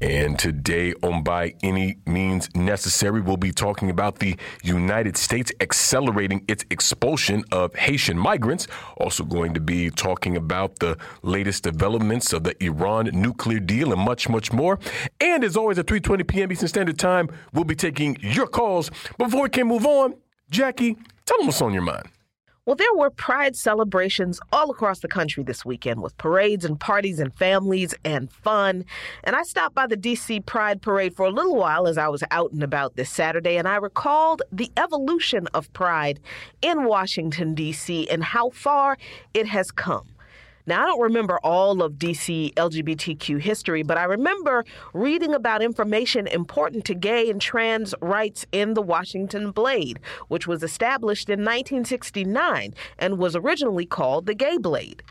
And 0.00 0.38
today, 0.38 0.94
on 1.02 1.24
By 1.24 1.54
Any 1.60 1.98
Means 2.06 2.48
Necessary, 2.54 3.20
we'll 3.20 3.36
be 3.36 3.50
talking 3.50 3.90
about 3.90 4.20
the 4.20 4.36
United 4.62 5.16
States 5.16 5.50
accelerating 5.60 6.44
its 6.46 6.64
expulsion 6.70 7.42
of 7.50 7.74
Haitian 7.74 8.16
migrants. 8.16 8.68
Also, 8.98 9.24
going 9.24 9.54
to 9.54 9.60
be 9.60 9.90
talking 9.90 10.36
about 10.36 10.78
the 10.78 10.96
latest 11.22 11.64
developments 11.64 12.32
of 12.32 12.44
the 12.44 12.62
Iran 12.62 13.10
nuclear 13.12 13.58
deal 13.58 13.92
and 13.92 14.00
much, 14.00 14.28
much 14.28 14.52
more. 14.52 14.78
And 15.20 15.42
as 15.42 15.56
always, 15.56 15.80
at 15.80 15.86
3:20 15.86 16.28
p.m. 16.28 16.52
Eastern 16.52 16.68
Standard 16.68 16.98
Time, 16.98 17.28
we'll 17.52 17.64
be 17.64 17.74
taking 17.74 18.16
your 18.20 18.46
calls. 18.46 18.92
Before 19.18 19.42
we 19.42 19.48
can 19.48 19.66
move 19.66 19.84
on, 19.84 20.14
Jacquie, 20.48 20.96
tell 21.26 21.38
them 21.38 21.48
what's 21.48 21.60
on 21.60 21.72
your 21.72 21.82
mind. 21.82 22.08
Well, 22.68 22.76
there 22.76 22.94
were 22.94 23.08
pride 23.08 23.56
celebrations 23.56 24.40
all 24.52 24.70
across 24.70 24.98
the 24.98 25.08
country 25.08 25.42
this 25.42 25.64
weekend 25.64 26.02
with 26.02 26.18
parades 26.18 26.66
and 26.66 26.78
parties 26.78 27.18
and 27.18 27.34
families 27.34 27.94
and 28.04 28.30
fun. 28.30 28.84
And 29.24 29.34
I 29.34 29.42
stopped 29.44 29.74
by 29.74 29.86
the 29.86 29.96
DC 29.96 30.44
Pride 30.44 30.82
Parade 30.82 31.16
for 31.16 31.24
a 31.24 31.30
little 31.30 31.56
while 31.56 31.88
as 31.88 31.96
I 31.96 32.08
was 32.08 32.22
out 32.30 32.52
and 32.52 32.62
about 32.62 32.94
this 32.94 33.08
Saturday, 33.08 33.56
and 33.56 33.66
I 33.66 33.76
recalled 33.76 34.42
the 34.52 34.70
evolution 34.76 35.46
of 35.54 35.72
pride 35.72 36.20
in 36.60 36.84
Washington, 36.84 37.54
D.C., 37.54 38.06
and 38.10 38.22
how 38.22 38.50
far 38.50 38.98
it 39.32 39.46
has 39.46 39.70
come. 39.70 40.04
Now, 40.68 40.82
I 40.82 40.84
don't 40.84 41.00
remember 41.00 41.38
all 41.42 41.82
of 41.82 41.94
DC 41.94 42.52
LGBTQ 42.52 43.40
history, 43.40 43.82
but 43.82 43.96
I 43.96 44.04
remember 44.04 44.66
reading 44.92 45.32
about 45.32 45.62
information 45.62 46.26
important 46.26 46.84
to 46.84 46.94
gay 46.94 47.30
and 47.30 47.40
trans 47.40 47.94
rights 48.02 48.44
in 48.52 48.74
the 48.74 48.82
Washington 48.82 49.50
Blade, 49.50 49.98
which 50.28 50.46
was 50.46 50.62
established 50.62 51.30
in 51.30 51.38
1969 51.38 52.74
and 52.98 53.16
was 53.16 53.34
originally 53.34 53.86
called 53.86 54.26
the 54.26 54.34
Gay 54.34 54.58
Blade. 54.58 55.02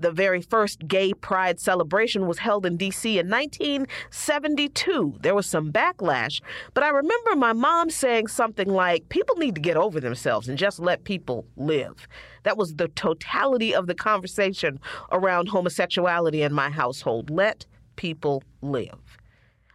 The 0.00 0.10
very 0.10 0.42
first 0.42 0.88
gay 0.88 1.14
pride 1.14 1.60
celebration 1.60 2.26
was 2.26 2.38
held 2.38 2.66
in 2.66 2.76
D.C. 2.76 3.16
in 3.16 3.30
1972. 3.30 5.18
There 5.20 5.36
was 5.36 5.46
some 5.46 5.72
backlash, 5.72 6.40
but 6.74 6.82
I 6.82 6.88
remember 6.88 7.36
my 7.36 7.52
mom 7.52 7.88
saying 7.88 8.26
something 8.26 8.68
like, 8.68 9.08
People 9.10 9.36
need 9.36 9.54
to 9.54 9.60
get 9.60 9.76
over 9.76 10.00
themselves 10.00 10.48
and 10.48 10.58
just 10.58 10.80
let 10.80 11.04
people 11.04 11.46
live. 11.56 12.08
That 12.44 12.56
was 12.56 12.76
the 12.76 12.88
totality 12.88 13.74
of 13.74 13.86
the 13.86 13.94
conversation 13.94 14.80
around 15.10 15.48
homosexuality 15.48 16.42
in 16.42 16.52
my 16.52 16.70
household. 16.70 17.30
Let 17.30 17.66
people 17.96 18.42
live. 18.62 19.18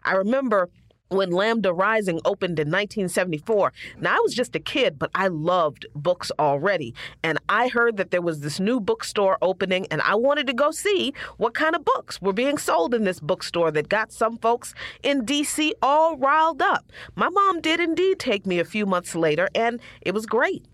I 0.04 0.14
remember 0.14 0.70
when 1.10 1.32
Lambda 1.32 1.74
Rising 1.74 2.20
opened 2.24 2.60
in 2.60 2.68
1974. 2.68 3.74
Now, 4.00 4.16
I 4.16 4.20
was 4.20 4.36
just 4.36 4.56
a 4.56 4.60
kid, 4.60 5.00
but 5.00 5.10
I 5.16 5.28
loved 5.28 5.86
books 5.96 6.32
already. 6.40 6.94
And 7.24 7.40
I 7.50 7.68
heard 7.68 7.98
that 7.98 8.12
there 8.12 8.22
was 8.22 8.42
this 8.42 8.60
new 8.60 8.80
bookstore 8.80 9.38
opening, 9.42 9.88
and 9.90 10.02
I 10.02 10.16
wanted 10.16 10.48
to 10.48 10.54
go 10.54 10.72
see 10.72 11.14
what 11.38 11.56
kind 11.56 11.76
of 11.76 11.84
books 11.84 12.22
were 12.22 12.34
being 12.34 12.58
sold 12.58 12.94
in 12.94 13.04
this 13.04 13.20
bookstore 13.20 13.72
that 13.72 13.90
got 13.90 14.12
some 14.12 14.38
folks 14.38 14.74
in 15.04 15.26
D.C. 15.26 15.74
all 15.82 16.16
riled 16.18 16.62
up. 16.62 16.92
My 17.16 17.30
mom 17.30 17.60
did 17.60 17.80
indeed 17.80 18.20
take 18.20 18.46
me 18.46 18.60
a 18.60 18.66
few 18.66 18.86
months 18.86 19.16
later, 19.16 19.50
and 19.56 19.80
it 20.02 20.14
was 20.14 20.26
great. 20.26 20.66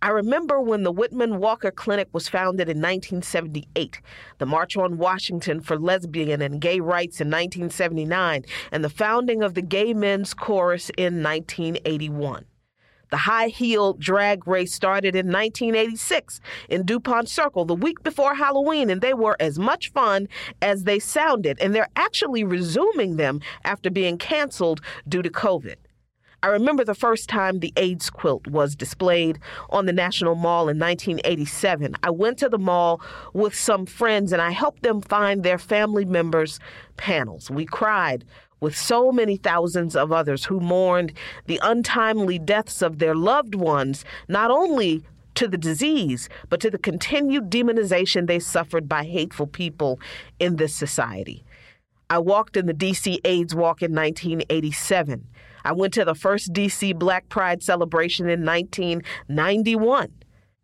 I 0.00 0.10
remember 0.10 0.60
when 0.60 0.84
the 0.84 0.92
Whitman 0.92 1.38
Walker 1.40 1.72
Clinic 1.72 2.08
was 2.12 2.28
founded 2.28 2.68
in 2.68 2.76
1978, 2.76 4.00
the 4.38 4.46
March 4.46 4.76
on 4.76 4.96
Washington 4.96 5.60
for 5.60 5.76
Lesbian 5.76 6.40
and 6.40 6.60
Gay 6.60 6.78
Rights 6.78 7.20
in 7.20 7.26
1979, 7.26 8.44
and 8.70 8.84
the 8.84 8.90
founding 8.90 9.42
of 9.42 9.54
the 9.54 9.62
Gay 9.62 9.92
Men's 9.94 10.34
Chorus 10.34 10.90
in 10.96 11.20
1981. 11.20 12.44
The 13.10 13.16
high 13.16 13.48
heel 13.48 13.94
drag 13.94 14.46
race 14.46 14.72
started 14.72 15.16
in 15.16 15.26
1986 15.26 16.40
in 16.68 16.84
DuPont 16.84 17.28
Circle 17.28 17.64
the 17.64 17.74
week 17.74 18.00
before 18.04 18.36
Halloween, 18.36 18.90
and 18.90 19.00
they 19.00 19.14
were 19.14 19.36
as 19.40 19.58
much 19.58 19.90
fun 19.90 20.28
as 20.62 20.84
they 20.84 21.00
sounded, 21.00 21.58
and 21.60 21.74
they're 21.74 21.88
actually 21.96 22.44
resuming 22.44 23.16
them 23.16 23.40
after 23.64 23.90
being 23.90 24.16
canceled 24.16 24.80
due 25.08 25.22
to 25.22 25.30
COVID. 25.30 25.76
I 26.40 26.48
remember 26.48 26.84
the 26.84 26.94
first 26.94 27.28
time 27.28 27.58
the 27.58 27.72
AIDS 27.76 28.10
quilt 28.10 28.46
was 28.46 28.76
displayed 28.76 29.40
on 29.70 29.86
the 29.86 29.92
National 29.92 30.36
Mall 30.36 30.68
in 30.68 30.78
1987. 30.78 31.96
I 32.04 32.10
went 32.10 32.38
to 32.38 32.48
the 32.48 32.58
mall 32.58 33.00
with 33.32 33.56
some 33.56 33.86
friends 33.86 34.32
and 34.32 34.40
I 34.40 34.52
helped 34.52 34.84
them 34.84 35.00
find 35.00 35.42
their 35.42 35.58
family 35.58 36.04
members' 36.04 36.60
panels. 36.96 37.50
We 37.50 37.64
cried 37.64 38.24
with 38.60 38.76
so 38.76 39.10
many 39.10 39.36
thousands 39.36 39.96
of 39.96 40.12
others 40.12 40.44
who 40.44 40.60
mourned 40.60 41.12
the 41.46 41.58
untimely 41.60 42.38
deaths 42.38 42.82
of 42.82 43.00
their 43.00 43.16
loved 43.16 43.56
ones, 43.56 44.04
not 44.28 44.52
only 44.52 45.02
to 45.34 45.48
the 45.48 45.58
disease, 45.58 46.28
but 46.48 46.60
to 46.60 46.70
the 46.70 46.78
continued 46.78 47.50
demonization 47.50 48.28
they 48.28 48.38
suffered 48.38 48.88
by 48.88 49.04
hateful 49.04 49.48
people 49.48 49.98
in 50.38 50.54
this 50.54 50.74
society. 50.74 51.44
I 52.10 52.18
walked 52.18 52.56
in 52.56 52.66
the 52.66 52.74
DC 52.74 53.18
AIDS 53.24 53.56
Walk 53.56 53.82
in 53.82 53.92
1987. 53.92 55.26
I 55.64 55.72
went 55.72 55.94
to 55.94 56.04
the 56.04 56.14
first 56.14 56.52
DC 56.52 56.98
Black 56.98 57.28
Pride 57.28 57.62
celebration 57.62 58.28
in 58.28 58.44
1991. 58.44 60.12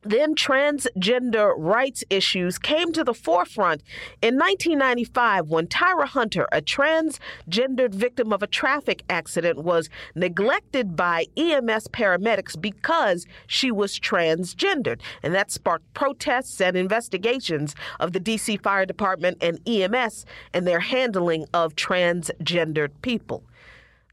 Then 0.05 0.35
transgender 0.35 1.55
rights 1.57 2.05
issues 2.11 2.59
came 2.59 2.93
to 2.93 3.05
the 3.05 3.15
forefront 3.15 3.83
in 4.21 4.35
1995 4.35 5.49
when 5.49 5.67
Tyra 5.67 6.07
Hunter, 6.07 6.47
a 6.53 6.61
transgendered 6.61 7.95
victim 7.95 8.31
of 8.31 8.43
a 8.43 8.47
traffic 8.47 9.03
accident, 9.09 9.65
was 9.65 9.89
neglected 10.15 10.95
by 10.95 11.25
EMS 11.39 11.89
paramedics 11.89 12.61
because 12.61 13.27
she 13.47 13.71
was 13.71 13.99
transgendered. 13.99 15.01
And 15.23 15.35
that 15.35 15.51
sparked 15.51 15.93
protests 15.95 16.61
and 16.61 16.77
investigations 16.77 17.75
of 17.99 18.13
the 18.13 18.21
DC 18.21 18.63
Fire 18.63 18.85
Department 18.85 19.39
and 19.41 19.59
EMS 19.67 20.27
and 20.53 20.67
their 20.67 20.81
handling 20.81 21.47
of 21.55 21.77
transgendered 21.77 22.91
people. 23.01 23.43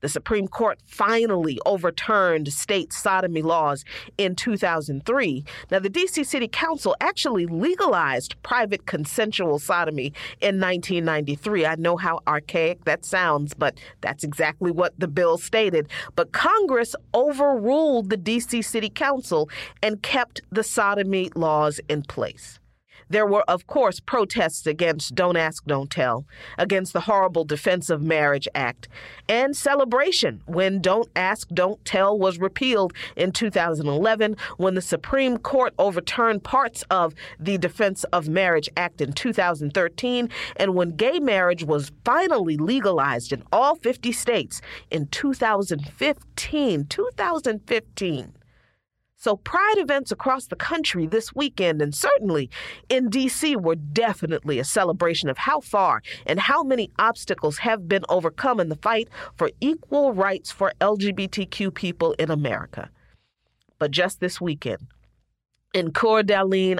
The 0.01 0.09
Supreme 0.09 0.47
Court 0.47 0.79
finally 0.85 1.59
overturned 1.65 2.51
state 2.51 2.91
sodomy 2.91 3.41
laws 3.41 3.85
in 4.17 4.35
2003. 4.35 5.45
Now, 5.69 5.79
the 5.79 5.89
D.C. 5.89 6.23
City 6.23 6.47
Council 6.47 6.95
actually 6.99 7.45
legalized 7.45 8.35
private 8.43 8.85
consensual 8.85 9.59
sodomy 9.59 10.13
in 10.41 10.59
1993. 10.59 11.65
I 11.65 11.75
know 11.75 11.97
how 11.97 12.21
archaic 12.27 12.85
that 12.85 13.05
sounds, 13.05 13.53
but 13.53 13.77
that's 14.01 14.23
exactly 14.23 14.71
what 14.71 14.99
the 14.99 15.07
bill 15.07 15.37
stated. 15.37 15.87
But 16.15 16.31
Congress 16.31 16.95
overruled 17.13 18.09
the 18.09 18.17
D.C. 18.17 18.63
City 18.63 18.89
Council 18.89 19.49
and 19.83 20.01
kept 20.01 20.41
the 20.51 20.63
sodomy 20.63 21.29
laws 21.35 21.79
in 21.87 22.01
place. 22.03 22.60
There 23.11 23.25
were, 23.25 23.43
of 23.43 23.67
course, 23.67 23.99
protests 23.99 24.65
against 24.65 25.15
Don't 25.15 25.35
Ask, 25.35 25.65
Don't 25.65 25.91
Tell, 25.91 26.25
against 26.57 26.93
the 26.93 27.01
horrible 27.01 27.43
Defense 27.43 27.89
of 27.89 28.01
Marriage 28.01 28.47
Act, 28.55 28.87
and 29.27 29.53
celebration 29.53 30.41
when 30.45 30.79
Don't 30.79 31.09
Ask, 31.13 31.49
Don't 31.49 31.83
Tell 31.83 32.17
was 32.17 32.39
repealed 32.39 32.93
in 33.17 33.33
2011 33.33 34.37
when 34.55 34.75
the 34.75 34.81
Supreme 34.81 35.37
Court 35.37 35.73
overturned 35.77 36.45
parts 36.45 36.85
of 36.89 37.13
the 37.37 37.57
Defense 37.57 38.05
of 38.13 38.29
Marriage 38.29 38.69
Act 38.77 39.01
in 39.01 39.11
2013, 39.11 40.29
and 40.55 40.73
when 40.73 40.91
gay 40.91 41.19
marriage 41.19 41.65
was 41.65 41.91
finally 42.05 42.55
legalized 42.55 43.33
in 43.33 43.43
all 43.51 43.75
50 43.75 44.13
states 44.13 44.61
in 44.89 45.07
2015. 45.07 46.85
2015. 46.85 48.40
So, 49.21 49.35
pride 49.35 49.75
events 49.77 50.11
across 50.11 50.47
the 50.47 50.55
country 50.55 51.05
this 51.05 51.35
weekend 51.35 51.79
and 51.79 51.93
certainly 51.93 52.49
in 52.89 53.11
DC 53.11 53.55
were 53.55 53.75
definitely 53.75 54.57
a 54.57 54.63
celebration 54.63 55.29
of 55.29 55.37
how 55.37 55.59
far 55.59 56.01
and 56.25 56.39
how 56.39 56.63
many 56.63 56.89
obstacles 56.97 57.59
have 57.59 57.87
been 57.87 58.03
overcome 58.09 58.59
in 58.59 58.69
the 58.69 58.75
fight 58.77 59.09
for 59.35 59.51
equal 59.61 60.11
rights 60.11 60.51
for 60.51 60.73
LGBTQ 60.81 61.71
people 61.71 62.13
in 62.13 62.31
America. 62.31 62.89
But 63.77 63.91
just 63.91 64.21
this 64.21 64.41
weekend, 64.41 64.87
in 65.73 65.91
Coeur 65.91 66.23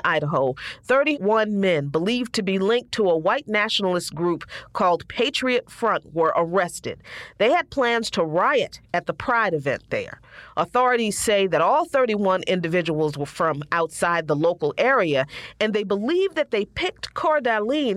Idaho, 0.04 0.56
31 0.84 1.60
men 1.60 1.88
believed 1.88 2.34
to 2.34 2.44
be 2.44 2.60
linked 2.60 2.92
to 2.94 3.10
a 3.10 3.18
white 3.18 3.48
nationalist 3.48 4.14
group 4.14 4.44
called 4.74 5.08
Patriot 5.08 5.70
Front 5.70 6.14
were 6.14 6.34
arrested. 6.36 7.02
They 7.38 7.52
had 7.52 7.70
plans 7.70 8.10
to 8.12 8.24
riot 8.24 8.82
at 8.94 9.06
the 9.06 9.14
Pride 9.14 9.54
event 9.54 9.84
there. 9.90 10.20
Authorities 10.58 11.18
say 11.18 11.48
that 11.48 11.62
all 11.62 11.86
31 11.86 12.44
individuals 12.44 13.18
were 13.18 13.26
from 13.26 13.64
outside 13.72 14.28
the 14.28 14.36
local 14.36 14.74
area, 14.78 15.26
and 15.60 15.74
they 15.74 15.84
believe 15.84 16.36
that 16.36 16.52
they 16.52 16.66
picked 16.66 17.14
Coeur 17.14 17.42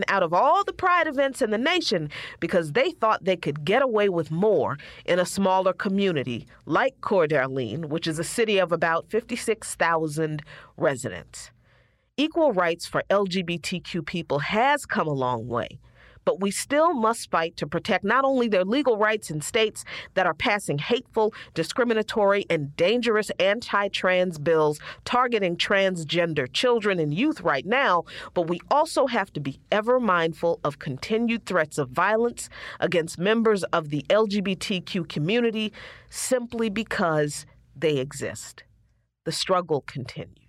out 0.08 0.22
of 0.22 0.32
all 0.32 0.64
the 0.64 0.72
Pride 0.72 1.06
events 1.06 1.42
in 1.42 1.50
the 1.50 1.58
nation 1.58 2.08
because 2.40 2.72
they 2.72 2.92
thought 2.92 3.24
they 3.24 3.36
could 3.36 3.64
get 3.64 3.82
away 3.82 4.08
with 4.08 4.30
more 4.30 4.78
in 5.04 5.18
a 5.18 5.26
smaller 5.26 5.72
community 5.72 6.46
like 6.66 7.00
Coeur 7.00 7.24
which 7.24 8.06
is 8.06 8.18
a 8.18 8.24
city 8.24 8.58
of 8.58 8.72
about 8.72 9.06
56,000 9.08 10.42
residents. 10.76 11.50
Equal 12.16 12.52
rights 12.52 12.86
for 12.86 13.02
LGBTQ 13.10 14.06
people 14.06 14.38
has 14.38 14.86
come 14.86 15.08
a 15.08 15.12
long 15.12 15.48
way, 15.48 15.80
but 16.24 16.40
we 16.40 16.50
still 16.50 16.92
must 16.94 17.30
fight 17.30 17.56
to 17.56 17.66
protect 17.66 18.04
not 18.04 18.24
only 18.24 18.48
their 18.48 18.64
legal 18.64 18.96
rights 18.96 19.30
in 19.30 19.40
states 19.40 19.84
that 20.14 20.26
are 20.26 20.34
passing 20.34 20.78
hateful, 20.78 21.34
discriminatory, 21.54 22.46
and 22.48 22.74
dangerous 22.76 23.30
anti 23.38 23.88
trans 23.88 24.38
bills 24.38 24.78
targeting 25.04 25.56
transgender 25.56 26.50
children 26.52 26.98
and 26.98 27.12
youth 27.14 27.40
right 27.40 27.66
now, 27.66 28.04
but 28.32 28.48
we 28.48 28.60
also 28.70 29.06
have 29.06 29.32
to 29.32 29.40
be 29.40 29.58
ever 29.70 30.00
mindful 30.00 30.60
of 30.64 30.78
continued 30.78 31.44
threats 31.46 31.78
of 31.78 31.90
violence 31.90 32.48
against 32.80 33.18
members 33.18 33.64
of 33.64 33.90
the 33.90 34.04
LGBTQ 34.08 35.08
community 35.08 35.72
simply 36.10 36.70
because 36.70 37.46
they 37.76 37.96
exist. 37.96 38.62
The 39.24 39.32
struggle 39.32 39.80
continues. 39.80 40.43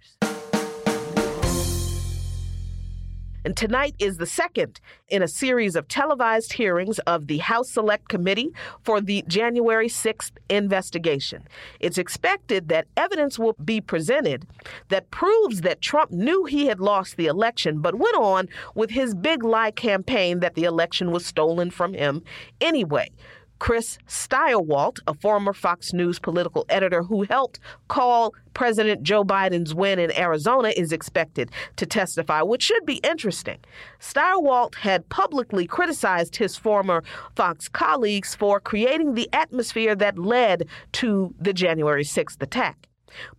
And 3.46 3.56
tonight 3.56 3.94
is 4.00 4.18
the 4.18 4.26
second 4.26 4.82
in 5.08 5.22
a 5.22 5.28
series 5.28 5.76
of 5.76 5.88
televised 5.88 6.54
hearings 6.54 6.98
of 7.00 7.28
the 7.28 7.38
House 7.38 7.70
Select 7.70 8.10
Committee 8.10 8.52
for 8.82 9.00
the 9.00 9.24
January 9.28 9.88
6th 9.88 10.32
investigation. 10.50 11.48
It's 11.80 12.00
expected 12.00 12.70
that 12.70 12.88
evidence 12.98 13.38
will 13.38 13.54
be 13.64 13.82
presented 13.82 14.48
that 14.90 15.12
proves 15.12 15.62
that 15.62 15.80
Trump 15.80 16.10
knew 16.10 16.46
he 16.46 16.66
had 16.66 16.80
lost 16.80 17.18
the 17.18 17.28
election, 17.28 17.82
but 17.82 17.94
went 17.94 18.18
on 18.18 18.50
with 18.74 18.90
his 18.90 19.14
big 19.14 19.44
lie 19.44 19.70
campaign 19.70 20.40
that 20.40 20.56
the 20.56 20.64
election 20.64 21.12
was 21.12 21.24
stolen 21.24 21.70
from 21.70 21.94
him 21.94 22.24
anyway. 22.60 23.12
Chris 23.60 23.98
Stirewalt, 24.08 25.00
a 25.08 25.14
former 25.14 25.54
Fox 25.54 25.94
News 25.94 26.20
political 26.20 26.66
editor 26.70 27.04
who 27.04 27.24
helped 27.24 27.60
call 27.88 28.34
President 28.54 29.04
Joe 29.04 29.24
Biden's 29.24 29.74
win 29.74 30.00
in 30.00 30.16
Arizona, 30.18 30.74
is 30.76 30.92
expected 30.92 31.52
to 31.76 31.86
testify, 31.86 32.42
which 32.42 32.64
should 32.64 32.86
be 32.86 32.96
interesting. 32.98 33.58
Stirewalt 34.00 34.76
had 34.76 35.08
publicly 35.10 35.68
criticized 35.68 36.36
his 36.36 36.58
former 36.58 37.04
Fox 37.36 37.68
colleagues 37.68 38.36
for 38.36 38.60
creating 38.60 39.14
the 39.14 39.30
atmosphere 39.34 39.96
that 39.96 40.18
led 40.18 40.68
to 40.94 41.34
the 41.40 41.54
January 41.54 42.04
6th 42.04 42.42
attack. 42.42 42.88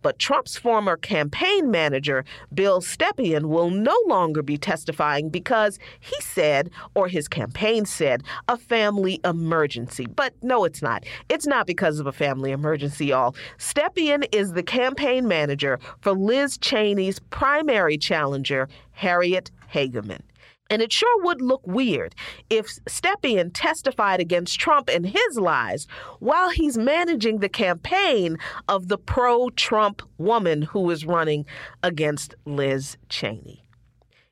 But 0.01 0.19
Trump's 0.19 0.57
former 0.57 0.97
campaign 0.97 1.71
manager, 1.71 2.25
Bill 2.53 2.81
Stepien, 2.81 3.45
will 3.45 3.69
no 3.69 3.97
longer 4.07 4.41
be 4.41 4.57
testifying 4.57 5.29
because 5.29 5.79
he 5.99 6.19
said, 6.21 6.69
or 6.95 7.07
his 7.07 7.27
campaign 7.27 7.85
said, 7.85 8.23
a 8.47 8.57
family 8.57 9.19
emergency. 9.23 10.05
But 10.05 10.33
no, 10.41 10.65
it's 10.65 10.81
not. 10.81 11.05
It's 11.29 11.47
not 11.47 11.67
because 11.67 11.99
of 11.99 12.07
a 12.07 12.11
family 12.11 12.51
emergency, 12.51 13.07
y'all. 13.07 13.35
Stepien 13.57 14.27
is 14.31 14.53
the 14.53 14.63
campaign 14.63 15.27
manager 15.27 15.79
for 16.01 16.13
Liz 16.13 16.57
Cheney's 16.57 17.19
primary 17.29 17.97
challenger, 17.97 18.67
Harriet 18.91 19.51
Hageman. 19.73 20.21
And 20.69 20.81
it 20.81 20.91
sure 20.91 21.23
would 21.23 21.41
look 21.41 21.65
weird 21.65 22.15
if 22.49 22.67
Stepien 22.85 23.51
testified 23.53 24.19
against 24.19 24.59
Trump 24.59 24.89
and 24.89 25.05
his 25.05 25.37
lies 25.37 25.87
while 26.19 26.49
he's 26.49 26.77
managing 26.77 27.39
the 27.39 27.49
campaign 27.49 28.37
of 28.67 28.87
the 28.87 28.97
pro 28.97 29.49
Trump 29.51 30.01
woman 30.17 30.61
who 30.61 30.89
is 30.91 31.05
running 31.05 31.45
against 31.83 32.35
Liz 32.45 32.97
Cheney. 33.09 33.63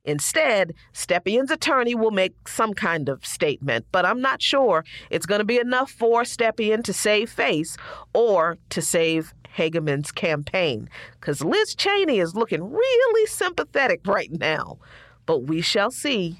Instead, 0.04 0.74
Stepien's 0.94 1.50
attorney 1.50 1.96
will 1.96 2.12
make 2.12 2.48
some 2.48 2.74
kind 2.76 3.10
of 3.10 3.26
statement, 3.26 3.86
but 3.92 4.06
I'm 4.06 4.22
not 4.22 4.42
sure 4.42 4.86
it's 5.10 5.26
going 5.26 5.40
to 5.40 5.46
be 5.46 5.60
enough 5.60 5.90
for 5.90 6.22
Stepien 6.22 6.84
to 6.84 6.94
save 6.94 7.30
face 7.30 7.76
or 8.14 8.58
to 8.70 8.82
save 8.82 9.34
Hageman's 9.58 10.12
campaign, 10.12 10.90
because 11.20 11.44
Liz 11.44 11.74
Cheney 11.74 12.20
is 12.20 12.36
looking 12.36 12.72
really 12.72 13.26
sympathetic 13.26 14.02
right 14.06 14.32
now 14.32 14.78
but 15.26 15.44
we 15.44 15.62
shall 15.62 15.92
see. 15.92 16.40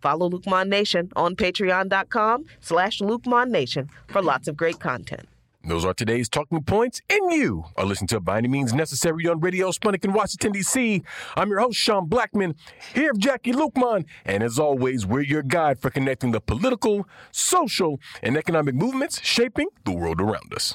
Follow 0.00 0.28
Luqman 0.28 0.68
Nation 0.68 1.10
on 1.14 1.36
patreon.com 1.36 2.44
slash 2.60 2.98
Luqman 2.98 3.50
Nation 3.50 3.88
for 4.08 4.20
lots 4.20 4.48
of 4.48 4.56
great 4.56 4.80
content. 4.80 5.28
Those 5.64 5.84
are 5.84 5.94
today's 5.94 6.28
talking 6.28 6.60
points, 6.64 7.00
and 7.08 7.32
you 7.32 7.66
are 7.76 7.84
listening 7.84 8.08
to 8.08 8.18
By 8.18 8.38
Any 8.38 8.48
Means 8.48 8.74
Necessary 8.74 9.28
on 9.28 9.38
Radio 9.38 9.70
Sputnik 9.70 10.04
in 10.04 10.12
Washington, 10.12 10.50
D.C. 10.50 11.04
I'm 11.36 11.50
your 11.50 11.60
host, 11.60 11.78
Sean 11.78 12.08
Blackmon, 12.08 12.56
here 12.92 13.12
with 13.12 13.22
Jacquie 13.22 13.54
Luqman, 13.54 14.04
and 14.24 14.42
as 14.42 14.58
always, 14.58 15.06
we're 15.06 15.20
your 15.20 15.44
guide 15.44 15.78
for 15.78 15.88
connecting 15.88 16.32
the 16.32 16.40
political, 16.40 17.06
social, 17.30 18.00
and 18.24 18.36
economic 18.36 18.74
movements 18.74 19.20
shaping 19.22 19.68
the 19.84 19.92
world 19.92 20.20
around 20.20 20.52
us. 20.52 20.74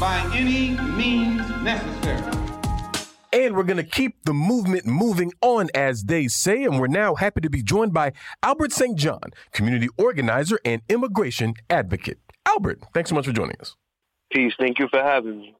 By 0.00 0.26
any 0.32 0.70
means 0.96 1.46
necessary. 1.62 2.51
And 3.32 3.56
we're 3.56 3.62
going 3.62 3.78
to 3.78 3.82
keep 3.82 4.24
the 4.24 4.34
movement 4.34 4.86
moving 4.86 5.32
on, 5.40 5.70
as 5.74 6.04
they 6.04 6.28
say. 6.28 6.64
And 6.64 6.78
we're 6.78 6.86
now 6.86 7.14
happy 7.14 7.40
to 7.40 7.50
be 7.50 7.62
joined 7.62 7.94
by 7.94 8.12
Albert 8.42 8.72
Saint 8.72 8.98
Jean, 8.98 9.20
community 9.52 9.88
organizer 9.96 10.58
and 10.64 10.82
immigration 10.88 11.54
advocate. 11.70 12.18
Albert, 12.46 12.80
thanks 12.92 13.08
so 13.10 13.16
much 13.16 13.26
for 13.26 13.32
joining 13.32 13.56
us. 13.60 13.76
Peace. 14.32 14.52
Thank 14.58 14.78
you 14.78 14.88
for 14.90 15.02
having 15.02 15.38
me. 15.38 15.54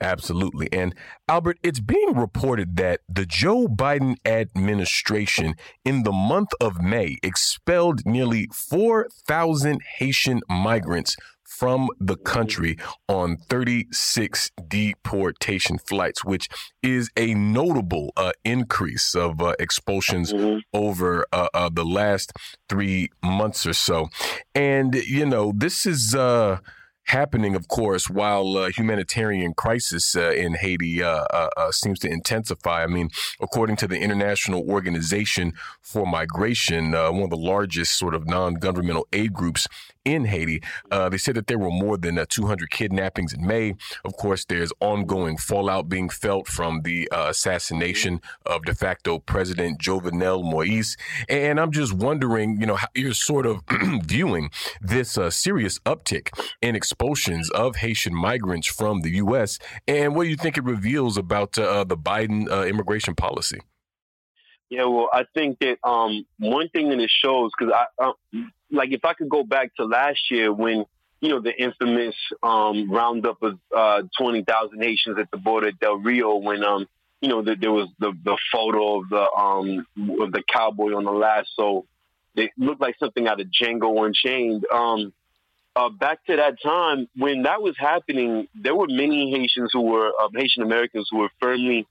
Absolutely. 0.00 0.68
And 0.72 0.94
Albert, 1.28 1.58
it's 1.62 1.80
being 1.80 2.14
reported 2.14 2.76
that 2.76 3.00
the 3.08 3.24
Joe 3.24 3.66
Biden 3.66 4.16
administration 4.26 5.54
in 5.84 6.02
the 6.02 6.12
month 6.12 6.50
of 6.60 6.82
May 6.82 7.16
expelled 7.22 8.04
nearly 8.04 8.48
4,000 8.52 9.80
Haitian 9.98 10.42
migrants 10.50 11.16
from 11.46 11.88
the 12.00 12.16
country 12.16 12.76
on 13.08 13.36
36 13.36 14.50
deportation 14.68 15.78
flights, 15.78 16.24
which 16.24 16.48
is 16.82 17.10
a 17.16 17.34
notable 17.34 18.12
uh, 18.16 18.32
increase 18.44 19.14
of 19.14 19.40
uh, 19.40 19.54
expulsions 19.58 20.32
mm-hmm. 20.32 20.58
over 20.72 21.24
uh, 21.32 21.48
uh 21.54 21.70
the 21.72 21.84
last 21.84 22.32
three 22.68 23.08
months 23.22 23.66
or 23.66 23.72
so. 23.72 24.08
And, 24.54 24.94
you 24.94 25.26
know, 25.26 25.52
this 25.54 25.86
is 25.86 26.14
uh, 26.14 26.58
happening, 27.06 27.54
of 27.54 27.68
course, 27.68 28.10
while 28.10 28.56
uh, 28.56 28.70
humanitarian 28.70 29.54
crisis 29.54 30.16
uh, 30.16 30.30
in 30.30 30.54
Haiti 30.54 31.02
uh, 31.02 31.24
uh, 31.30 31.48
uh, 31.56 31.72
seems 31.72 31.98
to 32.00 32.10
intensify. 32.10 32.82
I 32.82 32.86
mean, 32.86 33.10
according 33.40 33.76
to 33.76 33.88
the 33.88 33.98
International 33.98 34.68
Organization 34.68 35.52
for 35.80 36.06
Migration, 36.06 36.94
uh, 36.94 37.12
one 37.12 37.24
of 37.24 37.30
the 37.30 37.36
largest 37.36 37.98
sort 37.98 38.14
of 38.14 38.26
non-governmental 38.26 39.06
aid 39.12 39.32
groups 39.32 39.66
in 40.06 40.24
Haiti. 40.24 40.62
Uh, 40.90 41.08
they 41.08 41.18
said 41.18 41.34
that 41.34 41.48
there 41.48 41.58
were 41.58 41.70
more 41.70 41.98
than 41.98 42.16
uh, 42.18 42.24
200 42.28 42.70
kidnappings 42.70 43.32
in 43.34 43.46
May. 43.46 43.74
Of 44.04 44.16
course, 44.16 44.44
there's 44.44 44.72
ongoing 44.80 45.36
fallout 45.36 45.88
being 45.88 46.08
felt 46.08 46.46
from 46.46 46.82
the 46.82 47.10
uh, 47.10 47.26
assassination 47.28 48.20
of 48.46 48.64
de 48.64 48.74
facto 48.74 49.18
President 49.18 49.80
Jovenel 49.80 50.44
Moise. 50.44 50.96
And 51.28 51.58
I'm 51.58 51.72
just 51.72 51.92
wondering, 51.92 52.60
you 52.60 52.66
know, 52.66 52.76
how 52.76 52.88
you're 52.94 53.12
sort 53.12 53.44
of 53.44 53.62
viewing 54.04 54.50
this 54.80 55.18
uh, 55.18 55.28
serious 55.30 55.78
uptick 55.80 56.28
in 56.62 56.76
expulsions 56.76 57.50
of 57.50 57.76
Haitian 57.76 58.14
migrants 58.14 58.68
from 58.68 59.00
the 59.00 59.10
U.S. 59.16 59.58
And 59.88 60.14
what 60.14 60.24
do 60.24 60.30
you 60.30 60.36
think 60.36 60.56
it 60.56 60.64
reveals 60.64 61.16
about 61.16 61.58
uh, 61.58 61.82
the 61.84 61.96
Biden 61.96 62.48
uh, 62.48 62.64
immigration 62.64 63.16
policy? 63.16 63.60
Yeah, 64.68 64.84
well, 64.86 65.08
I 65.12 65.24
think 65.34 65.58
that 65.60 65.78
um, 65.84 66.26
one 66.38 66.68
thing 66.70 66.88
that 66.90 66.98
it 66.98 67.10
shows, 67.10 67.52
because 67.56 67.72
I, 68.00 68.12
like 68.70 68.92
if 68.92 69.04
I 69.04 69.14
could 69.14 69.28
go 69.28 69.44
back 69.44 69.74
to 69.76 69.84
last 69.84 70.30
year 70.30 70.52
when 70.52 70.84
you 71.20 71.28
know 71.30 71.40
the 71.40 71.54
infamous 71.56 72.14
um, 72.42 72.90
roundup 72.90 73.42
of 73.42 73.58
uh, 73.74 74.02
twenty 74.18 74.44
thousand 74.44 74.82
Haitians 74.82 75.18
at 75.18 75.30
the 75.30 75.38
border 75.38 75.68
at 75.68 75.80
Del 75.80 75.96
Rio 75.96 76.36
when 76.36 76.62
um 76.62 76.86
you 77.20 77.28
know 77.28 77.42
the, 77.42 77.56
there 77.56 77.72
was 77.72 77.88
the 77.98 78.12
the 78.24 78.36
photo 78.52 79.00
of 79.00 79.08
the 79.08 79.30
um 79.32 79.86
of 80.20 80.32
the 80.32 80.42
cowboy 80.52 80.94
on 80.94 81.04
the 81.04 81.12
lasso. 81.12 81.86
It 82.34 82.50
looked 82.58 82.82
like 82.82 82.96
something 82.98 83.26
out 83.26 83.40
of 83.40 83.46
Django 83.46 84.04
Unchained. 84.04 84.66
Um, 84.70 85.14
uh, 85.74 85.88
back 85.88 86.24
to 86.26 86.36
that 86.36 86.60
time 86.62 87.08
when 87.16 87.42
that 87.42 87.62
was 87.62 87.74
happening, 87.78 88.48
there 88.54 88.74
were 88.74 88.86
many 88.88 89.30
Haitians 89.30 89.70
who 89.72 89.82
were 89.82 90.12
uh, 90.20 90.28
Haitian 90.34 90.62
Americans 90.62 91.08
who 91.10 91.18
were 91.18 91.30
firmly 91.40 91.86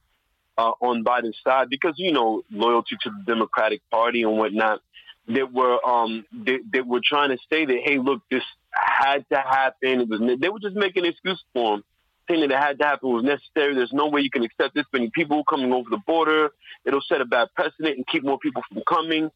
uh, 0.57 0.71
on 0.81 1.03
Biden's 1.03 1.37
side 1.43 1.69
because 1.69 1.93
you 1.97 2.11
know 2.11 2.43
loyalty 2.51 2.95
to 3.01 3.09
the 3.09 3.23
Democratic 3.25 3.81
Party 3.89 4.23
and 4.23 4.37
whatnot 4.37 4.81
that 5.27 5.51
were 5.51 5.83
um 5.85 6.25
that, 6.45 6.59
that 6.73 6.87
were 6.87 7.01
trying 7.03 7.29
to 7.29 7.37
say 7.51 7.65
that 7.65 7.79
hey 7.83 7.97
look 7.97 8.21
this 8.29 8.43
had 8.71 9.25
to 9.31 9.37
happen. 9.37 10.01
It 10.01 10.09
was 10.09 10.19
they 10.39 10.49
were 10.49 10.59
just 10.59 10.75
making 10.75 11.05
an 11.05 11.11
excuse 11.11 11.43
for 11.53 11.75
him 11.75 11.83
saying 12.27 12.41
that 12.41 12.51
it 12.51 12.57
had 12.57 12.79
to 12.79 12.85
happen 12.85 13.13
was 13.13 13.23
necessary. 13.23 13.75
There's 13.75 13.93
no 13.93 14.07
way 14.07 14.21
you 14.21 14.31
can 14.31 14.43
accept 14.43 14.73
this 14.73 14.85
many 14.91 15.11
people 15.13 15.43
coming 15.43 15.71
over 15.71 15.89
the 15.89 16.01
border. 16.07 16.49
It'll 16.83 17.01
set 17.01 17.21
a 17.21 17.25
bad 17.25 17.49
precedent 17.55 17.97
and 17.97 18.07
keep 18.07 18.23
more 18.23 18.39
people 18.39 18.63
from 18.71 18.81
coming. 18.87 19.29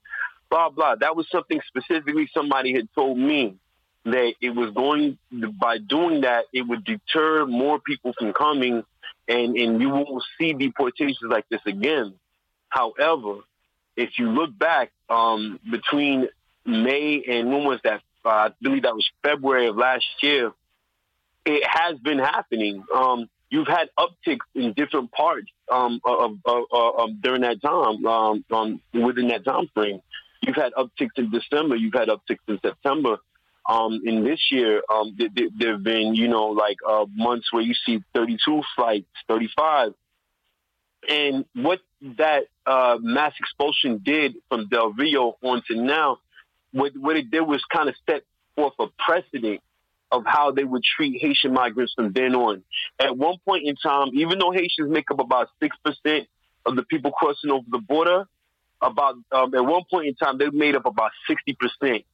Blah 0.49 0.69
blah. 0.69 0.95
That 0.95 1.15
was 1.15 1.27
something 1.31 1.59
specifically 1.67 2.29
somebody 2.33 2.73
had 2.73 2.87
told 2.93 3.17
me 3.17 3.55
that 4.05 4.33
it 4.41 4.51
was 4.51 4.71
going 4.71 5.17
by 5.59 5.77
doing 5.77 6.21
that 6.21 6.45
it 6.53 6.61
would 6.61 6.83
deter 6.83 7.45
more 7.45 7.79
people 7.79 8.13
from 8.17 8.33
coming 8.33 8.83
and 9.27 9.55
and 9.55 9.81
you 9.81 9.89
won't 9.89 10.23
see 10.39 10.53
deportations 10.53 11.19
like 11.29 11.47
this 11.49 11.61
again. 11.65 12.15
However 12.69 13.41
if 13.99 14.17
you 14.17 14.29
look 14.29 14.57
back 14.57 14.91
um, 15.09 15.59
between 15.69 16.29
May 16.65 17.21
and 17.27 17.49
when 17.51 17.65
was 17.65 17.79
that? 17.83 18.01
Uh, 18.23 18.29
I 18.29 18.49
believe 18.61 18.83
that 18.83 18.95
was 18.95 19.09
February 19.23 19.67
of 19.67 19.75
last 19.75 20.05
year. 20.21 20.53
It 21.45 21.63
has 21.67 21.97
been 21.99 22.19
happening. 22.19 22.83
Um, 22.93 23.29
you've 23.49 23.67
had 23.67 23.89
upticks 23.97 24.45
in 24.55 24.73
different 24.73 25.11
parts 25.11 25.47
um, 25.69 25.99
of, 26.05 26.37
of, 26.45 26.63
of, 26.71 27.21
during 27.21 27.41
that 27.41 27.61
time, 27.61 28.05
um, 28.05 28.45
um, 28.51 28.81
within 28.93 29.27
that 29.29 29.43
time 29.43 29.69
frame. 29.73 30.01
You've 30.41 30.55
had 30.55 30.73
upticks 30.73 31.17
in 31.17 31.29
December. 31.31 31.75
You've 31.75 31.93
had 31.93 32.07
upticks 32.07 32.47
in 32.47 32.59
September. 32.61 33.17
Um, 33.67 34.01
in 34.05 34.23
this 34.23 34.39
year, 34.49 34.81
um, 34.89 35.15
there, 35.17 35.49
there 35.57 35.73
have 35.73 35.83
been, 35.83 36.15
you 36.15 36.27
know, 36.27 36.47
like 36.47 36.77
uh, 36.87 37.05
months 37.13 37.51
where 37.51 37.63
you 37.63 37.73
see 37.85 38.01
32 38.15 38.61
flights, 38.75 39.07
35. 39.27 39.93
And 41.07 41.45
what 41.53 41.79
that 42.17 42.43
uh, 42.65 42.97
mass 43.01 43.33
expulsion 43.39 44.01
did 44.03 44.35
from 44.47 44.67
Del 44.67 44.93
Rio 44.93 45.37
on 45.41 45.61
to 45.67 45.75
now, 45.75 46.17
what, 46.71 46.93
what 46.95 47.15
it 47.15 47.29
did 47.31 47.41
was 47.41 47.63
kind 47.73 47.89
of 47.89 47.95
set 48.09 48.23
forth 48.55 48.73
a 48.79 48.87
precedent 48.97 49.61
of 50.11 50.23
how 50.25 50.51
they 50.51 50.63
would 50.63 50.83
treat 50.83 51.21
Haitian 51.21 51.53
migrants 51.53 51.93
from 51.95 52.11
then 52.13 52.35
on. 52.35 52.63
At 52.99 53.15
one 53.15 53.35
point 53.45 53.67
in 53.67 53.75
time, 53.75 54.09
even 54.13 54.39
though 54.39 54.51
Haitians 54.51 54.89
make 54.89 55.11
up 55.11 55.19
about 55.19 55.49
6% 55.61 56.27
of 56.65 56.75
the 56.75 56.83
people 56.83 57.11
crossing 57.11 57.51
over 57.51 57.65
the 57.69 57.79
border, 57.79 58.25
about 58.81 59.15
um, 59.31 59.53
at 59.53 59.65
one 59.65 59.83
point 59.89 60.07
in 60.07 60.15
time, 60.15 60.37
they 60.37 60.49
made 60.49 60.75
up 60.75 60.85
about 60.85 61.11
60% 61.29 62.05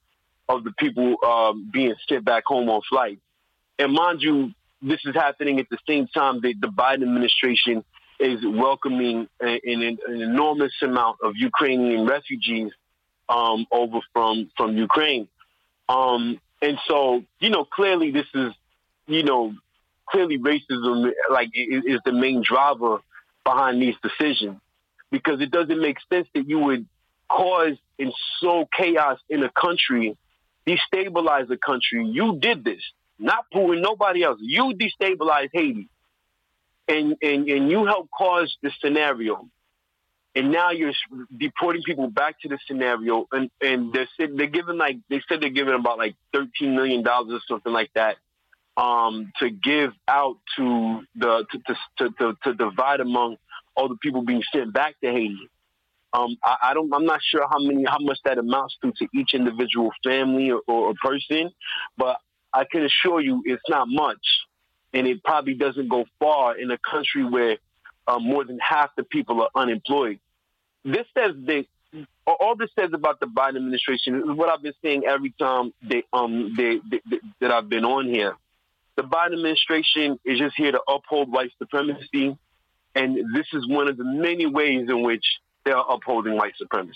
of 0.50 0.64
the 0.64 0.72
people 0.78 1.16
um, 1.26 1.70
being 1.72 1.94
sent 2.10 2.26
back 2.26 2.44
home 2.46 2.70
on 2.70 2.82
flights. 2.90 3.22
And 3.78 3.94
mind 3.94 4.22
you, 4.22 4.52
this 4.82 5.00
is 5.06 5.16
happening 5.16 5.60
at 5.60 5.68
the 5.70 5.78
same 5.88 6.08
time 6.08 6.42
that 6.42 6.54
the 6.60 6.68
Biden 6.68 7.04
administration 7.04 7.84
is 8.20 8.40
welcoming 8.46 9.28
an, 9.40 9.60
an, 9.64 9.98
an 10.08 10.22
enormous 10.22 10.74
amount 10.82 11.18
of 11.24 11.34
Ukrainian 11.36 12.06
refugees 12.06 12.72
um, 13.30 13.66
over 13.72 14.00
from 14.14 14.50
from 14.56 14.78
Ukraine. 14.78 15.28
Um, 15.90 16.40
and 16.62 16.78
so, 16.88 17.24
you 17.40 17.50
know, 17.50 17.66
clearly 17.66 18.12
this 18.12 18.26
is, 18.34 18.54
you 19.08 19.24
know, 19.24 19.54
clearly 20.10 20.38
racism 20.38 21.12
like 21.30 21.50
is, 21.54 22.00
the 22.06 22.12
main 22.12 22.42
driver 22.42 23.00
behind 23.44 23.82
these 23.82 23.96
decisions 24.02 24.60
because 25.12 25.42
it 25.42 25.52
doesn't 25.52 25.80
make 25.80 25.98
sense 26.12 26.28
that 26.34 26.48
you 26.48 26.60
would 26.60 26.86
cause 27.30 27.78
and 28.00 28.12
sow 28.40 28.68
chaos 28.76 29.20
in 29.30 29.44
a 29.44 29.50
country, 29.50 30.18
destabilize 30.68 31.50
a 31.52 31.58
country. 31.58 32.06
You 32.06 32.38
did 32.40 32.64
this, 32.64 32.82
not 33.20 33.46
Putin, 33.54 33.82
nobody 33.82 34.24
else. 34.24 34.40
You 34.42 34.74
destabilized 34.74 35.50
Haiti, 35.54 35.88
and 36.88 37.16
and 37.22 37.48
and 37.50 37.70
you 37.70 37.86
helped 37.86 38.12
cause 38.12 38.56
the 38.62 38.72
scenario. 38.82 39.48
And 40.38 40.52
now 40.52 40.72
you're 40.72 40.92
deporting 41.38 41.82
people 41.84 42.10
back 42.10 42.42
to 42.42 42.50
the 42.50 42.60
scenario, 42.68 43.26
and 43.32 43.50
and 43.62 43.94
they're 43.94 44.08
they're 44.18 44.48
giving 44.48 44.78
like 44.78 44.98
they 45.10 45.22
said 45.30 45.42
they're 45.42 45.50
giving 45.50 45.74
about 45.74 45.98
like 45.98 46.16
thirteen 46.34 46.76
million 46.76 47.04
dollars 47.04 47.34
or 47.34 47.42
something 47.48 47.72
like 47.72 47.92
that 47.96 48.18
um, 48.78 49.32
to 49.40 49.50
give 49.50 49.92
out 50.08 50.38
to 50.58 51.02
the 51.16 51.46
to, 51.52 51.60
to, 51.98 52.10
to, 52.20 52.38
to 52.44 52.54
divide 52.54 53.00
among 53.00 53.38
all 53.76 53.90
the 53.90 53.96
people 53.96 54.24
being 54.24 54.44
sent 54.54 54.74
back 54.74 54.96
to 55.02 55.12
Haiti. 55.12 55.50
Um, 56.14 56.38
I, 56.44 56.56
I, 56.64 56.74
don't. 56.74 56.94
I'm 56.94 57.06
not 57.06 57.20
sure 57.24 57.46
how 57.50 57.60
many, 57.60 57.84
how 57.86 57.98
much 58.00 58.20
that 58.26 58.38
amounts 58.38 58.76
to 58.84 58.92
to 58.92 59.08
each 59.14 59.34
individual 59.34 59.92
family 60.04 60.52
or, 60.52 60.62
or, 60.68 60.94
person, 61.04 61.52
but 61.98 62.18
I 62.54 62.64
can 62.70 62.86
assure 62.86 63.20
you 63.20 63.42
it's 63.46 63.64
not 63.68 63.88
much, 63.90 64.26
and 64.96 65.08
it 65.08 65.24
probably 65.24 65.54
doesn't 65.54 65.90
go 65.90 66.06
far 66.20 66.58
in 66.58 66.72
a 66.72 66.78
country 66.78 67.24
where 67.24 67.58
uh, 68.08 68.18
more 68.18 68.46
than 68.46 68.58
half 68.60 68.96
the 68.96 69.04
people 69.04 69.42
are 69.42 69.50
unemployed. 69.54 70.20
This 70.84 71.06
says 71.14 71.36
that 71.46 71.66
all 72.26 72.56
this 72.56 72.70
says 72.78 72.92
about 72.94 73.20
the 73.20 73.26
Biden 73.26 73.58
administration 73.58 74.16
is 74.16 74.24
what 74.26 74.50
I've 74.50 74.62
been 74.62 74.74
saying 74.82 75.04
every 75.06 75.34
time 75.38 75.74
they, 75.82 76.04
um, 76.14 76.54
they, 76.56 76.80
they, 76.90 77.02
they, 77.10 77.20
that 77.42 77.52
I've 77.52 77.70
been 77.70 77.86
on 77.86 78.08
here. 78.08 78.36
The 78.96 79.04
Biden 79.04 79.34
administration 79.34 80.18
is 80.24 80.40
just 80.40 80.56
here 80.56 80.72
to 80.72 80.82
uphold 80.88 81.32
white 81.32 81.52
supremacy 81.60 82.38
and 82.96 83.18
this 83.36 83.48
is 83.54 83.68
one 83.68 83.90
of 83.90 83.98
the 83.98 84.06
many 84.06 84.46
ways 84.46 84.88
in 84.90 85.04
which 85.04 85.26
they 85.66 85.72
are 85.72 85.86
upholding 85.90 86.38
white 86.38 86.54
supremacy. 86.58 86.96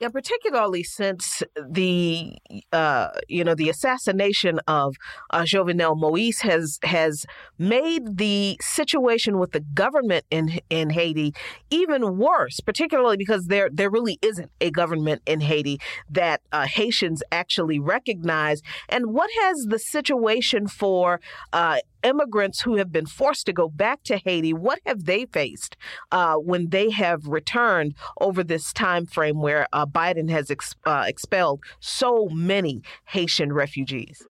Yeah, 0.00 0.10
particularly 0.10 0.84
since 0.84 1.42
the 1.56 2.38
uh, 2.72 3.08
you 3.26 3.42
know 3.42 3.56
the 3.56 3.68
assassination 3.68 4.60
of 4.68 4.94
uh, 5.30 5.42
Jovenel 5.42 5.98
Moise 5.98 6.40
has 6.42 6.78
has 6.84 7.26
made 7.58 8.18
the 8.18 8.56
situation 8.60 9.40
with 9.40 9.50
the 9.50 9.58
government 9.60 10.24
in 10.30 10.60
in 10.70 10.90
Haiti 10.90 11.34
even 11.70 12.16
worse. 12.16 12.60
Particularly 12.60 13.16
because 13.16 13.46
there 13.46 13.68
there 13.72 13.90
really 13.90 14.20
isn't 14.22 14.52
a 14.60 14.70
government 14.70 15.20
in 15.26 15.40
Haiti 15.40 15.80
that 16.08 16.42
uh, 16.52 16.66
Haitians 16.66 17.24
actually 17.32 17.80
recognize. 17.80 18.62
And 18.88 19.12
what 19.12 19.30
has 19.42 19.66
the 19.68 19.80
situation 19.80 20.68
for 20.68 21.20
uh, 21.52 21.78
immigrants 22.08 22.62
who 22.62 22.76
have 22.76 22.90
been 22.90 23.06
forced 23.06 23.46
to 23.46 23.52
go 23.52 23.68
back 23.68 24.02
to 24.04 24.16
Haiti, 24.16 24.52
what 24.52 24.80
have 24.86 25.04
they 25.04 25.26
faced 25.26 25.76
uh, 26.10 26.34
when 26.36 26.70
they 26.70 26.90
have 26.90 27.26
returned 27.26 27.94
over 28.20 28.42
this 28.42 28.72
time 28.72 29.06
frame 29.06 29.40
where 29.40 29.66
uh, 29.72 29.86
Biden 29.86 30.30
has 30.30 30.50
ex- 30.50 30.74
uh, 30.84 31.04
expelled 31.06 31.60
so 31.80 32.28
many 32.32 32.82
Haitian 33.06 33.52
refugees? 33.52 34.26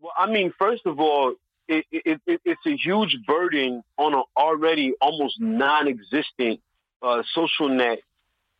Well, 0.00 0.12
I 0.16 0.30
mean, 0.30 0.52
first 0.58 0.86
of 0.86 1.00
all, 1.00 1.34
it, 1.68 1.84
it, 1.90 2.20
it, 2.26 2.40
it's 2.44 2.66
a 2.66 2.76
huge 2.76 3.16
burden 3.26 3.82
on 3.98 4.14
an 4.14 4.22
already 4.36 4.94
almost 5.00 5.40
non-existent 5.40 6.60
uh, 7.02 7.22
social 7.34 7.68
net 7.68 7.98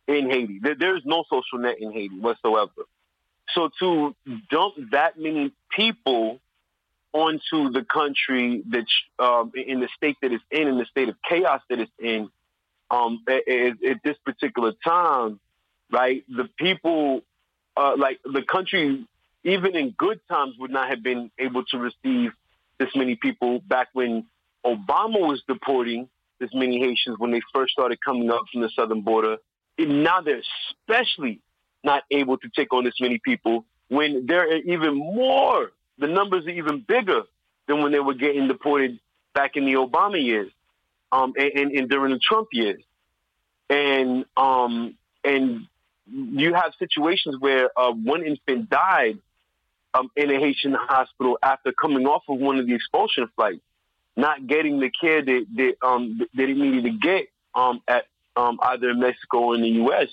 in 0.07 0.29
Haiti. 0.29 0.59
There, 0.61 0.75
there's 0.75 1.03
no 1.05 1.23
social 1.29 1.59
net 1.59 1.75
in 1.79 1.91
Haiti 1.91 2.19
whatsoever. 2.19 2.83
So 3.53 3.69
to 3.79 4.15
dump 4.51 4.75
that 4.91 5.17
many 5.17 5.53
people 5.71 6.39
onto 7.17 7.71
the 7.71 7.83
country 7.83 8.63
that 8.69 8.85
um, 9.19 9.51
in 9.55 9.79
the 9.79 9.89
state 9.95 10.17
that 10.21 10.31
it's 10.31 10.43
in, 10.51 10.67
in 10.67 10.77
the 10.77 10.85
state 10.85 11.09
of 11.09 11.15
chaos 11.27 11.61
that 11.69 11.79
it's 11.79 11.91
in, 11.99 12.29
um, 12.91 13.23
at, 13.27 13.47
at, 13.47 13.97
this 14.03 14.17
particular 14.23 14.73
time, 14.83 15.39
right? 15.91 16.23
The 16.29 16.49
people, 16.57 17.21
uh, 17.75 17.95
like 17.97 18.19
the 18.23 18.43
country, 18.43 19.05
even 19.43 19.75
in 19.75 19.91
good 19.91 20.19
times, 20.29 20.55
would 20.59 20.71
not 20.71 20.89
have 20.89 21.03
been 21.03 21.31
able 21.39 21.63
to 21.65 21.77
receive 21.77 22.31
this 22.79 22.89
many 22.95 23.15
people 23.15 23.59
back 23.59 23.89
when 23.93 24.25
Obama 24.65 25.19
was 25.19 25.41
deporting 25.47 26.09
this 26.39 26.49
many 26.53 26.79
Haitians 26.79 27.17
when 27.17 27.31
they 27.31 27.41
first 27.53 27.73
started 27.73 27.99
coming 28.03 28.29
up 28.29 28.43
from 28.51 28.61
the 28.61 28.69
southern 28.75 29.01
border. 29.01 29.37
And 29.77 30.03
now 30.03 30.21
they're 30.21 30.41
especially 30.81 31.41
not 31.83 32.03
able 32.11 32.37
to 32.37 32.49
take 32.55 32.73
on 32.73 32.83
this 32.83 32.95
many 32.99 33.19
people 33.19 33.65
when 33.87 34.25
there 34.27 34.41
are 34.41 34.57
even 34.57 34.95
more 34.95 35.71
the 35.97 36.07
numbers 36.07 36.45
are 36.45 36.51
even 36.51 36.83
bigger 36.87 37.23
than 37.67 37.81
when 37.81 37.91
they 37.91 37.99
were 37.99 38.13
getting 38.13 38.47
deported 38.47 38.99
back 39.33 39.55
in 39.55 39.65
the 39.65 39.73
Obama 39.73 40.23
years, 40.23 40.51
um, 41.11 41.33
and, 41.37 41.51
and, 41.53 41.71
and 41.71 41.89
during 41.89 42.11
the 42.11 42.19
Trump 42.19 42.47
years, 42.51 42.81
and 43.69 44.25
um, 44.35 44.95
and 45.23 45.67
you 46.05 46.53
have 46.53 46.73
situations 46.79 47.35
where 47.39 47.69
uh, 47.77 47.91
one 47.91 48.23
infant 48.23 48.69
died 48.69 49.19
um, 49.93 50.09
in 50.15 50.31
a 50.31 50.39
Haitian 50.39 50.73
hospital 50.73 51.37
after 51.43 51.71
coming 51.71 52.05
off 52.05 52.23
of 52.27 52.39
one 52.39 52.59
of 52.59 52.67
the 52.67 52.73
expulsion 52.73 53.29
flights, 53.35 53.61
not 54.15 54.47
getting 54.47 54.79
the 54.79 54.89
care 54.89 55.23
that 55.23 55.45
that, 55.55 55.75
um, 55.85 56.19
that 56.33 56.49
it 56.49 56.57
needed 56.57 56.83
to 56.83 56.91
get 56.91 57.27
um, 57.53 57.81
at 57.87 58.05
um, 58.35 58.59
either 58.61 58.91
in 58.91 58.99
Mexico 58.99 59.39
or 59.39 59.55
in 59.55 59.61
the 59.61 59.69
U.S. 59.69 60.07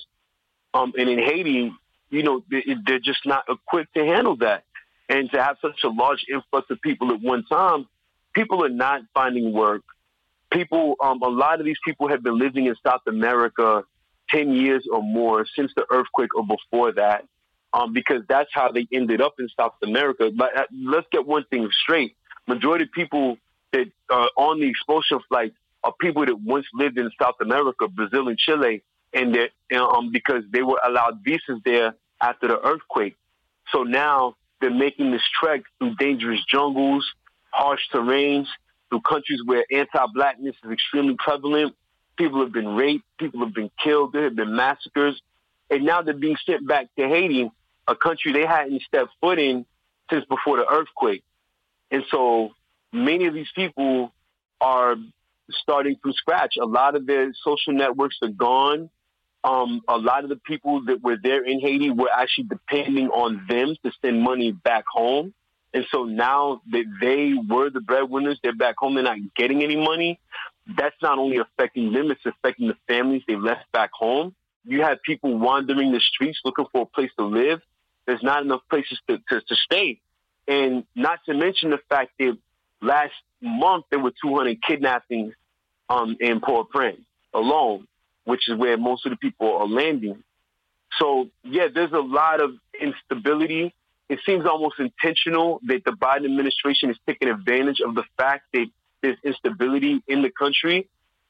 Um, 0.72 0.92
and 0.96 1.08
in 1.08 1.18
Haiti, 1.18 1.72
you 2.10 2.22
know, 2.22 2.42
they're 2.50 2.98
just 2.98 3.26
not 3.26 3.44
equipped 3.48 3.94
to 3.94 4.04
handle 4.04 4.36
that 4.36 4.64
and 5.08 5.30
to 5.32 5.42
have 5.42 5.56
such 5.60 5.84
a 5.84 5.88
large 5.88 6.24
influx 6.32 6.70
of 6.70 6.80
people 6.80 7.12
at 7.12 7.20
one 7.20 7.44
time, 7.44 7.86
people 8.34 8.64
are 8.64 8.70
not 8.70 9.02
finding 9.12 9.52
work. 9.52 9.82
People, 10.50 10.96
um, 11.02 11.22
a 11.22 11.28
lot 11.28 11.60
of 11.60 11.66
these 11.66 11.78
people 11.84 12.08
have 12.08 12.22
been 12.22 12.38
living 12.38 12.66
in 12.66 12.76
South 12.84 13.02
America 13.06 13.84
10 14.30 14.52
years 14.52 14.86
or 14.90 15.02
more 15.02 15.46
since 15.56 15.72
the 15.76 15.84
earthquake 15.90 16.34
or 16.34 16.44
before 16.46 16.92
that, 16.92 17.26
um, 17.72 17.92
because 17.92 18.22
that's 18.28 18.50
how 18.52 18.70
they 18.70 18.86
ended 18.92 19.20
up 19.20 19.34
in 19.38 19.48
South 19.58 19.74
America. 19.82 20.30
But 20.34 20.56
uh, 20.56 20.62
let's 20.72 21.06
get 21.10 21.26
one 21.26 21.44
thing 21.44 21.68
straight. 21.82 22.16
Majority 22.46 22.84
of 22.84 22.92
people 22.92 23.36
that 23.72 23.86
are 24.10 24.30
on 24.36 24.60
the 24.60 24.68
expulsion 24.68 25.18
flights 25.28 25.56
are 25.82 25.92
people 26.00 26.24
that 26.24 26.40
once 26.40 26.66
lived 26.72 26.98
in 26.98 27.10
South 27.20 27.36
America, 27.40 27.88
Brazil 27.88 28.28
and 28.28 28.38
Chile, 28.38 28.82
and 29.12 29.34
that 29.34 29.50
um, 29.76 30.10
because 30.12 30.44
they 30.50 30.62
were 30.62 30.80
allowed 30.84 31.20
visas 31.24 31.60
there 31.64 31.94
after 32.20 32.48
the 32.48 32.60
earthquake. 32.60 33.16
So 33.70 33.82
now 33.82 34.36
they're 34.60 34.70
making 34.70 35.10
this 35.10 35.22
trek 35.40 35.62
through 35.78 35.94
dangerous 35.96 36.40
jungles, 36.48 37.06
harsh 37.50 37.80
terrains, 37.92 38.46
through 38.88 39.00
countries 39.00 39.40
where 39.44 39.64
anti-blackness 39.70 40.56
is 40.64 40.70
extremely 40.70 41.16
prevalent. 41.18 41.74
People 42.16 42.40
have 42.40 42.52
been 42.52 42.74
raped, 42.74 43.04
people 43.18 43.40
have 43.40 43.54
been 43.54 43.70
killed, 43.82 44.12
there 44.12 44.24
have 44.24 44.36
been 44.36 44.54
massacres, 44.54 45.20
and 45.70 45.84
now 45.84 46.02
they're 46.02 46.14
being 46.14 46.36
sent 46.46 46.66
back 46.66 46.86
to 46.96 47.08
Haiti, 47.08 47.50
a 47.88 47.96
country 47.96 48.32
they 48.32 48.46
hadn't 48.46 48.82
stepped 48.82 49.10
foot 49.20 49.38
in 49.38 49.66
since 50.10 50.24
before 50.26 50.58
the 50.58 50.66
earthquake. 50.66 51.24
And 51.90 52.04
so 52.10 52.50
many 52.92 53.26
of 53.26 53.34
these 53.34 53.50
people 53.54 54.12
are 54.60 54.96
starting 55.50 55.96
from 56.00 56.12
scratch. 56.12 56.54
A 56.60 56.64
lot 56.64 56.94
of 56.94 57.06
their 57.06 57.32
social 57.42 57.72
networks 57.72 58.16
are 58.22 58.28
gone 58.28 58.90
um, 59.44 59.82
a 59.88 59.98
lot 59.98 60.24
of 60.24 60.30
the 60.30 60.36
people 60.36 60.86
that 60.86 61.02
were 61.02 61.18
there 61.22 61.44
in 61.44 61.60
Haiti 61.60 61.90
were 61.90 62.08
actually 62.10 62.44
depending 62.44 63.08
on 63.08 63.44
them 63.48 63.76
to 63.84 63.92
send 64.02 64.22
money 64.22 64.52
back 64.52 64.84
home. 64.90 65.34
And 65.74 65.84
so 65.92 66.04
now 66.04 66.62
that 66.72 66.84
they 67.00 67.34
were 67.34 67.68
the 67.68 67.80
breadwinners, 67.80 68.38
they're 68.42 68.54
back 68.54 68.76
home, 68.78 68.94
they're 68.94 69.04
not 69.04 69.18
getting 69.36 69.62
any 69.62 69.76
money. 69.76 70.18
That's 70.78 70.96
not 71.02 71.18
only 71.18 71.38
affecting 71.38 71.92
them, 71.92 72.10
it's 72.10 72.24
affecting 72.24 72.68
the 72.68 72.76
families 72.88 73.22
they 73.28 73.36
left 73.36 73.70
back 73.70 73.90
home. 73.92 74.34
you 74.64 74.82
have 74.82 75.02
people 75.02 75.36
wandering 75.36 75.92
the 75.92 76.00
streets 76.00 76.38
looking 76.44 76.64
for 76.72 76.82
a 76.82 76.86
place 76.86 77.10
to 77.18 77.26
live. 77.26 77.60
There's 78.06 78.22
not 78.22 78.42
enough 78.42 78.62
places 78.70 78.98
to, 79.08 79.18
to, 79.28 79.40
to 79.40 79.54
stay. 79.56 80.00
And 80.48 80.84
not 80.94 81.20
to 81.26 81.34
mention 81.34 81.70
the 81.70 81.80
fact 81.88 82.12
that 82.18 82.38
last 82.80 83.12
month 83.42 83.84
there 83.90 83.98
were 83.98 84.12
200 84.22 84.62
kidnappings 84.62 85.34
um, 85.90 86.16
in 86.18 86.40
Port-au-Prince 86.40 87.00
alone, 87.34 87.86
which 88.24 88.48
is 88.48 88.56
where 88.56 88.76
most 88.76 89.06
of 89.06 89.10
the 89.10 89.16
people 89.16 89.56
are 89.56 89.66
landing. 89.66 90.22
So, 90.98 91.28
yeah, 91.42 91.68
there's 91.72 91.92
a 91.92 92.00
lot 92.00 92.40
of 92.40 92.52
instability. 92.80 93.74
It 94.08 94.20
seems 94.26 94.46
almost 94.46 94.76
intentional 94.78 95.60
that 95.66 95.84
the 95.84 95.92
Biden 95.92 96.24
administration 96.24 96.90
is 96.90 96.96
taking 97.06 97.28
advantage 97.28 97.80
of 97.80 97.94
the 97.94 98.04
fact 98.16 98.44
that 98.52 98.66
there's 99.02 99.18
instability 99.24 100.02
in 100.06 100.22
the 100.22 100.30
country 100.30 100.88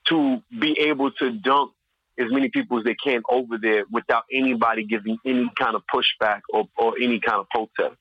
to 0.08 0.42
be 0.60 0.78
able 0.80 1.10
to 1.12 1.30
dump 1.30 1.72
as 2.18 2.26
many 2.30 2.48
people 2.48 2.78
as 2.78 2.84
they 2.84 2.94
can 2.94 3.22
over 3.28 3.58
there 3.58 3.84
without 3.90 4.24
anybody 4.30 4.84
giving 4.84 5.18
any 5.24 5.50
kind 5.58 5.74
of 5.74 5.82
pushback 5.92 6.42
or, 6.52 6.68
or 6.76 6.94
any 7.00 7.18
kind 7.20 7.40
of 7.40 7.48
protest. 7.48 7.98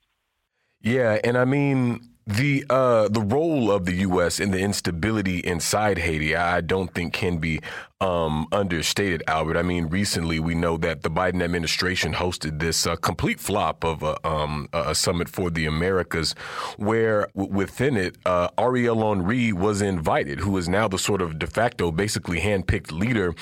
Yeah, 0.82 1.18
and 1.24 1.38
I 1.38 1.46
mean, 1.46 2.02
the 2.28 2.66
uh, 2.70 3.08
the 3.08 3.22
role 3.22 3.72
of 3.72 3.86
the 3.86 3.94
U.S. 3.94 4.40
in 4.40 4.52
the 4.52 4.60
instability 4.60 5.40
inside 5.40 5.98
Haiti, 5.98 6.36
I 6.36 6.62
don't 6.62 6.94
think 6.94 7.14
can 7.14 7.38
be 7.38 7.62
um, 8.04 8.48
understated, 8.52 9.24
Albert. 9.28 9.56
I 9.56 9.62
mean, 9.62 9.86
recently 9.86 10.38
we 10.40 10.56
know 10.56 10.76
that 10.78 11.04
the 11.04 11.10
Biden 11.10 11.42
administration 11.42 12.14
hosted 12.14 12.60
this 12.60 12.86
uh, 12.86 12.98
complete 12.98 13.40
flop 13.40 13.86
of 13.86 14.04
a, 14.04 14.28
um, 14.28 14.68
a, 14.74 14.94
summit 14.94 15.30
for 15.30 15.50
the 15.50 15.66
Americas, 15.66 16.36
where 16.76 17.28
w- 17.34 17.52
within 17.54 17.96
it, 17.96 18.18
uh, 18.26 18.50
Ariel 18.58 19.08
Henry 19.08 19.54
was 19.54 19.82
invited, 19.82 20.42
who 20.42 20.58
is 20.58 20.68
now 20.68 20.90
the 20.90 21.00
sort 21.00 21.22
of 21.22 21.40
de 21.40 21.48
facto, 21.48 21.92
basically 21.92 22.42
handpicked 22.42 22.92
leader 22.92 23.34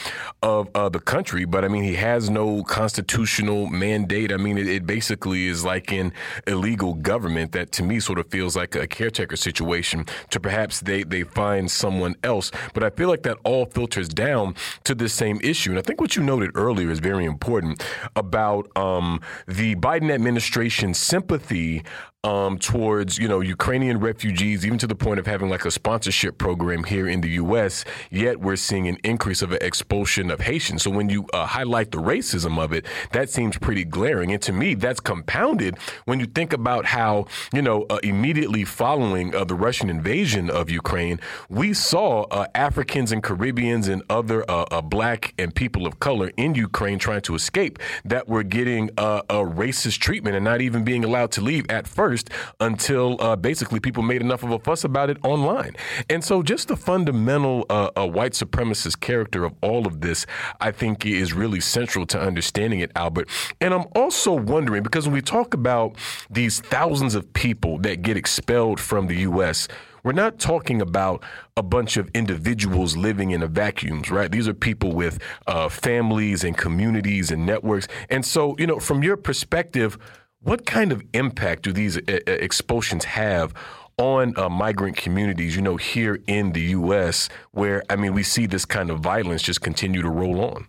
of 0.43 0.69
uh, 0.75 0.89
the 0.89 0.99
country. 0.99 1.43
But 1.45 1.65
I 1.65 1.67
mean, 1.67 1.83
he 1.83 1.95
has 1.95 2.29
no 2.29 2.63
constitutional 2.63 3.65
mandate. 3.65 4.31
I 4.31 4.37
mean, 4.37 4.59
it, 4.59 4.67
it 4.67 4.85
basically 4.85 5.47
is 5.47 5.65
like 5.65 5.91
an 5.91 6.13
illegal 6.45 6.93
government 6.93 7.51
that 7.53 7.71
to 7.73 7.83
me 7.83 7.99
sort 7.99 8.19
of 8.19 8.27
feels 8.29 8.55
like 8.55 8.75
a 8.75 8.85
caretaker 8.85 9.35
situation 9.35 10.05
to 10.29 10.39
perhaps 10.39 10.81
they, 10.81 11.01
they 11.01 11.23
find 11.23 11.71
someone 11.71 12.15
else. 12.23 12.51
But 12.75 12.83
I 12.83 12.91
feel 12.91 13.09
like 13.09 13.23
that 13.23 13.37
all 13.43 13.65
filters 13.65 14.07
down 14.07 14.50
to 14.83 14.95
this 14.95 15.13
same 15.13 15.39
issue. 15.43 15.71
And 15.71 15.79
I 15.79 15.81
think 15.81 16.01
what 16.01 16.15
you 16.15 16.23
noted 16.23 16.51
earlier 16.55 16.89
is 16.89 16.99
very 16.99 17.25
important 17.25 17.83
about 18.15 18.69
um, 18.75 19.21
the 19.47 19.75
Biden 19.75 20.11
administration's 20.11 20.97
sympathy 20.97 21.83
um, 22.23 22.59
towards 22.59 23.17
you 23.17 23.27
know 23.27 23.41
Ukrainian 23.41 23.99
refugees, 23.99 24.63
even 24.63 24.77
to 24.77 24.85
the 24.85 24.95
point 24.95 25.19
of 25.19 25.25
having 25.25 25.49
like 25.49 25.65
a 25.65 25.71
sponsorship 25.71 26.37
program 26.37 26.83
here 26.83 27.07
in 27.07 27.21
the 27.21 27.29
U.S. 27.31 27.83
Yet 28.11 28.39
we're 28.39 28.57
seeing 28.57 28.87
an 28.87 28.97
increase 29.03 29.41
of 29.41 29.51
an 29.51 29.57
expulsion 29.61 30.29
of 30.29 30.41
Haitians. 30.41 30.83
So 30.83 30.91
when 30.91 31.09
you 31.09 31.25
uh, 31.33 31.47
highlight 31.47 31.91
the 31.91 31.97
racism 31.97 32.59
of 32.59 32.73
it, 32.73 32.85
that 33.11 33.31
seems 33.31 33.57
pretty 33.57 33.83
glaring. 33.83 34.31
And 34.31 34.41
to 34.43 34.53
me, 34.53 34.75
that's 34.75 34.99
compounded 34.99 35.79
when 36.05 36.19
you 36.19 36.27
think 36.27 36.53
about 36.53 36.85
how 36.85 37.25
you 37.53 37.61
know 37.63 37.87
uh, 37.89 37.97
immediately 38.03 38.65
following 38.65 39.33
uh, 39.33 39.43
the 39.43 39.55
Russian 39.55 39.89
invasion 39.89 40.51
of 40.51 40.69
Ukraine, 40.69 41.19
we 41.49 41.73
saw 41.73 42.23
uh, 42.29 42.45
Africans 42.53 43.11
and 43.11 43.23
Caribbeans 43.23 43.87
and 43.87 44.03
other 44.11 44.49
uh, 44.49 44.65
uh, 44.69 44.81
black 44.81 45.33
and 45.39 45.55
people 45.55 45.87
of 45.87 45.99
color 45.99 46.31
in 46.37 46.53
Ukraine 46.53 46.99
trying 46.99 47.21
to 47.21 47.33
escape 47.33 47.79
that 48.05 48.27
were 48.27 48.43
getting 48.43 48.89
a 48.97 49.23
racist 49.29 49.99
treatment 49.99 50.35
and 50.35 50.45
not 50.45 50.61
even 50.61 50.83
being 50.83 51.03
allowed 51.03 51.31
to 51.31 51.41
leave 51.41 51.65
at 51.69 51.87
first 51.87 52.10
first 52.11 52.29
until 52.59 53.21
uh, 53.21 53.35
basically 53.35 53.79
people 53.79 54.03
made 54.03 54.21
enough 54.21 54.43
of 54.43 54.51
a 54.51 54.59
fuss 54.59 54.83
about 54.83 55.09
it 55.09 55.17
online. 55.23 55.75
And 56.09 56.23
so, 56.23 56.43
just 56.43 56.67
the 56.67 56.75
fundamental 56.75 57.65
uh, 57.69 57.89
uh, 57.95 58.07
white 58.07 58.33
supremacist 58.33 58.99
character 58.99 59.45
of 59.45 59.53
all 59.61 59.87
of 59.87 60.01
this, 60.01 60.25
I 60.59 60.71
think, 60.71 61.05
is 61.05 61.33
really 61.33 61.61
central 61.61 62.05
to 62.07 62.19
understanding 62.19 62.81
it, 62.81 62.91
Albert. 62.95 63.29
And 63.61 63.73
I'm 63.73 63.85
also 63.95 64.33
wondering 64.33 64.83
because 64.83 65.07
when 65.07 65.13
we 65.13 65.21
talk 65.21 65.53
about 65.53 65.95
these 66.29 66.59
thousands 66.59 67.15
of 67.15 67.31
people 67.33 67.77
that 67.79 68.01
get 68.01 68.17
expelled 68.17 68.79
from 68.79 69.07
the 69.07 69.17
U.S., 69.31 69.67
we're 70.03 70.13
not 70.13 70.39
talking 70.39 70.81
about 70.81 71.23
a 71.55 71.61
bunch 71.61 71.95
of 71.95 72.09
individuals 72.15 72.97
living 72.97 73.31
in 73.31 73.43
a 73.43 73.47
vacuums, 73.47 74.09
right? 74.09 74.31
These 74.31 74.47
are 74.47 74.53
people 74.53 74.93
with 74.93 75.19
uh, 75.45 75.69
families 75.69 76.43
and 76.43 76.57
communities 76.57 77.29
and 77.29 77.45
networks. 77.45 77.87
And 78.09 78.25
so, 78.25 78.55
you 78.57 78.65
know, 78.65 78.79
from 78.79 79.03
your 79.03 79.15
perspective, 79.15 79.99
what 80.41 80.65
kind 80.65 80.91
of 80.91 81.03
impact 81.13 81.63
do 81.63 81.71
these 81.71 81.97
uh, 81.97 82.01
uh, 82.09 82.31
expulsions 82.31 83.05
have 83.05 83.53
on 83.97 84.37
uh, 84.37 84.49
migrant 84.49 84.97
communities, 84.97 85.55
you 85.55 85.61
know, 85.61 85.77
here 85.77 86.19
in 86.27 86.53
the 86.53 86.61
U.S., 86.61 87.29
where, 87.51 87.83
I 87.89 87.95
mean, 87.95 88.13
we 88.13 88.23
see 88.23 88.47
this 88.47 88.65
kind 88.65 88.89
of 88.89 88.99
violence 88.99 89.43
just 89.43 89.61
continue 89.61 90.01
to 90.01 90.09
roll 90.09 90.41
on? 90.41 90.67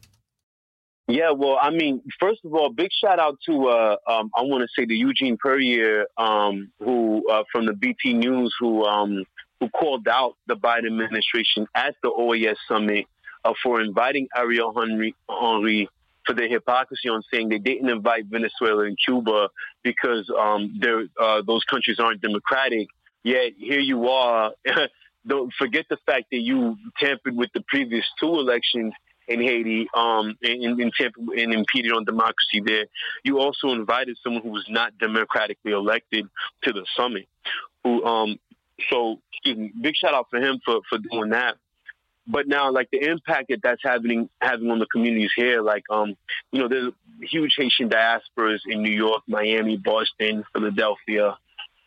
Yeah, 1.08 1.30
well, 1.30 1.58
I 1.60 1.70
mean, 1.70 2.02
first 2.20 2.40
of 2.44 2.54
all, 2.54 2.70
big 2.70 2.90
shout 2.92 3.18
out 3.18 3.38
to 3.46 3.68
uh, 3.68 3.96
um, 4.08 4.30
I 4.36 4.42
want 4.42 4.62
to 4.62 4.68
say 4.78 4.86
the 4.86 4.96
Eugene 4.96 5.36
Puryear, 5.36 6.06
um, 6.16 6.70
who 6.78 7.28
uh, 7.30 7.42
from 7.50 7.66
the 7.66 7.72
BT 7.72 8.14
News, 8.14 8.54
who 8.60 8.84
um, 8.84 9.24
who 9.58 9.68
called 9.70 10.06
out 10.06 10.36
the 10.46 10.54
Biden 10.54 10.86
administration 10.86 11.66
at 11.74 11.96
the 12.02 12.10
OAS 12.10 12.56
summit 12.68 13.06
uh, 13.44 13.52
for 13.62 13.80
inviting 13.80 14.28
Ariel 14.36 14.72
Henry, 14.74 15.14
Henry 15.28 15.88
for 16.26 16.34
their 16.34 16.48
hypocrisy 16.48 17.08
on 17.08 17.22
saying 17.32 17.48
they 17.48 17.58
didn't 17.58 17.88
invite 17.88 18.26
Venezuela 18.26 18.84
and 18.84 18.96
Cuba 19.04 19.48
because 19.82 20.30
um, 20.38 20.80
uh, 21.20 21.42
those 21.46 21.64
countries 21.64 21.98
aren't 21.98 22.20
democratic. 22.20 22.88
Yet 23.24 23.52
here 23.58 23.80
you 23.80 24.08
are. 24.08 24.52
Don't 25.26 25.52
forget 25.56 25.86
the 25.88 25.98
fact 26.04 26.26
that 26.32 26.40
you 26.40 26.76
tampered 26.98 27.36
with 27.36 27.50
the 27.54 27.62
previous 27.68 28.04
two 28.18 28.34
elections 28.34 28.92
in 29.28 29.40
Haiti 29.40 29.86
um, 29.94 30.36
and, 30.42 30.80
and, 30.80 30.92
and 31.36 31.54
impeded 31.54 31.92
on 31.92 32.04
democracy 32.04 32.60
there. 32.64 32.86
You 33.22 33.38
also 33.38 33.68
invited 33.68 34.18
someone 34.22 34.42
who 34.42 34.50
was 34.50 34.66
not 34.68 34.98
democratically 34.98 35.72
elected 35.72 36.26
to 36.64 36.72
the 36.72 36.84
summit. 36.96 37.28
Who, 37.84 38.04
um, 38.04 38.38
so, 38.90 39.20
excuse 39.32 39.56
me, 39.56 39.72
big 39.80 39.94
shout 39.94 40.14
out 40.14 40.26
for 40.28 40.40
him 40.40 40.58
for, 40.64 40.80
for 40.88 40.98
doing 40.98 41.30
that 41.30 41.56
but 42.26 42.46
now 42.46 42.70
like 42.70 42.88
the 42.90 43.02
impact 43.02 43.48
that 43.48 43.60
that's 43.62 43.82
having 43.82 44.28
having 44.40 44.70
on 44.70 44.78
the 44.78 44.86
communities 44.86 45.30
here 45.34 45.60
like 45.62 45.84
um 45.90 46.16
you 46.52 46.60
know 46.60 46.68
there's 46.68 46.92
huge 47.20 47.54
haitian 47.56 47.88
diasporas 47.88 48.60
in 48.66 48.82
new 48.82 48.92
york 48.92 49.22
miami 49.26 49.76
boston 49.76 50.44
philadelphia 50.52 51.36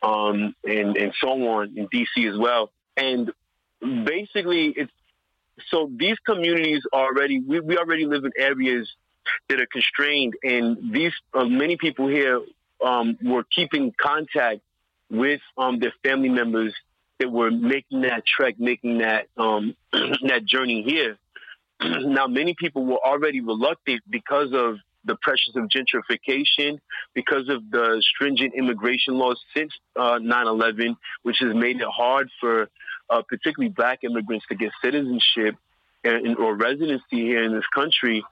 um 0.05 0.55
and 0.63 0.97
and 0.97 1.13
so 1.19 1.29
on 1.29 1.77
in 1.77 1.87
dc 1.87 2.31
as 2.31 2.37
well. 2.37 2.71
And 2.95 3.31
basically 3.81 4.73
it's 4.75 4.91
so 5.69 5.89
these 5.95 6.17
communities 6.25 6.83
already 6.93 7.39
we, 7.39 7.59
we 7.59 7.77
already 7.77 8.05
live 8.05 8.23
in 8.23 8.31
areas 8.37 8.91
that 9.49 9.59
are 9.59 9.65
constrained. 9.65 10.35
And 10.43 10.93
these 10.93 11.13
uh, 11.33 11.45
many 11.45 11.77
people 11.77 12.07
here 12.07 12.39
um 12.83 13.17
were 13.23 13.43
keeping 13.43 13.93
contact 13.99 14.61
with 15.09 15.41
um 15.57 15.79
their 15.79 15.93
family 16.03 16.29
members 16.29 16.73
that 17.19 17.31
were 17.31 17.51
making 17.51 18.01
that 18.01 18.23
trek, 18.25 18.55
making 18.57 18.99
that 18.99 19.27
um, 19.37 19.75
that 19.93 20.45
journey 20.45 20.83
here. 20.83 21.17
now, 21.81 22.27
many 22.27 22.55
people 22.57 22.85
were 22.85 22.99
already 23.05 23.41
reluctant 23.41 24.01
because 24.09 24.49
of 24.53 24.77
the 25.05 25.15
pressures 25.21 25.55
of 25.55 25.65
gentrification, 25.65 26.79
because 27.13 27.47
of 27.47 27.69
the 27.69 28.03
stringent 28.15 28.53
immigration 28.55 29.15
laws 29.15 29.39
since 29.55 29.71
uh, 29.95 30.19
9/11, 30.19 30.95
which 31.23 31.37
has 31.39 31.53
made 31.53 31.77
it 31.77 31.87
hard 31.87 32.29
for 32.39 32.69
uh, 33.09 33.21
particularly 33.27 33.69
Black 33.69 34.03
immigrants 34.03 34.45
to 34.49 34.55
get 34.55 34.71
citizenship 34.83 35.55
and, 36.03 36.37
or 36.37 36.55
residency 36.55 37.03
here 37.11 37.43
in 37.43 37.53
this 37.53 37.65
country. 37.73 38.23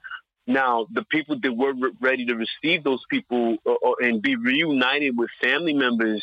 Now, 0.46 0.86
the 0.92 1.04
people 1.04 1.38
that 1.40 1.52
were 1.52 1.72
re- 1.72 1.92
ready 2.00 2.26
to 2.26 2.34
receive 2.34 2.84
those 2.84 3.02
people 3.08 3.56
uh, 3.66 3.72
uh 3.72 3.94
and 4.00 4.20
be 4.20 4.36
reunited 4.36 5.16
with 5.16 5.30
family 5.42 5.72
members 5.72 6.22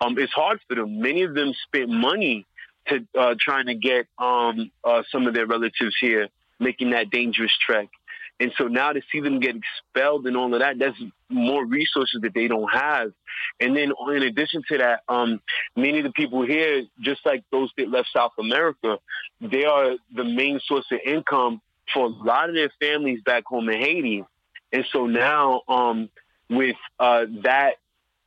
um, 0.00 0.18
it's 0.18 0.32
hard 0.32 0.60
for 0.68 0.74
them. 0.74 1.00
Many 1.00 1.22
of 1.22 1.34
them 1.34 1.52
spent 1.66 1.90
money 1.90 2.46
to 2.88 3.06
uh, 3.18 3.34
trying 3.38 3.66
to 3.66 3.74
get 3.74 4.06
um, 4.18 4.70
uh, 4.84 5.02
some 5.10 5.26
of 5.26 5.34
their 5.34 5.46
relatives 5.46 5.96
here, 6.00 6.28
making 6.58 6.90
that 6.90 7.10
dangerous 7.10 7.52
trek. 7.64 7.88
And 8.40 8.52
so 8.56 8.68
now 8.68 8.92
to 8.92 9.02
see 9.12 9.20
them 9.20 9.38
get 9.38 9.54
expelled 9.56 10.26
and 10.26 10.34
all 10.34 10.52
of 10.54 10.60
that, 10.60 10.78
that's 10.78 10.96
more 11.28 11.64
resources 11.64 12.20
that 12.22 12.32
they 12.32 12.48
don't 12.48 12.72
have. 12.72 13.12
And 13.60 13.76
then 13.76 13.92
in 14.14 14.22
addition 14.22 14.62
to 14.68 14.78
that, 14.78 15.02
um, 15.10 15.42
many 15.76 15.98
of 15.98 16.04
the 16.04 16.12
people 16.12 16.44
here, 16.46 16.84
just 17.02 17.20
like 17.26 17.44
those 17.52 17.70
that 17.76 17.90
left 17.90 18.08
South 18.14 18.32
America, 18.38 18.98
they 19.42 19.66
are 19.66 19.96
the 20.14 20.24
main 20.24 20.58
source 20.64 20.86
of 20.90 21.00
income 21.04 21.60
for 21.92 22.06
a 22.06 22.08
lot 22.08 22.48
of 22.48 22.54
their 22.54 22.70
families 22.80 23.20
back 23.22 23.44
home 23.44 23.68
in 23.68 23.78
Haiti. 23.78 24.24
And 24.72 24.86
so 24.90 25.06
now 25.06 25.60
um, 25.68 26.08
with 26.48 26.76
uh, 26.98 27.26
that 27.42 27.74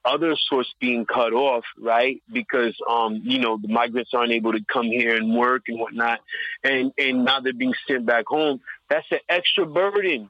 other 0.06 0.36
source 0.50 0.72
being 0.80 1.06
cut 1.06 1.34
off, 1.34 1.63
right? 1.80 2.22
Because 2.32 2.76
um, 2.89 3.22
you 3.24 3.39
know 3.39 3.58
the 3.62 3.68
migrants 3.68 4.12
aren't 4.13 4.32
able 4.32 4.54
to 4.54 4.63
come 4.72 4.86
here 4.86 5.16
and 5.16 5.36
work 5.36 5.63
and 5.68 5.80
whatnot, 5.80 6.20
and 6.63 6.92
and 6.98 7.26
now 7.26 7.39
they're 7.39 7.54
being 7.54 7.74
sent 7.88 8.06
back 8.06 8.26
home. 8.28 8.60
That's 8.89 9.08
an 9.12 9.20
extra 9.30 9.66
burden 9.66 10.30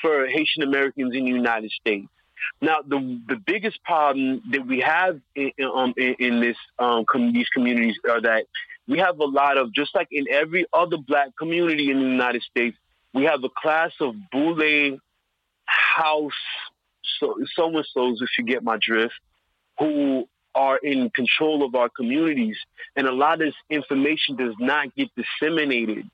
for 0.00 0.26
Haitian 0.26 0.62
Americans 0.62 1.14
in 1.14 1.24
the 1.24 1.30
United 1.30 1.70
States. 1.70 2.08
Now, 2.60 2.78
the 2.86 3.20
the 3.28 3.36
biggest 3.36 3.82
problem 3.84 4.42
that 4.50 4.66
we 4.66 4.80
have 4.80 5.20
in, 5.34 5.52
um, 5.64 5.94
in, 5.96 6.16
in 6.18 6.40
this 6.40 6.56
um, 6.78 7.04
com- 7.10 7.32
these 7.32 7.48
communities 7.48 7.96
are 8.08 8.20
that 8.20 8.46
we 8.86 8.98
have 8.98 9.18
a 9.18 9.24
lot 9.24 9.56
of 9.56 9.72
just 9.72 9.94
like 9.94 10.08
in 10.10 10.26
every 10.30 10.66
other 10.72 10.96
black 10.96 11.36
community 11.38 11.90
in 11.90 11.98
the 11.98 12.08
United 12.08 12.42
States, 12.42 12.76
we 13.12 13.24
have 13.24 13.42
a 13.44 13.48
class 13.48 13.92
of 14.00 14.14
boule 14.30 14.98
house 15.66 16.32
so 17.18 17.36
and 17.38 17.86
so's, 17.92 18.22
if 18.22 18.30
you 18.38 18.44
get 18.44 18.62
my 18.62 18.78
drift, 18.80 19.14
who 19.78 20.28
are 20.54 20.78
in 20.78 21.10
control 21.10 21.64
of 21.64 21.74
our 21.74 21.88
communities, 21.88 22.56
and 22.96 23.06
a 23.06 23.12
lot 23.12 23.34
of 23.34 23.40
this 23.40 23.54
information 23.70 24.36
does 24.36 24.54
not 24.58 24.94
get 24.94 25.08
disseminated. 25.16 26.08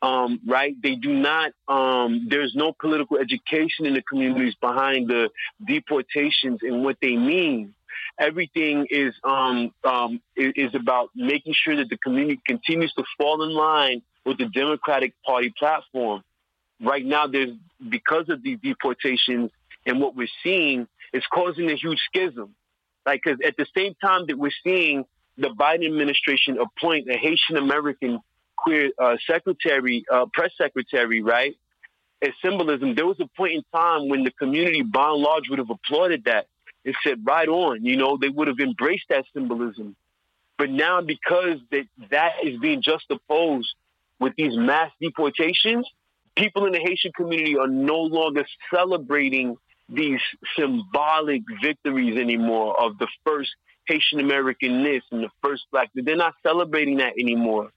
Um, 0.00 0.40
right? 0.46 0.74
They 0.82 0.94
do 0.94 1.12
not. 1.12 1.52
Um, 1.66 2.26
there's 2.30 2.54
no 2.54 2.72
political 2.78 3.18
education 3.18 3.84
in 3.84 3.94
the 3.94 4.02
communities 4.02 4.54
behind 4.60 5.08
the 5.08 5.30
deportations 5.66 6.60
and 6.62 6.84
what 6.84 6.96
they 7.02 7.16
mean. 7.16 7.74
Everything 8.18 8.86
is 8.90 9.14
um, 9.24 9.72
um 9.84 10.20
is 10.36 10.74
about 10.74 11.10
making 11.14 11.54
sure 11.54 11.76
that 11.76 11.88
the 11.88 11.98
community 11.98 12.40
continues 12.46 12.92
to 12.94 13.04
fall 13.18 13.42
in 13.42 13.50
line 13.50 14.02
with 14.24 14.38
the 14.38 14.46
Democratic 14.46 15.14
Party 15.24 15.52
platform. 15.58 16.22
Right 16.80 17.04
now, 17.04 17.26
there's 17.26 17.50
because 17.88 18.28
of 18.28 18.42
these 18.42 18.58
deportations 18.62 19.50
and 19.88 20.00
what 20.00 20.14
we're 20.14 20.28
seeing 20.42 20.86
is 21.12 21.22
causing 21.32 21.70
a 21.70 21.74
huge 21.74 21.98
schism. 22.06 22.54
Like, 23.06 23.22
because 23.24 23.40
at 23.44 23.56
the 23.56 23.66
same 23.76 23.94
time 24.02 24.26
that 24.26 24.38
we're 24.38 24.50
seeing 24.62 25.04
the 25.36 25.48
Biden 25.48 25.86
administration 25.86 26.58
appoint 26.58 27.08
a 27.08 27.16
Haitian 27.16 27.56
American 27.56 28.20
queer 28.56 28.90
uh, 28.98 29.16
secretary, 29.26 30.04
uh, 30.12 30.26
press 30.32 30.50
secretary, 30.58 31.22
right? 31.22 31.56
As 32.20 32.30
symbolism, 32.44 32.94
there 32.94 33.06
was 33.06 33.18
a 33.20 33.28
point 33.36 33.54
in 33.54 33.62
time 33.72 34.08
when 34.08 34.24
the 34.24 34.32
community, 34.32 34.82
by 34.82 35.10
and 35.10 35.22
large, 35.22 35.48
would 35.48 35.60
have 35.60 35.70
applauded 35.70 36.24
that 36.24 36.48
and 36.84 36.94
said, 37.04 37.20
"Right 37.24 37.48
on," 37.48 37.84
you 37.84 37.96
know, 37.96 38.16
they 38.16 38.28
would 38.28 38.48
have 38.48 38.58
embraced 38.58 39.04
that 39.08 39.24
symbolism. 39.32 39.94
But 40.58 40.70
now, 40.70 41.00
because 41.00 41.60
that 41.70 41.86
that 42.10 42.32
is 42.42 42.58
being 42.58 42.82
juxtaposed 42.82 43.72
with 44.18 44.34
these 44.36 44.56
mass 44.56 44.90
deportations, 45.00 45.88
people 46.34 46.66
in 46.66 46.72
the 46.72 46.80
Haitian 46.80 47.12
community 47.12 47.56
are 47.56 47.68
no 47.68 48.00
longer 48.00 48.44
celebrating 48.74 49.56
these 49.88 50.20
symbolic 50.56 51.42
victories 51.62 52.18
anymore 52.18 52.78
of 52.80 52.98
the 52.98 53.08
first 53.24 53.50
Haitian 53.86 54.20
American 54.20 54.84
this 54.84 55.02
and 55.10 55.24
the 55.24 55.30
first 55.42 55.64
black. 55.72 55.90
They're 55.94 56.16
not 56.16 56.34
celebrating 56.42 56.98
that 56.98 57.14
anymore. 57.18 57.70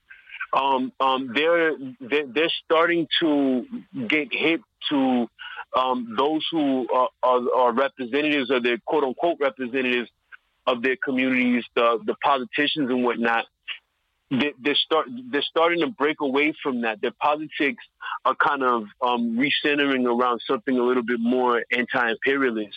Um, 0.52 0.92
um, 1.00 1.30
they're, 1.34 1.72
they're, 2.00 2.26
they're 2.26 2.52
starting 2.64 3.08
to 3.20 3.64
get 4.06 4.28
hit 4.30 4.60
to 4.90 5.26
um, 5.74 6.14
those 6.18 6.46
who 6.50 6.86
are, 6.92 7.08
are, 7.22 7.40
are, 7.56 7.72
representatives 7.72 8.50
or 8.50 8.60
their 8.60 8.76
quote 8.84 9.04
unquote 9.04 9.38
representatives 9.40 10.10
of 10.66 10.82
their 10.82 10.96
communities, 11.02 11.64
the, 11.74 11.98
the 12.04 12.14
politicians 12.22 12.90
and 12.90 13.02
whatnot 13.02 13.46
they, 14.32 14.54
they're 14.62 14.74
start 14.74 15.08
they're 15.30 15.42
starting 15.42 15.80
to 15.80 15.88
break 15.88 16.20
away 16.20 16.54
from 16.62 16.82
that. 16.82 17.00
Their 17.02 17.12
politics 17.12 17.84
are 18.24 18.34
kind 18.34 18.62
of 18.62 18.84
um, 19.02 19.38
recentering 19.38 20.06
around 20.06 20.40
something 20.46 20.76
a 20.76 20.82
little 20.82 21.02
bit 21.02 21.20
more 21.20 21.62
anti-imperialist 21.70 22.76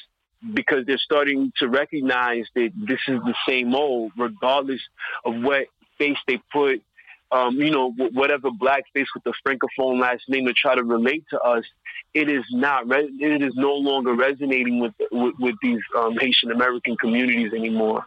because 0.53 0.85
they're 0.85 0.97
starting 0.97 1.51
to 1.57 1.69
recognize 1.69 2.45
that 2.55 2.71
this 2.75 2.99
is 3.07 3.19
the 3.23 3.33
same 3.47 3.73
old, 3.73 4.11
regardless 4.17 4.81
of 5.23 5.41
what 5.41 5.67
face 5.97 6.17
they 6.27 6.41
put. 6.51 6.81
Um, 7.31 7.55
you 7.55 7.71
know, 7.71 7.91
whatever 7.91 8.51
black 8.51 8.83
face 8.93 9.07
with 9.15 9.23
the 9.23 9.33
francophone 9.45 9.99
last 9.99 10.23
name 10.29 10.45
to 10.45 10.53
try 10.53 10.75
to 10.75 10.83
relate 10.83 11.23
to 11.31 11.39
us, 11.39 11.63
it 12.13 12.29
is 12.29 12.43
not. 12.51 12.83
It 12.87 13.41
is 13.41 13.53
no 13.55 13.73
longer 13.73 14.13
resonating 14.13 14.79
with 14.79 14.93
with, 15.11 15.33
with 15.39 15.55
these 15.61 15.81
um, 15.97 16.17
Haitian 16.19 16.51
American 16.51 16.95
communities 16.97 17.51
anymore 17.53 18.05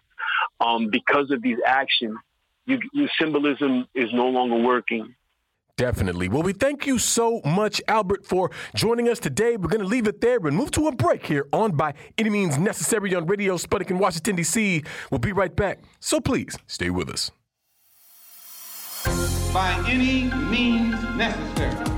um, 0.61 0.89
because 0.91 1.31
of 1.31 1.43
these 1.43 1.59
actions 1.67 2.17
you, 2.69 2.79
your 2.93 3.09
symbolism 3.19 3.89
is 3.95 4.13
no 4.13 4.27
longer 4.29 4.57
working. 4.57 5.15
Definitely. 5.77 6.29
Well, 6.29 6.43
we 6.43 6.53
thank 6.53 6.87
you 6.87 6.99
so 6.99 7.41
much, 7.45 7.81
Albert, 7.87 8.27
for 8.27 8.51
joining 8.75 9.09
us 9.09 9.21
today. 9.21 9.57
We're 9.57 9.69
going 9.69 9.81
to 9.81 9.87
leave 9.87 10.09
it 10.09 10.21
there 10.21 10.39
and 10.45 10.57
move 10.57 10.73
to 10.73 10.89
a 10.89 10.93
break 10.93 11.25
here 11.25 11.47
on 11.53 11.77
By 11.77 11.95
Any 12.19 12.31
Means 12.31 12.59
Necessary 12.59 13.15
on 13.15 13.27
Radio 13.27 13.57
Sputnik 13.57 13.91
in 13.91 13.99
Washington, 13.99 14.35
D.C. 14.35 14.83
We'll 15.11 15.21
be 15.21 15.33
right 15.33 15.55
back. 15.55 15.79
So 16.01 16.21
please 16.21 16.59
stay 16.67 16.91
with 16.91 17.09
us. 17.09 17.31
By 19.55 19.83
any 19.87 20.25
means 20.51 21.01
necessary. 21.17 21.98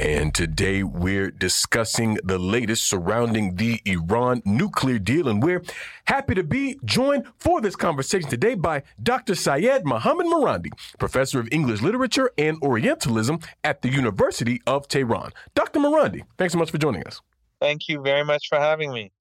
And 0.00 0.34
today 0.34 0.82
we're 0.82 1.30
discussing 1.30 2.18
the 2.24 2.38
latest 2.38 2.88
surrounding 2.88 3.54
the 3.54 3.80
Iran 3.84 4.42
nuclear 4.44 4.98
deal. 4.98 5.28
And 5.28 5.40
we're 5.40 5.62
happy 6.06 6.34
to 6.34 6.42
be 6.42 6.80
joined 6.84 7.26
for 7.38 7.60
this 7.60 7.76
conversation 7.76 8.28
today 8.28 8.54
by 8.54 8.82
Dr. 9.00 9.36
Seyed 9.36 9.84
Mohammad 9.84 10.26
Marandi, 10.26 10.70
professor 10.98 11.38
of 11.38 11.48
English 11.52 11.80
literature 11.80 12.30
and 12.36 12.60
Orientalism 12.60 13.38
at 13.62 13.82
the 13.82 13.88
University 13.88 14.60
of 14.66 14.88
Tehran. 14.88 15.30
Dr. 15.54 15.78
Marandi, 15.78 16.22
thanks 16.38 16.52
so 16.52 16.58
much 16.58 16.72
for 16.72 16.78
joining 16.78 17.04
us. 17.04 17.20
Thank 17.60 17.88
you 17.88 18.02
very 18.02 18.24
much 18.24 18.48
for 18.48 18.58
having 18.58 18.92
me. 18.92 19.12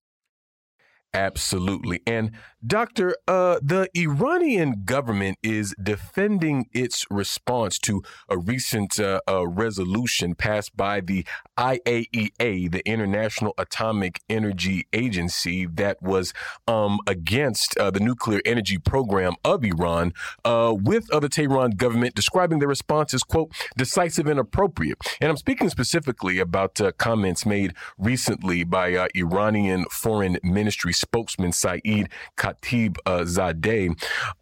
Absolutely. 1.13 2.02
And 2.08 2.32
Doctor, 2.65 3.17
uh, 3.28 3.60
the 3.62 3.89
Iranian 3.93 4.84
government 4.86 5.38
is 5.43 5.76
defending 5.84 6.69
its 6.71 7.06
response 7.10 7.78
to 7.80 8.02
a 8.30 8.38
recent 8.38 8.97
uh, 9.02 9.19
uh, 9.28 9.45
resolution 9.45 10.34
passed 10.34 10.76
by 10.78 11.02
the 11.02 11.26
IAEA, 11.58 12.71
the 12.71 12.82
International 12.86 13.54
Atomic 13.58 14.21
Energy 14.30 14.88
Agency, 14.93 15.65
that 15.65 16.02
was 16.02 16.34
um, 16.65 16.99
against 17.06 17.78
uh, 17.78 17.91
the 17.91 17.99
nuclear 17.99 18.39
energy 18.45 18.78
program 18.78 19.34
of 19.43 19.65
Iran, 19.65 20.13
uh, 20.45 20.73
with 20.73 21.08
the 21.08 21.28
Tehran 21.28 21.71
government 21.71 22.15
describing 22.15 22.60
the 22.60 22.67
response 22.67 23.13
as, 23.13 23.23
quote, 23.23 23.52
decisive 23.76 24.26
and 24.28 24.39
appropriate. 24.39 24.97
And 25.19 25.30
I'm 25.30 25.38
speaking 25.38 25.67
specifically 25.67 26.39
about 26.39 26.80
uh, 26.80 26.93
comments 26.93 27.45
made 27.45 27.73
recently 27.97 28.63
by 28.63 29.10
Iranian 29.15 29.84
Foreign 29.91 30.38
Ministry 30.43 30.93
spokesman 31.03 31.51
Saeed 31.51 32.09
Khatib 32.37 32.97
uh, 33.05 33.23
Zadeh, 33.35 33.93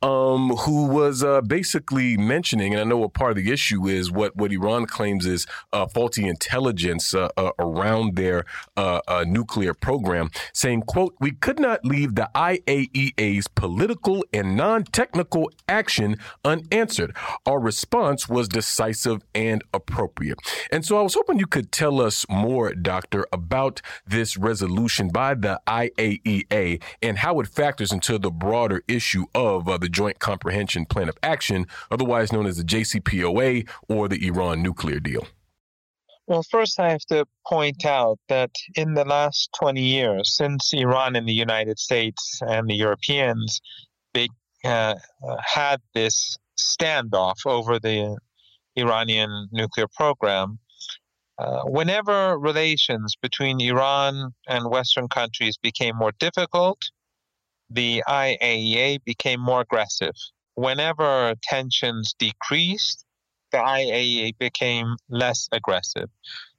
um, 0.01 0.49
who 0.63 0.85
was 0.87 1.23
uh, 1.23 1.41
basically 1.41 2.17
mentioning, 2.17 2.73
and 2.73 2.81
I 2.81 2.85
know 2.85 3.03
a 3.03 3.09
part 3.09 3.31
of 3.31 3.43
the 3.43 3.51
issue 3.51 3.87
is 3.87 4.11
what, 4.11 4.35
what 4.35 4.51
Iran 4.51 4.85
claims 4.85 5.25
is 5.25 5.45
uh, 5.73 5.87
faulty 5.87 6.27
intelligence 6.27 7.13
around 7.59 8.15
their 8.15 8.45
nuclear 9.25 9.73
program, 9.73 10.29
saying, 10.53 10.83
quote, 10.83 11.15
we 11.19 11.31
could 11.31 11.59
not 11.59 11.83
leave 11.83 12.15
the 12.15 12.29
IAEA's 12.35 13.47
political 13.47 14.23
and 14.33 14.55
non-technical 14.55 15.51
action 15.67 16.17
unanswered. 16.45 17.15
Our 17.45 17.59
response 17.59 18.29
was 18.29 18.47
decisive 18.47 19.21
and 19.33 19.63
appropriate. 19.73 20.39
And 20.71 20.85
so 20.85 20.97
I 20.97 21.01
was 21.01 21.15
hoping 21.15 21.39
you 21.39 21.47
could 21.47 21.71
tell 21.71 22.01
us 22.01 22.25
more, 22.29 22.73
Doctor, 22.73 23.25
about 23.31 23.81
this 24.05 24.37
resolution 24.37 25.09
by 25.09 25.33
the 25.35 25.59
IAEA 25.67 26.45
and 26.51 27.17
how 27.19 27.39
it 27.39 27.47
factors 27.47 27.91
into 27.91 28.17
the 28.19 28.31
broader 28.31 28.83
issue 28.87 29.25
of 29.33 29.67
uh, 29.67 29.77
the 29.77 29.89
Joint 29.89 30.19
Comprehensive 30.19 30.89
Plan 30.89 31.09
of 31.09 31.17
Action, 31.23 31.65
otherwise 31.89 32.31
known 32.31 32.45
as 32.45 32.57
the 32.57 32.63
JCPOA 32.63 33.67
or 33.87 34.07
the 34.07 34.25
Iran 34.27 34.61
nuclear 34.61 34.99
deal? 34.99 35.25
Well, 36.27 36.43
first, 36.43 36.79
I 36.79 36.91
have 36.91 37.05
to 37.09 37.25
point 37.47 37.85
out 37.85 38.19
that 38.29 38.51
in 38.75 38.93
the 38.93 39.03
last 39.03 39.49
20 39.59 39.81
years, 39.81 40.35
since 40.37 40.71
Iran 40.73 41.15
and 41.15 41.27
the 41.27 41.33
United 41.33 41.79
States 41.79 42.39
and 42.41 42.69
the 42.69 42.75
Europeans 42.75 43.59
they, 44.13 44.27
uh, 44.63 44.95
had 45.43 45.81
this 45.93 46.37
standoff 46.59 47.45
over 47.45 47.79
the 47.79 48.17
Iranian 48.77 49.47
nuclear 49.51 49.87
program, 49.95 50.59
uh, 51.41 51.63
whenever 51.63 52.37
relations 52.37 53.15
between 53.19 53.59
Iran 53.61 54.33
and 54.47 54.69
Western 54.69 55.07
countries 55.07 55.57
became 55.57 55.95
more 55.95 56.11
difficult, 56.19 56.79
the 57.69 58.03
IAEA 58.07 59.03
became 59.03 59.39
more 59.39 59.61
aggressive. 59.61 60.13
Whenever 60.53 61.33
tensions 61.41 62.13
decreased, 62.19 63.05
the 63.51 63.57
IAEA 63.57 64.37
became 64.37 64.95
less 65.09 65.47
aggressive. 65.51 66.09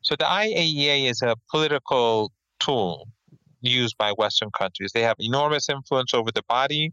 So 0.03 0.17
the 0.17 0.25
IAEA 0.25 1.09
is 1.09 1.23
a 1.23 1.37
political 1.51 2.33
tool 2.59 3.07
used 3.61 3.97
by 3.99 4.11
Western 4.13 4.51
countries. 4.51 4.91
They 4.93 5.03
have 5.03 5.17
enormous 5.21 5.69
influence 5.69 6.13
over 6.13 6.33
the 6.33 6.43
body. 6.49 6.93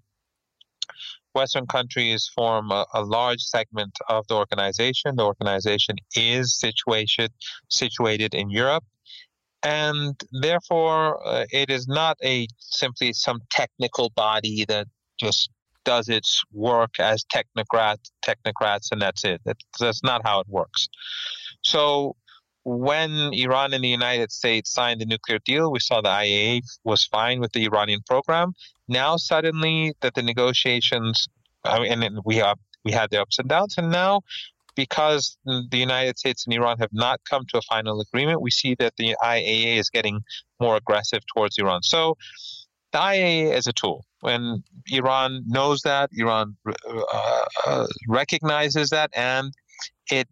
Western 1.34 1.68
countries 1.68 2.30
form 2.36 2.72
a, 2.72 2.86
a, 2.94 3.04
large 3.04 3.42
segment 3.42 3.96
of 4.08 4.26
the 4.28 4.36
organization. 4.36 5.16
The 5.16 5.26
organization 5.26 5.96
is 6.16 6.58
situated 6.58 7.32
situated 7.70 8.34
in 8.34 8.50
Europe, 8.50 8.84
and 9.64 10.20
therefore 10.32 11.26
uh, 11.26 11.46
it 11.52 11.70
is 11.70 11.88
not 11.88 12.18
a 12.24 12.48
simply 12.58 13.14
some 13.14 13.40
technical 13.52 14.10
body 14.16 14.66
that 14.68 14.88
just 15.20 15.50
does 15.86 16.10
its 16.10 16.44
work 16.52 17.00
as 17.00 17.24
technocrats, 17.26 18.12
technocrats, 18.26 18.92
and 18.92 19.02
that's 19.02 19.24
it. 19.24 19.42
That, 19.46 19.58
that's 19.80 20.04
not 20.04 20.22
how 20.24 20.40
it 20.40 20.48
works. 20.48 20.88
So 21.64 22.16
when 22.64 23.12
Iran 23.34 23.74
and 23.74 23.84
the 23.84 23.90
United 23.90 24.32
States 24.32 24.72
signed 24.72 25.02
the 25.02 25.06
nuclear 25.06 25.40
deal, 25.40 25.72
we 25.72 25.80
saw 25.80 26.02
the 26.02 26.10
IAEA 26.10 26.62
was 26.84 27.06
fine 27.06 27.40
with 27.40 27.52
the 27.54 27.66
Iranian 27.66 28.02
program. 28.08 28.54
Now 28.88 29.18
suddenly 29.18 29.94
that 30.02 30.16
the 30.16 30.22
negotiations, 30.22 31.28
I 31.64 31.80
mean, 31.80 32.04
and 32.04 32.20
we 32.26 32.36
have 32.38 32.58
we 32.86 32.92
had 32.92 33.10
the 33.12 33.22
ups 33.22 33.40
and 33.40 33.50
downs, 33.50 33.76
and 33.78 33.92
now 33.92 34.22
because 34.76 35.38
the 35.46 35.78
United 35.78 36.18
States 36.18 36.46
and 36.46 36.54
Iran 36.56 36.78
have 36.80 36.94
not 36.94 37.20
come 37.30 37.44
to 37.50 37.58
a 37.58 37.62
final 37.64 38.00
agreement, 38.00 38.42
we 38.42 38.52
see 38.52 38.76
that 38.76 38.96
the 38.98 39.16
IAEA 39.22 39.78
is 39.78 39.90
getting 39.90 40.22
more 40.60 40.78
aggressive 40.78 41.20
towards 41.34 41.58
Iran. 41.58 41.84
So 41.84 42.16
the 42.94 43.00
IAEA 43.00 43.58
is 43.58 43.68
a 43.68 43.74
tool. 43.74 44.06
When 44.22 44.64
Iran 44.88 45.44
knows 45.48 45.82
that, 45.82 46.10
Iran 46.14 46.56
uh, 46.66 47.46
uh, 47.66 47.88
recognizes 48.08 48.90
that, 48.92 49.10
and 49.14 49.54
it 50.12 50.28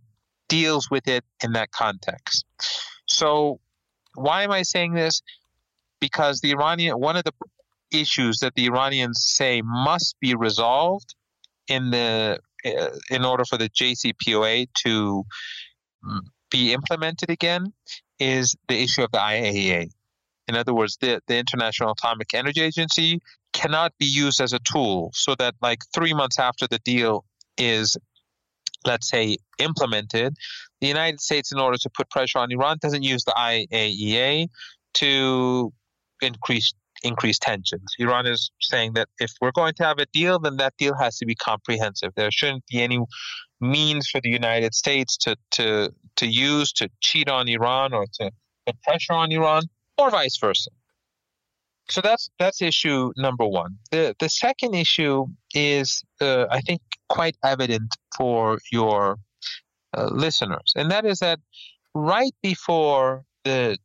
deals 0.47 0.89
with 0.89 1.07
it 1.07 1.23
in 1.43 1.53
that 1.53 1.71
context. 1.71 2.45
So, 3.05 3.59
why 4.15 4.43
am 4.43 4.51
I 4.51 4.63
saying 4.63 4.93
this? 4.93 5.21
Because 5.99 6.41
the 6.41 6.51
Iranian, 6.51 6.99
one 6.99 7.15
of 7.15 7.23
the 7.23 7.33
issues 7.91 8.39
that 8.39 8.55
the 8.55 8.65
Iranians 8.65 9.23
say 9.25 9.61
must 9.63 10.15
be 10.19 10.35
resolved 10.35 11.15
in 11.67 11.91
the 11.91 12.39
uh, 12.65 12.89
in 13.09 13.23
order 13.23 13.45
for 13.45 13.57
the 13.57 13.69
JCPOA 13.69 14.67
to 14.83 15.25
be 16.49 16.73
implemented 16.73 17.29
again 17.29 17.73
is 18.19 18.55
the 18.67 18.81
issue 18.81 19.03
of 19.03 19.11
the 19.11 19.19
IAEA. 19.19 19.89
In 20.47 20.55
other 20.55 20.73
words, 20.73 20.97
the, 21.01 21.21
the 21.27 21.37
International 21.37 21.91
Atomic 21.91 22.33
Energy 22.33 22.61
Agency 22.61 23.21
cannot 23.53 23.93
be 23.97 24.05
used 24.05 24.39
as 24.39 24.53
a 24.53 24.59
tool 24.59 25.11
so 25.13 25.35
that, 25.35 25.55
like, 25.61 25.79
three 25.93 26.13
months 26.13 26.39
after 26.39 26.67
the 26.67 26.79
deal 26.79 27.25
is, 27.57 27.97
let's 28.87 29.09
say, 29.09 29.37
implemented, 29.59 30.35
the 30.81 30.87
United 30.87 31.21
States, 31.21 31.51
in 31.51 31.59
order 31.59 31.77
to 31.77 31.89
put 31.89 32.09
pressure 32.09 32.39
on 32.39 32.51
Iran, 32.51 32.77
doesn't 32.81 33.03
use 33.03 33.23
the 33.23 33.33
IAEA 33.33 34.47
to 34.95 35.73
increase 36.21 36.73
increase 37.03 37.37
tensions. 37.37 37.93
Iran 37.99 38.25
is 38.25 38.49
saying 38.59 38.93
that 38.93 39.07
if 39.19 39.31
we're 39.39 39.51
going 39.51 39.75
to 39.75 39.83
have 39.83 39.99
a 39.99 40.07
deal, 40.07 40.39
then 40.39 40.57
that 40.57 40.73
deal 40.79 40.95
has 40.97 41.17
to 41.19 41.27
be 41.27 41.35
comprehensive. 41.35 42.11
There 42.15 42.31
shouldn't 42.31 42.65
be 42.65 42.81
any 42.81 42.99
means 43.61 44.09
for 44.09 44.19
the 44.21 44.29
United 44.29 44.73
States 44.73 45.17
to 45.17 45.35
to 45.51 45.91
to 46.15 46.25
use 46.25 46.71
to 46.73 46.89
cheat 47.01 47.29
on 47.29 47.47
Iran 47.47 47.93
or 47.93 48.05
to 48.13 48.31
put 48.65 48.81
pressure 48.81 49.13
on 49.13 49.31
Iran, 49.31 49.63
or 49.97 50.09
vice 50.09 50.37
versa. 50.37 50.71
So 51.89 52.01
that's 52.01 52.29
that's 52.37 52.61
issue 52.61 53.13
number 53.15 53.45
one. 53.45 53.77
The 53.91 54.15
the 54.19 54.29
second 54.29 54.75
issue 54.75 55.27
is 55.53 56.03
uh, 56.19 56.45
I 56.49 56.61
think 56.61 56.81
quite 57.07 57.37
evident 57.43 57.89
for 58.17 58.59
your 58.71 59.17
uh, 59.95 60.09
listeners, 60.11 60.73
and 60.75 60.91
that 60.91 61.05
is 61.05 61.19
that 61.19 61.39
right 61.93 62.33
before 62.43 63.23
the 63.45 63.77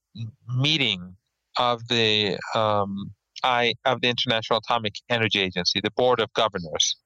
meeting 0.48 1.16
of 1.58 1.86
the 1.88 2.38
um, 2.54 3.12
I 3.42 3.74
of 3.84 4.00
the 4.00 4.08
International 4.08 4.60
Atomic 4.64 4.94
Energy 5.08 5.40
Agency, 5.40 5.80
the 5.82 5.90
Board 5.92 6.20
of 6.20 6.32
Governors. 6.34 6.96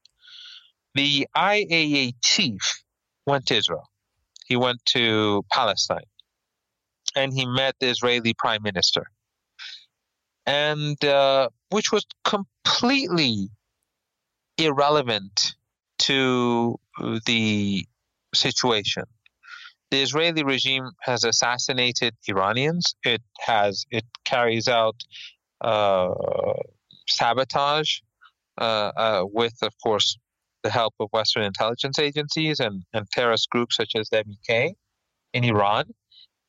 The 0.94 1.26
IAEA 1.36 2.14
chief 2.24 2.82
went 3.26 3.46
to 3.46 3.56
Israel. 3.56 3.86
He 4.46 4.56
went 4.56 4.82
to 4.86 5.44
Palestine, 5.52 6.08
and 7.14 7.34
he 7.34 7.44
met 7.44 7.74
the 7.80 7.88
Israeli 7.88 8.32
Prime 8.32 8.62
Minister, 8.62 9.10
and 10.46 11.02
uh, 11.04 11.48
which 11.70 11.92
was 11.92 12.06
completely 12.24 13.48
irrelevant 14.58 15.54
to 15.98 16.78
the 17.26 17.86
situation 18.34 19.04
the 19.90 20.02
Israeli 20.02 20.42
regime 20.42 20.90
has 21.00 21.24
assassinated 21.24 22.14
Iranians. 22.28 22.96
It 23.04 23.22
has 23.40 23.86
it 23.90 24.04
carries 24.24 24.68
out 24.68 24.96
uh, 25.60 26.12
sabotage 27.08 28.00
uh, 28.58 28.92
uh, 28.96 29.24
with, 29.32 29.54
of 29.62 29.72
course, 29.82 30.18
the 30.62 30.70
help 30.70 30.94
of 30.98 31.08
Western 31.12 31.44
intelligence 31.44 31.98
agencies 31.98 32.58
and, 32.58 32.82
and 32.92 33.08
terrorist 33.10 33.48
groups 33.50 33.76
such 33.76 33.92
as 33.94 34.08
the 34.08 34.24
MEK 34.26 34.74
in 35.32 35.44
Iran. 35.44 35.94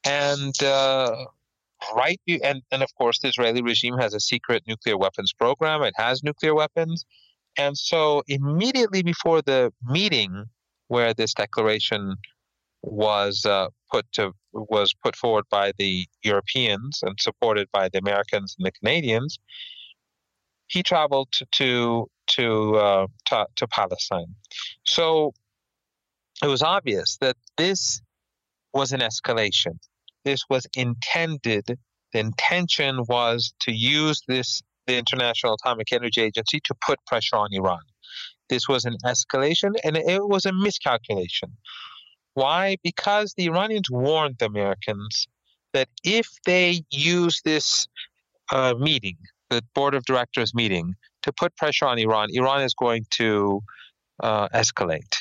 And 0.04 0.62
uh, 0.64 1.26
right, 1.96 2.20
and, 2.44 2.62
and 2.72 2.84
of 2.84 2.90
course, 2.96 3.20
the 3.20 3.28
Israeli 3.30 3.62
regime 3.62 3.98
has 3.98 4.14
a 4.14 4.20
secret 4.20 4.64
nuclear 4.68 4.98
weapons 4.98 5.34
program. 5.34 5.84
It 5.84 5.94
has 5.98 6.24
nuclear 6.24 6.56
weapons. 6.56 7.06
And 7.58 7.78
so, 7.78 8.24
immediately 8.28 9.02
before 9.02 9.42
the 9.42 9.72
meeting 9.84 10.46
where 10.88 11.14
this 11.14 11.34
declaration 11.34 12.16
was 12.82 13.46
uh, 13.46 13.68
put 13.92 14.06
to 14.14 14.32
was 14.54 14.94
put 15.04 15.16
forward 15.16 15.46
by 15.50 15.72
the 15.78 16.06
Europeans 16.24 17.00
and 17.04 17.20
supported 17.20 17.68
by 17.72 17.90
the 17.90 18.00
Americans 18.00 18.56
and 18.58 18.66
the 18.66 18.72
Canadians. 18.72 19.40
He 20.68 20.84
traveled 20.84 21.30
to 21.54 22.08
to 22.28 22.76
uh, 22.76 23.08
to, 23.28 23.48
to 23.56 23.68
Palestine, 23.68 24.36
so 24.86 25.34
it 26.44 26.48
was 26.48 26.62
obvious 26.62 27.18
that 27.22 27.38
this 27.58 28.02
was 28.74 28.92
an 28.92 29.00
escalation. 29.00 29.78
This 30.30 30.44
was 30.50 30.66
intended. 30.76 31.66
The 32.14 32.20
intention 32.20 33.04
was 33.08 33.54
to 33.62 33.72
use 33.72 34.22
this 34.28 34.62
the 34.86 34.98
International 34.98 35.56
Atomic 35.56 35.92
Energy 35.92 36.22
Agency 36.22 36.60
to 36.64 36.74
put 36.86 36.98
pressure 37.06 37.36
on 37.36 37.50
Iran. 37.52 37.82
This 38.50 38.70
was 38.70 38.86
an 38.86 38.96
escalation, 39.06 39.72
and 39.84 39.98
it 39.98 40.26
was 40.26 40.46
a 40.46 40.54
miscalculation 40.54 41.50
why? 42.38 42.78
Because 42.84 43.34
the 43.34 43.46
Iranians 43.46 43.90
warned 43.90 44.36
the 44.38 44.46
Americans 44.46 45.28
that 45.74 45.90
if 46.04 46.28
they 46.46 46.84
use 46.92 47.42
this 47.44 47.88
uh, 48.52 48.76
meeting, 48.78 49.18
the 49.50 49.64
board 49.74 49.96
of 49.96 50.06
directors 50.06 50.54
meeting, 50.54 50.94
to 51.24 51.34
put 51.34 51.58
pressure 51.58 51.88
on 51.88 51.98
Iran, 51.98 52.28
Iran 52.32 52.62
is 52.62 52.76
going 52.76 53.08
to 53.16 53.64
uh, 54.22 54.50
escalate. 54.50 55.16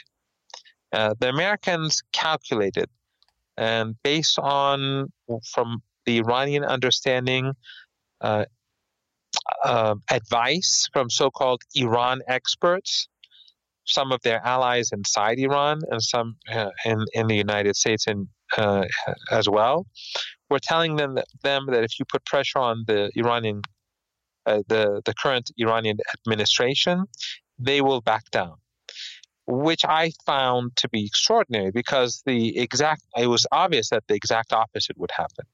Uh, 0.92 1.14
the 1.18 1.30
Americans 1.30 2.02
calculated, 2.12 2.90
and 3.56 3.96
based 4.02 4.38
on 4.38 5.12
from 5.52 5.82
the 6.04 6.18
Iranian 6.18 6.64
understanding, 6.64 7.52
uh, 8.20 8.44
uh, 9.64 9.94
advice 10.10 10.88
from 10.92 11.10
so-called 11.10 11.62
Iran 11.74 12.22
experts, 12.28 13.08
some 13.84 14.12
of 14.12 14.20
their 14.22 14.44
allies 14.44 14.90
inside 14.92 15.38
Iran 15.38 15.80
and 15.90 16.02
some 16.02 16.36
uh, 16.50 16.70
in 16.84 17.04
in 17.12 17.26
the 17.26 17.36
United 17.36 17.76
States 17.76 18.06
and 18.06 18.28
uh, 18.56 18.84
as 19.30 19.48
well. 19.48 19.86
We're 20.48 20.58
telling 20.58 20.96
them 20.96 21.14
that, 21.16 21.26
them 21.42 21.66
that 21.70 21.82
if 21.82 21.98
you 21.98 22.04
put 22.04 22.24
pressure 22.24 22.58
on 22.58 22.84
the 22.86 23.10
Iranian, 23.16 23.62
uh, 24.46 24.62
the 24.68 25.02
the 25.04 25.14
current 25.14 25.50
Iranian 25.58 25.98
administration, 26.18 27.04
they 27.58 27.80
will 27.80 28.00
back 28.00 28.30
down. 28.30 28.56
Which 29.46 29.84
I 29.84 30.12
found 30.24 30.76
to 30.76 30.88
be 30.88 31.06
extraordinary 31.06 31.70
because 31.70 32.22
the 32.26 32.58
exact 32.58 33.02
it 33.16 33.28
was 33.28 33.46
obvious 33.52 33.90
that 33.90 34.04
the 34.08 34.14
exact 34.14 34.52
opposite 34.52 34.98
would 34.98 35.12
happen. 35.12 35.46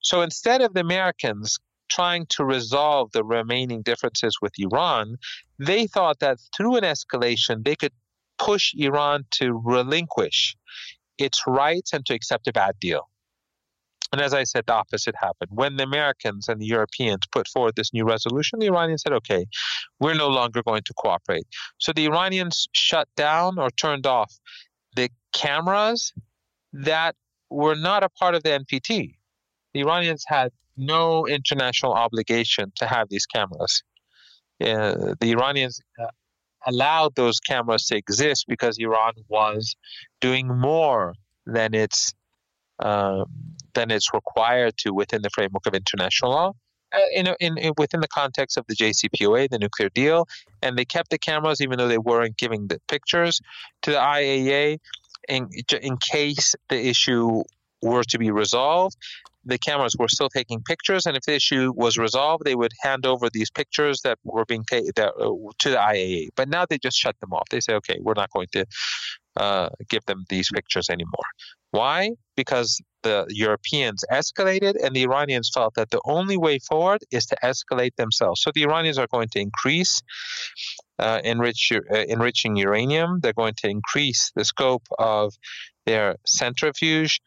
So 0.00 0.22
instead 0.22 0.60
of 0.60 0.74
the 0.74 0.80
Americans 0.80 1.58
trying 1.88 2.26
to 2.26 2.44
resolve 2.44 3.12
the 3.12 3.22
remaining 3.22 3.82
differences 3.82 4.38
with 4.40 4.52
Iran, 4.58 5.16
they 5.58 5.86
thought 5.86 6.20
that 6.20 6.38
through 6.56 6.76
an 6.76 6.84
escalation, 6.84 7.64
they 7.64 7.76
could 7.76 7.92
push 8.38 8.74
Iran 8.74 9.24
to 9.32 9.52
relinquish 9.52 10.56
its 11.18 11.46
rights 11.46 11.92
and 11.92 12.04
to 12.06 12.14
accept 12.14 12.48
a 12.48 12.52
bad 12.52 12.74
deal. 12.80 13.08
And 14.12 14.20
as 14.20 14.34
I 14.34 14.44
said, 14.44 14.64
the 14.66 14.74
opposite 14.74 15.14
happened. 15.18 15.50
When 15.50 15.76
the 15.76 15.84
Americans 15.84 16.48
and 16.48 16.60
the 16.60 16.66
Europeans 16.66 17.22
put 17.32 17.48
forward 17.48 17.74
this 17.76 17.94
new 17.94 18.04
resolution, 18.04 18.58
the 18.58 18.66
Iranians 18.66 19.02
said, 19.02 19.14
okay, 19.14 19.46
we're 20.00 20.14
no 20.14 20.28
longer 20.28 20.62
going 20.62 20.82
to 20.84 20.94
cooperate. 20.94 21.46
So 21.78 21.92
the 21.92 22.04
Iranians 22.04 22.68
shut 22.72 23.08
down 23.16 23.58
or 23.58 23.70
turned 23.70 24.06
off 24.06 24.32
the 24.94 25.08
cameras 25.32 26.12
that 26.74 27.16
were 27.48 27.74
not 27.74 28.04
a 28.04 28.10
part 28.10 28.34
of 28.34 28.42
the 28.42 28.50
NPT. 28.50 29.14
The 29.72 29.80
Iranians 29.80 30.24
had 30.26 30.52
no 30.76 31.26
international 31.26 31.94
obligation 31.94 32.72
to 32.76 32.86
have 32.86 33.08
these 33.08 33.24
cameras. 33.24 33.82
Uh, 34.60 35.14
the 35.20 35.30
Iranians 35.30 35.80
uh, 35.98 36.06
allowed 36.66 37.14
those 37.14 37.40
cameras 37.40 37.86
to 37.86 37.96
exist 37.96 38.44
because 38.46 38.76
Iran 38.78 39.14
was 39.28 39.74
doing 40.20 40.48
more 40.48 41.14
than 41.46 41.74
it's 41.74 42.14
um, 42.78 43.26
than 43.74 43.90
it's 43.90 44.12
required 44.14 44.76
to 44.78 44.92
within 44.92 45.22
the 45.22 45.30
framework 45.30 45.66
of 45.66 45.74
international 45.74 46.30
law. 46.30 46.52
Uh, 46.94 46.98
in, 47.14 47.26
in, 47.40 47.56
in, 47.56 47.72
within 47.78 48.00
the 48.00 48.08
context 48.08 48.58
of 48.58 48.66
the 48.66 48.74
JCPOA, 48.74 49.48
the 49.48 49.58
nuclear 49.58 49.88
deal, 49.94 50.28
and 50.60 50.76
they 50.76 50.84
kept 50.84 51.08
the 51.08 51.16
cameras 51.16 51.62
even 51.62 51.78
though 51.78 51.88
they 51.88 51.96
weren't 51.96 52.36
giving 52.36 52.66
the 52.66 52.78
pictures 52.86 53.40
to 53.80 53.92
the 53.92 53.96
IAEA 53.96 54.78
in, 55.26 55.48
in 55.80 55.96
case 55.96 56.54
the 56.68 56.86
issue 56.86 57.42
were 57.80 58.04
to 58.04 58.18
be 58.18 58.30
resolved 58.30 58.96
the 59.44 59.58
cameras 59.58 59.96
were 59.98 60.08
still 60.08 60.28
taking 60.28 60.62
pictures, 60.62 61.06
and 61.06 61.16
if 61.16 61.22
the 61.24 61.34
issue 61.34 61.72
was 61.74 61.98
resolved, 61.98 62.44
they 62.44 62.54
would 62.54 62.72
hand 62.82 63.06
over 63.06 63.28
these 63.30 63.50
pictures 63.50 64.00
that 64.02 64.18
were 64.24 64.44
being 64.44 64.64
taken 64.64 64.90
uh, 64.96 65.10
to 65.58 65.70
the 65.70 65.76
IAEA. 65.76 66.28
But 66.36 66.48
now 66.48 66.66
they 66.68 66.78
just 66.78 66.96
shut 66.96 67.16
them 67.20 67.32
off. 67.32 67.48
They 67.50 67.60
say, 67.60 67.74
okay, 67.74 67.98
we're 68.00 68.14
not 68.14 68.30
going 68.30 68.48
to 68.52 68.66
uh, 69.36 69.68
give 69.88 70.04
them 70.06 70.24
these 70.28 70.48
pictures 70.54 70.90
anymore. 70.90 71.24
Why? 71.70 72.10
Because 72.36 72.80
the 73.02 73.26
Europeans 73.30 74.04
escalated, 74.12 74.74
and 74.82 74.94
the 74.94 75.02
Iranians 75.02 75.50
felt 75.52 75.74
that 75.74 75.90
the 75.90 76.00
only 76.04 76.36
way 76.36 76.58
forward 76.58 77.00
is 77.10 77.26
to 77.26 77.36
escalate 77.42 77.96
themselves. 77.96 78.42
So 78.42 78.52
the 78.54 78.62
Iranians 78.62 78.98
are 78.98 79.08
going 79.08 79.28
to 79.32 79.40
increase 79.40 80.02
uh, 80.98 81.20
enrich, 81.24 81.72
uh, 81.72 82.04
enriching 82.08 82.56
uranium. 82.56 83.20
They're 83.20 83.32
going 83.32 83.54
to 83.58 83.68
increase 83.68 84.30
the 84.36 84.44
scope 84.44 84.86
of 84.98 85.32
their 85.86 86.16
centrifuge 86.26 87.20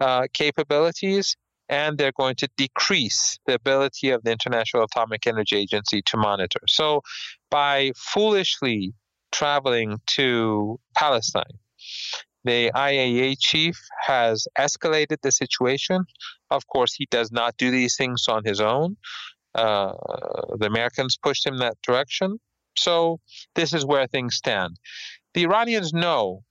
uh, 0.00 0.26
capabilities, 0.32 1.36
and 1.68 1.98
they're 1.98 2.12
going 2.12 2.34
to 2.36 2.48
decrease 2.56 3.38
the 3.46 3.54
ability 3.54 4.10
of 4.10 4.22
the 4.24 4.30
International 4.30 4.84
Atomic 4.84 5.26
Energy 5.26 5.56
Agency 5.56 6.02
to 6.02 6.16
monitor. 6.16 6.60
So, 6.68 7.02
by 7.50 7.92
foolishly 7.96 8.92
traveling 9.30 9.98
to 10.08 10.78
Palestine, 10.94 11.58
the 12.44 12.70
IAEA 12.74 13.36
chief 13.38 13.80
has 14.00 14.46
escalated 14.58 15.18
the 15.22 15.32
situation. 15.32 16.04
Of 16.50 16.66
course, 16.66 16.92
he 16.94 17.06
does 17.10 17.30
not 17.30 17.56
do 17.56 17.70
these 17.70 17.96
things 17.96 18.26
on 18.28 18.44
his 18.44 18.60
own. 18.60 18.96
Uh, 19.54 19.92
the 20.58 20.66
Americans 20.66 21.16
pushed 21.22 21.46
him 21.46 21.58
that 21.58 21.76
direction. 21.82 22.38
So, 22.76 23.20
this 23.54 23.72
is 23.72 23.84
where 23.84 24.06
things 24.06 24.36
stand. 24.36 24.76
The 25.34 25.44
Iranians 25.44 25.92
know 25.92 26.42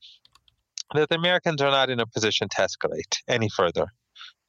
that 0.93 1.09
the 1.09 1.15
Americans 1.15 1.61
are 1.61 1.71
not 1.71 1.89
in 1.89 1.99
a 1.99 2.05
position 2.05 2.47
to 2.49 2.61
escalate 2.61 3.17
any 3.27 3.49
further 3.49 3.87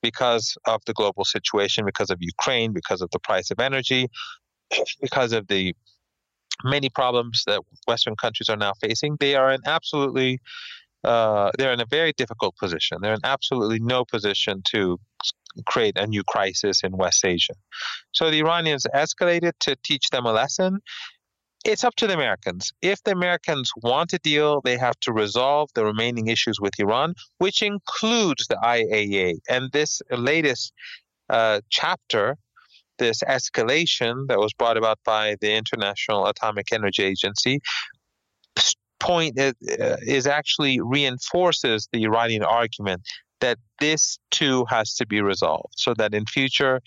because 0.02 0.56
of 0.66 0.80
the 0.86 0.92
global 0.92 1.24
situation, 1.24 1.84
because 1.84 2.10
of 2.10 2.18
Ukraine, 2.20 2.72
because 2.72 3.00
of 3.00 3.10
the 3.12 3.18
price 3.18 3.50
of 3.50 3.60
energy, 3.60 4.08
because 5.00 5.32
of 5.32 5.46
the 5.48 5.74
many 6.64 6.88
problems 6.88 7.44
that 7.46 7.60
Western 7.86 8.16
countries 8.16 8.48
are 8.48 8.56
now 8.56 8.72
facing. 8.80 9.16
They 9.18 9.34
are 9.34 9.52
in 9.52 9.60
absolutely 9.66 10.40
uh, 11.04 11.50
they're 11.58 11.72
in 11.72 11.80
a 11.80 11.86
very 11.86 12.12
difficult 12.12 12.56
position. 12.56 12.98
They're 13.00 13.14
in 13.14 13.24
absolutely 13.24 13.80
no 13.80 14.04
position 14.04 14.62
to 14.70 15.00
create 15.66 15.98
a 15.98 16.06
new 16.06 16.22
crisis 16.22 16.82
in 16.84 16.96
West 16.96 17.24
Asia. 17.24 17.54
So 18.12 18.30
the 18.30 18.38
Iranians 18.38 18.86
escalated 18.94 19.52
to 19.60 19.76
teach 19.82 20.10
them 20.10 20.26
a 20.26 20.32
lesson 20.32 20.80
it's 21.64 21.84
up 21.84 21.94
to 21.96 22.06
the 22.06 22.14
Americans. 22.14 22.72
If 22.82 23.02
the 23.04 23.12
Americans 23.12 23.70
want 23.82 24.12
a 24.12 24.18
deal, 24.18 24.60
they 24.62 24.76
have 24.78 24.98
to 25.00 25.12
resolve 25.12 25.70
the 25.74 25.84
remaining 25.84 26.28
issues 26.28 26.60
with 26.60 26.78
Iran, 26.78 27.14
which 27.38 27.62
includes 27.62 28.46
the 28.48 28.56
IAEA. 28.56 29.38
And 29.48 29.70
this 29.72 30.02
latest 30.10 30.72
uh, 31.28 31.60
chapter, 31.70 32.36
this 32.98 33.22
escalation 33.22 34.26
that 34.28 34.38
was 34.38 34.52
brought 34.52 34.76
about 34.76 34.98
by 35.04 35.36
the 35.40 35.52
International 35.52 36.26
Atomic 36.26 36.72
Energy 36.72 37.04
Agency, 37.04 37.60
point 39.00 39.38
is, 39.38 39.54
uh, 39.80 39.96
is 40.02 40.26
actually 40.26 40.80
reinforces 40.80 41.88
the 41.92 42.04
Iranian 42.04 42.44
argument 42.44 43.02
that 43.40 43.58
this 43.80 44.18
too 44.30 44.64
has 44.68 44.94
to 44.94 45.06
be 45.06 45.20
resolved, 45.20 45.74
so 45.76 45.92
that 45.94 46.14
in 46.14 46.24
future 46.26 46.80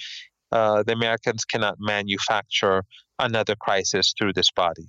uh, 0.53 0.83
the 0.83 0.93
Americans 0.93 1.43
cannot 1.43 1.75
manufacture 1.79 2.83
another 3.19 3.55
crisis 3.55 4.13
through 4.17 4.33
this 4.33 4.51
body. 4.51 4.87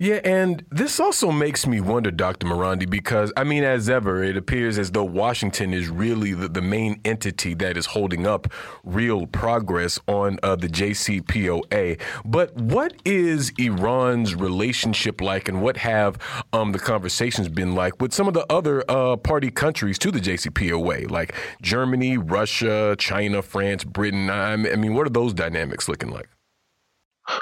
Yeah, 0.00 0.20
and 0.24 0.64
this 0.70 0.98
also 0.98 1.30
makes 1.30 1.66
me 1.66 1.82
wonder, 1.82 2.10
Dr. 2.10 2.46
Marandi, 2.46 2.88
because 2.88 3.34
I 3.36 3.44
mean, 3.44 3.64
as 3.64 3.90
ever, 3.90 4.24
it 4.24 4.34
appears 4.34 4.78
as 4.78 4.92
though 4.92 5.04
Washington 5.04 5.74
is 5.74 5.90
really 5.90 6.32
the, 6.32 6.48
the 6.48 6.62
main 6.62 7.02
entity 7.04 7.52
that 7.56 7.76
is 7.76 7.84
holding 7.84 8.26
up 8.26 8.50
real 8.82 9.26
progress 9.26 10.00
on 10.08 10.38
uh, 10.42 10.56
the 10.56 10.68
JCPOA. 10.68 12.00
But 12.24 12.56
what 12.56 12.94
is 13.04 13.52
Iran's 13.58 14.34
relationship 14.34 15.20
like, 15.20 15.50
and 15.50 15.60
what 15.60 15.76
have 15.76 16.16
um, 16.54 16.72
the 16.72 16.78
conversations 16.78 17.50
been 17.50 17.74
like 17.74 18.00
with 18.00 18.14
some 18.14 18.26
of 18.26 18.32
the 18.32 18.50
other 18.50 18.82
uh, 18.90 19.18
party 19.18 19.50
countries 19.50 19.98
to 19.98 20.10
the 20.10 20.20
JCPOA, 20.20 21.10
like 21.10 21.34
Germany, 21.60 22.16
Russia, 22.16 22.96
China, 22.98 23.42
France, 23.42 23.84
Britain? 23.84 24.30
I 24.30 24.56
mean, 24.56 24.94
what 24.94 25.06
are 25.06 25.10
those 25.10 25.34
dynamics 25.34 25.90
looking 25.90 26.08
like? 26.08 26.30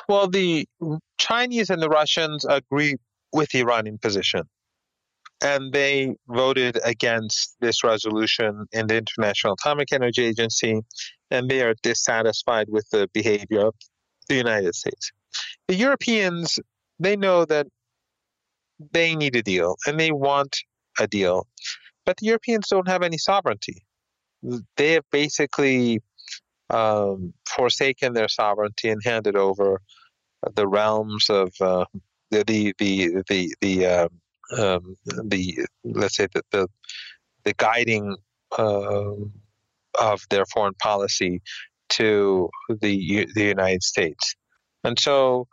Well, 0.09 0.29
the 0.29 0.67
Chinese 1.19 1.71
and 1.71 1.83
the 1.83 1.89
Russians 1.89 2.45
agree 2.49 2.97
with 3.33 3.51
the 3.51 3.61
Iranian 3.61 3.99
position. 3.99 4.43
And 5.41 5.73
they 5.73 6.17
voted 6.27 6.79
against 6.85 7.57
this 7.61 7.85
resolution 7.85 8.67
in 8.73 8.89
the 8.89 8.97
International 8.97 9.53
Atomic 9.53 9.93
Energy 9.93 10.25
Agency, 10.25 10.81
and 11.31 11.49
they 11.49 11.63
are 11.63 11.75
dissatisfied 11.83 12.67
with 12.69 12.89
the 12.91 13.09
behavior 13.13 13.67
of 13.67 13.75
the 14.29 14.35
United 14.35 14.75
States. 14.75 15.13
The 15.69 15.77
Europeans, 15.77 16.59
they 16.99 17.17
know 17.17 17.45
that 17.45 17.67
they 18.93 19.15
need 19.15 19.37
a 19.37 19.43
deal 19.43 19.77
and 19.87 19.99
they 19.99 20.11
want 20.11 20.57
a 20.99 21.07
deal, 21.07 21.47
but 22.05 22.17
the 22.17 22.27
Europeans 22.27 22.69
don't 22.69 22.89
have 22.89 23.03
any 23.03 23.19
sovereignty. 23.19 23.85
They 24.77 24.93
have 24.93 25.05
basically 25.11 26.01
um, 26.71 27.33
forsaken 27.49 28.13
their 28.13 28.29
sovereignty 28.29 28.89
and 28.89 29.01
handed 29.05 29.37
over 29.37 29.81
the 30.55 30.67
realms 30.67 31.29
of 31.31 31.53
uh, 31.61 31.85
the 32.31 32.45
the 32.45 32.75
the 32.79 33.23
the 33.29 33.55
the, 33.61 33.87
uh, 33.87 34.09
um, 34.57 34.97
the 35.25 35.67
let's 35.85 36.17
say 36.17 36.29
the 36.33 36.43
the, 36.53 36.69
the 37.45 37.55
guiding 37.57 38.17
uh, 38.59 39.13
of 40.01 40.23
their 40.31 40.47
foreign 40.47 40.75
policy 40.75 41.41
to 41.91 42.49
the 42.69 43.27
the 43.35 43.45
United 43.45 43.83
States, 43.83 44.35
and 44.85 44.99
so 44.99 45.49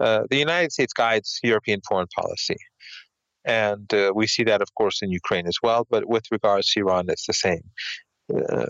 uh, 0.00 0.24
the 0.30 0.36
United 0.36 0.72
States 0.72 0.92
guides 0.92 1.40
European 1.42 1.80
foreign 1.88 2.08
policy. 2.14 2.56
And 3.44 3.92
uh, 3.94 4.12
we 4.14 4.26
see 4.26 4.44
that, 4.44 4.60
of 4.60 4.74
course, 4.74 5.00
in 5.00 5.10
Ukraine 5.10 5.46
as 5.46 5.56
well. 5.62 5.86
But 5.88 6.06
with 6.06 6.24
regards 6.30 6.70
to 6.72 6.80
Iran, 6.80 7.06
it's 7.08 7.26
the 7.26 7.32
same. 7.32 7.62
Uh, 8.34 8.66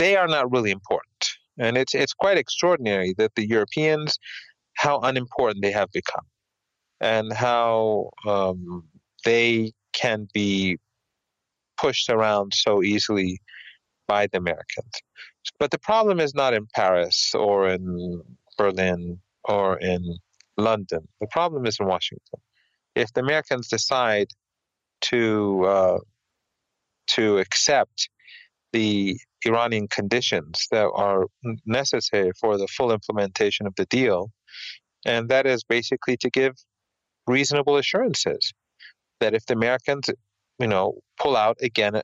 they 0.00 0.16
are 0.16 0.26
not 0.26 0.50
really 0.50 0.70
important. 0.70 1.22
And 1.58 1.76
it's 1.76 1.94
it's 1.94 2.14
quite 2.14 2.38
extraordinary 2.38 3.14
that 3.18 3.34
the 3.34 3.46
Europeans, 3.46 4.18
how 4.74 4.98
unimportant 5.00 5.62
they 5.62 5.72
have 5.72 5.90
become, 5.92 6.26
and 7.00 7.32
how 7.32 8.10
um, 8.26 8.88
they 9.24 9.72
can 9.92 10.26
be 10.32 10.78
pushed 11.76 12.08
around 12.08 12.54
so 12.54 12.82
easily 12.82 13.40
by 14.08 14.26
the 14.26 14.38
Americans. 14.38 14.94
But 15.58 15.70
the 15.70 15.78
problem 15.78 16.18
is 16.18 16.34
not 16.34 16.54
in 16.54 16.66
Paris 16.74 17.32
or 17.34 17.68
in 17.68 18.22
Berlin 18.56 19.20
or 19.44 19.78
in 19.78 20.02
London. 20.56 21.06
The 21.20 21.26
problem 21.26 21.66
is 21.66 21.76
in 21.78 21.86
Washington. 21.86 22.40
If 22.94 23.12
the 23.12 23.20
Americans 23.20 23.68
decide 23.68 24.28
to 25.12 25.64
uh, 25.64 25.98
to 27.08 27.38
accept 27.38 28.08
the 28.72 29.18
Iranian 29.46 29.88
conditions 29.88 30.66
that 30.70 30.90
are 30.94 31.26
necessary 31.66 32.32
for 32.40 32.58
the 32.58 32.66
full 32.68 32.92
implementation 32.92 33.66
of 33.66 33.74
the 33.76 33.86
deal. 33.86 34.30
And 35.06 35.28
that 35.30 35.46
is 35.46 35.64
basically 35.64 36.16
to 36.18 36.30
give 36.30 36.54
reasonable 37.26 37.76
assurances 37.76 38.52
that 39.20 39.34
if 39.34 39.46
the 39.46 39.54
Americans, 39.54 40.10
you 40.58 40.66
know, 40.66 40.98
pull 41.18 41.36
out 41.36 41.58
again, 41.62 42.00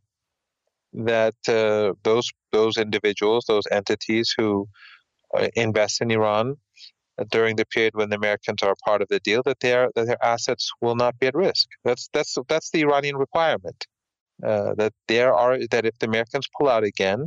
that 0.93 1.35
uh, 1.49 1.93
those 2.05 2.31
those 2.53 2.77
individuals, 2.79 3.45
those 3.47 3.65
entities 3.71 4.35
who 4.37 4.67
uh, 5.37 5.49
invest 5.55 6.01
in 6.01 6.11
Iran 6.11 6.57
during 7.31 7.57
the 7.57 7.67
period 7.67 7.95
when 7.95 8.11
the 8.11 8.17
Americans 8.17 8.63
are 8.63 8.75
part 8.85 9.03
of 9.03 9.09
the 9.09 9.21
deal, 9.21 9.43
that 9.45 9.61
their 9.61 9.91
that 9.95 10.07
their 10.07 10.25
assets 10.25 10.71
will 10.81 10.97
not 10.97 11.19
be 11.19 11.27
at 11.27 11.35
risk. 11.35 11.69
That's 11.85 12.09
that's 12.13 12.37
that's 12.49 12.71
the 12.71 12.83
Iranian 12.83 13.17
requirement. 13.17 13.87
Uh, 14.45 14.75
that 14.75 14.93
there 15.09 15.35
are 15.35 15.59
that 15.71 15.87
if 15.87 15.99
the 15.99 16.07
Americans 16.07 16.47
pull 16.59 16.69
out 16.69 16.85
again, 16.85 17.25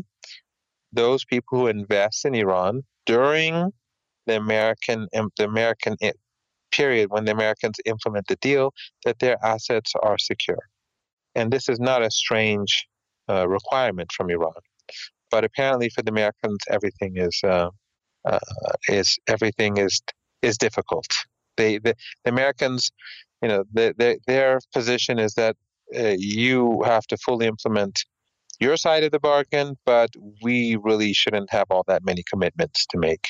those 0.93 1.25
people 1.25 1.59
who 1.59 1.67
invest 1.67 2.25
in 2.25 2.35
Iran 2.35 2.83
during 3.05 3.71
the 4.27 4.37
American 4.37 5.07
the 5.11 5.45
American 5.45 5.97
period 6.71 7.09
when 7.09 7.25
the 7.25 7.31
Americans 7.31 7.77
implement 7.85 8.27
the 8.27 8.35
deal, 8.37 8.73
that 9.05 9.19
their 9.19 9.43
assets 9.43 9.93
are 10.03 10.17
secure. 10.17 10.59
And 11.35 11.51
this 11.51 11.67
is 11.67 11.79
not 11.79 12.03
a 12.03 12.11
strange 12.11 12.87
uh, 13.27 13.47
requirement 13.47 14.11
from 14.11 14.29
Iran, 14.29 14.61
but 15.31 15.43
apparently 15.43 15.89
for 15.89 16.01
the 16.03 16.11
Americans, 16.11 16.59
everything 16.69 17.17
is 17.17 17.39
uh, 17.43 17.69
uh, 18.25 18.39
is 18.87 19.17
everything 19.27 19.77
is 19.77 20.01
is 20.41 20.57
difficult. 20.57 21.07
They 21.57 21.79
the, 21.79 21.95
the 22.23 22.29
Americans, 22.31 22.91
you 23.41 23.49
know, 23.49 23.63
the, 23.73 23.93
the, 23.97 24.19
their 24.27 24.59
position 24.73 25.19
is 25.19 25.33
that 25.35 25.55
uh, 25.97 26.15
you 26.17 26.83
have 26.83 27.05
to 27.07 27.17
fully 27.17 27.47
implement 27.47 28.03
your 28.59 28.77
side 28.77 29.03
of 29.03 29.11
the 29.11 29.19
bargain, 29.19 29.77
but 29.85 30.09
we 30.43 30.75
really 30.75 31.13
shouldn't 31.13 31.51
have 31.51 31.67
all 31.69 31.83
that 31.87 32.03
many 32.03 32.23
commitments 32.29 32.85
to 32.87 32.97
make. 32.97 33.25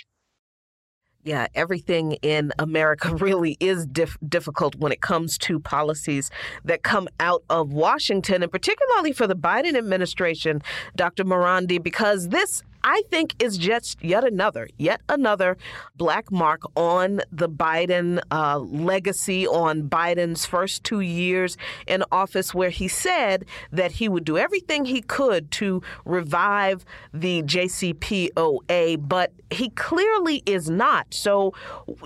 Yeah, 1.22 1.48
everything 1.54 2.14
in 2.22 2.54
America 2.58 3.14
really 3.20 3.58
is 3.60 3.86
dif- 3.86 4.18
difficult 4.28 4.76
when 4.76 4.92
it 4.92 5.02
comes 5.02 5.38
to 5.40 5.60
policies 5.60 6.32
that 6.64 6.84
come 6.84 7.08
out 7.20 7.44
of 7.50 7.74
Washington, 7.74 8.42
and 8.42 8.52
particularly 8.52 9.12
for 9.12 9.28
the 9.28 9.36
Biden 9.36 9.76
administration, 9.76 10.62
Dr. 10.96 11.26
Marandi, 11.26 11.82
because 11.82 12.30
this 12.30 12.64
I 12.84 13.04
think 13.10 13.42
is 13.42 13.58
just 13.58 14.04
yet 14.04 14.24
another, 14.24 14.70
yet 14.78 15.02
another 15.10 15.58
black 15.96 16.32
mark 16.32 16.62
on 16.76 17.22
the 17.32 17.50
Biden 17.50 18.20
uh, 18.32 18.60
legacy, 18.60 19.48
on 19.48 19.90
Biden's 19.90 20.46
first 20.46 20.84
two 20.84 21.02
years 21.02 21.58
in 21.88 22.04
office, 22.12 22.54
where 22.54 22.70
he 22.70 22.88
said 22.88 23.46
that 23.72 23.94
he 23.94 24.08
would 24.08 24.26
do 24.26 24.38
everything 24.38 24.86
he 24.86 25.02
could 25.02 25.52
to 25.52 25.82
revive 26.06 26.86
the 27.14 27.44
JCPOA, 27.44 29.08
but 29.08 29.32
he 29.52 29.70
clearly 29.72 30.44
is 30.46 30.70
not. 30.70 31.14
So, 31.14 31.54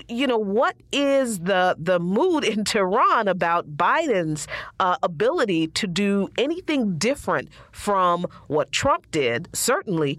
you 0.08 0.26
know, 0.26 0.38
what 0.38 0.76
is 0.92 1.40
the 1.40 1.76
the 1.78 1.98
mood 1.98 2.44
in 2.44 2.64
Tehran 2.74 3.28
about 3.28 3.76
Biden's 3.76 4.48
uh, 4.80 4.96
ability 5.02 5.68
to 5.68 5.86
do 5.86 6.28
anything 6.38 6.96
different 6.98 7.48
from 7.72 8.26
what 8.46 8.72
Trump 8.72 9.10
did, 9.10 9.48
certainly, 9.52 10.18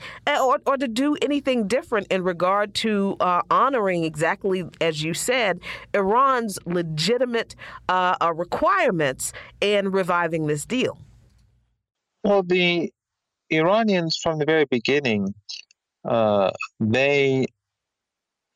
or, 0.50 0.60
or 0.66 0.78
to 0.78 0.88
do 0.88 1.16
anything 1.22 1.68
different 1.68 2.08
in 2.08 2.24
regard 2.24 2.74
to 2.76 3.16
uh, 3.20 3.42
honoring 3.50 4.04
exactly 4.04 4.64
as 4.82 5.04
you 5.04 5.14
said 5.14 5.60
Iran's 5.94 6.60
legitimate 6.66 7.56
uh, 7.90 8.16
uh 8.22 8.34
requirements 8.34 9.34
in 9.62 9.92
reviving 9.92 10.48
this 10.48 10.66
deal? 10.66 10.98
Well, 12.24 12.44
the 12.44 12.92
Iranians 13.50 14.18
from 14.22 14.40
the 14.40 14.46
very 14.46 14.66
beginning 14.66 15.34
uh, 16.06 16.52
they 16.80 17.46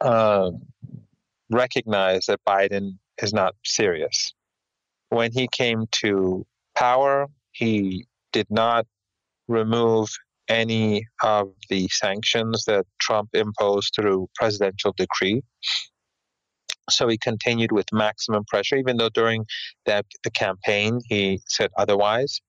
uh, 0.02 0.52
recognize 1.50 2.26
that 2.28 2.40
Biden 2.48 2.98
is 3.22 3.34
not 3.34 3.56
serious. 3.66 4.34
When 5.10 5.32
he 5.32 5.48
came 5.48 5.86
to 6.04 6.46
power, 6.76 7.28
he 7.52 8.06
did 8.32 8.48
not 8.50 8.86
remove 9.48 10.10
any 10.50 11.06
of 11.24 11.54
the 11.70 11.88
sanctions 11.90 12.66
that 12.66 12.86
Trump 13.00 13.30
imposed 13.34 13.94
through 13.96 14.28
presidential 14.36 14.94
decree. 14.98 15.42
So 16.90 17.08
he 17.08 17.18
continued 17.18 17.72
with 17.72 17.86
maximum 17.94 18.44
pressure, 18.46 18.76
even 18.76 18.98
though 18.98 19.10
during 19.10 19.46
the, 19.86 20.04
the 20.24 20.32
campaign 20.32 21.00
he 21.08 21.40
said 21.46 21.70
otherwise. 21.78 22.42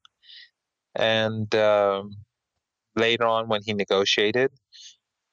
And 0.95 1.55
um, 1.55 2.17
later 2.97 3.27
on, 3.27 3.49
when 3.49 3.61
he 3.63 3.75
negotiated, 3.75 4.51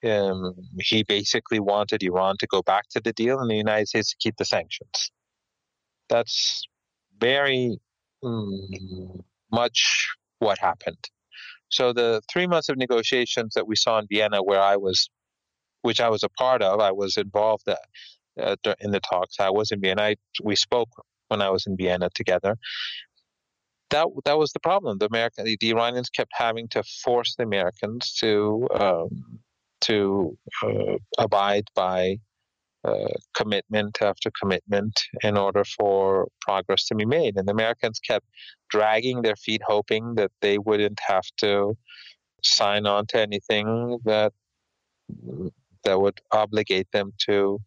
um, 0.04 0.54
he 0.80 1.04
basically 1.04 1.60
wanted 1.60 2.04
Iran 2.04 2.36
to 2.40 2.48
go 2.48 2.62
back 2.62 2.84
to 2.92 3.00
the 3.00 3.14
deal 3.14 3.40
and 3.40 3.50
the 3.50 3.56
United 3.56 3.88
States 3.88 4.12
to 4.12 4.18
keep 4.20 4.36
the 4.38 4.46
sanctions. 4.46 5.12
That's 6.10 6.68
very 7.18 7.78
mm, 8.24 9.24
much 9.52 10.10
what 10.40 10.60
happened. 10.60 11.10
So 11.70 11.94
the 11.94 12.22
three 12.32 12.48
months 12.48 12.70
of 12.70 12.78
negotiations 12.78 13.54
that 13.56 13.68
we 13.68 13.76
saw 13.76 14.00
in 14.00 14.08
Vienna, 14.10 14.42
where 14.42 14.62
I 14.62 14.78
was, 14.78 15.10
which 15.82 16.00
I 16.00 16.10
was 16.10 16.24
a 16.24 16.30
part 16.30 16.62
of, 16.62 16.80
I 16.80 16.92
was 16.92 17.18
involved 17.18 17.68
uh, 17.68 17.76
uh 18.42 18.56
in 18.80 18.92
the 18.92 19.00
talks. 19.00 19.40
I 19.40 19.50
was 19.50 19.72
in 19.72 19.82
Vienna. 19.82 20.02
I, 20.02 20.16
we 20.44 20.56
spoke 20.56 20.90
when 21.28 21.42
I 21.42 21.50
was 21.50 21.66
in 21.68 21.76
Vienna 21.76 22.10
together. 22.14 22.56
That 23.90 24.08
that 24.26 24.38
was 24.38 24.52
the 24.52 24.60
problem. 24.60 24.98
The 24.98 25.08
American, 25.08 25.46
the, 25.46 25.58
the 25.60 25.70
Iranians 25.70 26.10
kept 26.10 26.32
having 26.34 26.68
to 26.70 26.84
force 27.04 27.36
the 27.36 27.44
Americans 27.44 28.14
to 28.20 28.68
um, 28.74 29.40
to 29.82 30.38
uh, 30.64 30.98
abide 31.18 31.68
by 31.76 32.18
uh, 32.84 33.14
commitment 33.36 33.98
after 34.02 34.32
commitment 34.40 34.94
in 35.24 35.38
order 35.38 35.64
for 35.64 36.28
progress 36.42 36.86
to 36.86 36.96
be 36.96 37.06
made. 37.06 37.36
And 37.38 37.48
the 37.48 37.52
Americans 37.52 38.00
kept 38.00 38.26
dragging 38.70 39.22
their 39.22 39.36
feet, 39.36 39.62
hoping 39.66 40.16
that 40.16 40.32
they 40.42 40.58
wouldn't 40.58 41.00
have 41.06 41.26
to 41.38 41.76
sign 42.44 42.86
on 42.86 43.06
to 43.08 43.20
anything 43.20 44.00
that 44.06 44.34
that 45.84 46.00
would 46.00 46.20
obligate 46.32 46.88
them 46.92 47.14
to 47.18 47.60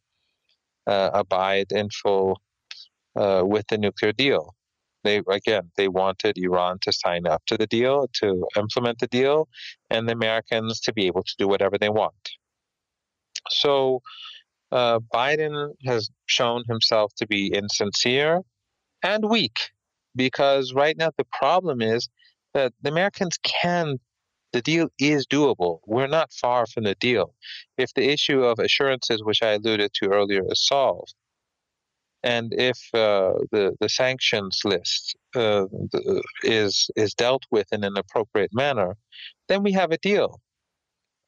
uh, 0.86 1.10
abide 1.14 1.72
in 1.72 1.88
full 1.90 2.40
uh, 3.16 3.42
with 3.44 3.66
the 3.68 3.78
nuclear 3.78 4.12
deal. 4.12 4.54
They 5.02 5.22
again, 5.28 5.70
they 5.76 5.88
wanted 5.88 6.36
Iran 6.36 6.78
to 6.82 6.92
sign 6.92 7.26
up 7.26 7.42
to 7.46 7.56
the 7.56 7.66
deal, 7.66 8.08
to 8.20 8.46
implement 8.56 8.98
the 8.98 9.06
deal, 9.06 9.48
and 9.90 10.08
the 10.08 10.12
Americans 10.12 10.80
to 10.80 10.92
be 10.92 11.06
able 11.06 11.22
to 11.22 11.34
do 11.38 11.48
whatever 11.48 11.78
they 11.78 11.88
want. 11.88 12.30
So 13.48 14.02
uh, 14.72 15.00
Biden 15.12 15.72
has 15.84 16.10
shown 16.26 16.64
himself 16.68 17.12
to 17.16 17.26
be 17.26 17.52
insincere 17.52 18.42
and 19.02 19.28
weak 19.28 19.70
because 20.16 20.72
right 20.74 20.96
now 20.96 21.10
the 21.16 21.26
problem 21.32 21.80
is 21.80 22.08
that 22.54 22.72
the 22.82 22.90
Americans 22.90 23.38
can, 23.42 23.98
the 24.52 24.62
deal 24.62 24.88
is 24.98 25.26
doable. 25.26 25.80
We're 25.86 26.08
not 26.08 26.32
far 26.32 26.66
from 26.66 26.84
the 26.84 26.94
deal. 26.96 27.34
If 27.78 27.94
the 27.94 28.10
issue 28.10 28.42
of 28.42 28.58
assurances, 28.58 29.22
which 29.22 29.42
I 29.42 29.52
alluded 29.52 29.92
to 29.94 30.10
earlier, 30.10 30.42
is 30.50 30.66
solved, 30.66 31.14
and 32.22 32.52
if 32.52 32.78
uh, 32.92 33.32
the 33.50 33.74
the 33.80 33.88
sanctions 33.88 34.60
list 34.64 35.16
uh, 35.34 35.66
is 36.42 36.90
is 36.96 37.14
dealt 37.14 37.44
with 37.50 37.72
in 37.72 37.82
an 37.84 37.96
appropriate 37.96 38.50
manner, 38.52 38.96
then 39.48 39.62
we 39.62 39.72
have 39.72 39.90
a 39.90 39.98
deal. 39.98 40.40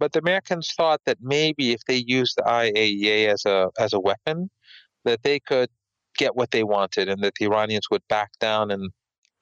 But 0.02 0.10
the 0.10 0.18
Americans 0.18 0.72
thought 0.76 1.00
that 1.06 1.18
maybe 1.20 1.70
if 1.70 1.84
they 1.86 2.02
used 2.04 2.34
the 2.36 2.42
IAEA 2.42 3.28
as 3.28 3.46
a 3.46 3.70
as 3.78 3.92
a 3.92 4.00
weapon, 4.00 4.50
that 5.04 5.22
they 5.22 5.38
could 5.38 5.70
get 6.18 6.34
what 6.34 6.50
they 6.50 6.64
wanted, 6.64 7.08
and 7.08 7.22
that 7.22 7.34
the 7.38 7.44
Iranians 7.44 7.86
would 7.88 8.02
back 8.08 8.32
down 8.40 8.72
and 8.72 8.90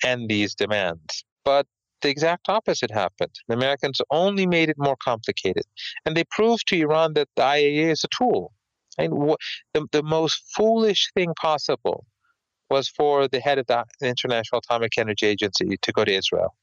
end 0.05 0.29
these 0.29 0.55
demands. 0.55 1.25
But 1.47 1.67
the 2.03 2.11
exact 2.11 2.51
opposite 2.51 2.91
happened. 2.91 3.35
The 3.49 3.55
Americans 3.55 4.03
only 4.11 4.47
made 4.47 4.69
it 4.69 4.77
more 4.77 4.99
complicated, 5.03 5.65
and 6.05 6.15
they 6.15 6.25
proved 6.25 6.69
to 6.69 6.77
Iran 6.79 7.15
that 7.15 7.29
the 7.37 7.43
IAEA 7.43 7.93
is 7.93 8.05
a 8.05 8.09
tool. 8.19 8.53
And 8.99 9.15
the, 9.73 9.87
the 9.93 10.03
most 10.03 10.43
foolish 10.55 11.11
thing 11.15 11.33
possible 11.41 12.05
was 12.69 12.87
for 12.87 13.29
the 13.29 13.41
head 13.41 13.57
of 13.57 13.67
the 13.67 13.87
International 14.03 14.59
Atomic 14.59 14.99
Energy 14.99 15.25
Agency 15.25 15.79
to 15.81 15.91
go 15.93 16.05
to 16.05 16.13
Israel 16.13 16.55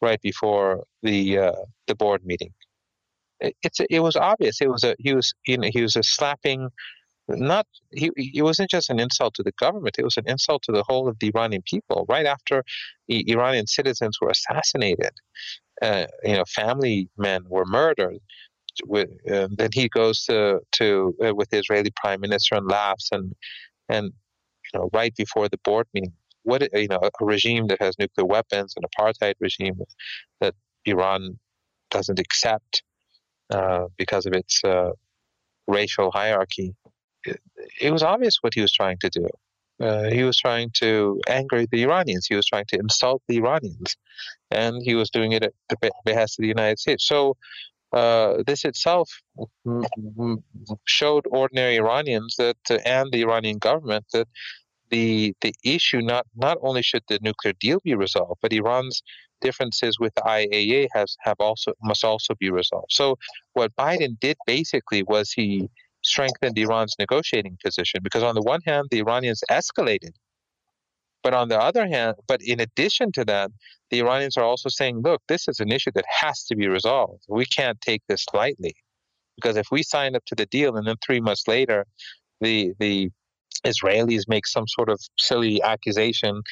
right 0.00 0.22
before 0.22 0.84
the 1.02 1.38
uh, 1.38 1.52
the 1.88 1.96
board 1.96 2.24
meeting 2.24 2.52
it's 3.40 3.80
it 3.90 4.00
was 4.00 4.16
obvious. 4.16 4.60
It 4.60 4.70
was 4.70 4.84
a 4.84 4.94
he 4.98 5.14
was 5.14 5.34
you 5.46 5.58
know 5.58 5.68
he 5.72 5.82
was 5.82 5.96
a 5.96 6.02
slapping. 6.02 6.68
Not 7.28 7.66
he. 7.92 8.10
It 8.16 8.42
wasn't 8.42 8.70
just 8.70 8.88
an 8.88 9.00
insult 9.00 9.34
to 9.34 9.42
the 9.42 9.52
government. 9.52 9.96
It 9.98 10.04
was 10.04 10.16
an 10.16 10.28
insult 10.28 10.62
to 10.64 10.72
the 10.72 10.84
whole 10.84 11.08
of 11.08 11.18
the 11.18 11.32
Iranian 11.34 11.62
people. 11.66 12.06
Right 12.08 12.26
after 12.26 12.62
Iranian 13.08 13.66
citizens 13.66 14.18
were 14.20 14.30
assassinated, 14.30 15.10
uh, 15.82 16.06
you 16.22 16.36
know, 16.36 16.44
family 16.44 17.08
men 17.16 17.42
were 17.48 17.64
murdered. 17.66 18.18
With, 18.84 19.08
uh, 19.30 19.48
then 19.50 19.70
he 19.72 19.88
goes 19.88 20.24
to 20.24 20.60
to 20.72 21.14
uh, 21.24 21.34
with 21.34 21.50
the 21.50 21.58
Israeli 21.58 21.92
prime 21.96 22.20
minister 22.20 22.54
and 22.56 22.68
laughs 22.68 23.08
and 23.10 23.34
and 23.88 24.06
you 24.06 24.78
know 24.78 24.90
right 24.92 25.14
before 25.16 25.48
the 25.48 25.58
board 25.64 25.86
meeting, 25.94 26.12
what 26.42 26.62
you 26.74 26.88
know 26.88 27.00
a 27.02 27.24
regime 27.24 27.66
that 27.68 27.80
has 27.80 27.98
nuclear 27.98 28.26
weapons, 28.26 28.74
an 28.76 28.84
apartheid 28.90 29.34
regime 29.40 29.80
that 30.40 30.54
Iran 30.84 31.38
doesn't 31.90 32.20
accept 32.20 32.82
because 33.96 34.26
of 34.26 34.32
its 34.32 34.62
uh, 34.64 34.92
racial 35.66 36.10
hierarchy. 36.10 36.74
It, 37.24 37.40
it, 37.80 37.90
was 37.90 38.02
obvious 38.02 38.38
what 38.40 38.54
he 38.54 38.60
was 38.60 38.72
trying 38.72 38.98
to 38.98 39.10
do. 39.10 39.28
Uh, 39.80 40.04
he 40.04 40.22
was 40.22 40.36
trying 40.36 40.70
to 40.74 41.20
anger 41.28 41.66
the 41.66 41.82
Iranians. 41.82 42.26
He 42.26 42.34
was 42.34 42.46
trying 42.46 42.64
to 42.68 42.78
insult 42.78 43.22
the 43.28 43.36
Iranians, 43.36 43.96
and 44.50 44.82
he 44.82 44.94
was 44.94 45.10
doing 45.10 45.32
it 45.32 45.42
at 45.42 45.52
the 45.68 45.90
behest 46.04 46.38
of 46.38 46.42
the 46.42 46.48
United 46.48 46.78
States. 46.78 47.06
So 47.06 47.36
uh, 47.92 48.42
this 48.46 48.64
itself 48.64 49.10
showed 50.84 51.24
ordinary 51.30 51.76
Iranians 51.76 52.36
that, 52.36 52.56
uh, 52.70 52.78
and 52.84 53.12
the 53.12 53.22
Iranian 53.22 53.58
government 53.58 54.06
that 54.12 54.28
the 54.90 55.34
the 55.40 55.52
issue 55.64 56.00
not 56.00 56.26
not 56.36 56.58
only 56.62 56.82
should 56.82 57.02
the 57.08 57.18
nuclear 57.20 57.52
deal 57.60 57.80
be 57.84 57.94
resolved, 57.94 58.40
but 58.40 58.52
Iran's 58.52 59.02
differences 59.40 59.98
with 59.98 60.14
the 60.14 60.22
IAA 60.22 60.88
has 60.92 61.16
have 61.20 61.36
also 61.38 61.72
must 61.82 62.04
also 62.04 62.34
be 62.38 62.50
resolved. 62.50 62.90
So 62.90 63.18
what 63.54 63.74
Biden 63.76 64.18
did 64.20 64.36
basically 64.46 65.02
was 65.02 65.32
he 65.32 65.68
strengthened 66.02 66.58
Iran's 66.58 66.94
negotiating 66.98 67.58
position 67.64 68.00
because 68.02 68.22
on 68.22 68.34
the 68.34 68.42
one 68.42 68.60
hand 68.66 68.88
the 68.90 69.00
Iranians 69.00 69.42
escalated, 69.50 70.12
but 71.22 71.34
on 71.34 71.48
the 71.48 71.58
other 71.58 71.86
hand, 71.86 72.16
but 72.28 72.40
in 72.42 72.60
addition 72.60 73.10
to 73.12 73.24
that, 73.24 73.50
the 73.90 74.00
Iranians 74.00 74.36
are 74.36 74.44
also 74.44 74.68
saying, 74.68 75.02
look, 75.02 75.22
this 75.28 75.48
is 75.48 75.60
an 75.60 75.72
issue 75.72 75.90
that 75.94 76.04
has 76.08 76.44
to 76.44 76.56
be 76.56 76.68
resolved. 76.68 77.24
We 77.28 77.46
can't 77.46 77.80
take 77.80 78.02
this 78.08 78.24
lightly 78.32 78.76
because 79.36 79.56
if 79.56 79.66
we 79.70 79.82
sign 79.82 80.16
up 80.16 80.24
to 80.26 80.34
the 80.34 80.46
deal 80.46 80.76
and 80.76 80.86
then 80.86 80.96
three 81.04 81.20
months 81.20 81.46
later 81.46 81.86
the 82.40 82.72
the 82.78 83.10
Israelis 83.64 84.28
make 84.28 84.46
some 84.46 84.66
sort 84.68 84.88
of 84.88 85.00
silly 85.18 85.62
accusation 85.62 86.42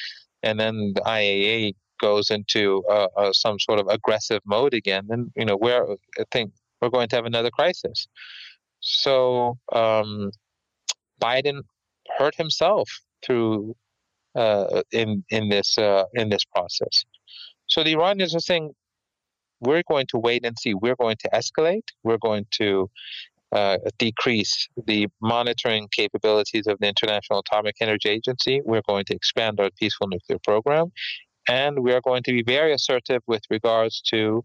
and 0.43 0.59
then 0.59 0.93
the 0.95 1.01
IAEA 1.01 1.73
goes 1.99 2.29
into 2.29 2.83
uh, 2.89 3.07
uh, 3.17 3.33
some 3.33 3.59
sort 3.59 3.79
of 3.79 3.87
aggressive 3.87 4.41
mode 4.45 4.73
again, 4.73 5.05
then 5.07 5.31
you 5.35 5.45
know 5.45 5.57
we're 5.59 5.95
I 6.19 6.23
think 6.31 6.51
we're 6.81 6.89
going 6.89 7.09
to 7.09 7.15
have 7.15 7.25
another 7.25 7.49
crisis. 7.49 8.07
So 8.79 9.57
um, 9.71 10.31
Biden 11.21 11.61
hurt 12.17 12.35
himself 12.35 12.89
through 13.25 13.75
uh, 14.35 14.81
in 14.91 15.23
in 15.29 15.49
this 15.49 15.77
uh, 15.77 16.03
in 16.13 16.29
this 16.29 16.45
process. 16.45 17.05
So 17.67 17.83
the 17.83 17.93
Iranians 17.93 18.35
are 18.35 18.39
saying, 18.39 18.73
we're 19.59 19.83
going 19.87 20.05
to 20.09 20.17
wait 20.19 20.45
and 20.45 20.57
see. 20.59 20.73
We're 20.73 20.95
going 20.95 21.17
to 21.21 21.29
escalate. 21.33 21.87
We're 22.03 22.19
going 22.19 22.45
to 22.59 22.89
uh, 23.51 23.77
decrease 23.97 24.67
the 24.85 25.07
monitoring 25.21 25.87
capabilities 25.91 26.67
of 26.67 26.77
the 26.79 26.87
International 26.87 27.39
Atomic 27.39 27.75
Energy 27.79 28.09
Agency. 28.09 28.61
We're 28.65 28.81
going 28.87 29.05
to 29.05 29.15
expand 29.15 29.59
our 29.59 29.69
peaceful 29.79 30.07
nuclear 30.07 30.39
program. 30.43 30.91
And 31.47 31.79
we 31.79 31.93
are 31.93 32.01
going 32.01 32.23
to 32.23 32.31
be 32.31 32.43
very 32.43 32.73
assertive 32.73 33.21
with 33.27 33.43
regards 33.49 34.01
to 34.11 34.43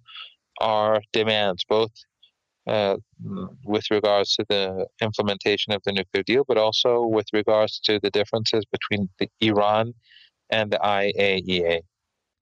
our 0.60 1.00
demands, 1.12 1.64
both 1.68 1.90
uh, 2.66 2.96
with 3.64 3.84
regards 3.90 4.34
to 4.36 4.44
the 4.48 4.86
implementation 5.00 5.72
of 5.72 5.82
the 5.84 5.92
nuclear 5.92 6.22
deal, 6.22 6.44
but 6.46 6.58
also 6.58 7.04
with 7.04 7.26
regards 7.32 7.80
to 7.80 7.98
the 8.02 8.10
differences 8.10 8.64
between 8.70 9.08
the 9.18 9.28
Iran 9.40 9.94
and 10.50 10.70
the 10.70 10.78
IAEA. 10.78 11.80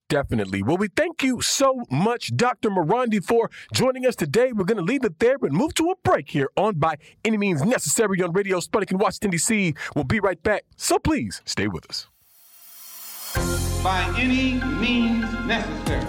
Definitely. 0.09 0.63
Well, 0.63 0.79
we 0.79 0.89
thank 0.89 1.23
you 1.23 1.43
so 1.43 1.83
much, 1.91 2.35
Dr. 2.35 2.71
Marandi, 2.71 3.23
for 3.23 3.51
joining 3.75 4.07
us 4.07 4.17
today. 4.17 4.53
We're 4.53 4.65
going 4.65 4.79
to 4.79 4.83
leave 4.83 5.05
it 5.05 5.19
there 5.19 5.37
and 5.43 5.53
move 5.53 5.75
to 5.75 5.91
a 5.91 5.95
break 6.03 6.31
here 6.31 6.49
on 6.57 6.77
By 6.77 6.97
Any 7.25 7.37
Means 7.37 7.63
Necessary 7.63 8.23
on 8.23 8.33
Radio 8.33 8.59
Sputnik 8.59 8.91
in 8.91 8.97
Washington, 8.97 9.33
D.C. 9.33 9.75
We'll 9.95 10.05
be 10.05 10.21
right 10.21 10.43
back. 10.43 10.65
So 10.77 10.99
please 10.99 11.43
stay 11.45 11.69
with 11.69 11.85
us. 11.91 12.07
By 13.83 14.13
any 14.19 14.55
means 14.55 15.33
necessary. 15.47 16.05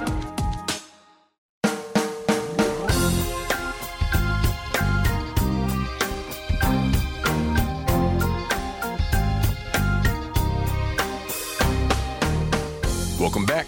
Welcome 13.20 13.46
back 13.46 13.68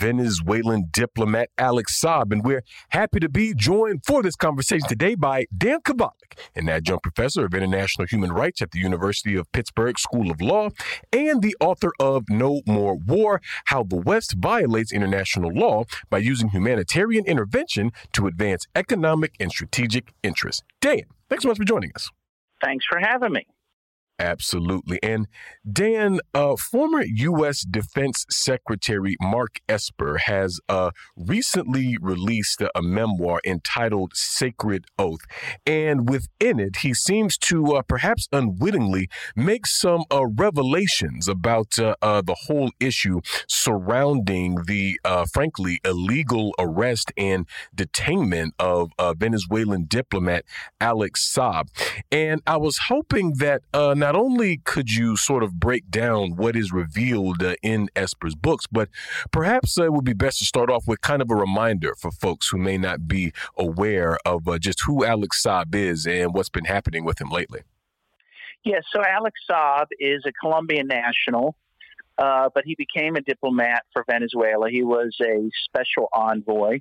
Venezuelan 0.00 0.86
diplomat 0.90 1.50
Alex 1.58 2.00
Saab. 2.00 2.32
And 2.32 2.42
we're 2.42 2.64
happy 2.88 3.20
to 3.20 3.28
be 3.28 3.52
joined 3.54 4.00
for 4.06 4.22
this 4.22 4.34
conversation 4.34 4.88
today 4.88 5.14
by 5.14 5.44
Dan 5.56 5.80
Kovalik, 5.82 6.38
an 6.56 6.68
adjunct 6.70 7.02
professor 7.02 7.44
of 7.44 7.52
international 7.52 8.06
human 8.08 8.32
rights 8.32 8.62
at 8.62 8.70
the 8.70 8.78
University 8.78 9.36
of 9.36 9.50
Pittsburgh 9.52 9.98
School 9.98 10.30
of 10.30 10.40
Law 10.40 10.70
and 11.12 11.42
the 11.42 11.54
author 11.60 11.92
of 12.00 12.24
No 12.30 12.62
More 12.66 12.96
War 12.96 13.42
How 13.66 13.82
the 13.82 13.96
West 13.96 14.36
Violates 14.38 14.92
International 14.92 15.52
Law 15.52 15.84
by 16.08 16.18
Using 16.18 16.48
Humanitarian 16.48 17.26
Intervention 17.26 17.92
to 18.14 18.26
Advance 18.26 18.66
Economic 18.74 19.34
and 19.38 19.50
Strategic 19.50 20.14
Interests. 20.22 20.62
Dan, 20.80 21.02
thanks 21.28 21.42
so 21.42 21.48
much 21.48 21.58
for 21.58 21.64
joining 21.64 21.92
us. 21.94 22.10
Thanks 22.64 22.84
for 22.88 22.98
having 22.98 23.32
me. 23.32 23.46
Absolutely. 24.20 25.02
And 25.02 25.28
Dan, 25.70 26.20
uh, 26.34 26.54
former 26.56 27.02
U.S. 27.02 27.62
Defense 27.62 28.26
Secretary 28.28 29.16
Mark 29.18 29.60
Esper 29.66 30.18
has 30.26 30.60
uh, 30.68 30.90
recently 31.16 31.96
released 32.00 32.60
a, 32.60 32.82
memoir 32.82 33.40
entitled 33.46 34.12
Sacred 34.14 34.84
Oath. 34.98 35.20
And 35.64 36.08
within 36.08 36.58
it, 36.58 36.78
he 36.78 36.92
seems 36.92 37.38
to 37.38 37.76
uh, 37.76 37.82
perhaps 37.82 38.26
unwittingly 38.32 39.08
make 39.36 39.66
some 39.66 40.04
uh, 40.10 40.26
revelations 40.26 41.28
about 41.28 41.78
uh, 41.78 41.94
uh, 42.02 42.20
the 42.20 42.36
whole 42.46 42.70
issue 42.80 43.20
surrounding 43.48 44.56
the, 44.66 44.98
frankly, 45.32 45.80
illegal 45.84 46.52
arrest 46.58 47.12
and 47.16 47.46
detainment 47.74 48.50
of 48.58 48.90
Venezuelan 49.16 49.86
diplomat 49.88 50.44
Alex 50.80 51.32
Saab. 51.32 51.68
And 52.10 52.42
I 52.46 52.56
was 52.56 52.78
hoping 52.88 53.34
that 53.38 53.62
now 53.72 54.09
not 54.12 54.20
only 54.20 54.56
could 54.56 54.90
you 54.90 55.16
sort 55.16 55.44
of 55.44 55.60
break 55.60 55.88
down 55.88 56.34
what 56.34 56.56
is 56.56 56.72
revealed 56.72 57.44
uh, 57.44 57.54
in 57.62 57.88
Esper's 57.94 58.34
books, 58.34 58.66
but 58.66 58.88
perhaps 59.30 59.78
uh, 59.78 59.84
it 59.84 59.92
would 59.92 60.04
be 60.04 60.14
best 60.14 60.40
to 60.40 60.44
start 60.44 60.68
off 60.68 60.88
with 60.88 61.00
kind 61.00 61.22
of 61.22 61.30
a 61.30 61.34
reminder 61.36 61.94
for 61.94 62.10
folks 62.10 62.48
who 62.48 62.58
may 62.58 62.76
not 62.76 63.06
be 63.06 63.32
aware 63.56 64.18
of 64.26 64.48
uh, 64.48 64.58
just 64.58 64.82
who 64.84 65.04
Alex 65.04 65.40
Saab 65.46 65.76
is 65.76 66.08
and 66.08 66.34
what's 66.34 66.48
been 66.48 66.64
happening 66.64 67.04
with 67.04 67.20
him 67.20 67.28
lately. 67.30 67.60
Yes, 68.64 68.82
so 68.92 69.00
Alex 69.00 69.38
Saab 69.48 69.86
is 70.00 70.24
a 70.26 70.32
Colombian 70.32 70.88
national, 70.88 71.54
uh, 72.18 72.48
but 72.52 72.64
he 72.64 72.74
became 72.74 73.14
a 73.14 73.20
diplomat 73.20 73.84
for 73.92 74.04
Venezuela. 74.10 74.68
He 74.70 74.82
was 74.82 75.16
a 75.22 75.48
special 75.66 76.08
envoy 76.12 76.80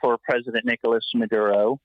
for 0.00 0.18
President 0.28 0.64
Nicolas 0.64 1.08
Maduro. 1.14 1.78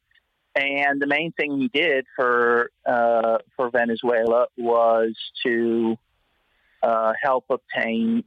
And 0.58 1.00
the 1.00 1.06
main 1.06 1.32
thing 1.34 1.60
he 1.60 1.68
did 1.68 2.08
for 2.16 2.72
uh, 2.84 3.38
for 3.56 3.70
Venezuela 3.70 4.48
was 4.58 5.16
to 5.46 5.98
uh, 6.82 7.14
help 7.22 7.46
obtain 7.52 8.24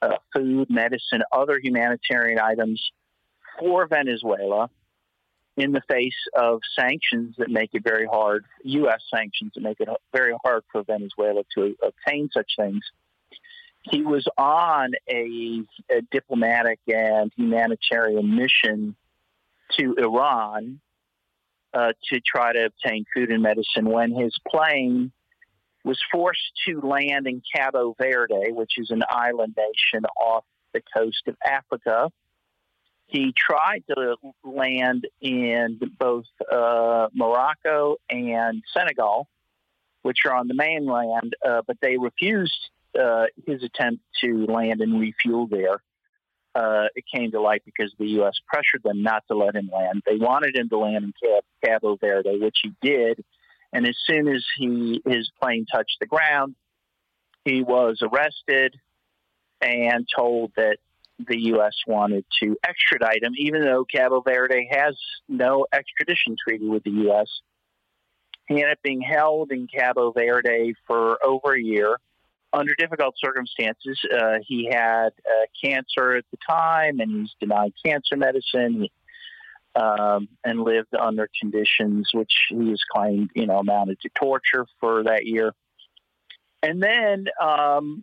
uh, 0.00 0.16
food, 0.34 0.70
medicine, 0.70 1.22
other 1.30 1.60
humanitarian 1.62 2.38
items 2.38 2.82
for 3.58 3.86
Venezuela 3.86 4.70
in 5.58 5.72
the 5.72 5.82
face 5.90 6.16
of 6.34 6.60
sanctions 6.78 7.34
that 7.36 7.50
make 7.50 7.70
it 7.74 7.82
very 7.84 8.06
hard, 8.06 8.46
U.S. 8.62 9.02
sanctions 9.14 9.52
that 9.54 9.60
make 9.60 9.78
it 9.80 9.88
very 10.10 10.34
hard 10.42 10.62
for 10.72 10.82
Venezuela 10.84 11.42
to 11.56 11.76
obtain 11.82 12.30
such 12.32 12.52
things. 12.56 12.80
He 13.82 14.02
was 14.02 14.26
on 14.38 14.92
a, 15.10 15.62
a 15.90 16.00
diplomatic 16.10 16.78
and 16.86 17.30
humanitarian 17.36 18.36
mission 18.36 18.96
to 19.78 19.96
Iran 19.98 20.80
uh, 21.74 21.92
to 22.10 22.20
try 22.20 22.52
to 22.52 22.66
obtain 22.66 23.04
food 23.14 23.30
and 23.30 23.42
medicine 23.42 23.86
when 23.86 24.12
his 24.12 24.34
plane 24.48 25.12
was 25.84 25.98
forced 26.10 26.52
to 26.66 26.80
land 26.80 27.26
in 27.26 27.42
Cabo 27.54 27.94
Verde, 27.98 28.52
which 28.52 28.72
is 28.78 28.90
an 28.90 29.02
island 29.08 29.56
nation 29.56 30.04
off 30.20 30.44
the 30.74 30.82
coast 30.94 31.22
of 31.26 31.36
Africa. 31.44 32.10
He 33.06 33.32
tried 33.34 33.84
to 33.88 34.16
land 34.44 35.06
in 35.20 35.80
both 35.98 36.26
uh, 36.52 37.08
Morocco 37.14 37.96
and 38.10 38.62
Senegal, 38.76 39.28
which 40.02 40.18
are 40.26 40.34
on 40.34 40.46
the 40.48 40.54
mainland, 40.54 41.34
uh, 41.46 41.62
but 41.66 41.78
they 41.80 41.96
refused 41.96 42.70
uh, 43.00 43.26
his 43.46 43.62
attempt 43.62 44.02
to 44.22 44.46
land 44.46 44.80
and 44.80 45.00
refuel 45.00 45.46
there 45.46 45.80
uh, 46.58 46.88
it 46.96 47.04
came 47.14 47.30
to 47.30 47.40
light 47.40 47.62
because 47.64 47.92
the 47.98 48.06
U.S. 48.18 48.34
pressured 48.46 48.82
them 48.82 49.02
not 49.02 49.22
to 49.28 49.36
let 49.36 49.54
him 49.54 49.70
land. 49.72 50.02
They 50.04 50.16
wanted 50.16 50.56
him 50.56 50.68
to 50.70 50.78
land 50.78 51.04
in 51.04 51.12
Cab- 51.22 51.44
Cabo 51.64 51.96
Verde, 51.96 52.36
which 52.40 52.58
he 52.62 52.72
did. 52.82 53.24
And 53.72 53.86
as 53.86 53.96
soon 54.06 54.26
as 54.28 54.44
he 54.56 55.00
his 55.06 55.30
plane 55.40 55.66
touched 55.72 55.98
the 56.00 56.06
ground, 56.06 56.56
he 57.44 57.62
was 57.62 58.02
arrested 58.02 58.74
and 59.60 60.08
told 60.16 60.52
that 60.56 60.78
the 61.18 61.38
U.S. 61.52 61.74
wanted 61.86 62.24
to 62.42 62.56
extradite 62.66 63.22
him, 63.22 63.34
even 63.36 63.62
though 63.62 63.84
Cabo 63.84 64.20
Verde 64.20 64.68
has 64.70 64.96
no 65.28 65.66
extradition 65.72 66.36
treaty 66.42 66.66
with 66.66 66.82
the 66.82 66.90
U.S. 66.90 67.28
He 68.48 68.54
ended 68.56 68.72
up 68.72 68.82
being 68.82 69.02
held 69.02 69.52
in 69.52 69.68
Cabo 69.68 70.10
Verde 70.10 70.74
for 70.86 71.24
over 71.24 71.54
a 71.54 71.60
year 71.60 71.98
under 72.52 72.74
difficult 72.74 73.14
circumstances. 73.18 73.98
Uh, 74.12 74.38
he 74.46 74.68
had 74.70 75.08
uh, 75.08 75.46
cancer 75.62 76.16
at 76.16 76.24
the 76.30 76.38
time, 76.48 77.00
and 77.00 77.10
he's 77.10 77.34
denied 77.40 77.72
cancer 77.84 78.16
medicine, 78.16 78.88
um, 79.74 80.28
and 80.44 80.60
lived 80.60 80.94
under 80.98 81.28
conditions 81.40 82.10
which 82.12 82.32
he 82.48 82.70
has 82.70 82.80
claimed, 82.90 83.30
you 83.34 83.46
know, 83.46 83.58
amounted 83.58 84.00
to 84.00 84.08
torture 84.14 84.66
for 84.80 85.04
that 85.04 85.26
year. 85.26 85.52
And 86.62 86.82
then 86.82 87.26
um, 87.40 88.02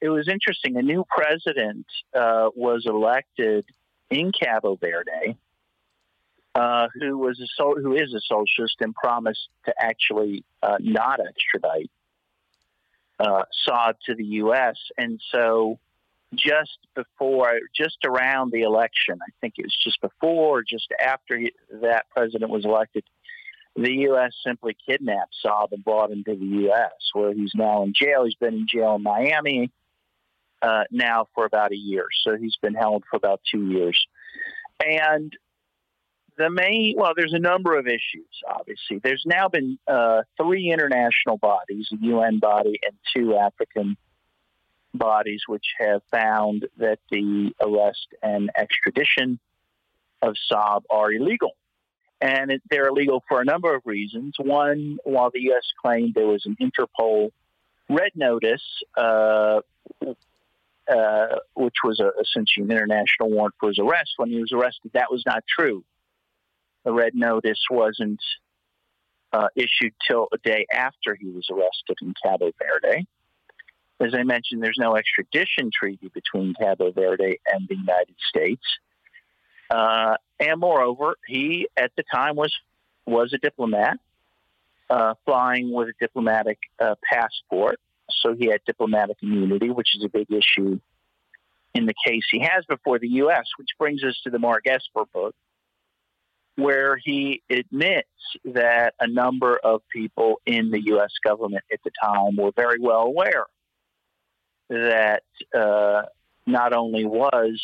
it 0.00 0.08
was 0.08 0.28
interesting. 0.28 0.76
A 0.76 0.82
new 0.82 1.04
president 1.08 1.86
uh, 2.14 2.48
was 2.54 2.84
elected 2.86 3.64
in 4.10 4.32
Cabo 4.32 4.76
Verde. 4.76 5.36
Uh, 6.54 6.88
who 6.98 7.16
was 7.16 7.38
a 7.40 7.64
who 7.80 7.94
is 7.94 8.12
a 8.12 8.20
socialist 8.22 8.74
and 8.80 8.92
promised 8.92 9.48
to 9.64 9.72
actually 9.78 10.42
uh, 10.60 10.76
not 10.80 11.20
extradite 11.20 11.88
uh, 13.18 13.42
Saab 13.66 13.94
to 14.06 14.14
the 14.14 14.24
U.S. 14.24 14.76
And 14.96 15.20
so 15.32 15.78
just 16.34 16.78
before, 16.94 17.60
just 17.74 17.98
around 18.04 18.52
the 18.52 18.62
election, 18.62 19.18
I 19.22 19.30
think 19.40 19.54
it 19.58 19.64
was 19.64 19.76
just 19.82 20.00
before, 20.00 20.62
just 20.62 20.88
after 21.00 21.40
that 21.82 22.06
president 22.10 22.50
was 22.50 22.64
elected, 22.64 23.04
the 23.76 23.92
U.S. 23.92 24.32
simply 24.44 24.76
kidnapped 24.88 25.34
Saab 25.44 25.72
and 25.72 25.84
brought 25.84 26.10
him 26.10 26.24
to 26.24 26.34
the 26.34 26.46
U.S., 26.62 26.92
where 27.12 27.32
he's 27.32 27.52
now 27.54 27.82
in 27.82 27.92
jail. 27.94 28.24
He's 28.24 28.34
been 28.34 28.54
in 28.54 28.66
jail 28.68 28.96
in 28.96 29.02
Miami 29.02 29.70
uh, 30.62 30.84
now 30.90 31.26
for 31.34 31.44
about 31.44 31.72
a 31.72 31.76
year, 31.76 32.06
so 32.24 32.36
he's 32.36 32.56
been 32.60 32.74
held 32.74 33.04
for 33.08 33.16
about 33.16 33.40
two 33.50 33.66
years. 33.70 33.98
And 34.84 35.32
the 36.38 36.48
main, 36.50 36.94
well, 36.96 37.12
there's 37.16 37.34
a 37.34 37.38
number 37.38 37.76
of 37.76 37.86
issues, 37.86 38.28
obviously. 38.48 39.00
There's 39.02 39.24
now 39.26 39.48
been 39.48 39.78
uh, 39.88 40.22
three 40.40 40.70
international 40.72 41.36
bodies, 41.36 41.88
a 41.92 41.96
UN 42.06 42.38
body 42.38 42.78
and 42.86 42.96
two 43.14 43.36
African 43.36 43.96
bodies, 44.94 45.42
which 45.46 45.66
have 45.78 46.00
found 46.10 46.66
that 46.78 47.00
the 47.10 47.52
arrest 47.60 48.06
and 48.22 48.50
extradition 48.56 49.40
of 50.22 50.34
Saab 50.50 50.82
are 50.88 51.12
illegal. 51.12 51.56
And 52.20 52.50
it, 52.52 52.62
they're 52.70 52.88
illegal 52.88 53.22
for 53.28 53.40
a 53.40 53.44
number 53.44 53.74
of 53.74 53.82
reasons. 53.84 54.34
One, 54.38 54.98
while 55.04 55.30
the 55.30 55.40
U.S. 55.42 55.66
claimed 55.84 56.14
there 56.14 56.26
was 56.26 56.46
an 56.46 56.56
Interpol 56.60 57.30
red 57.88 58.12
notice, 58.14 58.62
uh, 58.96 59.60
uh, 60.88 61.36
which 61.54 61.76
was 61.84 62.00
a, 62.00 62.10
essentially 62.20 62.64
an 62.64 62.70
international 62.70 63.30
warrant 63.30 63.54
for 63.58 63.68
his 63.68 63.78
arrest, 63.78 64.10
when 64.16 64.30
he 64.30 64.40
was 64.40 64.52
arrested, 64.52 64.92
that 64.94 65.10
was 65.10 65.22
not 65.26 65.44
true. 65.48 65.84
The 66.84 66.92
red 66.92 67.14
notice 67.14 67.60
wasn't 67.70 68.20
uh, 69.32 69.48
issued 69.54 69.94
till 70.06 70.28
a 70.32 70.38
day 70.38 70.66
after 70.72 71.14
he 71.14 71.28
was 71.28 71.48
arrested 71.50 71.98
in 72.02 72.14
Cabo 72.22 72.52
Verde. 72.58 73.06
As 74.00 74.14
I 74.14 74.22
mentioned, 74.22 74.62
there's 74.62 74.78
no 74.78 74.96
extradition 74.96 75.70
treaty 75.76 76.10
between 76.14 76.54
Cabo 76.54 76.92
Verde 76.92 77.40
and 77.52 77.68
the 77.68 77.74
United 77.74 78.14
States. 78.28 78.62
Uh, 79.70 80.16
and 80.38 80.60
moreover, 80.60 81.16
he 81.26 81.68
at 81.76 81.90
the 81.96 82.04
time 82.12 82.36
was 82.36 82.54
was 83.06 83.32
a 83.32 83.38
diplomat, 83.38 83.98
uh, 84.88 85.14
flying 85.24 85.72
with 85.72 85.88
a 85.88 85.92
diplomatic 86.00 86.58
uh, 86.78 86.94
passport, 87.10 87.80
so 88.10 88.34
he 88.34 88.46
had 88.46 88.60
diplomatic 88.66 89.16
immunity, 89.22 89.70
which 89.70 89.96
is 89.96 90.04
a 90.04 90.08
big 90.08 90.30
issue 90.30 90.78
in 91.74 91.86
the 91.86 91.94
case 92.06 92.22
he 92.30 92.40
has 92.40 92.64
before 92.66 92.98
the 92.98 93.08
U.S. 93.08 93.44
Which 93.58 93.70
brings 93.78 94.02
us 94.04 94.18
to 94.24 94.30
the 94.30 94.38
Mark 94.38 94.66
Esper 94.66 95.04
book, 95.12 95.34
where 96.58 96.96
he 96.96 97.40
admits 97.48 98.08
that 98.44 98.92
a 98.98 99.06
number 99.06 99.56
of 99.62 99.80
people 99.90 100.40
in 100.44 100.72
the 100.72 100.82
U.S. 100.86 101.12
government 101.24 101.62
at 101.72 101.78
the 101.84 101.92
time 102.02 102.34
were 102.36 102.50
very 102.56 102.80
well 102.80 103.02
aware 103.02 103.46
that 104.68 105.22
uh, 105.56 106.02
not 106.48 106.72
only 106.72 107.04
was 107.04 107.62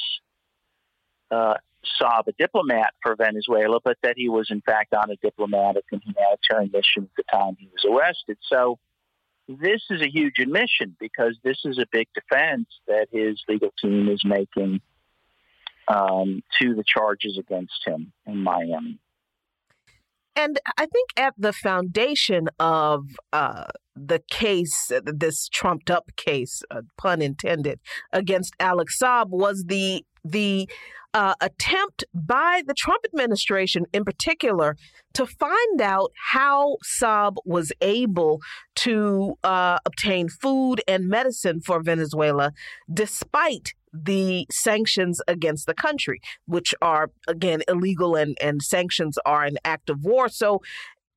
uh, 1.32 1.54
Saab 2.00 2.28
a 2.28 2.32
diplomat 2.38 2.94
for 3.02 3.16
Venezuela, 3.16 3.80
but 3.82 3.98
that 4.04 4.14
he 4.16 4.28
was 4.28 4.46
in 4.50 4.60
fact 4.60 4.94
on 4.94 5.10
a 5.10 5.16
diplomatic 5.16 5.84
and 5.90 6.00
humanitarian 6.04 6.70
mission 6.72 7.02
at 7.02 7.16
the 7.16 7.24
time 7.36 7.56
he 7.58 7.68
was 7.72 7.84
arrested. 7.84 8.38
So 8.48 8.78
this 9.48 9.82
is 9.90 10.02
a 10.02 10.08
huge 10.08 10.38
admission 10.38 10.96
because 11.00 11.36
this 11.42 11.58
is 11.64 11.78
a 11.78 11.86
big 11.90 12.06
defense 12.14 12.68
that 12.86 13.08
his 13.10 13.42
legal 13.48 13.72
team 13.82 14.08
is 14.08 14.24
making 14.24 14.80
um, 15.88 16.42
to 16.60 16.74
the 16.74 16.84
charges 16.86 17.38
against 17.38 17.86
him 17.86 18.12
in 18.26 18.42
Miami. 18.42 18.98
And 20.36 20.58
I 20.76 20.86
think 20.86 21.10
at 21.16 21.34
the 21.38 21.52
foundation 21.52 22.48
of 22.58 23.04
uh, 23.32 23.66
the 23.94 24.20
case, 24.30 24.90
this 25.04 25.48
trumped 25.48 25.90
up 25.90 26.10
case, 26.16 26.62
uh, 26.70 26.82
pun 26.98 27.22
intended, 27.22 27.78
against 28.12 28.54
Alex 28.58 28.98
Saab 29.00 29.30
was 29.30 29.64
the 29.68 30.04
the 30.24 30.68
uh, 31.12 31.34
attempt 31.40 32.04
by 32.12 32.62
the 32.66 32.74
Trump 32.74 33.04
administration 33.04 33.84
in 33.92 34.04
particular 34.04 34.76
to 35.12 35.24
find 35.24 35.80
out 35.80 36.10
how 36.32 36.76
Saab 36.84 37.36
was 37.44 37.72
able 37.80 38.40
to 38.76 39.38
uh, 39.44 39.78
obtain 39.84 40.28
food 40.28 40.82
and 40.88 41.06
medicine 41.08 41.60
for 41.60 41.80
Venezuela 41.80 42.52
despite 42.92 43.74
the 43.94 44.46
sanctions 44.50 45.20
against 45.28 45.66
the 45.66 45.74
country, 45.74 46.20
which 46.46 46.74
are, 46.82 47.10
again, 47.28 47.62
illegal 47.68 48.16
and, 48.16 48.36
and 48.40 48.62
sanctions 48.62 49.16
are 49.24 49.44
an 49.44 49.56
act 49.64 49.88
of 49.88 50.04
war. 50.04 50.28
So 50.28 50.60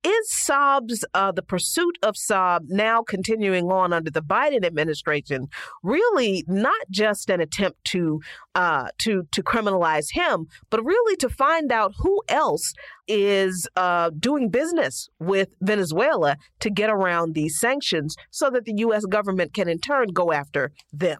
is 0.03 0.31
Saab's 0.47 1.03
uh, 1.13 1.31
the 1.31 1.41
pursuit 1.41 1.97
of 2.03 2.15
Saab 2.15 2.61
now 2.67 3.01
continuing 3.01 3.65
on 3.65 3.91
under 3.91 4.11
the 4.11 4.21
Biden 4.21 4.63
administration 4.63 5.47
really 5.83 6.43
not 6.47 6.79
just 6.89 7.29
an 7.29 7.41
attempt 7.41 7.83
to 7.85 8.21
uh, 8.55 8.89
to 8.99 9.23
to 9.31 9.43
criminalize 9.43 10.07
him, 10.11 10.47
but 10.69 10.83
really 10.83 11.15
to 11.17 11.29
find 11.29 11.71
out 11.71 11.93
who 11.97 12.21
else 12.29 12.73
is 13.07 13.67
uh, 13.75 14.11
doing 14.17 14.49
business 14.49 15.09
with 15.19 15.49
Venezuela 15.61 16.37
to 16.59 16.69
get 16.69 16.89
around 16.89 17.33
these 17.33 17.59
sanctions, 17.59 18.15
so 18.31 18.49
that 18.49 18.65
the 18.65 18.75
U.S. 18.77 19.05
government 19.05 19.53
can 19.53 19.67
in 19.67 19.79
turn 19.79 20.09
go 20.13 20.31
after 20.31 20.71
them. 20.93 21.19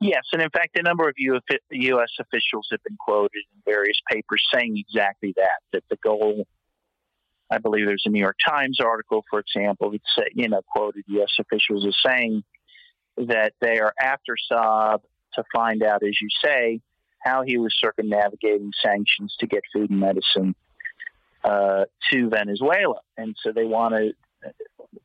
Yes, 0.00 0.22
and 0.32 0.40
in 0.40 0.50
fact, 0.50 0.78
a 0.78 0.82
number 0.82 1.08
of 1.08 1.14
U.S. 1.16 2.10
officials 2.20 2.68
have 2.70 2.82
been 2.84 2.96
quoted 3.00 3.42
in 3.52 3.62
various 3.64 4.00
papers 4.10 4.42
saying 4.54 4.76
exactly 4.76 5.34
that, 5.36 5.60
that 5.72 5.82
the 5.90 5.96
goal, 6.04 6.46
I 7.50 7.58
believe 7.58 7.86
there's 7.86 8.04
a 8.06 8.10
New 8.10 8.20
York 8.20 8.36
Times 8.46 8.78
article, 8.80 9.24
for 9.28 9.40
example, 9.40 9.90
that 9.90 10.00
say, 10.16 10.28
you 10.34 10.48
know, 10.48 10.62
quoted 10.72 11.02
U.S. 11.08 11.32
officials 11.40 11.84
as 11.84 11.96
saying 12.06 12.44
that 13.16 13.54
they 13.60 13.80
are 13.80 13.92
after 14.00 14.36
Saab 14.50 15.00
to 15.34 15.44
find 15.52 15.82
out, 15.82 16.04
as 16.04 16.16
you 16.20 16.28
say, 16.44 16.80
how 17.18 17.42
he 17.42 17.58
was 17.58 17.74
circumnavigating 17.82 18.70
sanctions 18.80 19.34
to 19.40 19.48
get 19.48 19.62
food 19.72 19.90
and 19.90 19.98
medicine 19.98 20.54
uh, 21.42 21.86
to 22.12 22.28
Venezuela. 22.28 23.00
And 23.16 23.34
so 23.42 23.50
they 23.52 23.64
want 23.64 23.94
to 23.94 24.12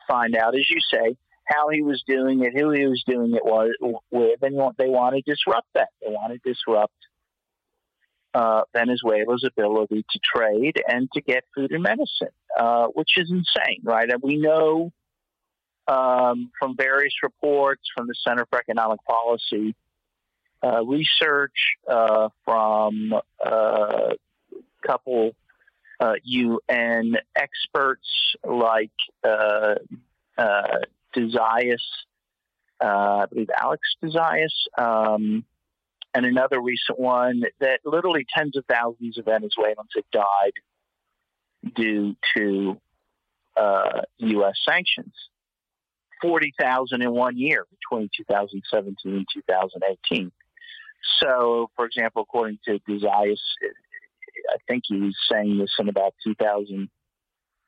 find 0.07 0.35
out, 0.35 0.55
as 0.55 0.69
you 0.69 0.79
say, 0.91 1.17
how 1.45 1.69
he 1.69 1.81
was 1.81 2.03
doing 2.07 2.43
it, 2.43 2.53
who 2.53 2.71
he 2.71 2.85
was 2.85 3.03
doing 3.07 3.33
it 3.35 3.43
with, 4.11 4.41
and 4.41 4.55
they 4.77 4.89
want 4.89 5.15
to 5.15 5.21
disrupt 5.21 5.67
that. 5.73 5.89
They 6.01 6.09
want 6.09 6.33
to 6.33 6.39
disrupt 6.49 6.93
uh, 8.33 8.61
Venezuela's 8.73 9.45
ability 9.45 10.05
to 10.09 10.19
trade 10.23 10.81
and 10.87 11.09
to 11.13 11.21
get 11.21 11.43
food 11.55 11.71
and 11.71 11.83
medicine, 11.83 12.29
uh, 12.57 12.87
which 12.87 13.17
is 13.17 13.29
insane, 13.29 13.81
right? 13.83 14.09
And 14.09 14.21
we 14.23 14.37
know 14.37 14.91
um, 15.87 16.51
from 16.59 16.75
various 16.75 17.13
reports 17.21 17.83
from 17.95 18.07
the 18.07 18.15
Center 18.25 18.45
for 18.49 18.59
Economic 18.59 18.99
Policy 19.05 19.75
uh, 20.63 20.83
research, 20.85 21.75
uh, 21.89 22.29
from 22.45 23.13
a 23.45 23.49
uh, 23.49 24.13
couple 24.85 25.35
UN 26.23 27.15
uh, 27.15 27.19
experts 27.35 28.35
like 28.45 28.91
de 31.13 31.29
Zayas, 31.29 31.81
uh, 32.83 33.23
I 33.23 33.25
believe 33.29 33.49
Alex 33.61 33.81
de 34.01 34.09
Zayas, 34.09 34.53
um, 34.77 35.45
and 36.13 36.25
another 36.25 36.61
recent 36.61 36.99
one 36.99 37.43
that 37.59 37.79
literally 37.85 38.25
tens 38.35 38.55
of 38.55 38.65
thousands 38.65 39.17
of 39.17 39.25
Venezuelans 39.25 39.89
have 39.95 40.11
died 40.11 40.53
due 41.75 42.15
to 42.35 42.79
uh, 43.57 44.01
U.S. 44.17 44.55
sanctions. 44.67 45.13
40,000 46.21 47.01
in 47.01 47.11
one 47.11 47.37
year 47.37 47.65
between 47.69 48.09
2017 48.15 49.13
and 49.13 49.27
2018. 49.33 50.31
So, 51.21 51.69
for 51.75 51.85
example, 51.85 52.21
according 52.21 52.59
to 52.65 52.79
de 52.79 52.99
Zayas, 52.99 53.39
I 54.49 54.57
think 54.67 54.83
he 54.87 55.01
was 55.01 55.17
saying 55.29 55.57
this 55.57 55.71
in 55.79 55.89
about 55.89 56.13
2000- 56.25 56.89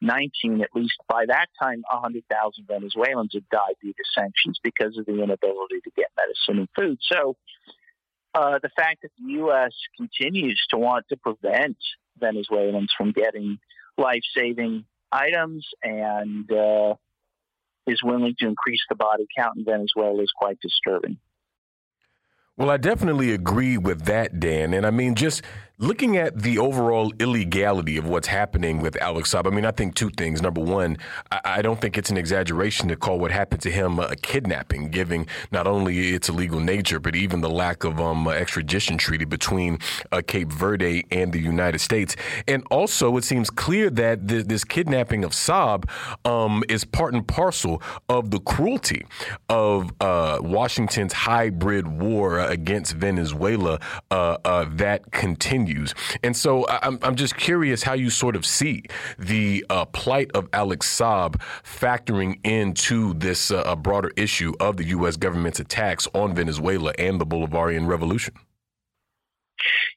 19, 0.05 0.61
at 0.61 0.69
least 0.75 0.95
by 1.09 1.25
that 1.27 1.47
time, 1.61 1.83
100,000 1.91 2.67
Venezuelans 2.67 3.31
had 3.33 3.47
died 3.49 3.75
due 3.81 3.93
to 3.93 4.03
sanctions 4.13 4.59
because 4.63 4.97
of 4.97 5.05
the 5.05 5.21
inability 5.21 5.81
to 5.83 5.91
get 5.95 6.07
medicine 6.15 6.59
and 6.59 6.69
food. 6.75 6.99
So 7.11 7.35
uh, 8.33 8.59
the 8.61 8.69
fact 8.75 9.01
that 9.01 9.11
the 9.17 9.33
U.S. 9.33 9.73
continues 9.97 10.61
to 10.69 10.77
want 10.77 11.05
to 11.09 11.17
prevent 11.17 11.77
Venezuelans 12.19 12.91
from 12.97 13.11
getting 13.11 13.57
life 13.97 14.23
saving 14.37 14.85
items 15.11 15.65
and 15.81 16.51
uh, 16.51 16.95
is 17.87 18.01
willing 18.03 18.35
to 18.39 18.47
increase 18.47 18.81
the 18.89 18.95
body 18.95 19.25
count 19.37 19.57
in 19.57 19.65
Venezuela 19.65 20.21
is 20.21 20.31
quite 20.35 20.59
disturbing. 20.61 21.17
Well, 22.57 22.69
I 22.69 22.77
definitely 22.77 23.33
agree 23.33 23.77
with 23.77 24.03
that, 24.05 24.39
Dan. 24.39 24.73
And 24.73 24.85
I 24.85 24.91
mean, 24.91 25.15
just 25.15 25.41
looking 25.77 26.15
at 26.15 26.41
the 26.41 26.57
overall 26.57 27.11
illegality 27.19 27.97
of 27.97 28.07
what's 28.07 28.27
happening 28.27 28.79
with 28.81 28.95
Alex 29.01 29.33
Saab, 29.33 29.47
I 29.47 29.53
mean, 29.53 29.65
I 29.65 29.71
think 29.71 29.95
two 29.95 30.09
things. 30.09 30.41
Number 30.41 30.61
one, 30.61 30.97
I, 31.31 31.41
I 31.43 31.61
don't 31.61 31.81
think 31.81 31.97
it's 31.97 32.09
an 32.09 32.17
exaggeration 32.17 32.87
to 32.87 32.95
call 32.95 33.19
what 33.19 33.31
happened 33.31 33.61
to 33.63 33.71
him 33.71 33.99
a 33.99 34.15
kidnapping, 34.15 34.89
given 34.89 35.27
not 35.51 35.67
only 35.67 36.13
its 36.13 36.29
illegal 36.29 36.59
nature, 36.59 36.99
but 36.99 37.15
even 37.15 37.41
the 37.41 37.49
lack 37.49 37.83
of 37.83 37.99
um, 37.99 38.27
extradition 38.27 38.97
treaty 38.97 39.25
between 39.25 39.79
uh, 40.11 40.21
Cape 40.25 40.51
Verde 40.51 41.05
and 41.11 41.33
the 41.33 41.39
United 41.39 41.79
States. 41.79 42.15
And 42.47 42.63
also, 42.71 43.17
it 43.17 43.23
seems 43.23 43.49
clear 43.49 43.89
that 43.89 44.27
th- 44.27 44.45
this 44.45 44.63
kidnapping 44.63 45.25
of 45.25 45.31
Saab 45.31 45.89
um, 46.25 46.63
is 46.69 46.85
part 46.85 47.13
and 47.13 47.27
parcel 47.27 47.81
of 48.07 48.31
the 48.31 48.39
cruelty 48.39 49.05
of 49.49 49.91
uh, 49.99 50.39
Washington's 50.41 51.13
hybrid 51.13 51.87
war 51.87 52.39
against 52.39 52.93
Venezuela 52.93 53.79
uh, 54.09 54.37
uh, 54.45 54.65
that 54.69 55.11
continues. 55.11 55.64
And 56.23 56.35
so 56.35 56.65
I'm, 56.67 56.99
I'm 57.01 57.15
just 57.15 57.35
curious 57.37 57.83
how 57.83 57.93
you 57.93 58.09
sort 58.09 58.35
of 58.35 58.45
see 58.45 58.83
the 59.17 59.65
uh, 59.69 59.85
plight 59.85 60.31
of 60.33 60.47
Alex 60.53 60.87
Saab 60.87 61.41
factoring 61.63 62.39
into 62.45 63.13
this 63.15 63.51
uh, 63.51 63.75
broader 63.75 64.11
issue 64.15 64.53
of 64.59 64.77
the 64.77 64.85
U.S. 64.85 65.17
government's 65.17 65.59
attacks 65.59 66.07
on 66.13 66.35
Venezuela 66.35 66.93
and 66.97 67.19
the 67.19 67.25
Bolivarian 67.25 67.87
Revolution. 67.87 68.33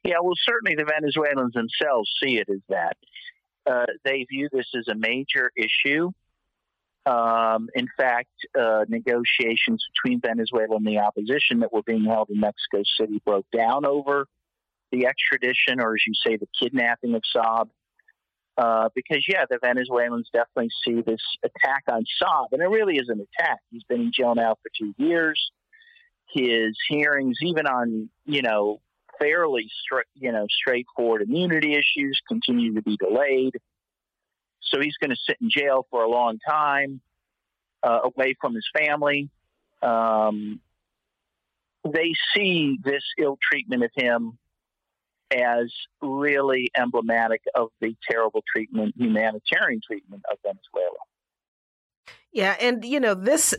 Yeah, 0.03 0.15
well, 0.23 0.33
certainly 0.47 0.75
the 0.75 0.85
Venezuelans 0.85 1.53
themselves 1.53 2.09
see 2.23 2.37
it 2.37 2.49
as 2.49 2.61
that. 2.69 2.97
Uh, 3.69 3.85
they 4.03 4.25
view 4.29 4.49
this 4.51 4.65
as 4.77 4.87
a 4.87 4.95
major 4.95 5.51
issue. 5.55 6.11
Um, 7.05 7.69
in 7.75 7.87
fact, 7.97 8.29
uh, 8.59 8.85
negotiations 8.87 9.83
between 9.93 10.21
Venezuela 10.21 10.75
and 10.75 10.85
the 10.85 10.99
opposition 10.99 11.59
that 11.59 11.73
were 11.73 11.83
being 11.83 12.05
held 12.05 12.29
in 12.29 12.39
Mexico 12.39 12.83
City 12.99 13.21
broke 13.25 13.47
down 13.55 13.85
over 13.85 14.27
the 14.91 15.05
extradition, 15.05 15.79
or 15.79 15.93
as 15.93 16.01
you 16.05 16.13
say, 16.25 16.37
the 16.37 16.47
kidnapping 16.59 17.15
of 17.15 17.21
Saab. 17.35 17.69
Uh, 18.57 18.89
because, 18.93 19.23
yeah, 19.27 19.45
the 19.49 19.57
Venezuelans 19.61 20.29
definitely 20.33 20.69
see 20.85 21.01
this 21.01 21.21
attack 21.43 21.83
on 21.89 22.03
Saab, 22.21 22.47
and 22.51 22.61
it 22.61 22.67
really 22.67 22.97
is 22.97 23.07
an 23.07 23.21
attack. 23.21 23.59
He's 23.71 23.83
been 23.83 24.01
in 24.01 24.11
jail 24.11 24.35
now 24.35 24.55
for 24.61 24.69
two 24.77 24.93
years. 24.97 25.51
His 26.33 26.77
hearings, 26.89 27.37
even 27.41 27.67
on, 27.67 28.09
you 28.25 28.41
know, 28.41 28.81
fairly, 29.17 29.69
straight, 29.81 30.07
you 30.15 30.31
know, 30.31 30.45
straightforward 30.49 31.21
immunity 31.21 31.73
issues, 31.73 32.19
continue 32.27 32.75
to 32.75 32.81
be 32.81 32.97
delayed. 32.97 33.55
So 34.61 34.81
he's 34.81 34.97
going 34.97 35.11
to 35.11 35.17
sit 35.25 35.37
in 35.41 35.49
jail 35.49 35.87
for 35.89 36.03
a 36.03 36.09
long 36.09 36.37
time, 36.47 37.01
uh, 37.81 37.99
away 38.03 38.35
from 38.39 38.55
his 38.55 38.67
family. 38.77 39.29
Um, 39.81 40.59
they 41.85 42.13
see 42.35 42.77
this 42.83 43.03
ill 43.17 43.37
treatment 43.41 43.83
of 43.83 43.91
him 43.95 44.37
as 45.31 45.71
really 46.01 46.69
emblematic 46.77 47.41
of 47.55 47.69
the 47.81 47.95
terrible 48.09 48.43
treatment, 48.53 48.95
humanitarian 48.97 49.81
treatment 49.85 50.23
of 50.31 50.37
Venezuela. 50.43 50.97
Yeah, 52.31 52.55
and 52.59 52.85
you 52.85 52.99
know 52.99 53.15
this 53.15 53.55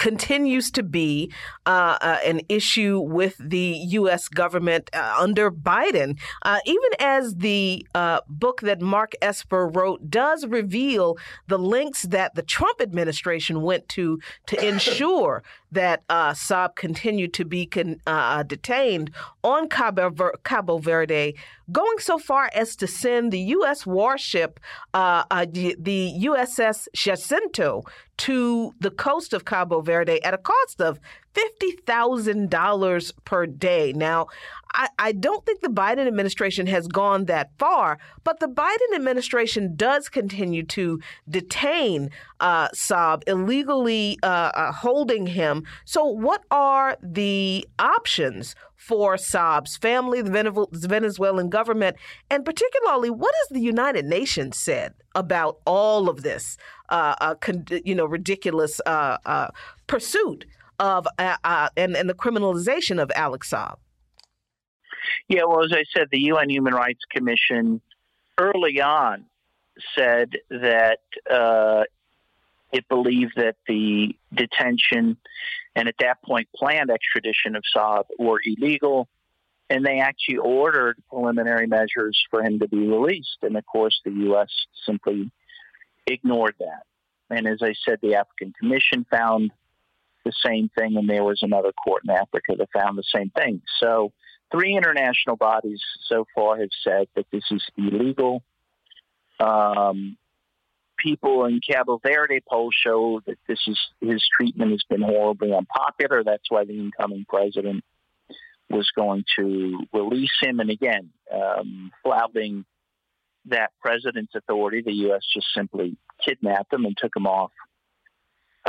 continues 0.00 0.70
to 0.70 0.82
be 0.82 1.30
uh, 1.66 1.98
uh, 2.00 2.18
an 2.24 2.40
issue 2.48 2.98
with 2.98 3.36
the 3.38 3.84
U.S. 3.90 4.28
government 4.28 4.88
uh, 4.94 5.16
under 5.18 5.50
Biden, 5.50 6.18
uh, 6.42 6.58
even 6.64 6.90
as 6.98 7.36
the 7.36 7.86
uh, 7.94 8.20
book 8.26 8.62
that 8.62 8.80
Mark 8.80 9.12
Esper 9.20 9.68
wrote 9.68 10.08
does 10.08 10.46
reveal 10.46 11.18
the 11.48 11.58
links 11.58 12.02
that 12.04 12.34
the 12.34 12.42
Trump 12.42 12.80
administration 12.80 13.60
went 13.60 13.88
to 13.90 14.18
to 14.46 14.66
ensure 14.66 15.42
that 15.72 16.02
uh, 16.08 16.32
Saab 16.32 16.76
continued 16.76 17.32
to 17.34 17.44
be 17.44 17.66
con- 17.66 18.00
uh, 18.06 18.42
detained 18.42 19.10
on 19.42 19.68
Cabo, 19.68 20.10
Ver- 20.10 20.34
Cabo, 20.44 20.78
Verde, 20.78 21.34
going 21.70 21.98
so 21.98 22.18
far 22.18 22.50
as 22.54 22.76
to 22.76 22.86
send 22.86 23.32
the 23.32 23.40
U.S. 23.40 23.86
warship, 23.86 24.60
uh, 24.94 25.24
uh 25.30 25.46
the, 25.50 25.76
the 25.78 26.12
USS 26.24 26.88
Jacinto, 26.94 27.82
to 28.18 28.72
the 28.80 28.90
coast 28.90 29.32
of 29.32 29.44
Cabo 29.44 29.80
Verde 29.80 30.22
at 30.22 30.34
a 30.34 30.38
cost 30.38 30.80
of 30.80 31.00
$50,000 31.34 33.12
per 33.24 33.46
day. 33.46 33.92
Now, 33.92 34.26
I, 34.72 34.88
I, 34.98 35.12
don't 35.12 35.44
think 35.44 35.60
the 35.60 35.68
Biden 35.68 36.06
administration 36.06 36.66
has 36.68 36.86
gone 36.86 37.24
that 37.26 37.50
far, 37.58 37.98
but 38.24 38.40
the 38.40 38.46
Biden 38.46 38.94
administration 38.94 39.74
does 39.76 40.08
continue 40.08 40.64
to 40.66 41.00
detain 41.28 42.10
uh, 42.38 42.68
Saab, 42.68 43.22
illegally 43.26 44.18
uh, 44.22 44.26
uh, 44.54 44.72
holding 44.72 45.26
him. 45.26 45.64
So, 45.84 46.04
what 46.04 46.44
are 46.50 46.96
the 47.02 47.66
options 47.78 48.54
for 48.76 49.16
Saab's 49.16 49.76
family, 49.76 50.22
the 50.22 50.66
Venezuelan 50.72 51.50
government, 51.50 51.96
and 52.30 52.44
particularly 52.44 53.10
what 53.10 53.34
has 53.42 53.48
the 53.48 53.60
United 53.60 54.06
Nations 54.06 54.56
said 54.56 54.94
about 55.14 55.58
all 55.66 56.08
of 56.08 56.22
this, 56.22 56.56
uh, 56.88 57.14
uh, 57.20 57.34
con- 57.34 57.66
you 57.84 57.94
know, 57.94 58.06
ridiculous 58.06 58.80
uh, 58.86 59.48
pursuit? 59.86 60.46
Of 60.80 61.06
uh, 61.18 61.36
uh, 61.44 61.68
and, 61.76 61.96
and 61.96 62.10
the 62.10 62.14
criminalization 62.14 63.00
of 63.00 63.12
Alex 63.14 63.52
Saab? 63.52 63.76
Yeah, 65.28 65.42
well, 65.46 65.62
as 65.64 65.72
I 65.72 65.84
said, 65.94 66.08
the 66.10 66.20
UN 66.22 66.50
Human 66.50 66.74
Rights 66.74 67.04
Commission 67.10 67.80
early 68.38 68.80
on 68.80 69.26
said 69.96 70.32
that 70.48 71.00
uh, 71.30 71.84
it 72.72 72.88
believed 72.88 73.34
that 73.36 73.56
the 73.68 74.16
detention 74.34 75.16
and 75.76 75.88
at 75.88 75.94
that 76.00 76.22
point 76.22 76.48
planned 76.54 76.90
extradition 76.90 77.54
of 77.54 77.62
Saab 77.74 78.04
were 78.18 78.40
illegal. 78.44 79.08
And 79.68 79.86
they 79.86 80.00
actually 80.00 80.38
ordered 80.38 80.96
preliminary 81.08 81.68
measures 81.68 82.20
for 82.28 82.42
him 82.42 82.58
to 82.58 82.66
be 82.66 82.88
released. 82.88 83.38
And 83.42 83.56
of 83.56 83.64
course, 83.66 84.00
the 84.04 84.10
U.S. 84.10 84.48
simply 84.84 85.30
ignored 86.08 86.56
that. 86.58 86.82
And 87.30 87.46
as 87.46 87.58
I 87.62 87.74
said, 87.86 88.00
the 88.02 88.16
African 88.16 88.52
Commission 88.58 89.06
found 89.08 89.52
the 90.24 90.32
same 90.44 90.70
thing, 90.78 90.96
and 90.96 91.08
there 91.08 91.24
was 91.24 91.40
another 91.42 91.72
court 91.72 92.02
in 92.04 92.10
Africa 92.10 92.54
that 92.58 92.68
found 92.72 92.98
the 92.98 93.04
same 93.14 93.30
thing. 93.30 93.62
So, 93.80 94.12
three 94.52 94.76
international 94.76 95.36
bodies 95.36 95.80
so 96.06 96.26
far 96.34 96.58
have 96.58 96.70
said 96.84 97.06
that 97.16 97.26
this 97.32 97.44
is 97.50 97.62
illegal. 97.76 98.42
Um, 99.38 100.16
people 100.98 101.46
in 101.46 101.60
Cabo 101.60 102.00
Verde 102.02 102.40
polls 102.48 102.74
show 102.84 103.20
that 103.26 103.38
this 103.48 103.60
is 103.66 103.78
his 104.00 104.22
treatment 104.36 104.72
has 104.72 104.82
been 104.88 105.02
horribly 105.02 105.52
unpopular. 105.52 106.22
That's 106.24 106.50
why 106.50 106.64
the 106.64 106.78
incoming 106.78 107.24
president 107.28 107.84
was 108.68 108.90
going 108.94 109.24
to 109.38 109.80
release 109.92 110.30
him. 110.40 110.60
And 110.60 110.70
again, 110.70 111.10
um, 111.32 111.90
flouting 112.02 112.64
that 113.46 113.70
president's 113.80 114.34
authority, 114.34 114.82
the 114.82 114.92
U.S. 114.92 115.22
just 115.32 115.46
simply 115.54 115.96
kidnapped 116.24 116.72
him 116.72 116.84
and 116.84 116.96
took 116.96 117.16
him 117.16 117.26
off 117.26 117.50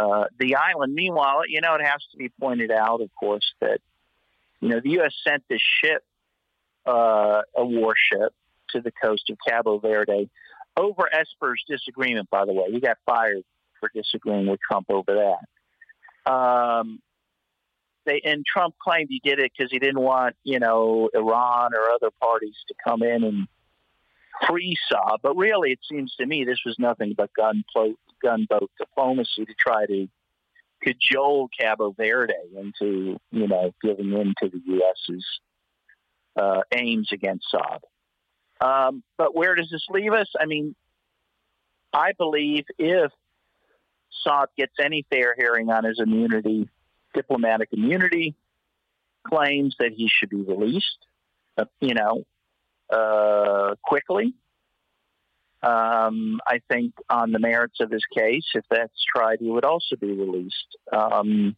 uh, 0.01 0.25
the 0.39 0.55
island. 0.55 0.93
Meanwhile, 0.93 1.43
you 1.47 1.61
know, 1.61 1.75
it 1.75 1.81
has 1.81 2.03
to 2.11 2.17
be 2.17 2.29
pointed 2.39 2.71
out, 2.71 3.01
of 3.01 3.09
course, 3.19 3.53
that 3.61 3.79
you 4.59 4.69
know 4.69 4.79
the 4.79 4.91
U.S. 4.91 5.13
sent 5.27 5.43
this 5.49 5.61
ship, 5.83 6.03
uh, 6.85 7.41
a 7.55 7.65
warship, 7.65 8.33
to 8.71 8.81
the 8.81 8.91
coast 8.91 9.29
of 9.29 9.37
Cabo 9.47 9.79
Verde 9.79 10.29
over 10.77 11.09
Esper's 11.13 11.63
disagreement. 11.67 12.29
By 12.29 12.45
the 12.45 12.53
way, 12.53 12.71
he 12.71 12.79
got 12.79 12.97
fired 13.05 13.43
for 13.79 13.89
disagreeing 13.93 14.47
with 14.47 14.59
Trump 14.59 14.87
over 14.89 15.37
that. 16.25 16.31
Um, 16.31 16.99
they 18.05 18.21
and 18.23 18.43
Trump 18.45 18.75
claimed 18.79 19.07
he 19.09 19.21
did 19.23 19.39
it 19.39 19.51
because 19.55 19.71
he 19.71 19.79
didn't 19.79 20.01
want 20.01 20.35
you 20.43 20.59
know 20.59 21.09
Iran 21.13 21.73
or 21.73 21.91
other 21.91 22.09
parties 22.19 22.55
to 22.69 22.73
come 22.83 23.03
in 23.03 23.23
and 23.23 23.47
free 24.47 24.75
Saab. 24.91 25.17
But 25.21 25.35
really, 25.35 25.71
it 25.71 25.79
seems 25.89 26.15
to 26.15 26.25
me 26.25 26.43
this 26.43 26.61
was 26.65 26.75
nothing 26.79 27.13
but 27.15 27.31
gun 27.33 27.63
gunboat 28.23 28.71
diplomacy 28.77 29.45
to 29.45 29.53
try 29.57 29.85
to 29.85 30.07
cajole 30.81 31.49
Cabo 31.57 31.91
Verde 31.91 32.33
into, 32.55 33.19
you 33.31 33.47
know, 33.47 33.71
giving 33.81 34.11
in 34.13 34.33
to 34.41 34.49
the 34.49 34.61
U.S.'s 34.65 35.25
uh, 36.35 36.61
aims 36.73 37.09
against 37.11 37.45
Saab. 37.53 37.81
Um, 38.59 39.03
but 39.17 39.35
where 39.35 39.55
does 39.55 39.69
this 39.69 39.85
leave 39.89 40.13
us? 40.13 40.27
I 40.39 40.45
mean, 40.45 40.75
I 41.93 42.13
believe 42.17 42.65
if 42.77 43.11
Saab 44.25 44.47
gets 44.57 44.73
any 44.81 45.05
fair 45.09 45.35
hearing 45.37 45.69
on 45.69 45.83
his 45.83 45.99
immunity, 45.99 46.69
diplomatic 47.13 47.69
immunity, 47.71 48.35
claims 49.23 49.75
that 49.79 49.91
he 49.91 50.09
should 50.09 50.29
be 50.29 50.41
released, 50.41 50.97
uh, 51.57 51.65
you 51.79 51.93
know, 51.93 52.23
uh, 52.91 53.75
quickly. 53.83 54.33
Um, 55.63 56.39
I 56.47 56.59
think 56.69 56.93
on 57.09 57.31
the 57.31 57.39
merits 57.39 57.79
of 57.81 57.91
his 57.91 58.03
case, 58.15 58.45
if 58.55 58.65
that's 58.69 59.03
tried, 59.15 59.39
he 59.39 59.49
would 59.49 59.65
also 59.65 59.95
be 59.95 60.11
released. 60.11 60.77
Um, 60.91 61.55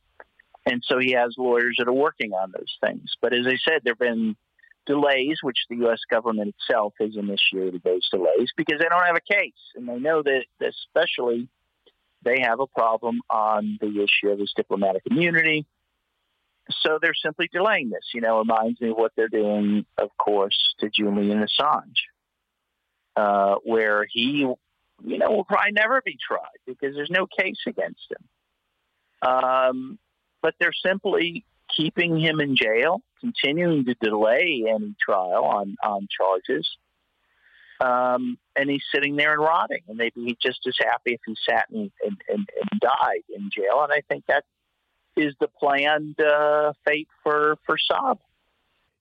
and 0.65 0.83
so 0.85 0.99
he 0.99 1.11
has 1.11 1.35
lawyers 1.37 1.75
that 1.77 1.87
are 1.87 1.93
working 1.93 2.33
on 2.33 2.51
those 2.51 2.77
things. 2.81 3.15
But 3.21 3.33
as 3.33 3.45
I 3.47 3.57
said, 3.67 3.81
there 3.83 3.93
have 3.93 3.99
been 3.99 4.35
delays, 4.85 5.37
which 5.41 5.59
the 5.69 5.77
U.S. 5.77 5.99
government 6.09 6.53
itself 6.57 6.93
has 6.99 7.15
initiated 7.15 7.81
those 7.83 8.07
delays 8.09 8.49
because 8.57 8.79
they 8.79 8.87
don't 8.89 9.05
have 9.05 9.15
a 9.15 9.33
case. 9.33 9.53
And 9.75 9.87
they 9.87 9.99
know 9.99 10.21
that 10.21 10.45
especially 10.61 11.47
they 12.23 12.41
have 12.41 12.59
a 12.59 12.67
problem 12.67 13.21
on 13.29 13.77
the 13.81 14.03
issue 14.03 14.31
of 14.31 14.39
his 14.39 14.53
diplomatic 14.55 15.03
immunity. 15.09 15.65
So 16.81 16.97
they're 17.01 17.13
simply 17.13 17.49
delaying 17.51 17.89
this. 17.89 18.09
You 18.13 18.21
know, 18.21 18.39
reminds 18.39 18.79
me 18.79 18.89
of 18.89 18.97
what 18.97 19.11
they're 19.15 19.27
doing, 19.27 19.85
of 19.97 20.09
course, 20.17 20.75
to 20.79 20.89
Julian 20.89 21.45
Assange 21.45 21.93
uh, 23.15 23.55
where 23.63 24.05
he, 24.11 24.47
you 25.03 25.17
know, 25.17 25.31
will 25.31 25.45
probably 25.45 25.71
never 25.71 26.01
be 26.01 26.17
tried 26.25 26.59
because 26.65 26.95
there's 26.95 27.11
no 27.11 27.27
case 27.27 27.59
against 27.67 28.01
him. 28.11 29.29
Um, 29.29 29.99
but 30.41 30.55
they're 30.59 30.73
simply 30.85 31.45
keeping 31.75 32.19
him 32.19 32.39
in 32.39 32.55
jail, 32.55 33.01
continuing 33.19 33.85
to 33.85 33.95
delay 34.01 34.65
any 34.67 34.95
trial 35.03 35.45
on, 35.45 35.75
on 35.83 36.07
charges. 36.15 36.69
Um, 37.79 38.37
and 38.55 38.69
he's 38.69 38.83
sitting 38.93 39.15
there 39.15 39.33
and 39.33 39.41
rotting, 39.41 39.81
and 39.87 39.99
they'd 39.99 40.13
be 40.13 40.37
just 40.41 40.59
as 40.67 40.75
happy 40.79 41.13
if 41.13 41.21
he 41.25 41.35
sat 41.49 41.67
and, 41.69 41.91
and, 42.05 42.17
and, 42.29 42.49
and 42.71 42.79
died 42.79 43.23
in 43.33 43.49
jail. 43.51 43.83
And 43.83 43.91
I 43.91 44.01
think 44.07 44.25
that 44.27 44.43
is 45.15 45.33
the 45.39 45.47
planned 45.47 46.19
uh, 46.19 46.73
fate 46.85 47.07
for 47.23 47.57
for 47.65 47.77
Saab. 47.91 48.19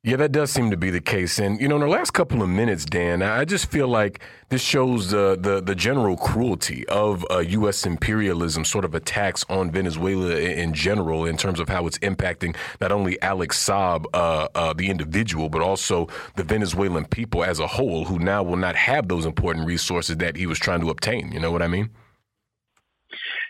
Yeah, 0.05 0.16
that 0.16 0.32
does 0.32 0.50
seem 0.50 0.72
to 0.72 0.76
be 0.76 0.90
the 0.90 1.00
case. 1.00 1.38
And 1.38 1.61
you 1.61 1.68
know, 1.68 1.76
in 1.76 1.82
the 1.82 1.86
last 1.86 2.11
couple 2.11 2.42
of 2.42 2.48
minutes, 2.48 2.84
Dan, 2.84 3.22
I 3.22 3.44
just 3.44 3.70
feel 3.70 3.86
like 3.86 4.18
this 4.48 4.61
shows 4.61 5.12
the 5.12 5.38
the, 5.40 5.61
the 5.61 5.76
general 5.76 6.16
cruelty 6.16 6.84
of 6.88 7.24
uh, 7.30 7.38
U.S. 7.38 7.86
imperialism, 7.86 8.64
sort 8.64 8.84
of 8.84 8.96
attacks 8.96 9.44
on 9.48 9.70
Venezuela 9.70 10.34
in 10.36 10.74
general, 10.74 11.24
in 11.24 11.36
terms 11.36 11.61
of 11.61 11.68
how 11.68 11.86
it's 11.86 11.98
impacting 11.98 12.57
not 12.80 12.90
only 12.90 13.22
Alex 13.22 13.64
Saab, 13.64 14.07
uh, 14.12 14.48
uh, 14.57 14.72
the 14.72 14.90
individual, 14.90 15.48
but 15.48 15.62
also 15.62 16.09
the 16.34 16.42
Venezuelan 16.42 17.05
people 17.05 17.44
as 17.44 17.61
a 17.61 17.68
whole, 17.68 18.05
who 18.05 18.18
now 18.18 18.42
will 18.42 18.57
not 18.57 18.74
have 18.74 19.07
those 19.07 19.24
important 19.24 19.68
resources 19.68 20.16
that 20.16 20.34
he 20.34 20.46
was 20.46 20.59
trying 20.59 20.80
to 20.80 20.90
obtain. 20.90 21.30
You 21.30 21.38
know 21.38 21.53
what 21.53 21.62
I 21.62 21.68
mean? 21.68 21.90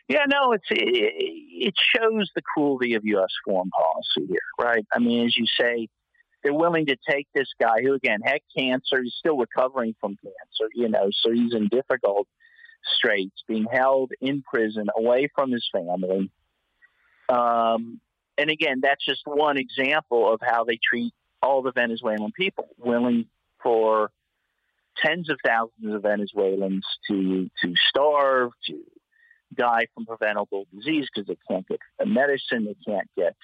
Yeah, 0.07 0.27
no, 0.29 0.53
it's 0.53 0.67
it, 0.69 0.85
it 0.85 1.75
shows 1.97 2.31
the 2.35 2.43
cruelty 2.43 2.93
of 2.93 3.07
U.S. 3.07 3.31
foreign 3.43 3.71
policy 3.71 4.29
here, 4.29 4.39
right? 4.61 4.85
I 4.93 4.99
mean, 4.99 5.25
as 5.25 5.35
you 5.35 5.47
say 5.59 5.89
they're 6.43 6.55
willing 6.55 6.87
to 6.87 6.97
take 7.09 7.29
this 7.35 7.49
guy 7.61 7.83
who, 7.83 7.95
again, 7.95 8.21
had 8.23 8.41
cancer. 8.57 9.03
He's 9.03 9.15
still 9.19 9.37
recovering 9.37 9.95
from 10.01 10.17
cancer, 10.17 10.71
you 10.75 10.89
know, 10.89 11.09
so 11.13 11.31
he's 11.33 11.55
in 11.55 11.69
difficult 11.69 12.27
straits, 12.97 13.45
being 13.47 13.67
held 13.71 14.13
in 14.21 14.43
prison 14.43 14.87
away 14.97 15.29
from 15.35 15.53
his 15.53 15.69
family. 15.73 16.31
Um, 17.29 18.01
and 18.37 18.51
again, 18.51 18.81
that's 18.83 19.05
just 19.05 19.23
one 19.25 19.57
example 19.57 20.33
of 20.33 20.41
how 20.43 20.65
they 20.65 20.79
treat 20.83 21.13
all 21.43 21.63
the 21.63 21.73
Venezuelan 21.73 22.33
people, 22.33 22.69
willing 22.79 23.27
for 23.63 24.11
tens 25.05 25.31
of 25.31 25.39
thousands 25.45 25.95
of 25.95 26.03
Venezuelans 26.03 26.85
to 27.09 27.51
to 27.63 27.75
starve, 27.89 28.51
to 28.67 28.79
die 29.55 29.87
from 29.95 30.07
preventable 30.07 30.67
disease 30.75 31.07
because 31.13 31.27
they 31.27 31.37
can't 31.49 31.67
get 31.69 31.79
medicine, 32.07 32.65
they 32.65 32.77
can't 32.87 33.09
get 33.17 33.37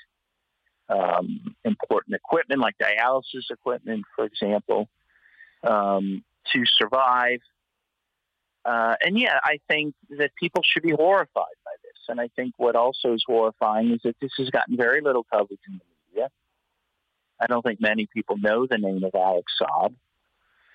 um, 0.88 1.54
important 1.64 2.16
equipment 2.16 2.60
like 2.60 2.76
dialysis 2.78 3.50
equipment, 3.50 4.04
for 4.14 4.24
example, 4.24 4.88
um, 5.66 6.24
to 6.52 6.62
survive. 6.66 7.40
Uh, 8.64 8.94
and 9.02 9.18
yeah, 9.18 9.38
I 9.42 9.60
think 9.68 9.94
that 10.18 10.30
people 10.38 10.62
should 10.64 10.82
be 10.82 10.92
horrified 10.92 11.56
by 11.64 11.72
this. 11.82 11.98
And 12.08 12.20
I 12.20 12.28
think 12.36 12.54
what 12.56 12.76
also 12.76 13.14
is 13.14 13.22
horrifying 13.26 13.92
is 13.92 14.00
that 14.04 14.16
this 14.20 14.32
has 14.38 14.50
gotten 14.50 14.76
very 14.76 15.00
little 15.00 15.24
coverage 15.24 15.60
in 15.68 15.78
the 15.78 15.84
media. 16.12 16.30
I 17.40 17.46
don't 17.46 17.62
think 17.62 17.80
many 17.80 18.06
people 18.12 18.36
know 18.36 18.66
the 18.66 18.78
name 18.78 19.04
of 19.04 19.14
Alex 19.14 19.52
Saab. 19.60 19.94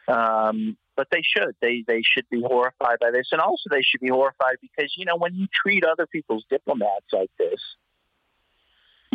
Um, 0.07 0.77
but 0.95 1.07
they 1.11 1.21
should. 1.23 1.55
They 1.61 1.83
they 1.87 2.01
should 2.03 2.29
be 2.29 2.41
horrified 2.41 2.99
by 2.99 3.11
this, 3.11 3.29
and 3.31 3.41
also 3.41 3.69
they 3.71 3.81
should 3.81 4.01
be 4.01 4.09
horrified 4.09 4.57
because 4.61 4.93
you 4.97 5.05
know 5.05 5.15
when 5.17 5.33
you 5.33 5.47
treat 5.53 5.83
other 5.85 6.05
people's 6.05 6.43
diplomats 6.49 7.07
like 7.11 7.31
this, 7.39 7.59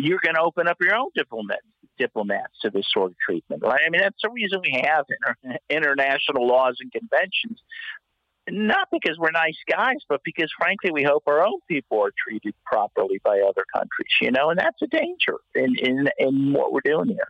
you're 0.01 0.19
going 0.23 0.35
to 0.35 0.41
open 0.41 0.67
up 0.67 0.77
your 0.81 0.95
own 0.95 1.09
diplomat, 1.15 1.59
diplomats 1.97 2.53
to 2.61 2.69
this 2.69 2.85
sort 2.91 3.11
of 3.11 3.17
treatment, 3.17 3.61
right? 3.63 3.81
I 3.85 3.89
mean, 3.89 4.01
that's 4.01 4.21
the 4.23 4.29
reason 4.29 4.61
we 4.61 4.81
have 4.83 5.05
inter- 5.09 5.59
international 5.69 6.47
laws 6.47 6.77
and 6.79 6.91
conventions. 6.91 7.61
Not 8.49 8.87
because 8.91 9.17
we're 9.19 9.31
nice 9.31 9.57
guys, 9.69 9.97
but 10.07 10.21
because, 10.23 10.51
frankly, 10.57 10.91
we 10.91 11.03
hope 11.03 11.23
our 11.27 11.45
own 11.45 11.59
people 11.67 12.03
are 12.03 12.11
treated 12.27 12.55
properly 12.65 13.19
by 13.23 13.41
other 13.41 13.63
countries, 13.73 14.09
you 14.21 14.31
know, 14.31 14.49
and 14.49 14.59
that's 14.59 14.81
a 14.81 14.87
danger 14.87 15.37
in, 15.53 15.75
in, 15.77 16.09
in 16.17 16.53
what 16.53 16.73
we're 16.73 16.81
doing 16.83 17.09
here. 17.09 17.27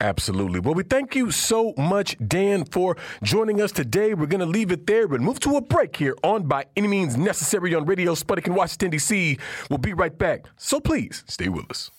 Absolutely. 0.00 0.60
Well, 0.60 0.74
we 0.74 0.82
thank 0.82 1.14
you 1.14 1.30
so 1.30 1.74
much, 1.76 2.16
Dan, 2.26 2.64
for 2.64 2.96
joining 3.22 3.60
us 3.60 3.70
today. 3.70 4.14
We're 4.14 4.26
going 4.26 4.40
to 4.40 4.46
leave 4.46 4.72
it 4.72 4.86
there, 4.86 5.06
but 5.06 5.20
move 5.20 5.40
to 5.40 5.56
a 5.56 5.60
break 5.60 5.96
here 5.96 6.16
on 6.24 6.44
By 6.44 6.64
Any 6.74 6.88
Means 6.88 7.18
Necessary 7.18 7.74
on 7.74 7.84
Radio 7.84 8.14
Sputnik 8.14 8.46
in 8.46 8.54
Washington, 8.54 8.90
D.C. 8.90 9.38
We'll 9.68 9.78
be 9.78 9.92
right 9.92 10.16
back. 10.16 10.46
So 10.56 10.80
please 10.80 11.22
stay 11.26 11.50
with 11.50 11.70
us. 11.70 11.90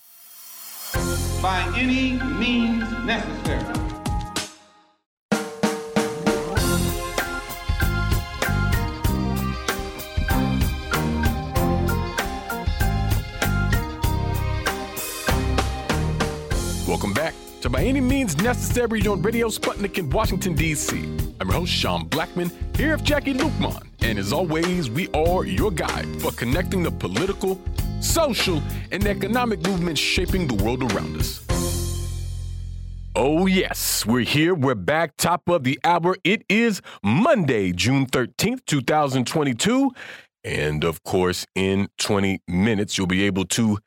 By 1.41 1.61
any 1.77 2.13
means 2.39 2.89
necessary. 3.05 3.90
To 17.61 17.69
By 17.69 17.83
Any 17.83 18.01
Means 18.01 18.35
Necessary 18.37 19.05
on 19.05 19.21
Radio 19.21 19.47
Sputnik 19.47 19.99
in 19.99 20.09
Washington, 20.09 20.55
D.C. 20.55 20.97
I'm 21.39 21.47
your 21.47 21.59
host, 21.59 21.71
Sean 21.71 22.09
Blackmon, 22.09 22.51
here 22.75 22.97
with 22.97 23.05
Jacquie 23.05 23.37
Luqman. 23.37 23.85
And 23.99 24.17
as 24.17 24.33
always, 24.33 24.89
we 24.89 25.09
are 25.09 25.45
your 25.45 25.69
guide 25.69 26.07
for 26.23 26.31
connecting 26.31 26.81
the 26.81 26.89
political, 26.89 27.61
social, 27.99 28.63
and 28.91 29.05
economic 29.05 29.61
movements 29.61 30.01
shaping 30.01 30.47
the 30.47 30.55
world 30.63 30.91
around 30.91 31.17
us. 31.17 31.45
Oh, 33.15 33.45
yes, 33.45 34.07
we're 34.07 34.21
here. 34.21 34.55
We're 34.55 34.73
back, 34.73 35.15
top 35.17 35.47
of 35.47 35.63
the 35.63 35.79
hour. 35.83 36.15
It 36.23 36.43
is 36.49 36.81
Monday, 37.03 37.73
June 37.73 38.07
13th, 38.07 38.65
2022. 38.65 39.91
And 40.43 40.83
of 40.83 41.03
course, 41.03 41.45
in 41.55 41.87
20 41.97 42.41
minutes, 42.47 42.97
you'll 42.97 43.07
be 43.07 43.23
able 43.25 43.45
to 43.45 43.77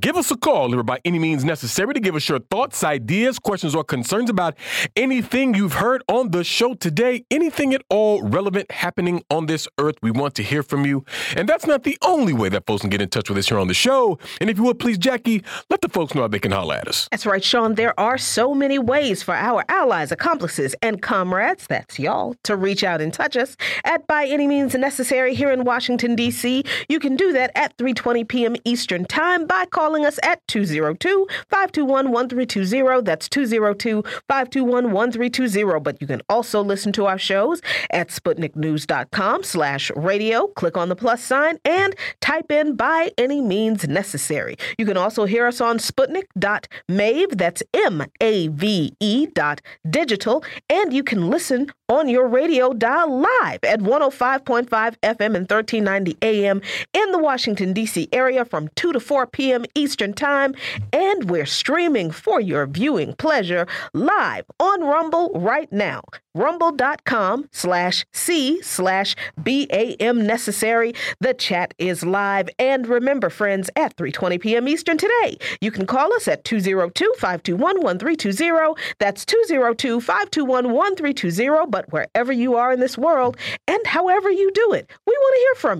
give 0.00 0.16
us 0.16 0.30
a 0.30 0.36
call 0.36 0.74
or 0.74 0.82
by 0.82 0.98
any 1.04 1.18
means 1.18 1.44
necessary 1.44 1.94
to 1.94 2.00
give 2.00 2.16
us 2.16 2.28
your 2.28 2.40
thoughts, 2.40 2.82
ideas, 2.82 3.38
questions, 3.38 3.74
or 3.74 3.84
concerns 3.84 4.28
about 4.28 4.56
anything 4.96 5.54
you've 5.54 5.74
heard 5.74 6.02
on 6.08 6.30
the 6.30 6.42
show 6.42 6.74
today, 6.74 7.24
anything 7.30 7.72
at 7.74 7.82
all 7.88 8.22
relevant 8.22 8.70
happening 8.72 9.22
on 9.30 9.46
this 9.46 9.68
earth. 9.78 9.96
We 10.02 10.10
want 10.10 10.34
to 10.36 10.42
hear 10.42 10.62
from 10.62 10.84
you. 10.84 11.04
And 11.36 11.48
that's 11.48 11.66
not 11.66 11.84
the 11.84 11.96
only 12.02 12.32
way 12.32 12.48
that 12.48 12.66
folks 12.66 12.80
can 12.80 12.90
get 12.90 13.00
in 13.00 13.08
touch 13.08 13.28
with 13.28 13.38
us 13.38 13.48
here 13.48 13.58
on 13.58 13.68
the 13.68 13.74
show. 13.74 14.18
And 14.40 14.50
if 14.50 14.56
you 14.56 14.64
would 14.64 14.80
please, 14.80 14.98
Jacquie, 14.98 15.44
let 15.70 15.80
the 15.80 15.88
folks 15.88 16.14
know 16.14 16.22
how 16.22 16.28
they 16.28 16.40
can 16.40 16.52
holler 16.52 16.74
at 16.74 16.88
us. 16.88 17.08
That's 17.12 17.26
right, 17.26 17.44
Sean. 17.44 17.76
There 17.76 17.98
are 17.98 18.18
so 18.18 18.52
many 18.54 18.78
ways 18.78 19.22
for 19.22 19.34
our 19.34 19.64
allies, 19.68 20.10
accomplices, 20.10 20.74
and 20.82 21.00
comrades, 21.00 21.66
that's 21.68 21.98
y'all, 21.98 22.34
to 22.44 22.56
reach 22.56 22.82
out 22.82 23.00
and 23.00 23.12
touch 23.12 23.36
us 23.36 23.56
at 23.84 24.06
by 24.08 24.26
any 24.26 24.48
means 24.48 24.74
necessary 24.74 25.34
here 25.34 25.50
in 25.50 25.64
Washington. 25.64 25.99
Washington, 26.00 26.16
D.C. 26.16 26.64
You 26.88 26.98
can 26.98 27.14
do 27.14 27.30
that 27.32 27.50
at 27.54 27.76
3.20 27.76 28.26
p.m. 28.26 28.56
Eastern 28.64 29.04
Time 29.04 29.46
by 29.46 29.66
calling 29.66 30.06
us 30.06 30.18
at 30.22 30.40
202-521-1320. 30.46 33.04
That's 33.04 33.28
202-521-1320. 33.28 35.82
But 35.82 36.00
you 36.00 36.06
can 36.06 36.22
also 36.30 36.62
listen 36.62 36.90
to 36.92 37.04
our 37.04 37.18
shows 37.18 37.60
at 37.90 38.08
SputnikNews.com 38.08 39.42
slash 39.42 39.90
radio. 39.94 40.46
Click 40.46 40.78
on 40.78 40.88
the 40.88 40.96
plus 40.96 41.22
sign 41.22 41.58
and 41.66 41.94
type 42.22 42.50
in 42.50 42.76
by 42.76 43.12
any 43.18 43.42
means 43.42 43.86
necessary. 43.86 44.56
You 44.78 44.86
can 44.86 44.96
also 44.96 45.26
hear 45.26 45.46
us 45.46 45.60
on 45.60 45.76
Sputnik.mave. 45.78 47.36
That's 47.36 47.62
M-A-V-E 47.74 49.26
dot 49.34 49.60
digital. 49.88 50.44
And 50.70 50.94
you 50.94 51.04
can 51.04 51.28
listen 51.28 51.70
on 51.90 52.08
your 52.08 52.26
radio 52.28 52.72
dial 52.72 53.20
live 53.20 53.58
at 53.64 53.80
105.5 53.80 54.68
FM 55.02 55.34
and 55.34 55.48
1390 55.90 56.16
AM 56.22 56.62
in 56.92 57.12
the 57.12 57.18
Washington, 57.18 57.72
D.C. 57.72 58.08
area 58.12 58.44
from 58.44 58.68
2 58.76 58.92
to 58.92 59.00
4 59.00 59.26
p.m. 59.26 59.64
Eastern 59.74 60.12
Time. 60.12 60.54
And 60.92 61.28
we're 61.28 61.46
streaming 61.46 62.10
for 62.10 62.40
your 62.40 62.66
viewing 62.66 63.14
pleasure 63.14 63.66
live 63.92 64.44
on 64.60 64.82
Rumble 64.82 65.30
right 65.34 65.70
now 65.72 66.02
rumble.com 66.34 67.48
slash 67.50 68.04
c 68.12 68.62
slash 68.62 69.16
bam 69.36 70.24
necessary 70.24 70.94
the 71.18 71.34
chat 71.34 71.74
is 71.78 72.04
live 72.04 72.48
and 72.58 72.86
remember 72.86 73.28
friends 73.28 73.68
at 73.74 73.96
3.20 73.96 74.40
p.m 74.40 74.68
eastern 74.68 74.96
today 74.96 75.36
you 75.60 75.72
can 75.72 75.86
call 75.86 76.14
us 76.14 76.28
at 76.28 76.44
202-521-1320 76.44 78.78
that's 79.00 79.24
202-521-1320 79.24 81.68
but 81.68 81.92
wherever 81.92 82.32
you 82.32 82.54
are 82.54 82.72
in 82.72 82.78
this 82.78 82.96
world 82.96 83.36
and 83.66 83.84
however 83.86 84.30
you 84.30 84.52
do 84.52 84.72
it 84.72 84.88
we 85.06 85.12
want 85.12 85.34
to 85.34 85.40
hear 85.40 85.54
from 85.56 85.79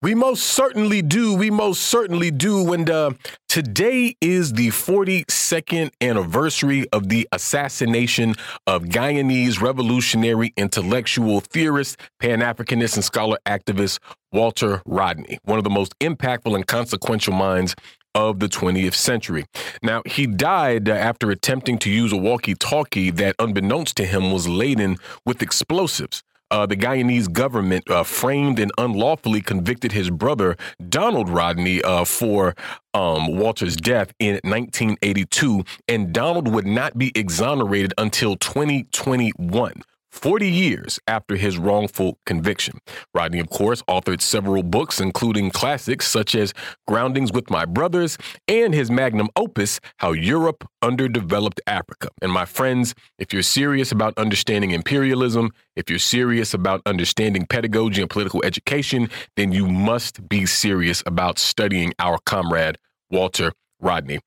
we 0.00 0.14
most 0.14 0.44
certainly 0.44 1.02
do. 1.02 1.34
We 1.34 1.50
most 1.50 1.82
certainly 1.82 2.30
do. 2.30 2.72
And 2.72 2.88
uh, 2.88 3.12
today 3.48 4.14
is 4.20 4.52
the 4.52 4.68
42nd 4.68 5.90
anniversary 6.00 6.86
of 6.92 7.08
the 7.08 7.28
assassination 7.32 8.34
of 8.66 8.84
Guyanese 8.84 9.60
revolutionary 9.60 10.52
intellectual 10.56 11.40
theorist, 11.40 11.98
Pan 12.20 12.40
Africanist, 12.40 12.94
and 12.94 13.04
scholar 13.04 13.38
activist 13.44 13.98
Walter 14.32 14.82
Rodney, 14.86 15.38
one 15.42 15.58
of 15.58 15.64
the 15.64 15.70
most 15.70 15.98
impactful 15.98 16.54
and 16.54 16.66
consequential 16.66 17.34
minds 17.34 17.74
of 18.14 18.38
the 18.38 18.48
20th 18.48 18.94
century. 18.94 19.46
Now, 19.82 20.02
he 20.06 20.26
died 20.26 20.88
after 20.88 21.30
attempting 21.30 21.78
to 21.78 21.90
use 21.90 22.12
a 22.12 22.16
walkie 22.16 22.54
talkie 22.54 23.10
that, 23.10 23.34
unbeknownst 23.38 23.96
to 23.96 24.04
him, 24.04 24.30
was 24.32 24.48
laden 24.48 24.96
with 25.26 25.42
explosives 25.42 26.22
uh, 26.50 26.66
the 26.66 26.76
Guyanese 26.76 27.32
government 27.32 27.88
uh, 27.90 28.02
framed 28.02 28.58
and 28.58 28.72
unlawfully 28.78 29.40
convicted 29.40 29.92
his 29.92 30.10
brother, 30.10 30.56
Donald 30.88 31.28
Rodney, 31.28 31.82
uh, 31.82 32.04
for 32.04 32.54
um, 32.94 33.36
Walter's 33.36 33.76
death 33.76 34.12
in 34.18 34.34
1982. 34.44 35.64
And 35.88 36.12
Donald 36.12 36.48
would 36.48 36.66
not 36.66 36.96
be 36.96 37.12
exonerated 37.14 37.94
until 37.98 38.36
2021. 38.36 39.82
40 40.18 40.50
years 40.50 40.98
after 41.06 41.36
his 41.36 41.58
wrongful 41.58 42.18
conviction. 42.26 42.80
Rodney, 43.14 43.38
of 43.38 43.48
course, 43.50 43.82
authored 43.82 44.20
several 44.20 44.64
books, 44.64 44.98
including 45.00 45.50
classics 45.50 46.08
such 46.08 46.34
as 46.34 46.52
Groundings 46.88 47.32
with 47.32 47.50
My 47.50 47.64
Brothers 47.64 48.18
and 48.48 48.74
his 48.74 48.90
magnum 48.90 49.28
opus, 49.36 49.78
How 49.98 50.10
Europe 50.10 50.68
Underdeveloped 50.82 51.60
Africa. 51.68 52.08
And 52.20 52.32
my 52.32 52.46
friends, 52.46 52.96
if 53.20 53.32
you're 53.32 53.42
serious 53.42 53.92
about 53.92 54.12
understanding 54.18 54.72
imperialism, 54.72 55.52
if 55.76 55.88
you're 55.88 56.00
serious 56.00 56.52
about 56.52 56.82
understanding 56.84 57.46
pedagogy 57.46 58.00
and 58.00 58.10
political 58.10 58.44
education, 58.44 59.10
then 59.36 59.52
you 59.52 59.68
must 59.68 60.28
be 60.28 60.46
serious 60.46 61.00
about 61.06 61.38
studying 61.38 61.92
our 62.00 62.18
comrade, 62.26 62.76
Walter 63.08 63.52
Rodney. 63.80 64.18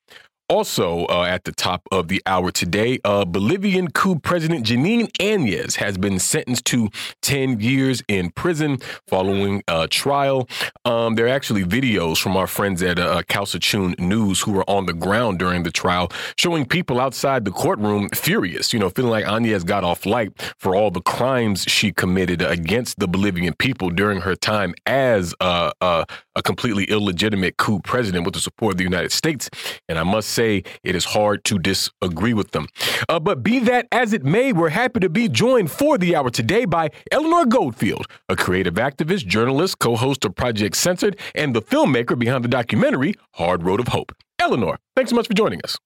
Also, 0.51 1.05
uh, 1.05 1.23
at 1.23 1.45
the 1.45 1.53
top 1.53 1.87
of 1.93 2.09
the 2.09 2.21
hour 2.25 2.51
today, 2.51 2.99
uh, 3.05 3.23
Bolivian 3.23 3.89
coup 3.89 4.19
President 4.19 4.65
Janine 4.65 5.09
Áñez 5.13 5.77
has 5.77 5.97
been 5.97 6.19
sentenced 6.19 6.65
to 6.65 6.89
10 7.21 7.61
years 7.61 8.03
in 8.09 8.31
prison 8.31 8.77
following 9.07 9.63
a 9.69 9.87
trial. 9.87 10.49
Um, 10.83 11.15
there 11.15 11.27
are 11.27 11.29
actually 11.29 11.63
videos 11.63 12.17
from 12.21 12.35
our 12.35 12.47
friends 12.47 12.83
at 12.83 12.99
uh, 12.99 13.21
Kawsachun 13.29 13.97
News 13.97 14.41
who 14.41 14.51
were 14.51 14.69
on 14.69 14.87
the 14.87 14.93
ground 14.93 15.39
during 15.39 15.63
the 15.63 15.71
trial 15.71 16.11
showing 16.37 16.65
people 16.65 16.99
outside 16.99 17.45
the 17.45 17.51
courtroom 17.51 18.09
furious, 18.09 18.73
you 18.73 18.79
know, 18.79 18.89
feeling 18.89 19.11
like 19.11 19.23
Áñez 19.23 19.65
got 19.65 19.85
off 19.85 20.05
light 20.05 20.33
for 20.57 20.75
all 20.75 20.91
the 20.91 21.01
crimes 21.01 21.63
she 21.63 21.93
committed 21.93 22.41
against 22.41 22.99
the 22.99 23.07
Bolivian 23.07 23.53
people 23.53 23.89
during 23.89 24.19
her 24.19 24.35
time 24.35 24.75
as 24.85 25.33
uh, 25.39 25.71
uh, 25.79 26.03
a 26.35 26.43
completely 26.43 26.83
illegitimate 26.85 27.55
coup 27.55 27.79
president 27.79 28.25
with 28.25 28.33
the 28.33 28.41
support 28.41 28.73
of 28.73 28.77
the 28.79 28.83
United 28.83 29.13
States. 29.13 29.49
And 29.87 29.97
I 29.97 30.03
must 30.03 30.27
say, 30.27 30.40
say 30.41 30.63
it 30.83 30.95
is 30.95 31.05
hard 31.05 31.43
to 31.45 31.59
disagree 31.59 32.33
with 32.33 32.51
them. 32.51 32.67
Uh, 33.07 33.19
but 33.19 33.43
be 33.43 33.59
that 33.59 33.87
as 33.91 34.13
it 34.13 34.23
may, 34.23 34.51
we're 34.51 34.69
happy 34.69 34.99
to 34.99 35.09
be 35.09 35.27
joined 35.29 35.69
for 35.69 35.97
the 35.97 36.15
hour 36.15 36.29
today 36.29 36.65
by 36.65 36.89
Eleanor 37.11 37.45
Goldfield, 37.45 38.07
a 38.27 38.35
creative 38.35 38.75
activist, 38.75 39.27
journalist, 39.27 39.79
co 39.79 39.95
host 39.95 40.25
of 40.25 40.35
Project 40.35 40.75
Censored, 40.75 41.17
and 41.35 41.55
the 41.55 41.61
filmmaker 41.61 42.17
behind 42.17 42.43
the 42.43 42.49
documentary 42.49 43.13
Hard 43.35 43.63
Road 43.63 43.79
of 43.79 43.89
Hope. 43.89 44.11
Eleanor, 44.39 44.79
thanks 44.95 45.11
so 45.11 45.15
much 45.15 45.27
for 45.27 45.33
joining 45.33 45.61
us. 45.63 45.77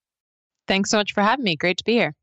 Thanks 0.68 0.90
so 0.90 0.98
much 0.98 1.14
for 1.14 1.22
having 1.22 1.44
me. 1.44 1.56
Great 1.56 1.78
to 1.78 1.84
be 1.84 1.94
here. 1.94 2.14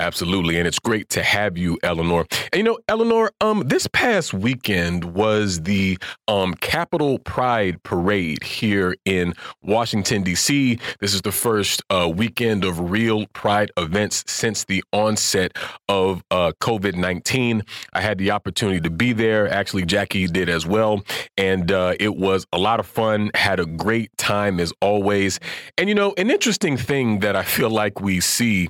Absolutely, 0.00 0.58
and 0.58 0.68
it's 0.68 0.78
great 0.78 1.08
to 1.10 1.24
have 1.24 1.58
you, 1.58 1.76
Eleanor. 1.82 2.24
And 2.52 2.58
you 2.58 2.62
know, 2.62 2.78
Eleanor, 2.88 3.32
um, 3.40 3.64
this 3.66 3.88
past 3.88 4.32
weekend 4.32 5.04
was 5.04 5.62
the 5.62 5.98
um 6.28 6.54
Capitol 6.54 7.18
Pride 7.18 7.82
Parade 7.82 8.44
here 8.44 8.94
in 9.04 9.34
Washington 9.62 10.22
D.C. 10.22 10.78
This 11.00 11.14
is 11.14 11.22
the 11.22 11.32
first 11.32 11.82
uh, 11.90 12.08
weekend 12.14 12.64
of 12.64 12.90
real 12.92 13.26
Pride 13.32 13.72
events 13.76 14.22
since 14.28 14.64
the 14.64 14.84
onset 14.92 15.58
of 15.88 16.22
uh, 16.30 16.52
COVID 16.60 16.94
nineteen. 16.94 17.64
I 17.92 18.00
had 18.00 18.18
the 18.18 18.30
opportunity 18.30 18.80
to 18.80 18.90
be 18.90 19.12
there. 19.12 19.48
Actually, 19.52 19.84
Jacquie 19.84 20.32
did 20.32 20.48
as 20.48 20.64
well, 20.64 21.02
and 21.36 21.72
uh, 21.72 21.94
it 21.98 22.16
was 22.16 22.46
a 22.52 22.58
lot 22.58 22.78
of 22.78 22.86
fun. 22.86 23.32
Had 23.34 23.58
a 23.58 23.66
great 23.66 24.16
time 24.16 24.60
as 24.60 24.72
always. 24.80 25.40
And 25.76 25.88
you 25.88 25.96
know, 25.96 26.14
an 26.16 26.30
interesting 26.30 26.76
thing 26.76 27.18
that 27.18 27.34
I 27.34 27.42
feel 27.42 27.70
like 27.70 28.00
we 28.00 28.20
see 28.20 28.68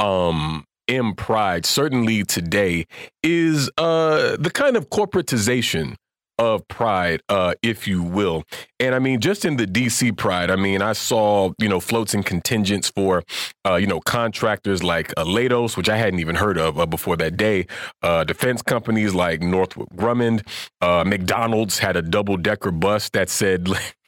um, 0.00 0.64
in 0.90 1.14
pride, 1.14 1.64
certainly 1.64 2.24
today, 2.24 2.84
is 3.22 3.70
uh, 3.78 4.36
the 4.38 4.50
kind 4.50 4.76
of 4.76 4.90
corporatization 4.90 5.94
of 6.36 6.66
pride, 6.68 7.20
uh, 7.28 7.54
if 7.62 7.86
you 7.86 8.02
will. 8.02 8.42
And 8.80 8.94
I 8.94 8.98
mean, 8.98 9.20
just 9.20 9.44
in 9.44 9.56
the 9.56 9.66
DC 9.66 10.16
pride, 10.16 10.50
I 10.50 10.56
mean, 10.56 10.80
I 10.82 10.94
saw, 10.94 11.52
you 11.58 11.68
know, 11.68 11.80
floats 11.80 12.14
and 12.14 12.24
contingents 12.24 12.88
for, 12.88 13.22
uh, 13.66 13.74
you 13.74 13.86
know, 13.86 14.00
contractors 14.00 14.82
like 14.82 15.12
uh, 15.16 15.24
Leidos, 15.24 15.76
which 15.76 15.90
I 15.90 15.96
hadn't 15.96 16.18
even 16.18 16.36
heard 16.36 16.56
of 16.58 16.78
uh, 16.78 16.86
before 16.86 17.16
that 17.18 17.36
day, 17.36 17.66
uh, 18.02 18.24
defense 18.24 18.62
companies 18.62 19.14
like 19.14 19.42
Northrop 19.42 19.94
Grumman, 19.94 20.44
uh, 20.80 21.04
McDonald's 21.06 21.78
had 21.78 21.94
a 21.96 22.02
double 22.02 22.38
decker 22.38 22.72
bus 22.72 23.10
that 23.10 23.28
said, 23.28 23.68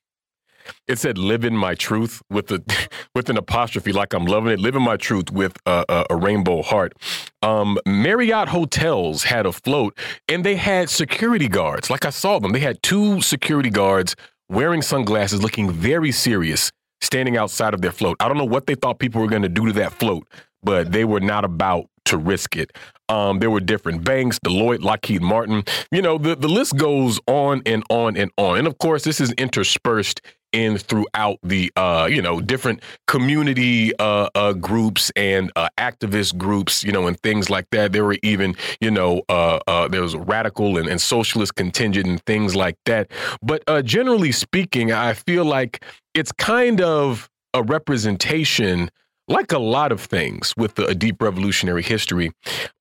it 0.89 0.99
said 0.99 1.19
"living 1.19 1.57
my 1.57 1.75
truth" 1.75 2.23
with 2.31 2.51
a 2.51 2.63
with 3.15 3.31
an 3.31 3.37
apostrophe, 3.37 3.93
like 3.93 4.13
I'm 4.13 4.27
loving 4.27 4.53
it. 4.53 4.61
Living 4.61 4.83
my 4.83 4.97
truth 4.97 5.31
with 5.31 5.57
a, 5.67 5.85
a, 5.89 6.07
a 6.11 6.17
rainbow 6.17 6.63
heart. 6.63 6.95
Um, 7.43 7.79
Marriott 7.87 8.49
hotels 8.49 9.25
had 9.25 9.47
a 9.47 9.53
float, 9.53 9.97
and 10.29 10.45
they 10.45 10.57
had 10.57 10.91
security 10.91 11.49
guards. 11.49 11.91
Like 11.91 12.05
I 12.05 12.11
saw 12.11 12.39
them, 12.39 12.53
they 12.53 12.61
had 12.61 12.83
two 12.83 13.21
security 13.21 13.71
guards 13.71 14.15
wearing 14.49 14.83
sunglasses, 14.83 15.43
looking 15.43 15.71
very 15.71 16.13
serious, 16.13 16.71
standing 17.01 17.37
outside 17.37 17.75
of 17.75 17.81
their 17.81 17.93
float. 17.93 18.17
I 18.21 18.29
don't 18.29 18.39
know 18.39 18.45
what 18.45 18.67
they 18.67 18.75
thought 18.75 18.99
people 18.99 19.21
were 19.21 19.29
going 19.29 19.43
to 19.43 19.49
do 19.49 19.67
to 19.67 19.73
that 19.75 19.93
float, 19.93 20.27
but 20.63 20.93
they 20.93 21.05
were 21.05 21.21
not 21.21 21.45
about 21.45 21.87
to 22.07 22.17
risk 22.17 22.57
it. 22.57 22.73
Um, 23.09 23.39
there 23.41 23.51
were 23.51 23.61
different 23.61 24.05
banks, 24.05 24.39
Deloitte, 24.39 24.83
Lockheed 24.83 25.23
Martin. 25.23 25.65
You 25.91 26.03
know, 26.03 26.19
the, 26.19 26.35
the 26.35 26.49
list 26.49 26.77
goes 26.77 27.21
on 27.27 27.63
and 27.67 27.85
on 27.91 28.17
and 28.17 28.31
on. 28.37 28.59
And 28.59 28.67
of 28.67 28.79
course, 28.79 29.05
this 29.05 29.21
is 29.21 29.33
interspersed 29.33 30.21
in 30.53 30.79
throughout 30.79 31.39
the 31.43 31.73
uh, 31.77 32.09
you 32.11 32.23
know 32.23 32.41
different 32.41 32.83
community 33.07 33.97
uh, 33.99 34.29
uh, 34.35 34.53
groups 34.53 35.11
and 35.17 35.51
uh, 35.57 35.69
activist 35.79 36.37
groups, 36.37 36.85
you 36.85 36.93
know, 36.93 37.07
and 37.07 37.19
things 37.21 37.51
like 37.51 37.67
that. 37.71 37.93
There 37.93 38.05
were 38.05 38.19
even 38.23 38.55
you 38.81 38.91
know 38.91 39.23
uh, 39.29 39.59
uh, 39.67 39.89
there 39.89 40.03
was 40.03 40.15
a 40.15 40.19
radical 40.19 40.79
and, 40.79 40.89
and, 40.89 41.01
socialist 41.01 41.57
contingent 41.57 42.07
and 42.07 42.25
things 42.27 42.55
like 42.55 42.77
that. 42.87 43.11
But 43.43 43.65
generally 43.85 44.33
speaking, 44.33 44.93
I 44.93 45.15
feel 45.15 45.45
like 45.45 45.85
it's 46.15 46.33
kind 46.33 46.81
of 46.81 47.29
a 47.55 47.63
representation 47.63 48.91
like 49.33 49.53
a 49.53 49.59
lot 49.59 49.93
of 49.93 50.01
things 50.01 50.53
with 50.57 50.79
a 50.79 50.95
deep 50.95 51.23
revolutionary 51.23 51.83
history 51.83 52.31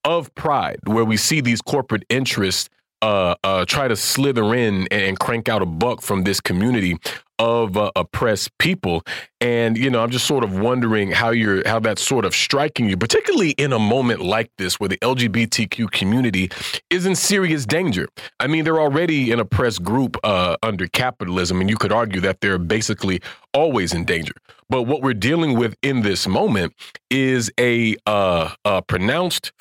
of 0.04 0.34
pride, 0.36 0.80
where 0.86 1.06
we 1.06 1.18
see 1.18 1.42
these 1.42 1.62
corporate 1.62 2.04
interests 2.10 2.70
uh, 3.02 3.36
uh, 3.44 3.66
try 3.66 3.88
to 3.88 3.96
slither 3.96 4.54
in 4.54 4.88
and 4.92 5.18
crank 5.20 5.50
out 5.50 5.62
a 5.62 5.66
buck 5.66 6.02
from 6.02 6.24
this 6.24 6.40
community 6.40 6.96
of 7.40 7.76
uh, 7.76 7.90
oppressed 7.96 8.56
people. 8.60 9.02
And 9.40 9.76
you 9.76 9.90
know, 9.90 10.04
I'm 10.04 10.12
just 10.12 10.28
sort 10.28 10.44
of 10.44 10.60
wondering 10.60 11.10
how 11.12 11.32
you're 11.32 11.68
how 11.68 11.80
that's 11.80 12.06
sort 12.06 12.26
of 12.26 12.36
striking 12.36 12.88
you, 12.88 12.98
particularly 12.98 13.52
in 13.52 13.74
a 13.74 13.80
moment 13.80 14.22
like 14.22 14.52
this 14.60 14.80
where 14.80 14.90
the 14.90 15.00
LGBTQ 15.00 15.90
community 15.90 16.52
is 16.92 17.08
in 17.08 17.16
serious 17.16 17.66
danger. 17.66 18.08
I 18.40 18.46
mean, 18.46 18.66
they're 18.66 18.80
already 18.80 19.32
an 19.32 19.40
oppressed 19.40 19.84
group 19.84 20.18
uh, 20.24 20.58
under 20.62 20.86
capitalism, 20.88 21.62
and 21.62 21.70
you 21.70 21.78
could 21.78 21.92
argue 21.92 22.22
that 22.22 22.42
they're 22.42 22.60
basically 22.60 23.22
always 23.54 23.94
in 23.94 24.06
danger. 24.06 24.34
But 24.72 24.84
what 24.84 25.02
we're 25.02 25.14
dealing 25.14 25.58
with 25.58 25.76
in 25.82 26.02
this 26.02 26.30
moment 26.30 26.74
is 27.10 27.52
a, 27.60 27.98
uh, 28.06 28.54
a 28.64 28.82
pronounced, 28.82 29.52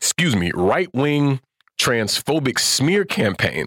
excuse 0.00 0.34
me, 0.34 0.50
right 0.52 0.92
wing 0.92 1.40
transphobic 1.80 2.58
smear 2.58 3.04
campaign 3.04 3.66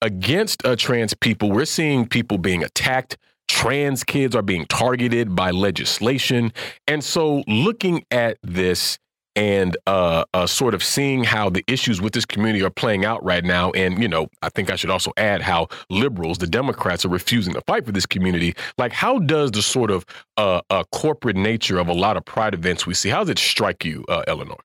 against 0.00 0.64
uh, 0.64 0.76
trans 0.76 1.12
people. 1.12 1.52
We're 1.52 1.66
seeing 1.66 2.08
people 2.08 2.38
being 2.38 2.64
attacked. 2.64 3.18
Trans 3.48 4.02
kids 4.02 4.34
are 4.34 4.40
being 4.40 4.64
targeted 4.64 5.36
by 5.36 5.50
legislation. 5.50 6.54
And 6.86 7.04
so, 7.04 7.44
looking 7.46 8.06
at 8.10 8.38
this 8.42 8.98
and 9.38 9.76
uh, 9.86 10.24
uh, 10.34 10.46
sort 10.48 10.74
of 10.74 10.82
seeing 10.82 11.22
how 11.22 11.48
the 11.48 11.62
issues 11.68 12.00
with 12.00 12.12
this 12.12 12.24
community 12.24 12.64
are 12.64 12.70
playing 12.70 13.04
out 13.04 13.24
right 13.24 13.44
now. 13.44 13.70
And, 13.70 14.02
you 14.02 14.08
know, 14.08 14.26
I 14.42 14.48
think 14.48 14.68
I 14.68 14.74
should 14.74 14.90
also 14.90 15.12
add 15.16 15.42
how 15.42 15.68
liberals, 15.90 16.38
the 16.38 16.48
Democrats, 16.48 17.04
are 17.04 17.08
refusing 17.08 17.54
to 17.54 17.60
fight 17.60 17.86
for 17.86 17.92
this 17.92 18.04
community. 18.04 18.56
Like, 18.78 18.92
how 18.92 19.20
does 19.20 19.52
the 19.52 19.62
sort 19.62 19.92
of 19.92 20.04
uh, 20.36 20.60
uh 20.70 20.82
corporate 20.90 21.36
nature 21.36 21.78
of 21.78 21.86
a 21.86 21.92
lot 21.92 22.16
of 22.16 22.24
pride 22.24 22.52
events 22.52 22.84
we 22.84 22.94
see, 22.94 23.10
how 23.10 23.20
does 23.20 23.30
it 23.30 23.38
strike 23.38 23.84
you, 23.84 24.04
uh, 24.08 24.24
Eleanor? 24.26 24.58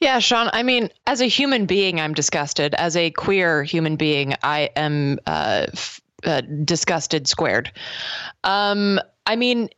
Yeah, 0.00 0.18
Sean. 0.18 0.48
I 0.54 0.62
mean, 0.62 0.88
as 1.06 1.20
a 1.20 1.26
human 1.26 1.66
being, 1.66 2.00
I'm 2.00 2.14
disgusted. 2.14 2.74
As 2.76 2.96
a 2.96 3.10
queer 3.10 3.62
human 3.62 3.96
being, 3.96 4.34
I 4.42 4.70
am 4.74 5.18
uh, 5.26 5.66
f- 5.74 6.00
disgusted 6.64 7.28
squared. 7.28 7.70
Um, 8.44 8.98
I 9.26 9.36
mean, 9.36 9.68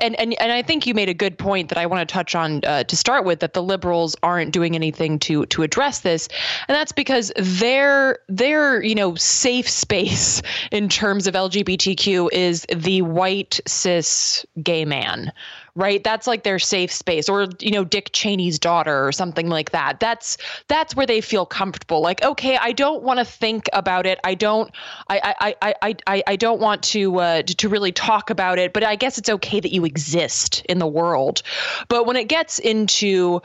and, 0.00 0.18
and 0.18 0.34
and 0.40 0.52
I 0.52 0.62
think 0.62 0.86
you 0.86 0.94
made 0.94 1.08
a 1.08 1.14
good 1.14 1.38
point 1.38 1.68
that 1.68 1.78
I 1.78 1.86
want 1.86 2.06
to 2.06 2.12
touch 2.12 2.34
on 2.34 2.64
uh, 2.64 2.84
to 2.84 2.96
start 2.96 3.24
with 3.24 3.40
that 3.40 3.54
the 3.54 3.62
liberals 3.62 4.16
aren't 4.22 4.52
doing 4.52 4.74
anything 4.74 5.18
to 5.20 5.46
to 5.46 5.62
address 5.62 6.00
this, 6.00 6.28
and 6.68 6.74
that's 6.74 6.92
because 6.92 7.32
their 7.36 8.18
their 8.28 8.82
you 8.82 8.94
know 8.94 9.14
safe 9.14 9.68
space 9.68 10.42
in 10.70 10.88
terms 10.88 11.26
of 11.26 11.34
LGBTQ 11.34 12.28
is 12.32 12.66
the 12.74 13.02
white 13.02 13.60
cis 13.66 14.44
gay 14.62 14.84
man, 14.84 15.32
right? 15.74 16.04
That's 16.04 16.26
like 16.26 16.42
their 16.42 16.58
safe 16.58 16.92
space, 16.92 17.28
or 17.28 17.48
you 17.60 17.70
know, 17.70 17.84
Dick 17.84 18.10
Cheney's 18.12 18.58
daughter 18.58 19.06
or 19.06 19.12
something 19.12 19.48
like 19.48 19.70
that. 19.70 20.00
That's 20.00 20.36
that's 20.68 20.94
where 20.94 21.06
they 21.06 21.20
feel 21.20 21.46
comfortable. 21.46 22.02
Like, 22.02 22.22
okay, 22.22 22.58
I 22.58 22.72
don't 22.72 23.02
want 23.02 23.18
to 23.20 23.24
think 23.24 23.68
about 23.72 24.06
it. 24.06 24.18
I 24.24 24.34
don't, 24.34 24.70
I, 25.08 25.34
I, 25.40 25.54
I, 25.62 25.74
I, 26.06 26.22
I 26.26 26.36
don't 26.36 26.60
want 26.60 26.82
to, 26.84 27.18
uh, 27.18 27.42
to 27.42 27.68
really 27.68 27.92
talk 27.92 28.30
about 28.30 28.58
it. 28.58 28.72
But 28.72 28.84
I 28.84 28.94
guess 28.96 29.18
it's 29.18 29.28
okay 29.30 29.60
that 29.60 29.72
you 29.72 29.84
exist 29.84 30.64
in 30.66 30.78
the 30.78 30.86
world. 30.86 31.42
But 31.88 32.06
when 32.06 32.16
it 32.16 32.28
gets 32.28 32.58
into, 32.58 33.40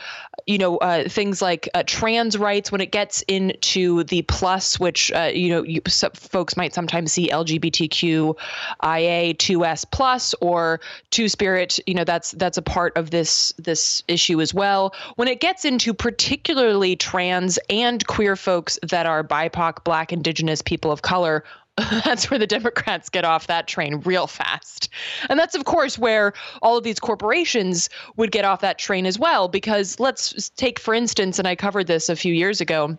you 0.45 0.57
know, 0.57 0.77
uh, 0.77 1.07
things 1.07 1.41
like 1.41 1.69
uh, 1.73 1.83
trans 1.85 2.37
rights, 2.37 2.69
when 2.71 2.81
it 2.81 2.91
gets 2.91 3.21
into 3.27 4.03
the 4.03 4.23
plus, 4.23 4.77
which 4.79 5.11
uh, 5.13 5.31
you 5.33 5.49
know, 5.49 5.63
you, 5.63 5.81
folks 6.13 6.57
might 6.57 6.73
sometimes 6.73 7.13
see 7.13 7.29
LGBTQIA2S 7.29 9.85
plus 9.91 10.35
or 10.41 10.81
Two 11.09 11.29
Spirit, 11.29 11.79
you 11.85 11.93
know, 11.93 12.03
that 12.03 12.16
that's 12.17 12.31
that's 12.31 12.57
a 12.57 12.63
part 12.63 12.97
of 12.97 13.11
this 13.11 13.53
this 13.57 14.01
issue 14.07 14.41
as 14.41 14.51
well. 14.51 14.95
When 15.17 15.27
it 15.27 15.39
gets 15.39 15.65
into 15.65 15.93
particularly 15.93 16.95
trans 16.95 17.59
and 17.69 18.05
queer 18.07 18.35
folks 18.35 18.79
that 18.81 19.05
are 19.05 19.23
BIPOC, 19.23 19.83
Black, 19.83 20.11
Indigenous, 20.11 20.63
people 20.63 20.91
of 20.91 21.03
color, 21.03 21.43
that's 21.77 22.31
where 22.31 22.39
the 22.39 22.47
Democrats 22.47 23.09
get 23.09 23.23
off 23.23 23.45
that 23.45 23.67
train 23.67 24.01
real 24.03 24.25
fast. 24.25 24.89
And 25.29 25.37
that's, 25.37 25.53
of 25.53 25.65
course, 25.65 25.99
where 25.99 26.33
all 26.63 26.75
of 26.75 26.83
these 26.83 26.99
corporations 26.99 27.87
would 28.15 28.31
get 28.31 28.45
off 28.45 28.61
that 28.61 28.79
train 28.79 29.05
as 29.05 29.19
well. 29.19 29.47
Because 29.47 29.99
let's 29.99 30.49
take, 30.49 30.79
for 30.79 30.95
instance, 30.95 31.37
and 31.37 31.47
I 31.47 31.55
covered 31.55 31.85
this 31.85 32.09
a 32.09 32.15
few 32.15 32.33
years 32.33 32.61
ago 32.61 32.97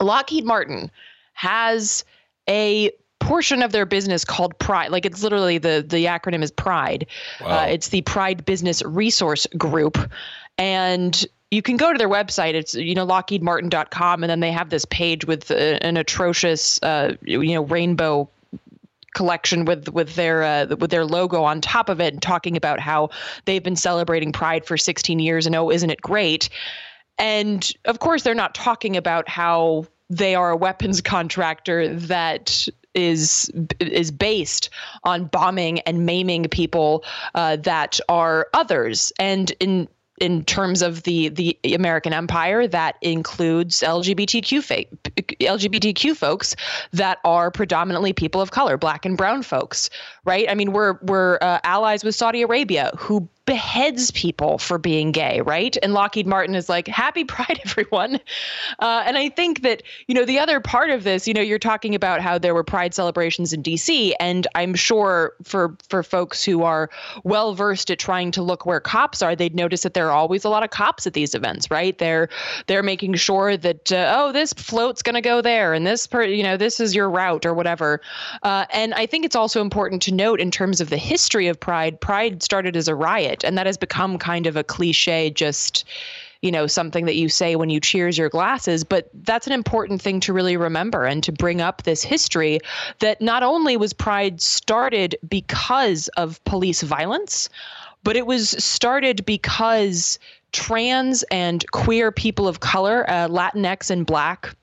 Lockheed 0.00 0.46
Martin 0.46 0.90
has 1.34 2.04
a 2.48 2.90
portion 3.26 3.62
of 3.62 3.72
their 3.72 3.86
business 3.86 4.24
called 4.24 4.58
Pride. 4.58 4.90
Like 4.90 5.04
it's 5.04 5.22
literally 5.22 5.58
the 5.58 5.84
the 5.86 6.06
acronym 6.06 6.42
is 6.42 6.50
Pride. 6.50 7.06
Wow. 7.40 7.60
Uh, 7.60 7.66
it's 7.66 7.88
the 7.88 8.02
Pride 8.02 8.44
Business 8.44 8.82
Resource 8.82 9.46
Group, 9.58 9.98
and 10.56 11.26
you 11.50 11.62
can 11.62 11.76
go 11.76 11.92
to 11.92 11.98
their 11.98 12.08
website. 12.08 12.54
It's 12.54 12.74
you 12.74 12.94
know 12.94 13.06
lockheedmartin.com, 13.06 14.22
and 14.22 14.30
then 14.30 14.40
they 14.40 14.52
have 14.52 14.70
this 14.70 14.84
page 14.84 15.26
with 15.26 15.50
uh, 15.50 15.54
an 15.54 15.96
atrocious 15.96 16.80
uh, 16.82 17.16
you 17.22 17.54
know 17.54 17.64
rainbow 17.64 18.28
collection 19.14 19.64
with 19.64 19.88
with 19.88 20.14
their 20.14 20.42
uh, 20.42 20.66
with 20.78 20.90
their 20.90 21.04
logo 21.04 21.42
on 21.42 21.60
top 21.60 21.88
of 21.88 22.00
it, 22.00 22.12
and 22.12 22.22
talking 22.22 22.56
about 22.56 22.78
how 22.78 23.10
they've 23.44 23.62
been 23.62 23.76
celebrating 23.76 24.32
Pride 24.32 24.64
for 24.64 24.76
16 24.76 25.18
years, 25.18 25.46
and 25.46 25.56
oh, 25.56 25.70
isn't 25.70 25.90
it 25.90 26.00
great? 26.00 26.48
And 27.18 27.68
of 27.86 27.98
course, 27.98 28.22
they're 28.22 28.34
not 28.34 28.54
talking 28.54 28.96
about 28.96 29.28
how 29.28 29.86
they 30.10 30.34
are 30.34 30.50
a 30.50 30.56
weapons 30.56 31.00
contractor 31.14 31.94
that 31.94 32.68
is 32.96 33.50
is 33.78 34.10
based 34.10 34.70
on 35.04 35.26
bombing 35.26 35.80
and 35.80 36.06
maiming 36.06 36.44
people 36.44 37.04
uh, 37.34 37.56
that 37.56 38.00
are 38.08 38.48
others. 38.54 39.12
And 39.18 39.52
in 39.60 39.88
in 40.18 40.44
terms 40.44 40.82
of 40.82 41.02
the 41.02 41.28
the 41.28 41.58
American 41.74 42.12
empire 42.12 42.66
that 42.66 42.96
includes 43.02 43.80
LGBTQ 43.80 44.62
fa- 44.62 44.96
LGBTQ 45.40 46.16
folks 46.16 46.56
that 46.92 47.18
are 47.24 47.50
predominantly 47.50 48.12
people 48.12 48.40
of 48.40 48.50
color, 48.50 48.76
black 48.78 49.04
and 49.04 49.16
brown 49.16 49.42
folks, 49.42 49.90
right? 50.26 50.46
I 50.50 50.54
mean, 50.54 50.72
we're 50.72 50.98
we're 51.02 51.38
uh, 51.40 51.60
allies 51.64 52.04
with 52.04 52.14
Saudi 52.14 52.42
Arabia 52.42 52.92
who 52.98 53.28
beheads 53.46 54.10
people 54.10 54.58
for 54.58 54.76
being 54.76 55.12
gay, 55.12 55.40
right? 55.40 55.76
And 55.80 55.94
Lockheed 55.94 56.26
Martin 56.26 56.56
is 56.56 56.68
like, 56.68 56.88
happy 56.88 57.22
pride, 57.22 57.60
everyone. 57.64 58.16
Uh, 58.80 59.04
and 59.06 59.16
I 59.16 59.28
think 59.28 59.62
that, 59.62 59.84
you 60.08 60.14
know, 60.16 60.24
the 60.24 60.40
other 60.40 60.58
part 60.58 60.90
of 60.90 61.04
this, 61.04 61.28
you 61.28 61.32
know, 61.32 61.40
you're 61.40 61.60
talking 61.60 61.94
about 61.94 62.20
how 62.20 62.38
there 62.38 62.54
were 62.54 62.64
pride 62.64 62.92
celebrations 62.92 63.52
in 63.52 63.62
DC. 63.62 64.12
And 64.18 64.48
I'm 64.56 64.74
sure 64.74 65.34
for 65.44 65.76
for 65.88 66.02
folks 66.02 66.44
who 66.44 66.64
are 66.64 66.90
well 67.22 67.54
versed 67.54 67.90
at 67.90 68.00
trying 68.00 68.32
to 68.32 68.42
look 68.42 68.66
where 68.66 68.80
cops 68.80 69.22
are, 69.22 69.36
they'd 69.36 69.54
notice 69.54 69.82
that 69.82 69.94
there 69.94 70.08
are 70.08 70.12
always 70.12 70.44
a 70.44 70.48
lot 70.48 70.64
of 70.64 70.70
cops 70.70 71.06
at 71.06 71.12
these 71.12 71.34
events, 71.34 71.70
right? 71.70 71.96
They're 71.96 72.28
they're 72.66 72.82
making 72.82 73.14
sure 73.14 73.56
that, 73.56 73.92
uh, 73.92 74.12
oh, 74.16 74.32
this 74.32 74.52
float's 74.52 75.02
going 75.02 75.14
to 75.14 75.20
go 75.20 75.40
there 75.40 75.72
and 75.72 75.86
this, 75.86 76.08
per, 76.08 76.24
you 76.24 76.42
know, 76.42 76.56
this 76.56 76.80
is 76.80 76.96
your 76.96 77.08
route 77.08 77.46
or 77.46 77.54
whatever. 77.54 78.00
Uh, 78.42 78.66
and 78.70 78.92
I 78.94 79.06
think 79.06 79.24
it's 79.24 79.36
also 79.36 79.60
important 79.60 80.02
to 80.02 80.12
note 80.16 80.40
in 80.40 80.50
terms 80.50 80.80
of 80.80 80.90
the 80.90 80.96
history 80.96 81.48
of 81.48 81.60
pride, 81.60 82.00
pride 82.00 82.42
started 82.42 82.76
as 82.76 82.88
a 82.88 82.94
riot. 82.94 83.44
And 83.44 83.56
that 83.58 83.66
has 83.66 83.76
become 83.76 84.18
kind 84.18 84.46
of 84.46 84.56
a 84.56 84.64
cliche, 84.64 85.30
just 85.30 85.84
you 86.42 86.50
know 86.50 86.66
something 86.66 87.06
that 87.06 87.16
you 87.16 87.28
say 87.28 87.56
when 87.56 87.70
you 87.70 87.80
cheers 87.80 88.18
your 88.18 88.28
glasses 88.28 88.84
but 88.84 89.08
that's 89.24 89.46
an 89.46 89.52
important 89.52 90.00
thing 90.00 90.20
to 90.20 90.32
really 90.32 90.56
remember 90.56 91.04
and 91.04 91.24
to 91.24 91.32
bring 91.32 91.60
up 91.60 91.82
this 91.82 92.02
history 92.02 92.60
that 93.00 93.20
not 93.20 93.42
only 93.42 93.76
was 93.76 93.92
pride 93.92 94.40
started 94.40 95.16
because 95.28 96.08
of 96.16 96.42
police 96.44 96.82
violence 96.82 97.48
but 98.02 98.16
it 98.16 98.26
was 98.26 98.50
started 98.50 99.24
because 99.24 100.18
trans 100.52 101.24
and 101.24 101.68
queer 101.72 102.12
people 102.12 102.46
of 102.46 102.60
color 102.60 103.08
uh, 103.08 103.28
latinx 103.28 103.90
and 103.90 104.06
black 104.06 104.54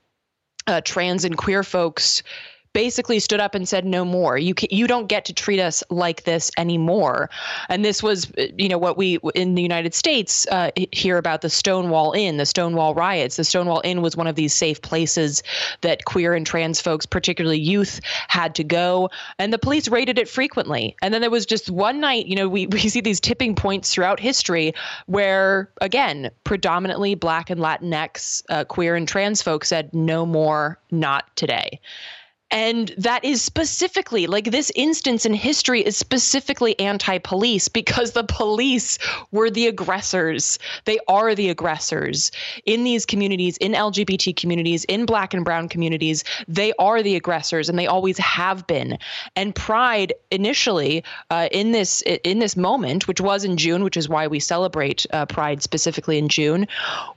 uh, 0.66 0.80
trans 0.80 1.24
and 1.24 1.36
queer 1.36 1.62
folks 1.62 2.22
basically 2.74 3.20
stood 3.20 3.40
up 3.40 3.54
and 3.54 3.66
said 3.66 3.86
no 3.86 4.04
more. 4.04 4.36
You 4.36 4.52
can, 4.52 4.68
you 4.70 4.86
don't 4.86 5.06
get 5.06 5.24
to 5.26 5.32
treat 5.32 5.60
us 5.60 5.82
like 5.90 6.24
this 6.24 6.50
anymore. 6.58 7.30
And 7.70 7.84
this 7.84 8.02
was 8.02 8.30
you 8.36 8.68
know 8.68 8.76
what 8.76 8.98
we 8.98 9.18
in 9.34 9.54
the 9.54 9.62
united 9.62 9.94
states 9.94 10.46
uh, 10.50 10.70
hear 10.92 11.16
about 11.16 11.40
the 11.40 11.48
stonewall 11.48 12.12
inn 12.12 12.36
the 12.36 12.44
stonewall 12.44 12.94
riots. 12.94 13.36
The 13.36 13.44
stonewall 13.44 13.80
inn 13.84 14.02
was 14.02 14.16
one 14.16 14.26
of 14.26 14.34
these 14.34 14.52
safe 14.52 14.82
places 14.82 15.42
that 15.80 16.04
queer 16.04 16.34
and 16.34 16.46
trans 16.46 16.80
folks 16.80 17.06
particularly 17.06 17.58
youth 17.58 18.00
had 18.28 18.54
to 18.56 18.64
go. 18.64 19.08
And 19.38 19.52
the 19.52 19.58
police 19.58 19.88
raided 19.88 20.18
it 20.18 20.28
frequently. 20.28 20.96
And 21.00 21.14
then 21.14 21.20
there 21.20 21.30
was 21.30 21.46
just 21.46 21.70
one 21.70 22.00
night 22.00 22.26
you 22.26 22.34
know 22.34 22.48
we, 22.48 22.66
we 22.74 22.80
see 22.80 23.00
these 23.00 23.20
tipping 23.20 23.54
points 23.54 23.94
throughout 23.94 24.18
history 24.18 24.74
where 25.06 25.70
again 25.80 26.30
predominantly 26.42 27.14
black 27.14 27.50
and 27.50 27.60
latinx 27.60 28.42
uh, 28.48 28.64
queer 28.64 28.96
and 28.96 29.06
trans 29.06 29.40
folks 29.40 29.68
said 29.68 29.94
no 29.94 30.26
more 30.26 30.78
not 30.90 31.24
today 31.36 31.78
and 32.54 32.94
that 32.96 33.24
is 33.24 33.42
specifically 33.42 34.28
like 34.28 34.52
this 34.52 34.70
instance 34.76 35.26
in 35.26 35.34
history 35.34 35.80
is 35.80 35.96
specifically 35.96 36.78
anti 36.78 37.18
police 37.18 37.66
because 37.66 38.12
the 38.12 38.22
police 38.22 38.96
were 39.32 39.50
the 39.50 39.66
aggressors. 39.66 40.60
They 40.84 41.00
are 41.08 41.34
the 41.34 41.50
aggressors 41.50 42.30
in 42.64 42.84
these 42.84 43.04
communities, 43.04 43.56
in 43.56 43.72
LGBT 43.72 44.36
communities, 44.36 44.84
in 44.84 45.04
black 45.04 45.34
and 45.34 45.44
brown 45.44 45.68
communities. 45.68 46.22
They 46.46 46.72
are 46.78 47.02
the 47.02 47.16
aggressors 47.16 47.68
and 47.68 47.76
they 47.76 47.88
always 47.88 48.18
have 48.18 48.68
been. 48.68 48.98
And 49.34 49.52
Pride 49.52 50.12
initially 50.30 51.02
uh, 51.30 51.48
in 51.50 51.72
this 51.72 52.02
in 52.02 52.38
this 52.38 52.56
moment, 52.56 53.08
which 53.08 53.20
was 53.20 53.44
in 53.44 53.56
June, 53.56 53.82
which 53.82 53.96
is 53.96 54.08
why 54.08 54.28
we 54.28 54.38
celebrate 54.38 55.06
uh, 55.12 55.26
Pride 55.26 55.60
specifically 55.60 56.18
in 56.18 56.28
June, 56.28 56.68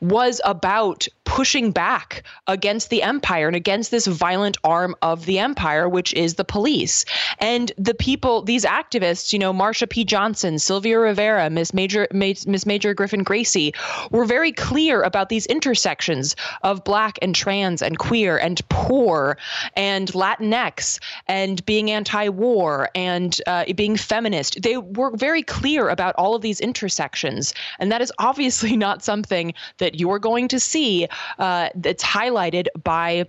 was 0.01 0.41
about 0.43 1.07
pushing 1.27 1.71
back 1.71 2.23
against 2.47 2.89
the 2.89 3.03
empire 3.03 3.47
and 3.47 3.55
against 3.55 3.91
this 3.91 4.07
violent 4.07 4.57
arm 4.63 4.95
of 5.01 5.25
the 5.25 5.37
empire, 5.37 5.89
which 5.89 6.13
is 6.13 6.35
the 6.35 6.45
police. 6.45 7.03
And 7.39 7.69
the 7.77 7.93
people, 7.93 8.43
these 8.43 8.63
activists, 8.63 9.33
you 9.33 9.37
know, 9.37 9.53
Marsha 9.53 9.89
P. 9.89 10.05
Johnson, 10.05 10.57
Sylvia 10.57 10.97
Rivera, 10.97 11.49
Miss 11.49 11.73
Major, 11.73 12.07
Miss 12.13 12.65
Major 12.65 12.93
Griffin 12.93 13.23
Gracy, 13.23 13.73
were 14.09 14.23
very 14.23 14.53
clear 14.53 15.03
about 15.03 15.27
these 15.27 15.45
intersections 15.47 16.33
of 16.63 16.85
black 16.85 17.19
and 17.21 17.35
trans 17.35 17.81
and 17.81 17.99
queer 17.99 18.37
and 18.37 18.61
poor 18.69 19.37
and 19.75 20.07
Latinx 20.13 20.97
and 21.27 21.63
being 21.65 21.91
anti-war 21.91 22.89
and 22.95 23.41
uh, 23.47 23.65
being 23.75 23.97
feminist. 23.97 24.61
They 24.61 24.77
were 24.77 25.11
very 25.17 25.43
clear 25.43 25.89
about 25.89 26.15
all 26.17 26.35
of 26.35 26.41
these 26.41 26.61
intersections, 26.61 27.53
and 27.79 27.91
that 27.91 28.01
is 28.01 28.13
obviously 28.17 28.77
not 28.87 29.03
something 29.03 29.53
that 29.79 29.99
you're 29.99 30.19
going 30.19 30.47
to 30.47 30.59
see 30.59 31.05
uh, 31.39 31.69
that's 31.75 32.03
highlighted 32.03 32.67
by 32.83 33.27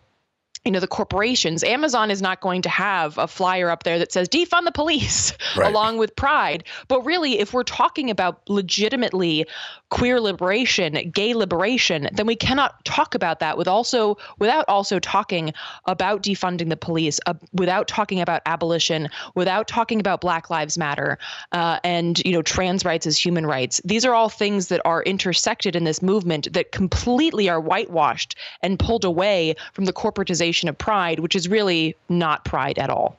you 0.69 0.73
know 0.73 0.81
the 0.81 0.87
corporations 0.87 1.65
amazon 1.65 2.11
is 2.11 2.21
not 2.21 2.43
going 2.43 2.61
to 2.61 2.69
have 2.69 3.17
a 3.17 3.27
flyer 3.27 3.71
up 3.71 3.85
there 3.85 3.99
that 3.99 4.13
says 4.13 4.29
defund 4.29 4.67
the 4.67 4.71
police 4.71 5.33
right. 5.57 5.67
along 5.67 5.97
with 5.97 6.15
pride 6.15 6.63
but 6.89 7.01
really 7.07 7.39
if 7.39 7.55
we're 7.55 7.63
talking 7.63 8.11
about 8.11 8.47
legitimately 8.51 9.47
queer 9.89 10.21
liberation 10.21 11.11
gay 11.11 11.33
liberation 11.33 12.07
then 12.13 12.27
we 12.27 12.37
cannot 12.37 12.85
talk 12.85 13.15
about 13.15 13.41
that 13.41 13.57
with 13.57 13.67
also 13.67 14.19
without 14.39 14.67
also 14.69 14.99
talking 14.99 15.55
about 15.87 16.23
defunding 16.23 16.69
the 16.69 16.77
police 16.77 17.19
uh, 17.25 17.33
without 17.55 17.89
talking 17.89 18.21
about 18.21 18.43
abolition 18.45 19.09
without 19.35 19.67
talking 19.69 20.01
about 20.01 20.21
black 20.21 20.51
lives 20.51 20.77
matter 20.77 21.17
uh, 21.53 21.79
and 21.83 22.19
you 22.27 22.33
know 22.33 22.43
trans 22.43 22.85
rights 22.85 23.07
as 23.07 23.17
human 23.17 23.47
rights 23.47 23.81
these 23.87 24.05
are 24.05 24.13
all 24.13 24.29
things 24.29 24.69
that 24.69 24.83
are 24.85 25.03
intersected 25.05 25.75
in 25.75 25.85
this 25.85 26.03
movement 26.03 26.53
that 26.53 26.73
completely 26.73 27.49
are 27.49 27.59
whitewashed 27.59 28.37
and 28.61 28.79
pulled 28.79 29.07
away 29.07 29.55
from 29.73 29.87
the 29.87 29.95
corporatization 29.95 30.58
of 30.67 30.79
pride, 30.79 31.21
which 31.21 31.37
is 31.37 31.49
really 31.49 31.95
not 32.09 32.47
pride 32.47 32.79
at 32.79 32.89
all. 32.89 33.19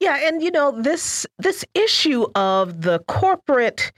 Yeah, 0.00 0.28
and 0.28 0.40
you 0.40 0.52
know 0.52 0.80
this 0.80 1.26
this 1.38 1.64
issue 1.74 2.26
of 2.36 2.82
the 2.82 3.00
corporate 3.08 3.90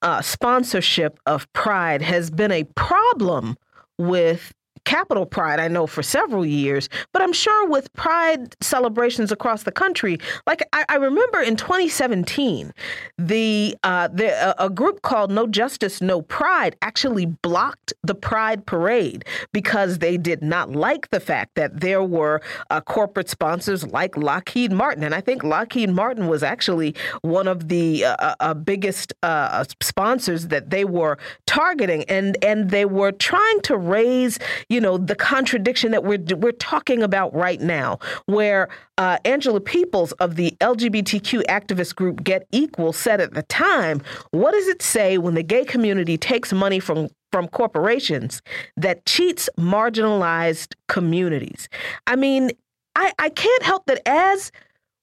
uh, 0.00 0.22
sponsorship 0.22 1.20
of 1.26 1.52
pride 1.52 2.00
has 2.00 2.30
been 2.30 2.50
a 2.50 2.64
problem 2.74 3.58
with 3.98 4.54
Capitol 4.84 5.26
Pride, 5.26 5.60
I 5.60 5.68
know 5.68 5.86
for 5.86 6.02
several 6.02 6.44
years, 6.44 6.88
but 7.12 7.22
I'm 7.22 7.32
sure 7.32 7.68
with 7.68 7.92
Pride 7.94 8.56
celebrations 8.60 9.30
across 9.30 9.62
the 9.62 9.72
country, 9.72 10.18
like 10.46 10.62
I, 10.72 10.84
I 10.88 10.96
remember 10.96 11.40
in 11.40 11.56
2017, 11.56 12.72
the 13.18 13.76
uh, 13.84 14.08
the 14.08 14.62
a 14.62 14.68
group 14.68 15.02
called 15.02 15.30
No 15.30 15.46
Justice, 15.46 16.00
No 16.00 16.22
Pride 16.22 16.76
actually 16.82 17.26
blocked 17.26 17.92
the 18.02 18.14
Pride 18.14 18.66
parade 18.66 19.24
because 19.52 19.98
they 19.98 20.16
did 20.16 20.42
not 20.42 20.72
like 20.72 21.10
the 21.10 21.20
fact 21.20 21.54
that 21.54 21.80
there 21.80 22.02
were 22.02 22.42
uh, 22.70 22.80
corporate 22.80 23.28
sponsors 23.28 23.86
like 23.86 24.16
Lockheed 24.16 24.72
Martin, 24.72 25.04
and 25.04 25.14
I 25.14 25.20
think 25.20 25.44
Lockheed 25.44 25.90
Martin 25.90 26.26
was 26.26 26.42
actually 26.42 26.94
one 27.22 27.46
of 27.46 27.68
the 27.68 28.04
uh, 28.04 28.16
uh, 28.18 28.34
uh 28.40 28.54
biggest 28.54 29.12
uh, 29.22 29.64
sponsors 29.80 30.48
that 30.48 30.70
they 30.70 30.84
were 30.84 31.18
targeting, 31.46 32.04
and 32.04 32.36
and 32.42 32.70
they 32.70 32.84
were 32.84 33.12
trying 33.12 33.60
to 33.62 33.76
raise 33.76 34.38
you 34.72 34.80
know, 34.80 34.96
the 34.96 35.14
contradiction 35.14 35.90
that 35.92 36.02
we're 36.02 36.24
we're 36.36 36.52
talking 36.52 37.02
about 37.02 37.34
right 37.34 37.60
now, 37.60 37.98
where 38.24 38.70
uh, 38.96 39.18
Angela 39.26 39.60
Peoples 39.60 40.12
of 40.12 40.36
the 40.36 40.56
LGBTQ 40.62 41.42
activist 41.44 41.94
group 41.94 42.24
Get 42.24 42.46
Equal 42.52 42.94
said 42.94 43.20
at 43.20 43.34
the 43.34 43.42
time, 43.42 44.00
"What 44.30 44.52
does 44.52 44.68
it 44.68 44.80
say 44.80 45.18
when 45.18 45.34
the 45.34 45.42
gay 45.42 45.66
community 45.66 46.16
takes 46.16 46.54
money 46.54 46.80
from 46.80 47.08
from 47.30 47.48
corporations 47.48 48.40
that 48.78 49.04
cheats 49.04 49.50
marginalized 49.58 50.74
communities?" 50.88 51.68
I 52.06 52.16
mean, 52.16 52.50
I, 52.96 53.12
I 53.18 53.28
can't 53.28 53.62
help 53.62 53.84
that 53.86 54.00
as 54.08 54.52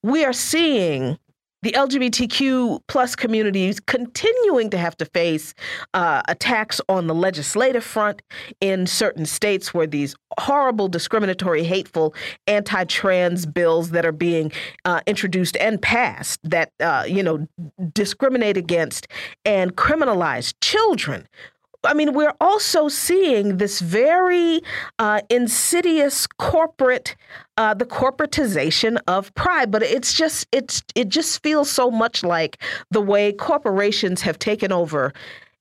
we 0.02 0.26
are 0.26 0.34
seeing 0.34 1.20
the 1.62 1.72
LGBTQ 1.72 2.82
plus 2.88 3.16
communities 3.16 3.80
continuing 3.80 4.70
to 4.70 4.78
have 4.78 4.96
to 4.98 5.06
face 5.06 5.54
uh, 5.94 6.22
attacks 6.28 6.80
on 6.88 7.08
the 7.08 7.16
legislative 7.16 7.84
front 7.84 8.22
in 8.62 8.88
certain 8.88 9.26
states 9.26 9.74
where 9.74 9.88
these 9.88 10.16
horrible, 10.40 10.88
discriminatory, 10.88 11.64
hateful 11.64 12.14
anti-trans 12.48 13.46
bills 13.46 13.92
that 13.92 14.06
are 14.06 14.12
being 14.12 14.52
uh, 14.86 15.02
introduced 15.06 15.58
and 15.58 15.82
passed 15.82 16.40
that 16.44 16.72
uh, 16.80 17.04
you 17.08 17.24
know 17.24 17.48
discriminate 17.94 18.58
against 18.58 19.08
and 19.46 19.76
criminalize 19.76 20.54
children 20.62 21.28
I 21.84 21.94
mean, 21.94 22.14
we're 22.14 22.34
also 22.42 22.90
seeing 22.90 23.58
this 23.58 23.80
very 23.80 24.62
uh, 25.00 25.22
insidious 25.30 26.28
corporate, 26.28 27.16
uh, 27.58 27.74
the 27.74 27.86
corporatization 27.86 29.00
of 29.08 29.34
pride. 29.36 29.72
But 29.72 29.84
it's 29.84 30.14
just, 30.14 30.48
it's, 30.52 30.84
it 30.96 31.08
just 31.08 31.42
feels 31.42 31.70
so 31.70 31.90
much 31.90 32.24
like 32.24 32.62
the 32.92 33.02
way 33.02 33.32
corporations 33.32 34.22
have 34.22 34.38
taken 34.40 34.72
over 34.72 35.14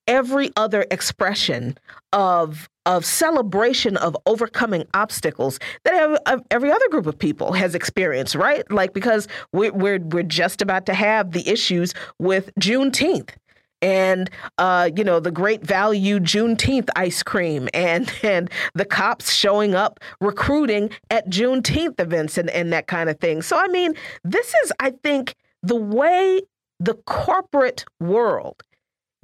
every 0.09 0.51
other 0.57 0.87
expression 0.91 1.79
of 2.13 2.69
of 2.87 3.05
celebration 3.05 3.99
of 3.99 4.17
overcoming 4.25 4.83
obstacles 4.95 5.61
that 5.85 6.43
every 6.51 6.73
other 6.73 6.89
group 6.89 7.07
of 7.07 7.19
people 7.19 7.53
has 7.53 7.75
experienced, 7.75 8.35
right? 8.35 8.69
Like 8.73 8.95
because 8.95 9.29
we're, 9.53 9.73
we're 9.73 9.99
we're 9.99 10.23
just 10.23 10.63
about 10.63 10.87
to 10.87 10.95
have 10.95 11.33
the 11.33 11.47
issues 11.47 11.93
with 12.19 12.51
Juneteenth 12.59 13.29
and 13.83 14.31
uh, 14.59 14.91
you 14.97 15.05
know 15.05 15.21
the 15.21 15.31
great 15.31 15.63
value 15.63 16.19
Juneteenth 16.19 16.89
ice 16.97 17.23
cream, 17.23 17.69
and 17.75 18.13
and 18.23 18.51
the 18.75 18.85
cops 18.85 19.33
showing 19.33 19.75
up 19.75 20.01
recruiting 20.21 20.91
at 21.11 21.29
Juneteenth 21.29 22.01
events 22.01 22.39
and 22.39 22.51
and 22.51 22.73
that 22.73 22.87
kind 22.87 23.09
of 23.09 23.19
thing. 23.21 23.43
So 23.43 23.57
I 23.59 23.69
mean, 23.69 23.95
this 24.25 24.55
is 24.65 24.73
I 24.81 24.91
think 25.03 25.35
the 25.63 25.77
way 25.77 26.41
the 26.81 26.95
corporate 26.95 27.85
world 28.01 28.63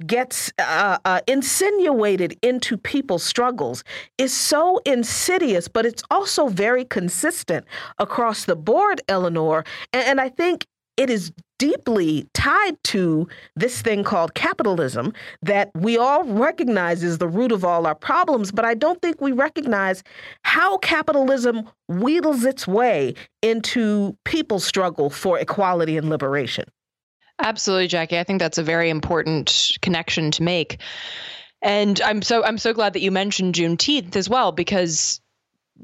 gets 0.05 0.51
uh, 0.59 0.97
uh, 1.05 1.21
insinuated 1.27 2.37
into 2.41 2.77
people's 2.77 3.23
struggles 3.23 3.83
is 4.17 4.33
so 4.33 4.79
insidious, 4.85 5.67
but 5.67 5.85
it's 5.85 6.03
also 6.11 6.47
very 6.47 6.83
consistent 6.83 7.65
across 7.97 8.45
the 8.45 8.55
board, 8.55 9.01
Eleanor. 9.07 9.63
And, 9.93 10.05
and 10.05 10.21
I 10.21 10.29
think 10.29 10.65
it 10.97 11.09
is 11.09 11.31
deeply 11.57 12.27
tied 12.33 12.77
to 12.83 13.27
this 13.55 13.81
thing 13.81 14.03
called 14.03 14.33
capitalism 14.33 15.13
that 15.41 15.71
we 15.73 15.97
all 15.97 16.23
recognize 16.25 17.01
is 17.03 17.17
the 17.17 17.27
root 17.27 17.51
of 17.51 17.63
all 17.63 17.87
our 17.87 17.95
problems, 17.95 18.51
but 18.51 18.65
I 18.65 18.73
don't 18.73 19.01
think 19.01 19.21
we 19.21 19.31
recognize 19.31 20.03
how 20.43 20.77
capitalism 20.79 21.69
wheedles 21.87 22.43
its 22.43 22.67
way 22.67 23.13
into 23.41 24.17
people's 24.25 24.65
struggle 24.65 25.09
for 25.09 25.39
equality 25.39 25.97
and 25.97 26.09
liberation. 26.09 26.65
Absolutely, 27.39 27.87
Jacquie. 27.87 28.19
I 28.19 28.23
think 28.23 28.39
that's 28.39 28.57
a 28.57 28.63
very 28.63 28.89
important 28.89 29.71
connection 29.81 30.31
to 30.31 30.43
make. 30.43 30.79
And 31.61 31.99
I'm 32.01 32.21
so 32.21 32.43
I'm 32.43 32.57
so 32.57 32.73
glad 32.73 32.93
that 32.93 33.01
you 33.01 33.11
mentioned 33.11 33.55
Juneteenth 33.55 34.15
as 34.15 34.29
well, 34.29 34.51
because 34.51 35.19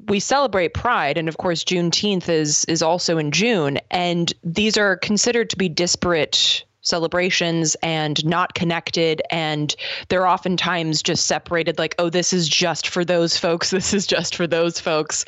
we 0.07 0.19
celebrate 0.19 0.73
Pride, 0.73 1.17
and 1.17 1.27
of 1.27 1.37
course, 1.37 1.63
Juneteenth 1.63 2.29
is 2.29 2.65
is 2.65 2.81
also 2.81 3.17
in 3.17 3.31
June, 3.31 3.79
and 3.89 4.33
these 4.43 4.77
are 4.77 4.97
considered 4.97 5.49
to 5.49 5.57
be 5.57 5.69
disparate 5.69 6.63
celebrations 6.81 7.75
and 7.83 8.25
not 8.25 8.55
connected 8.55 9.21
and 9.29 9.75
they're 10.09 10.27
oftentimes 10.27 11.03
just 11.03 11.27
separated 11.27 11.77
like 11.77 11.93
oh 11.99 12.09
this 12.09 12.33
is 12.33 12.49
just 12.49 12.87
for 12.87 13.05
those 13.05 13.37
folks 13.37 13.69
this 13.69 13.93
is 13.93 14.07
just 14.07 14.35
for 14.35 14.47
those 14.47 14.79
folks. 14.79 15.23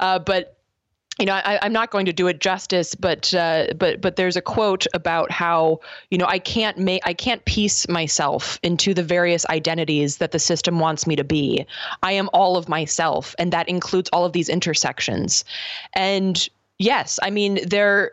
Uh, 0.00 0.18
but 0.18 0.57
you 1.18 1.26
know, 1.26 1.32
I, 1.32 1.64
am 1.66 1.72
not 1.72 1.90
going 1.90 2.06
to 2.06 2.12
do 2.12 2.28
it 2.28 2.40
justice, 2.40 2.94
but 2.94 3.34
uh, 3.34 3.66
but 3.76 4.00
but 4.00 4.16
there's 4.16 4.36
a 4.36 4.40
quote 4.40 4.86
about 4.94 5.32
how 5.32 5.80
you 6.10 6.18
know 6.18 6.26
I 6.26 6.38
can't 6.38 6.78
make 6.78 7.02
I 7.04 7.12
can't 7.12 7.44
piece 7.44 7.88
myself 7.88 8.60
into 8.62 8.94
the 8.94 9.02
various 9.02 9.44
identities 9.46 10.18
that 10.18 10.30
the 10.30 10.38
system 10.38 10.78
wants 10.78 11.06
me 11.06 11.16
to 11.16 11.24
be. 11.24 11.66
I 12.04 12.12
am 12.12 12.30
all 12.32 12.56
of 12.56 12.68
myself, 12.68 13.34
and 13.38 13.52
that 13.52 13.68
includes 13.68 14.08
all 14.12 14.24
of 14.24 14.32
these 14.32 14.48
intersections. 14.48 15.44
And 15.94 16.48
yes, 16.78 17.18
I 17.20 17.30
mean 17.30 17.58
there, 17.66 18.12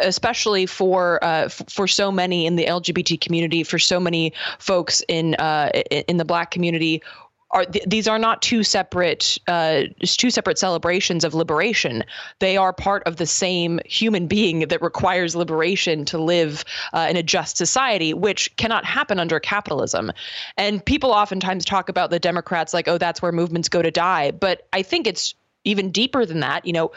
especially 0.00 0.64
for 0.64 1.22
uh, 1.22 1.50
for 1.50 1.86
so 1.86 2.10
many 2.10 2.46
in 2.46 2.56
the 2.56 2.64
LGBT 2.64 3.20
community, 3.20 3.64
for 3.64 3.78
so 3.78 4.00
many 4.00 4.32
folks 4.58 5.02
in 5.08 5.34
uh, 5.34 5.68
in 6.08 6.16
the 6.16 6.24
Black 6.24 6.50
community 6.50 7.02
are 7.50 7.64
th- 7.64 7.84
these 7.86 8.08
are 8.08 8.18
not 8.18 8.42
two 8.42 8.62
separate 8.62 9.38
uh, 9.46 9.82
two 10.04 10.30
separate 10.30 10.58
celebrations 10.58 11.24
of 11.24 11.34
liberation. 11.34 12.04
They 12.40 12.56
are 12.56 12.72
part 12.72 13.02
of 13.04 13.16
the 13.16 13.26
same 13.26 13.80
human 13.84 14.26
being 14.26 14.60
that 14.68 14.82
requires 14.82 15.36
liberation 15.36 16.04
to 16.06 16.18
live 16.18 16.64
uh, 16.92 17.06
in 17.08 17.16
a 17.16 17.22
just 17.22 17.56
society, 17.56 18.12
which 18.14 18.54
cannot 18.56 18.84
happen 18.84 19.18
under 19.18 19.38
capitalism. 19.38 20.12
And 20.56 20.84
people 20.84 21.12
oftentimes 21.12 21.64
talk 21.64 21.88
about 21.88 22.10
the 22.10 22.18
Democrats 22.18 22.74
like, 22.74 22.88
oh, 22.88 22.98
that's 22.98 23.22
where 23.22 23.32
movements 23.32 23.68
go 23.68 23.82
to 23.82 23.90
die. 23.90 24.32
But 24.32 24.66
I 24.72 24.82
think 24.82 25.06
it's 25.06 25.34
even 25.64 25.90
deeper 25.90 26.26
than 26.26 26.40
that. 26.40 26.66
You 26.66 26.72
know, 26.72 26.92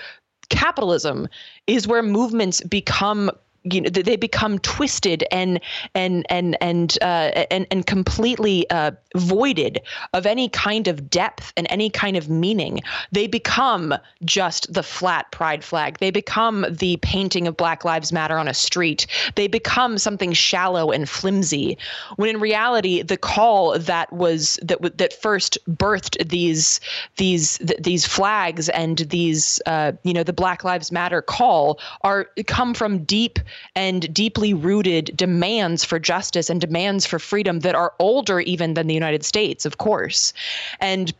capitalism 0.49 1.27
is 1.67 1.87
where 1.87 2.01
movements 2.01 2.61
become 2.61 3.31
you 3.63 3.81
know 3.81 3.89
they 3.89 4.15
become 4.15 4.59
twisted 4.59 5.23
and 5.31 5.59
and 5.95 6.25
and 6.29 6.57
and 6.61 6.97
uh, 7.01 7.45
and 7.51 7.67
and 7.71 7.85
completely 7.85 8.69
uh, 8.69 8.91
voided 9.15 9.81
of 10.13 10.25
any 10.25 10.49
kind 10.49 10.87
of 10.87 11.09
depth 11.09 11.51
and 11.57 11.67
any 11.69 11.89
kind 11.89 12.15
of 12.15 12.29
meaning. 12.29 12.81
They 13.11 13.27
become 13.27 13.93
just 14.23 14.73
the 14.73 14.83
flat 14.83 15.31
pride 15.31 15.63
flag. 15.63 15.97
They 15.99 16.11
become 16.11 16.65
the 16.69 16.97
painting 16.97 17.47
of 17.47 17.57
Black 17.57 17.83
Lives 17.83 18.13
Matter 18.13 18.37
on 18.37 18.47
a 18.47 18.53
street. 18.53 19.07
They 19.35 19.47
become 19.47 19.97
something 19.97 20.33
shallow 20.33 20.91
and 20.91 21.09
flimsy. 21.09 21.77
When 22.15 22.29
in 22.29 22.39
reality, 22.39 23.01
the 23.01 23.17
call 23.17 23.77
that 23.79 24.11
was 24.13 24.59
that 24.61 24.97
that 24.97 25.13
first 25.13 25.57
birthed 25.69 26.29
these 26.29 26.79
these 27.17 27.57
th- 27.57 27.79
these 27.81 28.05
flags 28.05 28.69
and 28.69 28.99
these 28.99 29.61
uh, 29.65 29.91
you 30.03 30.13
know 30.13 30.23
the 30.23 30.33
Black 30.33 30.63
Lives 30.63 30.91
Matter 30.91 31.21
call 31.21 31.79
are 32.01 32.27
come 32.47 32.73
from 32.73 33.03
deep 33.03 33.39
and 33.75 34.13
deeply 34.13 34.53
rooted 34.53 35.11
demands 35.15 35.83
for 35.83 35.99
justice 35.99 36.49
and 36.49 36.61
demands 36.61 37.05
for 37.05 37.19
freedom 37.19 37.59
that 37.61 37.75
are 37.75 37.93
older 37.99 38.39
even 38.39 38.73
than 38.73 38.87
the 38.87 38.93
United 38.93 39.23
States, 39.23 39.65
of 39.65 39.77
course. 39.77 40.33
And 40.79 41.13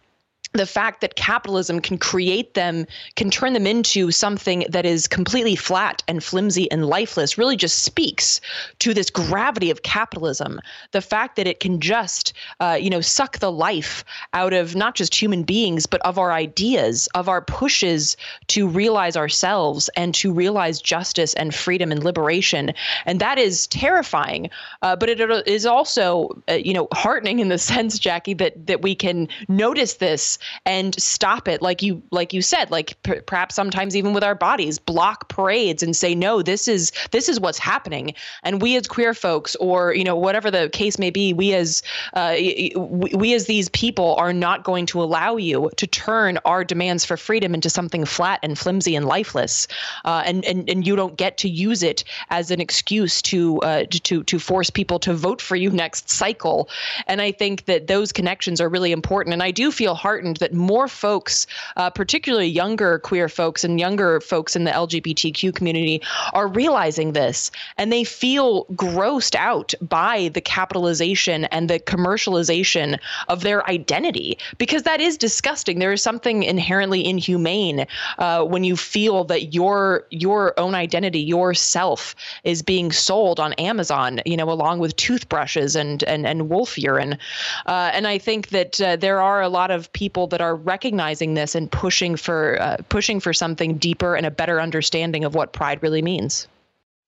the 0.54 0.66
fact 0.66 1.02
that 1.02 1.16
capitalism 1.16 1.80
can 1.80 1.98
create 1.98 2.56
them, 2.56 2.88
can 3.16 3.30
turn 3.30 3.54
them 3.54 3.68
into 3.68 4.10
something 4.10 4.66
that 4.70 4.86
is 4.86 5.08
completely 5.08 5.56
flat 5.56 6.02
and 6.08 6.24
flimsy 6.24 6.70
and 6.72 6.88
lifeless, 6.88 7.38
really 7.38 7.56
just 7.56 7.84
speaks 7.84 8.42
to 8.80 8.94
this 8.94 9.12
gravity 9.12 9.70
of 9.70 9.84
capitalism. 9.84 10.60
The 10.92 11.02
fact 11.02 11.36
that 11.36 11.46
it 11.46 11.60
can 11.60 11.80
just, 11.80 12.34
uh, 12.60 12.78
you 12.82 12.90
know, 12.90 13.02
suck 13.02 13.38
the 13.38 13.52
life 13.52 14.04
out 14.34 14.54
of 14.54 14.76
not 14.76 14.96
just 14.96 15.14
human 15.14 15.44
beings, 15.44 15.86
but 15.86 16.02
of 16.02 16.18
our 16.18 16.32
ideas, 16.32 17.08
of 17.14 17.30
our 17.30 17.42
pushes 17.42 18.18
to 18.48 18.68
realize 18.68 19.16
ourselves 19.16 19.88
and 19.96 20.16
to 20.16 20.34
realize 20.34 20.82
justice 20.82 21.36
and 21.36 21.54
freedom 21.54 21.92
and 21.92 22.04
liberation. 22.04 22.74
And 23.06 23.20
that 23.20 23.38
is 23.38 23.68
terrifying. 23.68 24.50
Uh, 24.82 24.96
but 24.96 25.10
it 25.10 25.20
is 25.48 25.68
also, 25.68 26.42
uh, 26.50 26.54
you 26.54 26.74
know, 26.74 26.88
heartening 26.94 27.38
in 27.40 27.50
the 27.50 27.58
sense, 27.70 28.00
Jacquie, 28.00 28.38
that 28.40 28.66
that 28.66 28.82
we 28.82 28.96
can 28.96 29.28
notice 29.48 29.96
this 29.96 30.39
and 30.66 31.00
stop 31.02 31.48
it 31.48 31.62
like 31.62 31.82
you 31.82 32.02
like 32.12 32.34
you 32.34 32.42
said 32.42 32.72
like 32.72 33.02
p- 33.04 33.22
perhaps 33.22 33.56
sometimes 33.56 33.96
even 33.96 34.14
with 34.14 34.24
our 34.24 34.36
bodies 34.36 34.80
block 34.80 35.30
parades 35.30 35.84
and 35.84 35.96
say 35.96 36.16
no 36.16 36.42
this 36.42 36.68
is 36.68 36.92
this 37.12 37.30
is 37.30 37.40
what's 37.40 37.58
happening. 37.58 38.14
And 38.44 38.62
we 38.62 38.76
as 38.76 38.88
queer 38.88 39.14
folks 39.14 39.56
or 39.58 39.94
you 39.94 40.04
know 40.04 40.16
whatever 40.16 40.52
the 40.52 40.70
case 40.70 40.98
may 41.00 41.10
be 41.10 41.34
we 41.34 41.54
as 41.54 41.84
uh, 42.14 42.36
we, 42.38 43.12
we 43.16 43.34
as 43.34 43.46
these 43.46 43.70
people 43.70 44.16
are 44.16 44.34
not 44.34 44.64
going 44.64 44.86
to 44.88 45.02
allow 45.02 45.38
you 45.38 45.70
to 45.78 45.88
turn 45.88 46.40
our 46.46 46.64
demands 46.64 47.06
for 47.06 47.18
freedom 47.18 47.54
into 47.54 47.70
something 47.70 48.06
flat 48.06 48.40
and 48.44 48.58
flimsy 48.58 48.96
and 48.96 49.06
lifeless. 49.06 49.68
Uh, 50.06 50.24
and, 50.26 50.46
and 50.46 50.70
and 50.70 50.86
you 50.86 50.96
don't 50.96 51.18
get 51.18 51.38
to 51.38 51.50
use 51.50 51.84
it 51.84 52.04
as 52.30 52.52
an 52.52 52.62
excuse 52.62 53.22
to 53.22 53.60
uh, 53.60 53.84
to 53.90 54.24
to 54.24 54.40
force 54.40 54.70
people 54.70 55.00
to 55.00 55.14
vote 55.14 55.42
for 55.42 55.56
you 55.56 55.70
next 55.70 56.10
cycle. 56.10 56.70
And 57.08 57.22
I 57.22 57.32
think 57.32 57.66
that 57.66 57.88
those 57.88 58.12
connections 58.12 58.62
are 58.62 58.70
really 58.70 58.92
important. 58.92 59.34
And 59.34 59.44
I 59.44 59.52
do 59.52 59.72
feel 59.72 59.96
heartened 59.96 60.29
important 60.30 60.40
that 60.40 60.58
more 60.58 60.88
folks, 60.88 61.48
uh, 61.78 61.90
particularly 61.90 62.48
younger 62.48 63.00
queer 63.00 63.30
folks 63.30 63.64
and 63.64 63.80
younger 63.80 64.20
folks 64.22 64.56
in 64.56 64.64
the 64.64 64.72
LGBTQ 64.72 65.54
community, 65.54 66.02
are 66.34 66.48
realizing 66.48 67.14
this 67.14 67.52
and 67.78 67.92
they 67.92 68.04
feel 68.04 68.66
grossed 68.76 69.36
out 69.36 69.74
by 69.82 70.30
the 70.34 70.42
capitalization 70.42 71.46
and 71.46 71.70
the 71.70 71.80
commercialization 71.80 73.00
of 73.28 73.42
their 73.42 73.68
identity 73.70 74.38
because 74.58 74.84
that 74.84 75.02
is 75.02 75.18
disgusting. 75.18 75.80
There 75.80 75.94
is 75.94 76.02
something 76.02 76.44
inherently 76.44 77.06
inhumane 77.06 77.86
uh, 78.18 78.44
when 78.44 78.64
you 78.64 78.76
feel 78.76 79.24
that 79.26 79.54
your 79.54 80.06
your 80.10 80.54
own 80.60 80.76
identity, 80.76 81.20
yourself, 81.20 82.16
is 82.44 82.62
being 82.62 82.92
sold 82.92 83.40
on 83.40 83.54
Amazon. 83.54 84.22
You 84.26 84.38
know, 84.38 84.50
along 84.50 84.80
with 84.80 84.96
toothbrushes 84.96 85.76
and 85.76 86.04
and 86.04 86.26
and 86.26 86.50
wolf 86.50 86.78
urine. 86.78 87.18
Uh, 87.66 87.92
and 87.94 88.08
I 88.08 88.18
think 88.20 88.50
that 88.50 88.82
uh, 88.82 88.96
there 88.96 89.22
are 89.22 89.42
a 89.42 89.50
lot 89.50 89.72
of 89.72 89.92
people 89.94 90.19
that 90.28 90.42
are 90.42 90.56
recognizing 90.56 91.34
this 91.34 91.56
and 91.56 91.72
pushing 91.72 92.16
for 92.16 92.62
uh, 92.62 92.78
pushing 92.90 93.20
for 93.20 93.34
something 93.34 93.78
deeper 93.78 94.16
and 94.16 94.26
a 94.26 94.32
better 94.32 94.62
understanding 94.62 95.24
of 95.24 95.36
what 95.36 95.54
pride 95.54 95.82
really 95.82 96.02
means. 96.02 96.48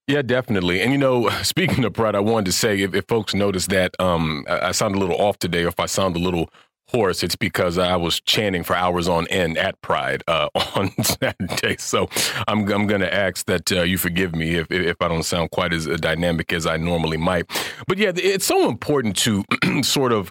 Yeah, 0.08 0.22
definitely. 0.22 0.80
And 0.82 0.92
you 0.92 0.98
know, 0.98 1.28
speaking 1.42 1.84
of 1.84 1.92
pride, 1.92 2.14
I 2.14 2.20
wanted 2.20 2.46
to 2.46 2.52
say 2.52 2.80
if, 2.80 2.94
if 2.94 3.06
folks 3.06 3.34
notice 3.34 3.66
that 3.68 3.94
um, 4.00 4.44
I, 4.48 4.68
I 4.68 4.72
sound 4.72 4.94
a 4.94 4.98
little 4.98 5.16
off 5.16 5.38
today, 5.38 5.64
or 5.64 5.68
if 5.68 5.80
I 5.80 5.86
sound 5.86 6.16
a 6.16 6.18
little 6.18 6.50
hoarse, 6.92 7.22
it's 7.22 7.36
because 7.36 7.78
I 7.78 7.96
was 7.96 8.20
chanting 8.20 8.62
for 8.62 8.76
hours 8.76 9.08
on 9.08 9.26
end 9.28 9.56
at 9.58 9.80
Pride 9.80 10.22
uh, 10.28 10.48
on 10.76 10.90
Saturday. 11.02 11.76
So 11.78 12.08
I'm, 12.46 12.70
I'm 12.70 12.86
going 12.86 13.00
to 13.00 13.12
ask 13.12 13.46
that 13.46 13.72
uh, 13.72 13.82
you 13.82 13.98
forgive 13.98 14.34
me 14.34 14.56
if, 14.56 14.70
if 14.70 15.00
I 15.00 15.08
don't 15.08 15.22
sound 15.22 15.50
quite 15.50 15.72
as 15.72 15.88
uh, 15.88 15.96
dynamic 15.96 16.52
as 16.52 16.66
I 16.66 16.76
normally 16.76 17.16
might. 17.16 17.46
But 17.86 17.98
yeah, 17.98 18.12
it's 18.14 18.46
so 18.46 18.68
important 18.68 19.16
to 19.18 19.44
sort 19.82 20.12
of, 20.12 20.30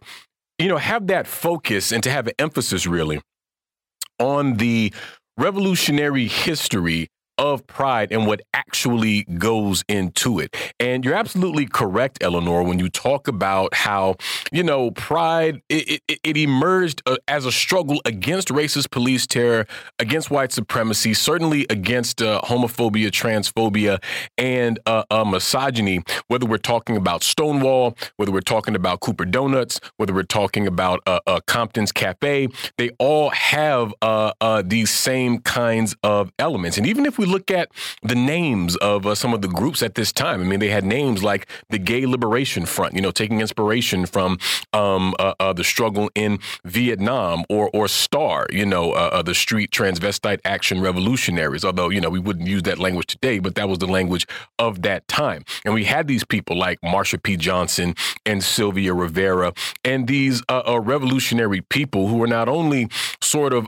you 0.62 0.68
know, 0.68 0.78
have 0.78 1.08
that 1.08 1.28
focus 1.28 1.92
and 1.92 2.04
to 2.04 2.12
have 2.12 2.28
an 2.28 2.34
emphasis 2.40 2.86
really 2.86 3.22
on 4.20 4.58
the 4.58 4.94
revolutionary 5.38 6.28
history 6.28 7.08
of 7.42 7.66
pride 7.66 8.12
and 8.12 8.28
what 8.28 8.40
actually 8.54 9.24
goes 9.24 9.84
into 9.90 10.40
it. 10.40 10.56
And 10.80 11.04
you're 11.04 11.16
absolutely 11.16 11.66
correct, 11.66 12.20
Eleanor, 12.22 12.62
when 12.62 12.78
you 12.78 12.88
talk 12.88 13.28
about 13.28 13.74
how, 13.74 14.16
you 14.52 14.64
know, 14.64 14.92
pride, 14.92 15.62
it, 15.68 16.02
it, 16.08 16.20
it 16.24 16.38
emerged 16.38 17.02
uh, 17.08 17.18
as 17.28 17.46
a 17.48 17.52
struggle 17.52 18.00
against 18.06 18.50
racist 18.50 18.92
police 18.92 19.26
terror, 19.26 19.66
against 19.98 20.30
white 20.30 20.52
supremacy, 20.52 21.16
certainly 21.16 21.66
against 21.72 22.22
uh, 22.22 22.42
homophobia, 22.44 23.10
transphobia, 23.10 24.02
and 24.38 24.80
uh, 24.86 25.04
uh, 25.10 25.26
misogyny, 25.26 26.04
whether 26.28 26.46
we're 26.46 26.58
talking 26.58 26.96
about 26.96 27.24
Stonewall, 27.24 27.98
whether 28.18 28.32
we're 28.32 28.42
talking 28.42 28.76
about 28.76 29.00
Cooper 29.00 29.26
Donuts, 29.26 29.80
whether 29.98 30.14
we're 30.14 30.24
talking 30.24 30.68
about 30.68 31.00
uh, 31.08 31.20
uh, 31.26 31.40
Compton's 31.48 31.92
Cafe, 31.92 32.50
they 32.78 32.92
all 33.00 33.32
have 33.32 33.94
these 34.66 34.92
same 34.92 35.40
kinds 35.40 35.96
of 36.04 36.32
elements. 36.38 36.78
And 36.78 36.86
even 36.86 37.08
if 37.08 37.18
we 37.18 37.26
look 37.32 37.50
at 37.50 37.72
the 38.04 38.16
names 38.16 38.76
of 38.78 39.06
uh, 39.06 39.16
some 39.16 39.34
of 39.34 39.42
the 39.42 39.48
groups 39.48 39.82
at 39.82 39.96
this 39.96 40.12
time, 40.12 40.42
I 40.42 40.44
mean, 40.44 40.60
they 40.60 40.70
had 40.70 40.84
names 40.84 41.24
like 41.24 41.48
the 41.70 41.78
Gay 41.78 42.06
Liberation 42.06 42.66
Front, 42.66 42.94
you 42.96 43.02
know, 43.02 43.12
taking 43.12 43.42
inspiration 43.42 44.06
from 44.06 44.38
um, 44.74 45.16
uh, 45.20 45.34
uh, 45.40 45.54
the 45.54 45.64
struggle 45.64 46.10
in 46.16 46.40
Vietnam, 46.64 47.44
or 47.50 47.70
or 47.74 47.88
STAR, 47.88 48.48
you 48.52 48.66
know, 48.66 48.92
uh, 48.92 49.10
uh, 49.14 49.22
the 49.22 49.34
Street 49.34 49.72
Transvestite 49.72 50.40
Action 50.46 50.82
Revolutionaries. 50.82 51.66
Although 51.66 51.90
you 51.90 52.02
know 52.02 52.10
we 52.10 52.20
wouldn't 52.20 52.48
use 52.48 52.64
that 52.64 52.80
language 52.80 53.08
today, 53.08 53.40
but 53.40 53.56
that 53.56 53.70
was 53.70 53.80
the 53.80 53.88
language 53.88 54.28
of 54.60 54.82
that 54.84 55.08
time. 55.08 55.44
And 55.66 55.74
we 55.74 55.86
had 55.86 56.08
these 56.08 56.24
people 56.24 56.58
like 56.58 56.80
Marsha 56.82 57.22
P. 57.22 57.38
Johnson 57.38 57.96
and 58.26 58.44
Sylvia 58.44 58.94
Rivera, 58.94 59.54
and 59.84 60.08
these 60.08 60.44
uh, 60.50 60.80
revolutionary 60.82 61.62
people 61.62 62.08
who 62.08 62.18
were 62.18 62.28
not 62.28 62.50
only 62.50 62.90
sort 63.32 63.54
of 63.54 63.66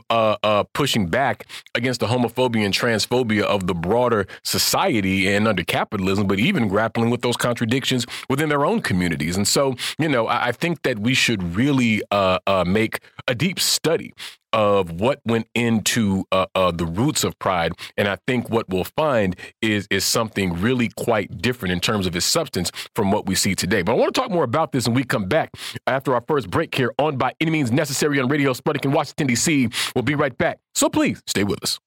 pushing 0.72 1.06
back 1.06 1.46
against 1.74 2.00
the 2.00 2.06
homophobia 2.06 2.64
and 2.64 2.74
transphobia 2.74 3.42
of 3.42 3.66
the 3.66 3.74
broader 3.74 4.26
society 4.42 5.28
and 5.34 5.48
under 5.48 5.64
capitalism, 5.64 6.26
but 6.26 6.38
even 6.38 6.68
grappling 6.68 7.10
with 7.10 7.22
those 7.22 7.36
contradictions 7.36 8.06
within 8.28 8.48
their 8.48 8.64
own 8.64 8.80
communities. 8.80 9.36
And 9.36 9.46
so, 9.48 9.74
you 9.98 10.08
know, 10.08 10.26
I, 10.26 10.48
I 10.48 10.52
think 10.52 10.82
that 10.82 10.98
we 10.98 11.14
should 11.14 11.42
really 11.56 12.02
uh, 12.10 12.38
uh, 12.46 12.64
make 12.66 13.00
a 13.26 13.34
deep 13.34 13.58
study 13.58 14.12
of 14.54 14.92
what 14.92 15.20
went 15.26 15.48
into 15.54 16.24
uh, 16.32 16.46
uh, 16.54 16.70
the 16.70 16.86
roots 16.86 17.24
of 17.24 17.38
pride, 17.38 17.72
and 17.98 18.08
I 18.08 18.16
think 18.26 18.48
what 18.48 18.68
we'll 18.70 18.84
find 18.84 19.36
is 19.60 19.86
is 19.90 20.04
something 20.04 20.54
really 20.60 20.88
quite 20.96 21.42
different 21.42 21.72
in 21.72 21.80
terms 21.80 22.06
of 22.06 22.16
its 22.16 22.24
substance 22.24 22.70
from 22.94 23.10
what 23.10 23.26
we 23.26 23.34
see 23.34 23.54
today. 23.54 23.82
But 23.82 23.92
I 23.92 23.94
want 23.96 24.14
to 24.14 24.20
talk 24.20 24.30
more 24.30 24.44
about 24.44 24.72
this 24.72 24.86
when 24.86 24.94
we 24.94 25.04
come 25.04 25.26
back 25.26 25.50
after 25.86 26.14
our 26.14 26.22
first 26.26 26.48
break 26.48 26.74
here 26.74 26.94
on 26.98 27.18
By 27.18 27.34
Any 27.40 27.50
Means 27.50 27.70
Necessary 27.70 28.18
on 28.20 28.28
Radio 28.28 28.52
Sputnik 28.54 28.84
in 28.84 28.92
Washington 28.92 29.26
D.C. 29.26 29.68
We'll 29.94 30.02
be 30.02 30.14
right 30.14 30.36
back, 30.38 30.58
so 30.74 30.88
please 30.88 31.20
stay 31.26 31.44
with 31.44 31.62
us 31.62 31.78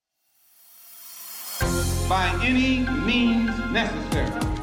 by 2.07 2.30
any 2.41 2.80
means 3.06 3.52
necessary. 3.72 4.56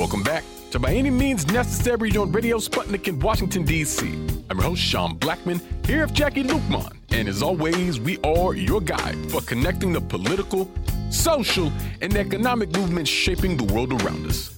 Welcome 0.00 0.22
back 0.22 0.44
to 0.70 0.78
By 0.78 0.94
Any 0.94 1.10
Means 1.10 1.46
Necessary 1.48 2.16
on 2.16 2.32
Radio 2.32 2.56
Sputnik 2.56 3.06
in 3.06 3.18
Washington, 3.18 3.64
D.C. 3.64 4.08
I'm 4.48 4.56
your 4.56 4.62
host, 4.62 4.80
Sean 4.80 5.18
Blackmon, 5.18 5.60
here 5.84 6.06
with 6.06 6.14
Jacquie 6.14 6.42
Luqman. 6.42 6.96
And 7.10 7.28
as 7.28 7.42
always, 7.42 8.00
we 8.00 8.16
are 8.20 8.54
your 8.54 8.80
guide 8.80 9.30
for 9.30 9.42
connecting 9.42 9.92
the 9.92 10.00
political, 10.00 10.70
social, 11.10 11.70
and 12.00 12.16
economic 12.16 12.74
movements 12.74 13.10
shaping 13.10 13.58
the 13.58 13.74
world 13.74 13.92
around 14.02 14.26
us. 14.26 14.56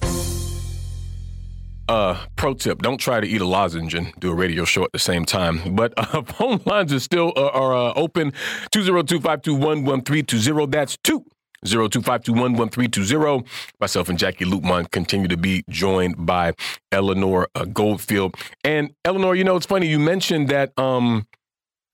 Uh, 1.89 2.25
pro 2.37 2.53
tip: 2.53 2.81
Don't 2.81 2.97
try 2.97 3.19
to 3.19 3.27
eat 3.27 3.41
a 3.41 3.45
lozenge 3.45 3.93
and 3.95 4.13
do 4.19 4.31
a 4.31 4.33
radio 4.33 4.63
show 4.63 4.85
at 4.85 4.93
the 4.93 4.99
same 4.99 5.25
time. 5.25 5.75
But 5.75 5.93
uh, 5.97 6.21
phone 6.25 6.61
lines 6.65 6.93
are 6.93 7.01
still 7.01 7.33
uh, 7.35 7.47
are 7.47 7.75
uh, 7.75 7.93
open. 7.97 8.31
Two 8.71 8.81
zero 8.81 9.03
two 9.03 9.19
five 9.19 9.41
two 9.41 9.55
one 9.55 9.83
one 9.83 10.03
three 10.03 10.23
two 10.23 10.39
zero. 10.39 10.65
That's 10.65 10.95
two 11.03 11.25
zero 11.65 11.87
two 11.87 12.01
five 12.01 12.23
two 12.23 12.33
one 12.33 12.53
one 12.53 12.69
three 12.69 12.87
two 12.87 13.03
zero. 13.03 13.43
Myself 13.79 14.09
and 14.09 14.17
Jacquie 14.17 14.45
Luqman 14.45 14.89
continue 14.91 15.27
to 15.27 15.37
be 15.37 15.63
joined 15.69 16.25
by 16.25 16.53
Eleanor 16.91 17.47
uh, 17.55 17.65
Goldfield. 17.65 18.35
And 18.63 18.93
Eleanor, 19.05 19.35
you 19.35 19.43
know, 19.43 19.55
it's 19.55 19.65
funny 19.65 19.87
you 19.87 19.99
mentioned 19.99 20.49
that 20.49 20.77
um 20.77 21.27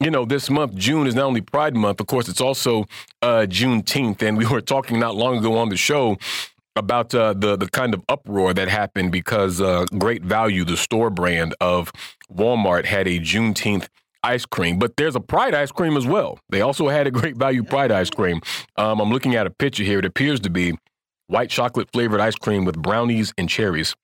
you 0.01 0.09
know, 0.09 0.23
this 0.23 0.49
month, 0.49 0.75
June, 0.75 1.07
is 1.07 1.15
not 1.15 1.25
only 1.25 1.41
Pride 1.41 1.75
Month, 1.75 1.99
of 1.99 2.07
course, 2.07 2.29
it's 2.29 2.39
also 2.39 2.85
uh, 3.21 3.45
Juneteenth. 3.49 4.21
And 4.21 4.37
we 4.37 4.45
were 4.45 4.61
talking 4.61 4.97
not 4.97 5.15
long 5.15 5.39
ago 5.39 5.57
on 5.57 5.67
the 5.67 5.75
show 5.75 6.17
about 6.75 7.13
uh, 7.13 7.33
the 7.33 7.57
the 7.57 7.67
kind 7.67 7.93
of 7.93 8.01
uproar 8.07 8.53
that 8.53 8.69
happened 8.69 9.11
because 9.11 9.59
uh, 9.59 9.85
Great 9.97 10.23
Value, 10.23 10.63
the 10.63 10.77
store 10.77 11.09
brand 11.09 11.53
of 11.59 11.91
Walmart, 12.33 12.85
had 12.85 13.07
a 13.07 13.19
Juneteenth 13.19 13.87
ice 14.23 14.45
cream, 14.45 14.79
but 14.79 14.97
there's 14.97 15.15
a 15.15 15.19
Pride 15.19 15.53
ice 15.53 15.71
cream 15.71 15.95
as 15.97 16.05
well. 16.07 16.39
They 16.49 16.61
also 16.61 16.89
had 16.89 17.07
a 17.07 17.11
Great 17.11 17.37
Value 17.37 17.63
Pride 17.63 17.91
ice 17.91 18.09
cream. 18.09 18.41
Um, 18.75 18.99
I'm 18.99 19.11
looking 19.11 19.35
at 19.35 19.47
a 19.47 19.49
picture 19.49 19.83
here. 19.83 19.99
It 19.99 20.05
appears 20.05 20.39
to 20.41 20.49
be 20.49 20.77
white 21.27 21.49
chocolate 21.49 21.89
flavored 21.91 22.19
ice 22.19 22.35
cream 22.35 22.65
with 22.65 22.81
brownies 22.81 23.33
and 23.37 23.47
cherries. 23.47 23.95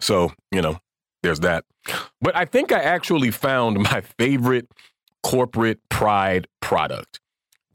So 0.00 0.32
you 0.50 0.62
know, 0.62 0.78
there's 1.22 1.40
that. 1.40 1.64
But 2.20 2.36
I 2.36 2.44
think 2.44 2.72
I 2.72 2.80
actually 2.80 3.30
found 3.30 3.78
my 3.80 4.02
favorite 4.18 4.68
corporate 5.22 5.80
pride 5.88 6.46
product. 6.60 7.20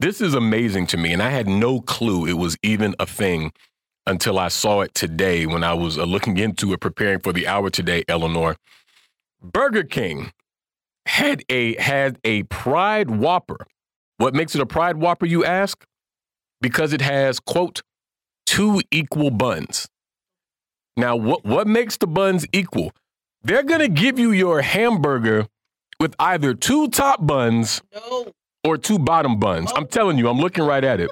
This 0.00 0.20
is 0.20 0.34
amazing 0.34 0.86
to 0.88 0.96
me, 0.96 1.12
and 1.12 1.22
I 1.22 1.30
had 1.30 1.48
no 1.48 1.80
clue 1.80 2.26
it 2.26 2.34
was 2.34 2.56
even 2.62 2.94
a 3.00 3.06
thing 3.06 3.52
until 4.06 4.38
I 4.38 4.48
saw 4.48 4.80
it 4.80 4.94
today 4.94 5.44
when 5.44 5.64
I 5.64 5.74
was 5.74 5.98
uh, 5.98 6.04
looking 6.04 6.38
into 6.38 6.72
it, 6.72 6.80
preparing 6.80 7.18
for 7.18 7.32
the 7.32 7.46
hour 7.46 7.68
today, 7.68 8.04
Eleanor. 8.08 8.56
Burger 9.42 9.82
King 9.82 10.32
had 11.08 11.42
a 11.48 11.80
had 11.80 12.18
a 12.22 12.42
Pride 12.44 13.10
Whopper. 13.10 13.66
What 14.18 14.34
makes 14.34 14.54
it 14.54 14.60
a 14.60 14.66
Pride 14.66 14.98
Whopper, 14.98 15.26
you 15.26 15.44
ask? 15.44 15.84
Because 16.60 16.92
it 16.92 17.00
has, 17.00 17.40
quote, 17.40 17.82
two 18.46 18.80
equal 18.90 19.30
buns. 19.30 19.88
Now, 20.96 21.14
what, 21.14 21.44
what 21.44 21.66
makes 21.66 21.96
the 21.96 22.08
buns 22.08 22.46
equal? 22.52 22.92
They're 23.42 23.62
going 23.62 23.80
to 23.80 23.88
give 23.88 24.18
you 24.18 24.32
your 24.32 24.62
hamburger 24.62 25.46
with 26.00 26.14
either 26.18 26.54
two 26.54 26.88
top 26.88 27.24
buns 27.24 27.80
no. 27.94 28.32
or 28.64 28.76
two 28.76 28.98
bottom 28.98 29.38
buns. 29.38 29.70
Oh. 29.72 29.76
I'm 29.76 29.86
telling 29.86 30.18
you, 30.18 30.28
I'm 30.28 30.40
looking 30.40 30.64
right 30.64 30.82
at 30.82 30.98
it. 31.00 31.10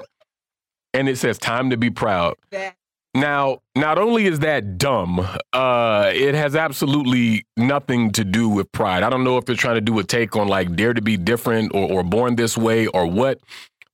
And 0.93 1.07
it 1.07 1.17
says, 1.17 1.37
time 1.37 1.69
to 1.69 1.77
be 1.77 1.89
proud. 1.89 2.35
That. 2.51 2.75
Now, 3.17 3.61
not 3.75 3.97
only 3.97 4.27
is 4.27 4.39
that 4.39 4.77
dumb, 4.77 5.27
uh, 5.51 6.11
it 6.13 6.35
has 6.35 6.55
absolutely 6.55 7.47
nothing 7.57 8.11
to 8.11 8.23
do 8.23 8.47
with 8.47 8.71
pride. 8.71 9.01
I 9.01 9.09
don't 9.09 9.23
know 9.23 9.39
if 9.39 9.45
they're 9.45 9.55
trying 9.55 9.73
to 9.73 9.81
do 9.81 9.97
a 9.97 10.03
take 10.03 10.35
on 10.35 10.47
like 10.47 10.75
dare 10.75 10.93
to 10.93 11.01
be 11.01 11.17
different 11.17 11.73
or, 11.73 11.91
or 11.91 12.03
born 12.03 12.35
this 12.35 12.55
way 12.55 12.85
or 12.85 13.07
what, 13.07 13.39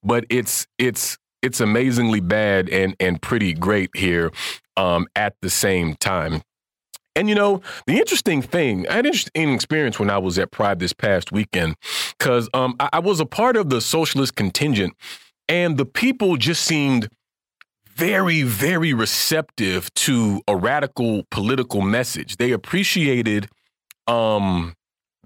but 0.04 0.26
it's 0.30 0.68
it's 0.78 1.18
it's 1.42 1.62
amazingly 1.62 2.20
bad 2.20 2.68
and 2.70 2.98
and 3.00 3.22
pretty 3.22 3.54
great 3.54 3.92
here 3.96 4.30
um, 4.76 5.08
at 5.16 5.36
the 5.42 5.50
same 5.50 5.96
time. 5.96 6.42
And 7.16 7.30
you 7.30 7.36
know, 7.36 7.62
the 7.88 8.00
interesting 8.00 8.42
thing, 8.42 8.90
I 8.90 8.96
had 8.96 9.06
an 9.06 9.14
interesting 9.14 9.54
experience 9.54 10.00
when 10.00 10.10
I 10.10 10.18
was 10.18 10.38
at 10.38 10.52
Pride 10.52 10.80
this 10.80 10.92
past 10.92 11.32
weekend, 11.32 11.76
because 12.20 12.50
um, 12.54 12.76
I, 12.78 12.90
I, 12.94 13.00
was 13.00 13.22
a 13.22 13.26
part 13.26 13.56
of 13.56 13.70
the 13.70 13.80
socialist 13.80 14.36
contingent 14.36 14.96
And 15.48 15.78
the 15.78 15.86
people 15.86 16.36
just 16.36 16.64
seemed 16.64 17.08
very, 17.96 18.44
very 18.44 18.94
receptive 18.94 19.94
to 19.94 20.42
a 20.48 20.56
radical 20.56 21.24
political 21.30 21.82
message. 21.82 22.38
They 22.38 22.52
appreciated 22.52 23.50
um, 24.08 24.76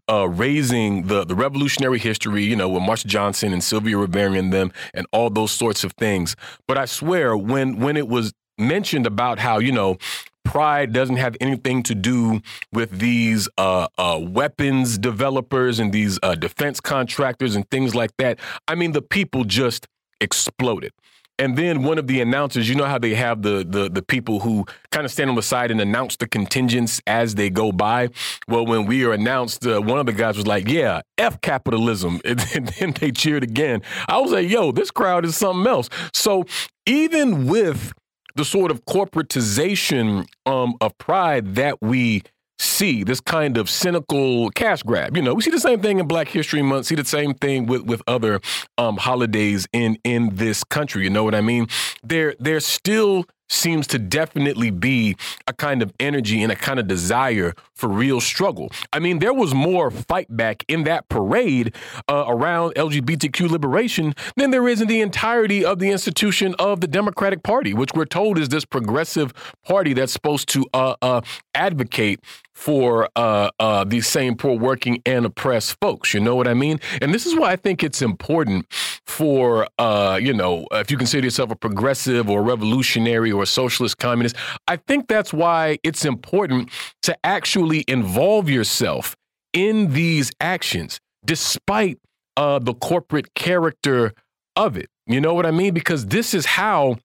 uh, 0.09 0.27
raising 0.29 1.07
the 1.07 1.25
the 1.25 1.35
revolutionary 1.35 1.99
history, 1.99 2.43
you 2.43 2.55
know, 2.55 2.69
with 2.69 2.83
Marsha 2.83 3.05
Johnson 3.05 3.53
and 3.53 3.63
Sylvia 3.63 3.97
Rivera 3.97 4.33
and 4.33 4.53
them, 4.53 4.71
and 4.93 5.05
all 5.11 5.29
those 5.29 5.51
sorts 5.51 5.83
of 5.83 5.93
things. 5.93 6.35
But 6.67 6.77
I 6.77 6.85
swear, 6.85 7.35
when 7.35 7.79
when 7.79 7.97
it 7.97 8.07
was 8.07 8.33
mentioned 8.57 9.05
about 9.05 9.39
how 9.39 9.59
you 9.59 9.71
know 9.71 9.97
pride 10.43 10.93
doesn't 10.93 11.17
have 11.17 11.35
anything 11.41 11.83
to 11.83 11.93
do 11.93 12.39
with 12.71 12.99
these 12.99 13.49
uh, 13.57 13.87
uh, 13.97 14.17
weapons 14.21 14.97
developers 14.97 15.77
and 15.77 15.91
these 15.91 16.17
uh, 16.23 16.35
defense 16.35 16.79
contractors 16.79 17.55
and 17.55 17.69
things 17.69 17.93
like 17.93 18.11
that. 18.17 18.39
I 18.67 18.75
mean, 18.75 18.93
the 18.93 19.01
people 19.01 19.43
just 19.43 19.87
exploded. 20.21 20.93
And 21.39 21.57
then 21.57 21.83
one 21.83 21.97
of 21.97 22.07
the 22.07 22.19
announcers, 22.21 22.67
you 22.67 22.75
know 22.75 22.85
how 22.85 22.97
they 22.97 23.13
have 23.13 23.41
the 23.43 23.65
the 23.67 23.89
the 23.89 24.01
people 24.01 24.39
who 24.39 24.65
kind 24.91 25.05
of 25.05 25.11
stand 25.11 25.29
on 25.29 25.35
the 25.35 25.43
side 25.43 25.69
and 25.69 25.79
announce 25.79 26.15
the 26.15 26.27
contingents 26.27 27.01
as 27.05 27.35
they 27.35 27.49
go 27.49 27.71
by. 27.71 28.09
Well, 28.47 28.65
when 28.65 28.85
we 28.85 29.05
are 29.05 29.13
announced, 29.13 29.65
uh, 29.65 29.79
one 29.79 29.99
of 29.99 30.07
the 30.07 30.13
guys 30.13 30.35
was 30.35 30.47
like, 30.47 30.67
"Yeah, 30.67 31.01
f 31.17 31.39
capitalism," 31.41 32.21
and, 32.25 32.43
and 32.55 32.67
then 32.69 32.93
they 32.99 33.11
cheered 33.11 33.43
again. 33.43 33.83
I 34.07 34.17
was 34.19 34.31
like, 34.31 34.49
"Yo, 34.49 34.71
this 34.71 34.89
crowd 34.89 35.25
is 35.25 35.37
something 35.37 35.67
else." 35.67 35.89
So 36.13 36.45
even 36.85 37.47
with 37.47 37.93
the 38.35 38.45
sort 38.45 38.71
of 38.71 38.85
corporatization 38.85 40.27
um, 40.45 40.75
of 40.79 40.97
pride 40.97 41.55
that 41.55 41.81
we 41.81 42.23
see 42.59 43.03
this 43.03 43.19
kind 43.19 43.57
of 43.57 43.69
cynical 43.69 44.49
cash 44.51 44.83
grab. 44.83 45.15
You 45.15 45.23
know, 45.23 45.33
we 45.33 45.41
see 45.41 45.51
the 45.51 45.59
same 45.59 45.81
thing 45.81 45.99
in 45.99 46.07
Black 46.07 46.27
History 46.27 46.61
Month, 46.61 46.87
see 46.87 46.95
the 46.95 47.05
same 47.05 47.33
thing 47.33 47.65
with 47.65 47.83
with 47.83 48.01
other 48.07 48.41
um, 48.77 48.97
holidays 48.97 49.67
in 49.73 49.97
in 50.03 50.35
this 50.35 50.63
country. 50.63 51.03
You 51.03 51.09
know 51.09 51.23
what 51.23 51.35
I 51.35 51.41
mean? 51.41 51.67
There 52.03 52.35
there 52.39 52.59
still 52.59 53.25
seems 53.49 53.87
to 53.87 53.99
definitely 53.99 54.71
be 54.71 55.15
a 55.47 55.53
kind 55.53 55.81
of 55.81 55.91
energy 55.99 56.43
and 56.43 56.51
a 56.51 56.55
kind 56.55 56.79
of 56.79 56.87
desire 56.87 57.53
for 57.75 57.87
real 57.87 58.19
struggle. 58.19 58.69
I 58.91 58.99
mean, 58.99 59.19
there 59.19 59.33
was 59.33 59.53
more 59.53 59.91
fight 59.91 60.27
back 60.29 60.63
in 60.67 60.83
that 60.83 61.07
parade 61.09 61.73
uh, 62.09 62.25
around 62.27 62.75
LGBTQ 62.75 63.49
liberation 63.49 64.13
than 64.35 64.51
there 64.51 64.67
is 64.67 64.81
in 64.81 64.87
the 64.87 65.01
entirety 65.01 65.63
of 65.63 65.79
the 65.79 65.91
institution 65.91 66.55
of 66.59 66.81
the 66.81 66.87
Democratic 66.87 67.43
Party, 67.43 67.73
which 67.73 67.91
we're 67.93 68.05
told 68.05 68.37
is 68.37 68.49
this 68.49 68.65
progressive 68.65 69.33
party 69.63 69.93
that's 69.93 70.13
supposed 70.13 70.49
to 70.49 70.65
uh, 70.73 70.95
uh, 71.01 71.21
advocate 71.53 72.19
for 72.57 73.07
uh, 73.15 73.51
uh, 73.59 73.83
these 73.83 74.07
same 74.07 74.35
poor 74.35 74.57
working 74.57 74.99
and 75.05 75.27
oppressed 75.27 75.77
folks. 75.79 76.15
You 76.15 76.19
know 76.19 76.35
what 76.35 76.47
I 76.47 76.55
mean? 76.55 76.79
And 77.03 77.13
this 77.13 77.27
is 77.27 77.35
why 77.35 77.51
I 77.51 77.55
think 77.55 77.83
it's 77.83 78.01
important 78.01 78.65
for, 79.05 79.67
uh, 79.77 80.19
you 80.19 80.33
know, 80.33 80.65
if 80.71 80.89
you 80.89 80.97
consider 80.97 81.27
yourself 81.27 81.51
a 81.51 81.55
progressive 81.55 82.27
or 82.31 82.41
revolutionary 82.41 83.31
or 83.31 83.45
socialist 83.45 83.99
communist, 83.99 84.35
I 84.67 84.77
think 84.77 85.07
that's 85.07 85.31
why 85.31 85.77
it's 85.83 86.03
important 86.03 86.71
to 87.03 87.15
actually 87.23 87.85
involve 87.87 88.49
yourself 88.49 89.15
in 89.53 89.93
these 89.93 90.31
actions, 90.41 90.99
despite 91.23 91.99
uh, 92.37 92.57
the 92.57 92.73
corporate 92.73 93.35
character 93.35 94.13
of 94.55 94.77
it. 94.77 94.87
You 95.05 95.21
know 95.21 95.35
what 95.35 95.45
I 95.45 95.51
mean? 95.51 95.75
Because 95.75 96.07
this 96.07 96.33
is 96.33 96.47
how 96.47 96.97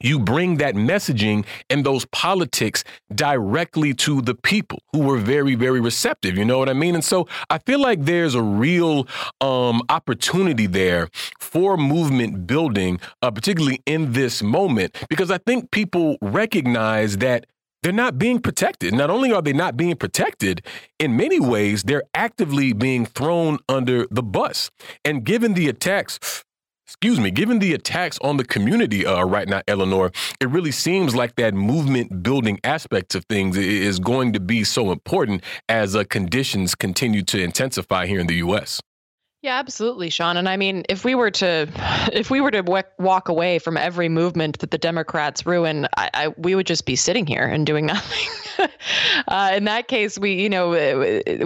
you 0.00 0.18
bring 0.18 0.56
that 0.56 0.74
messaging 0.74 1.44
and 1.70 1.84
those 1.84 2.04
politics 2.06 2.84
directly 3.14 3.94
to 3.94 4.20
the 4.20 4.34
people 4.34 4.80
who 4.92 5.00
were 5.00 5.18
very 5.18 5.54
very 5.54 5.80
receptive 5.80 6.36
you 6.36 6.44
know 6.44 6.58
what 6.58 6.68
i 6.68 6.72
mean 6.72 6.94
and 6.94 7.04
so 7.04 7.26
i 7.50 7.58
feel 7.58 7.80
like 7.80 8.04
there's 8.04 8.34
a 8.34 8.42
real 8.42 9.06
um, 9.40 9.82
opportunity 9.88 10.66
there 10.66 11.08
for 11.40 11.76
movement 11.76 12.46
building 12.46 13.00
uh, 13.22 13.30
particularly 13.30 13.80
in 13.86 14.12
this 14.12 14.42
moment 14.42 14.96
because 15.08 15.30
i 15.30 15.38
think 15.38 15.70
people 15.70 16.16
recognize 16.22 17.18
that 17.18 17.46
they're 17.82 17.92
not 17.92 18.18
being 18.18 18.40
protected. 18.40 18.92
Not 18.92 19.10
only 19.10 19.32
are 19.32 19.42
they 19.42 19.52
not 19.52 19.76
being 19.76 19.94
protected, 19.94 20.62
in 20.98 21.16
many 21.16 21.38
ways, 21.38 21.84
they're 21.84 22.02
actively 22.12 22.72
being 22.72 23.06
thrown 23.06 23.58
under 23.68 24.06
the 24.10 24.22
bus. 24.22 24.70
And 25.04 25.24
given 25.24 25.54
the 25.54 25.68
attacks 25.68 26.44
excuse 26.88 27.20
me, 27.20 27.30
given 27.30 27.58
the 27.58 27.74
attacks 27.74 28.18
on 28.22 28.38
the 28.38 28.44
community 28.44 29.04
uh, 29.04 29.22
right 29.22 29.46
now, 29.46 29.60
Eleanor, 29.68 30.10
it 30.40 30.48
really 30.48 30.70
seems 30.70 31.14
like 31.14 31.36
that 31.36 31.52
movement 31.52 32.22
building 32.22 32.58
aspect 32.64 33.14
of 33.14 33.26
things 33.26 33.58
is 33.58 33.98
going 33.98 34.32
to 34.32 34.40
be 34.40 34.64
so 34.64 34.90
important 34.90 35.44
as 35.68 35.94
uh, 35.94 36.02
conditions 36.04 36.74
continue 36.74 37.20
to 37.22 37.38
intensify 37.42 38.06
here 38.06 38.18
in 38.18 38.26
the 38.26 38.36
U.S. 38.36 38.80
Yeah, 39.40 39.56
absolutely, 39.58 40.10
Sean. 40.10 40.36
And 40.36 40.48
I 40.48 40.56
mean, 40.56 40.82
if 40.88 41.04
we 41.04 41.14
were 41.14 41.30
to, 41.30 41.68
if 42.12 42.28
we 42.28 42.40
were 42.40 42.50
to 42.50 42.62
w- 42.62 42.82
walk 42.98 43.28
away 43.28 43.60
from 43.60 43.76
every 43.76 44.08
movement 44.08 44.58
that 44.58 44.72
the 44.72 44.78
Democrats 44.78 45.46
ruin, 45.46 45.86
I, 45.96 46.10
I 46.12 46.28
we 46.36 46.56
would 46.56 46.66
just 46.66 46.86
be 46.86 46.96
sitting 46.96 47.24
here 47.26 47.44
and 47.44 47.64
doing 47.64 47.86
nothing. 47.94 48.68
uh, 49.28 49.52
in 49.54 49.64
that 49.64 49.86
case, 49.86 50.18
we, 50.18 50.42
you 50.42 50.48
know, 50.48 50.70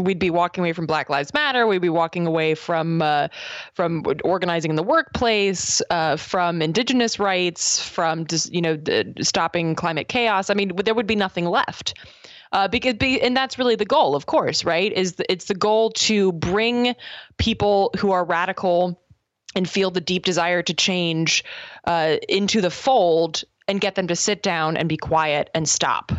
we'd 0.00 0.18
be 0.18 0.30
walking 0.30 0.64
away 0.64 0.72
from 0.72 0.86
Black 0.86 1.10
Lives 1.10 1.34
Matter. 1.34 1.66
We'd 1.66 1.82
be 1.82 1.90
walking 1.90 2.26
away 2.26 2.54
from, 2.54 3.02
uh, 3.02 3.28
from 3.74 4.04
organizing 4.24 4.70
in 4.70 4.76
the 4.76 4.82
workplace, 4.82 5.82
uh, 5.90 6.16
from 6.16 6.62
indigenous 6.62 7.18
rights, 7.18 7.86
from, 7.86 8.26
you 8.50 8.62
know, 8.62 8.78
stopping 9.20 9.74
climate 9.74 10.08
chaos. 10.08 10.48
I 10.48 10.54
mean, 10.54 10.72
there 10.82 10.94
would 10.94 11.06
be 11.06 11.16
nothing 11.16 11.44
left 11.44 11.92
uh, 12.52 12.68
because 12.68 12.94
and 13.00 13.36
that's 13.36 13.58
really 13.58 13.76
the 13.76 13.84
goal, 13.84 14.14
of 14.14 14.26
course, 14.26 14.64
right? 14.64 14.92
Is 14.92 15.14
the, 15.14 15.30
it's 15.30 15.46
the 15.46 15.54
goal 15.54 15.90
to 15.90 16.32
bring 16.32 16.94
people 17.38 17.90
who 17.98 18.12
are 18.12 18.24
radical 18.24 19.00
and 19.54 19.68
feel 19.68 19.90
the 19.90 20.00
deep 20.00 20.24
desire 20.24 20.62
to 20.62 20.74
change 20.74 21.44
uh, 21.84 22.16
into 22.28 22.60
the 22.60 22.70
fold 22.70 23.44
and 23.68 23.80
get 23.80 23.94
them 23.94 24.08
to 24.08 24.16
sit 24.16 24.42
down 24.42 24.76
and 24.76 24.88
be 24.88 24.96
quiet 24.96 25.50
and 25.54 25.68
stop. 25.68 26.12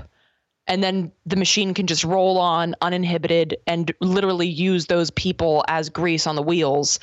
And 0.65 0.81
then 0.83 1.11
the 1.25 1.35
machine 1.35 1.73
can 1.73 1.87
just 1.87 2.03
roll 2.03 2.37
on 2.37 2.75
uninhibited 2.81 3.57
and 3.67 3.93
literally 3.99 4.47
use 4.47 4.85
those 4.85 5.11
people 5.11 5.65
as 5.67 5.89
grease 5.89 6.25
on 6.25 6.35
the 6.35 6.41
wheels. 6.41 6.99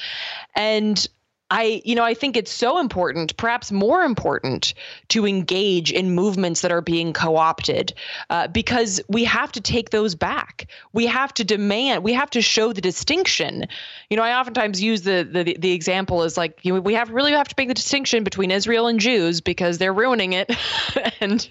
And 0.57 1.07
I, 1.51 1.83
you 1.85 1.97
know, 1.97 2.05
I 2.05 2.15
think 2.15 2.37
it's 2.37 2.53
so 2.53 2.79
important, 2.79 3.37
perhaps 3.37 3.73
more 3.73 4.03
important, 4.03 4.75
to 5.09 5.27
engage 5.27 5.91
in 5.91 6.13
movements 6.13 6.61
that 6.61 6.71
are 6.71 6.81
being 6.81 7.13
co-opted, 7.13 7.93
uh, 8.31 8.47
because 8.49 9.01
we 9.09 9.25
have 9.25 9.51
to 9.53 9.61
take 9.61 9.91
those 9.91 10.15
back. 10.15 10.69
We 10.93 11.07
have 11.07 11.35
to 11.35 11.45
demand. 11.45 12.05
We 12.05 12.13
have 12.13 12.31
to 12.31 12.43
show 12.43 12.73
the 12.73 12.81
distinction. 12.81 13.67
You 14.11 14.17
know, 14.17 14.23
I 14.23 14.39
oftentimes 14.39 14.81
use 14.81 15.03
the 15.03 15.29
the, 15.31 15.57
the 15.59 15.73
example 15.73 16.23
as 16.23 16.37
like 16.37 16.61
you 16.63 16.75
know, 16.75 16.81
we 16.81 16.95
have 16.95 17.11
really 17.11 17.33
have 17.33 17.49
to 17.49 17.55
make 17.59 17.69
the 17.69 17.75
distinction 17.75 18.23
between 18.23 18.51
Israel 18.51 18.87
and 18.87 19.01
Jews 19.01 19.41
because 19.41 19.79
they're 19.79 19.93
ruining 19.93 20.35
it, 20.35 20.51
and 21.21 21.51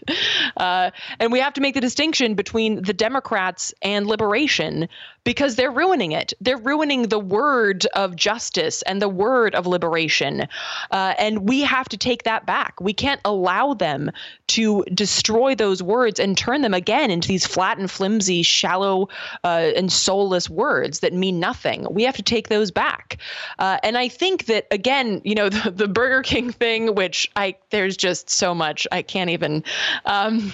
uh, 0.55 0.91
and 1.19 1.31
we 1.31 1.39
have 1.39 1.53
to 1.53 1.61
make 1.61 1.73
the 1.73 1.81
distinction 1.81 2.35
between 2.35 2.81
the 2.84 2.93
Democrats 2.93 3.73
and 3.81 4.07
liberation 4.07 4.88
because 5.24 5.56
they're 5.56 5.72
ruining 5.72 6.12
it. 6.12 6.34
They're 6.41 6.58
ruining 6.58 7.04
the 7.04 7.20
word 7.20 7.86
of 7.94 8.16
justice 8.16 8.82
and 8.84 9.02
the 9.02 9.10
word 9.10 9.56
of 9.56 9.68
liberation. 9.68 10.48
Uh, 10.91 11.14
and 11.18 11.48
we 11.48 11.62
have 11.62 11.90
to 11.90 11.98
take 11.98 12.24
that 12.24 12.46
back. 12.46 12.80
We 12.82 12.94
can't 12.94 13.22
allow 13.26 13.74
them 13.74 14.12
to 14.48 14.84
destroy 14.94 15.56
those 15.56 15.84
words 15.84 16.20
and 16.20 16.38
turn 16.38 16.62
them 16.62 16.74
again 16.74 17.12
into 17.12 17.28
these 17.28 17.46
flat 17.46 17.78
and 17.78 17.90
flimsy, 17.90 18.41
shallow, 18.41 19.10
uh, 19.44 19.72
and 19.76 19.91
soulless 19.91 20.50
words 20.50 21.02
that 21.02 21.14
mean 21.14 21.40
nothing. 21.40 21.86
We 21.90 22.04
have 22.04 22.16
to 22.16 22.24
take 22.24 22.50
those 22.50 22.72
back. 22.72 23.18
Uh, 23.60 23.78
and 23.84 23.98
I 23.98 24.08
think 24.08 24.46
that, 24.46 24.68
again, 24.72 25.22
you 25.24 25.36
know, 25.36 25.50
the, 25.50 25.72
the, 25.72 25.88
Burger 25.88 26.22
King 26.22 26.52
thing, 26.52 26.96
which 26.96 27.30
I, 27.36 27.56
there's 27.72 27.98
just 27.98 28.30
so 28.30 28.56
much, 28.56 28.88
I 28.91 29.02
can't 29.02 29.30
even, 29.30 29.64
um, 30.06 30.54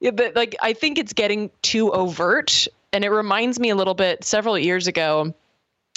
but 0.00 0.34
like, 0.34 0.56
I 0.60 0.72
think 0.72 0.98
it's 0.98 1.12
getting 1.12 1.50
too 1.62 1.92
overt 1.92 2.66
and 2.96 3.04
it 3.04 3.10
reminds 3.10 3.60
me 3.60 3.68
a 3.68 3.76
little 3.76 3.92
bit 3.92 4.24
several 4.24 4.58
years 4.58 4.86
ago. 4.86 5.34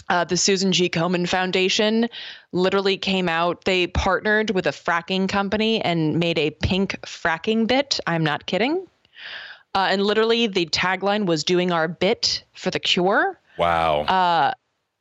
Uh, 0.10 0.26
the 0.26 0.36
Susan 0.36 0.74
G. 0.74 0.90
Komen 0.90 1.30
Foundation 1.30 2.10
literally 2.52 2.98
came 2.98 3.30
out. 3.30 3.64
They 3.64 3.88
partnered 3.88 4.50
with 4.50 4.68
a 4.68 4.72
fracking 4.72 5.30
company 5.30 5.80
and 5.80 6.20
made 6.20 6.38
a 6.38 6.52
pink 6.52 7.00
fracking 7.04 7.68
bit. 7.68 8.02
I'm 8.06 8.26
not 8.26 8.46
kidding. 8.46 8.86
Uh, 9.74 9.88
and 9.92 10.02
literally, 10.04 10.48
the 10.48 10.66
tagline 10.66 11.26
was 11.26 11.46
"Doing 11.46 11.72
our 11.72 11.88
bit 11.88 12.44
for 12.52 12.70
the 12.70 12.82
cure." 12.82 13.40
Wow. 13.58 14.02
Uh, 14.02 14.52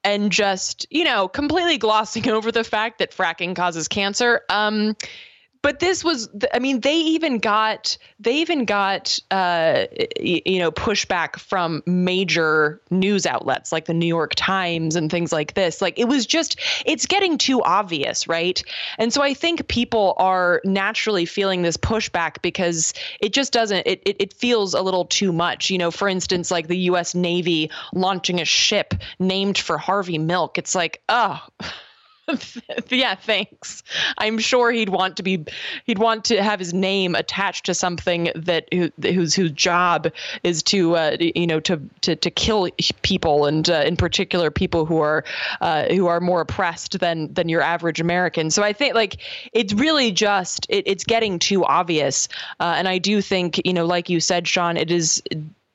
and 0.05 0.31
just 0.31 0.87
you 0.91 1.03
know, 1.03 1.27
completely 1.27 1.79
glossing 1.79 2.29
over 2.31 2.53
the 2.53 2.63
fact 2.63 3.01
that 3.01 3.11
fracking 3.11 3.57
causes 3.57 3.89
cancer. 3.89 4.43
Um, 4.49 4.95
but 5.63 5.81
this 5.81 6.05
was 6.05 6.29
i 6.53 6.59
mean 6.59 6.81
they 6.81 6.97
even 6.97 7.39
got 7.39 7.97
they 8.21 8.35
even 8.35 8.65
got 8.65 9.19
uh, 9.31 9.87
you 10.21 10.59
know 10.59 10.71
pushback 10.71 11.39
from 11.39 11.83
major 11.87 12.81
news 12.91 13.27
outlets 13.27 13.73
like 13.73 13.85
the 13.87 13.95
new 13.95 14.07
york 14.07 14.35
times 14.35 14.97
and 14.97 15.11
things 15.11 15.33
like 15.33 15.55
this. 15.55 15.81
Like 15.81 15.99
it 15.99 16.09
was 16.09 16.27
just 16.27 16.59
it's 16.87 17.07
getting 17.07 17.39
too 17.39 17.63
obvious 17.63 18.27
right? 18.29 18.63
And 18.99 19.13
so 19.13 19.23
i 19.23 19.35
think 19.35 19.69
people 19.69 20.15
are 20.17 20.61
naturally 20.65 21.27
feeling 21.27 21.63
this 21.63 21.77
pushback 21.77 22.41
because 22.43 22.95
it 23.21 23.33
just 23.33 23.53
doesn't 23.53 23.87
it, 23.87 24.03
it, 24.05 24.17
it 24.19 24.33
feels 24.33 24.75
a 24.75 24.83
little 24.83 25.05
too 25.05 25.33
much. 25.33 25.71
You 25.71 25.79
know 25.79 25.91
for 25.91 26.09
instance 26.09 26.51
like 26.51 26.69
the 26.69 26.79
us 26.79 27.15
navy 27.15 27.71
launching 27.93 28.41
a 28.41 28.45
ship 28.45 28.95
named 29.19 29.59
for 29.59 29.79
harvey 29.79 30.19
milk. 30.19 30.59
It's 30.59 30.75
like 30.75 31.03
oh 31.09 31.41
yeah, 32.89 33.15
thanks. 33.15 33.83
I'm 34.19 34.39
sure 34.39 34.71
he'd 34.71 34.89
want 34.89 35.17
to 35.17 35.23
be, 35.23 35.45
he'd 35.85 35.99
want 35.99 36.27
to 36.27 36.43
have 36.43 36.59
his 36.59 36.75
name 36.75 37.15
attached 37.15 37.67
to 37.67 37.75
something 37.75 38.31
that 38.35 38.69
whose 38.73 39.35
whose 39.35 39.53
job 39.53 40.09
is 40.43 40.63
to, 40.65 40.97
uh, 40.97 41.17
you 41.19 41.47
know, 41.47 41.61
to 41.61 41.81
to 42.03 42.17
to 42.17 42.31
kill 42.31 42.69
people, 43.03 43.47
and 43.47 43.69
uh, 43.69 43.83
in 43.87 43.97
particular 43.97 44.51
people 44.51 44.85
who 44.85 44.99
are 44.99 45.25
uh, 45.61 45.85
who 45.85 46.07
are 46.07 46.21
more 46.21 46.41
oppressed 46.41 46.99
than 46.99 47.33
than 47.33 47.49
your 47.49 47.63
average 47.63 48.01
American. 48.01 48.51
So 48.51 48.63
I 48.63 48.73
think 48.73 48.95
like 48.95 49.19
it's 49.53 49.73
really 49.73 50.13
just 50.13 50.67
it, 50.69 50.85
it's 50.87 51.05
getting 51.05 51.39
too 51.39 51.65
obvious, 51.65 52.29
uh, 52.61 52.75
and 52.77 52.89
I 52.89 52.99
do 52.99 53.21
think 53.23 53.61
you 53.65 53.73
know, 53.73 53.87
like 53.87 54.09
you 54.09 54.21
said, 54.21 54.47
Sean, 54.47 54.77
it 54.77 54.91
is 54.91 55.23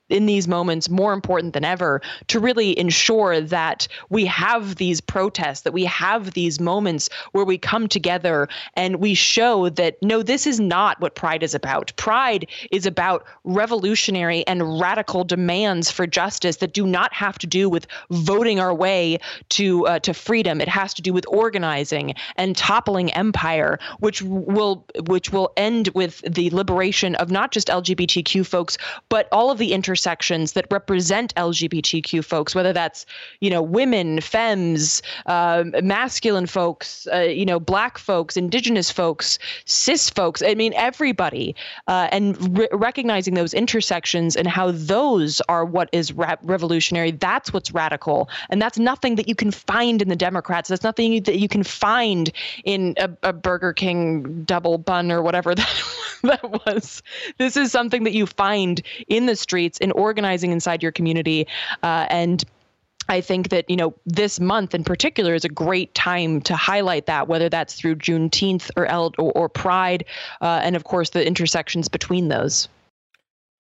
in 0.09 0.25
these 0.25 0.47
moments 0.47 0.89
more 0.89 1.13
important 1.13 1.53
than 1.53 1.63
ever 1.63 2.01
to 2.27 2.39
really 2.39 2.77
ensure 2.77 3.39
that 3.39 3.88
we 4.09 4.25
have 4.25 4.75
these 4.75 4.99
protests, 4.99 5.61
that 5.61 5.73
we 5.73 5.85
have 5.85 6.31
these 6.31 6.59
moments 6.59 7.09
where 7.31 7.45
we 7.45 7.57
come 7.57 7.88
together 7.88 8.47
and 8.75 8.97
we 8.97 9.13
show 9.13 9.69
that 9.69 9.95
no, 10.01 10.21
this 10.21 10.45
is 10.45 10.59
not 10.59 10.99
what 10.99 11.15
pride 11.15 11.41
is 11.41 11.55
about. 11.55 11.93
Pride 11.95 12.47
is 12.71 12.85
about 12.85 13.25
revolutionary 13.43 14.45
and 14.45 14.80
radical 14.80 15.23
demands 15.23 15.89
for 15.89 16.05
justice 16.05 16.57
that 16.57 16.73
do 16.73 16.85
not 16.85 17.13
have 17.13 17.38
to 17.39 17.47
do 17.47 17.69
with 17.69 17.88
voting 18.11 18.59
our 18.59 18.73
way 18.73 19.17
to 19.49 19.88
uh, 19.88 19.99
to 19.99 20.13
freedom. 20.13 20.59
It 20.59 20.67
has 20.67 20.93
to 20.95 21.01
do 21.01 21.13
with 21.13 21.25
organizing 21.27 22.13
and 22.35 22.55
toppling 22.55 23.11
empire, 23.13 23.80
which 23.99 24.21
will 24.21 24.85
which 25.07 25.31
will 25.31 25.53
end 25.55 25.89
with 25.95 26.21
the 26.30 26.49
liberation 26.49 27.15
of 27.15 27.31
not 27.31 27.51
just 27.51 27.69
LGBTQ 27.69 28.45
folks, 28.45 28.77
but 29.09 29.27
all 29.31 29.49
of 29.49 29.57
the 29.57 29.73
inter 29.73 29.93
intersections 29.94 30.53
that 30.53 30.65
represent 30.72 31.36
LGBTQ 31.36 32.26
folks, 32.26 32.56
whether 32.56 32.74
that's 32.74 33.06
you 33.41 33.49
know 33.52 33.61
women, 33.61 34.22
femmes, 34.22 35.03
uh, 35.28 35.64
masculine 35.84 36.48
folks, 36.48 37.07
uh, 37.14 37.20
you 37.20 37.45
know 37.45 37.60
black 37.60 37.99
folks, 37.99 38.36
indigenous 38.36 38.90
folks, 38.90 39.38
cis 39.65 40.10
folks. 40.10 40.41
I 40.41 40.56
mean 40.56 40.74
everybody, 40.76 41.56
uh, 41.88 42.07
and 42.11 42.57
re- 42.57 42.68
recognizing 42.72 43.36
those 43.36 43.53
intersections 43.53 44.36
and 44.36 44.48
how 44.48 44.72
those 44.72 45.41
are 45.41 45.64
what 45.64 45.90
is 45.91 46.11
ra- 46.11 46.41
revolutionary. 46.41 47.11
That's 47.11 47.53
what's 47.53 47.72
radical, 47.72 48.30
and 48.49 48.60
that's 48.60 48.80
nothing 48.80 49.14
that 49.18 49.28
you 49.28 49.36
can 49.36 49.52
find 49.52 50.02
in 50.02 50.10
the 50.10 50.15
Democrats. 50.15 50.70
That's 50.70 50.84
nothing 50.84 51.22
that 51.24 51.38
you 51.38 51.48
can 51.48 51.64
find 51.64 52.32
in 52.64 52.95
a, 52.98 53.10
a 53.22 53.32
Burger 53.32 53.74
King 53.74 54.44
double 54.45 54.80
bun 54.80 55.11
or 55.11 55.22
whatever 55.22 55.53
that 55.61 55.70
that 56.24 56.65
was. 56.65 57.03
This 57.38 57.56
is 57.56 57.72
something 57.72 58.03
that 58.03 58.14
you 58.14 58.26
find 58.26 58.82
in 59.07 59.26
the 59.26 59.36
streets 59.36 59.78
in 59.84 59.91
organizing 59.91 60.51
inside 60.51 60.81
your 60.81 60.91
community 60.91 61.45
uh, 61.84 62.07
and 62.10 62.43
I 63.10 63.22
think 63.22 63.49
that 63.49 63.69
you 63.69 63.76
know 63.76 63.93
this 64.05 64.39
month 64.39 64.73
in 64.73 64.84
particular 64.84 65.34
is 65.34 65.43
a 65.43 65.49
great 65.49 65.93
time 65.93 66.41
to 66.41 66.55
highlight 66.55 67.05
that, 67.07 67.27
whether 67.27 67.49
that's 67.49 67.76
through 67.76 67.95
Juneteenth 67.95 68.69
or 68.77 68.85
El- 68.85 69.14
or, 69.18 69.31
or 69.34 69.49
Pride, 69.49 70.05
uh, 70.41 70.61
and 70.64 70.76
of 70.76 70.84
course 70.84 71.10
the 71.10 71.26
intersections 71.26 71.88
between 71.88 72.30
those. 72.30 72.68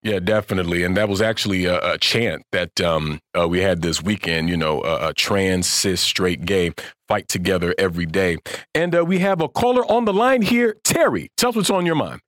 Yeah, 0.01 0.19
definitely, 0.19 0.83
and 0.83 0.97
that 0.97 1.07
was 1.07 1.21
actually 1.21 1.65
a, 1.65 1.93
a 1.93 1.97
chant 1.97 2.43
that 2.51 2.81
um, 2.81 3.19
uh, 3.37 3.47
we 3.47 3.61
had 3.61 3.81
this 3.81 4.01
weekend. 4.01 4.49
You 4.49 4.57
know, 4.57 4.81
a, 4.83 5.09
a, 5.09 5.13
trans, 5.13 5.67
cis, 5.67 6.01
straight, 6.01 6.45
gay 6.45 6.71
fight 7.07 7.27
together 7.27 7.73
every 7.77 8.05
day, 8.05 8.37
and 8.73 8.95
uh, 8.95 9.05
we 9.05 9.19
have 9.19 9.41
a 9.41 9.49
caller 9.49 9.85
on 9.91 10.05
the 10.05 10.13
line 10.13 10.41
here. 10.41 10.77
Terry, 10.83 11.29
tell 11.37 11.49
us 11.49 11.55
what's 11.55 11.69
on 11.69 11.85
your 11.85 11.95
mind. 11.95 12.21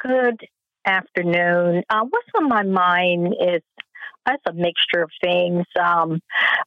Good 0.00 0.46
afternoon. 0.86 1.82
Uh, 1.90 2.04
what's 2.08 2.28
on 2.36 2.48
my 2.48 2.62
mind 2.62 3.34
is 3.40 3.62
that's 4.24 4.42
a 4.48 4.52
mixture 4.52 5.02
of 5.02 5.10
things. 5.22 5.64
Um, 5.80 6.20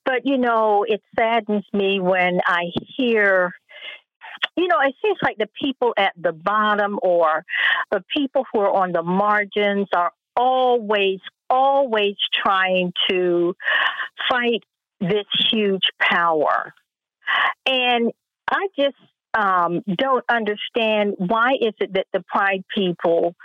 but, 0.05 0.25
you 0.25 0.37
know, 0.37 0.85
it 0.87 1.01
saddens 1.17 1.65
me 1.73 1.99
when 1.99 2.39
I 2.45 2.65
hear, 2.95 3.51
you 4.55 4.67
know, 4.67 4.79
it 4.81 4.95
seems 5.03 5.17
like 5.21 5.37
the 5.37 5.49
people 5.61 5.93
at 5.97 6.13
the 6.17 6.31
bottom 6.31 6.99
or 7.01 7.43
the 7.91 8.03
people 8.15 8.45
who 8.51 8.61
are 8.61 8.71
on 8.71 8.91
the 8.91 9.03
margins 9.03 9.87
are 9.93 10.11
always, 10.35 11.19
always 11.49 12.15
trying 12.33 12.93
to 13.09 13.55
fight 14.29 14.63
this 15.01 15.25
huge 15.51 15.83
power. 15.99 16.73
And 17.65 18.11
I 18.49 18.67
just 18.77 18.95
um, 19.33 19.81
don't 19.87 20.25
understand 20.29 21.15
why 21.17 21.53
is 21.59 21.73
it 21.79 21.93
that 21.93 22.07
the 22.13 22.23
Pride 22.27 22.63
people 22.75 23.35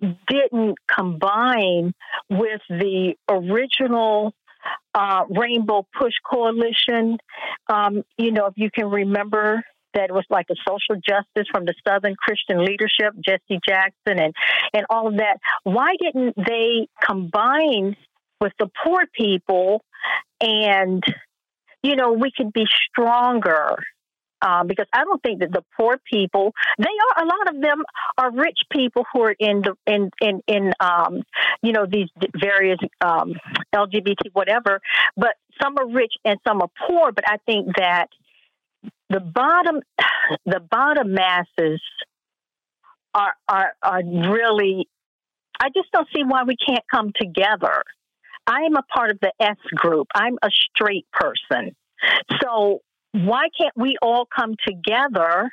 didn't 0.00 0.76
combine 0.92 1.92
with 2.28 2.60
the 2.68 3.14
original 3.28 4.32
uh, 4.94 5.24
Rainbow 5.30 5.86
Push 5.98 6.14
Coalition. 6.28 7.18
Um, 7.68 8.02
you 8.18 8.32
know, 8.32 8.46
if 8.46 8.54
you 8.56 8.70
can 8.70 8.90
remember 8.90 9.62
that 9.94 10.12
was 10.12 10.24
like 10.30 10.46
a 10.50 10.54
social 10.66 11.00
justice 11.00 11.48
from 11.52 11.64
the 11.64 11.74
Southern 11.86 12.14
Christian 12.14 12.64
leadership, 12.64 13.14
Jesse 13.24 13.60
Jackson, 13.66 14.18
and 14.20 14.34
and 14.72 14.86
all 14.88 15.08
of 15.08 15.16
that. 15.16 15.38
Why 15.64 15.94
didn't 16.00 16.36
they 16.36 16.86
combine 17.04 17.96
with 18.40 18.52
the 18.58 18.70
poor 18.84 19.02
people 19.12 19.82
and 20.40 21.02
you 21.82 21.96
know 21.96 22.12
we 22.12 22.30
could 22.34 22.52
be 22.52 22.64
stronger 22.88 23.76
um, 24.42 24.66
because 24.66 24.86
I 24.92 25.04
don't 25.04 25.22
think 25.22 25.40
that 25.40 25.52
the 25.52 25.64
poor 25.76 25.98
people 26.10 26.52
they 26.78 26.84
are 26.84 27.24
a 27.24 27.26
lot 27.26 27.54
of 27.54 27.60
them 27.60 27.82
are 28.18 28.32
rich 28.32 28.58
people 28.70 29.04
who 29.12 29.22
are 29.22 29.36
in 29.38 29.62
the 29.62 29.74
in 29.86 30.10
in 30.20 30.40
in 30.46 30.72
um, 30.80 31.22
you 31.62 31.72
know 31.72 31.86
these 31.86 32.08
various 32.38 32.78
um, 33.00 33.34
LGBT 33.74 34.32
whatever, 34.32 34.80
but 35.16 35.34
some 35.62 35.76
are 35.78 35.88
rich 35.88 36.14
and 36.24 36.38
some 36.46 36.60
are 36.62 36.70
poor. 36.86 37.12
But 37.12 37.24
I 37.28 37.36
think 37.46 37.68
that 37.76 38.08
the 39.08 39.20
bottom 39.20 39.80
the 40.46 40.60
bottom 40.60 41.14
masses 41.14 41.80
are 43.14 43.34
are 43.48 43.72
are 43.82 44.02
really. 44.04 44.88
I 45.62 45.68
just 45.68 45.92
don't 45.92 46.08
see 46.14 46.22
why 46.24 46.44
we 46.44 46.56
can't 46.56 46.84
come 46.90 47.12
together. 47.20 47.82
I 48.46 48.62
am 48.62 48.76
a 48.76 48.82
part 48.82 49.10
of 49.10 49.18
the 49.20 49.32
S 49.38 49.58
group. 49.74 50.08
I'm 50.14 50.38
a 50.42 50.48
straight 50.74 51.06
person. 51.12 51.76
So 52.42 52.80
why 53.12 53.48
can't 53.58 53.76
we 53.76 53.96
all 54.02 54.26
come 54.26 54.54
together? 54.66 55.50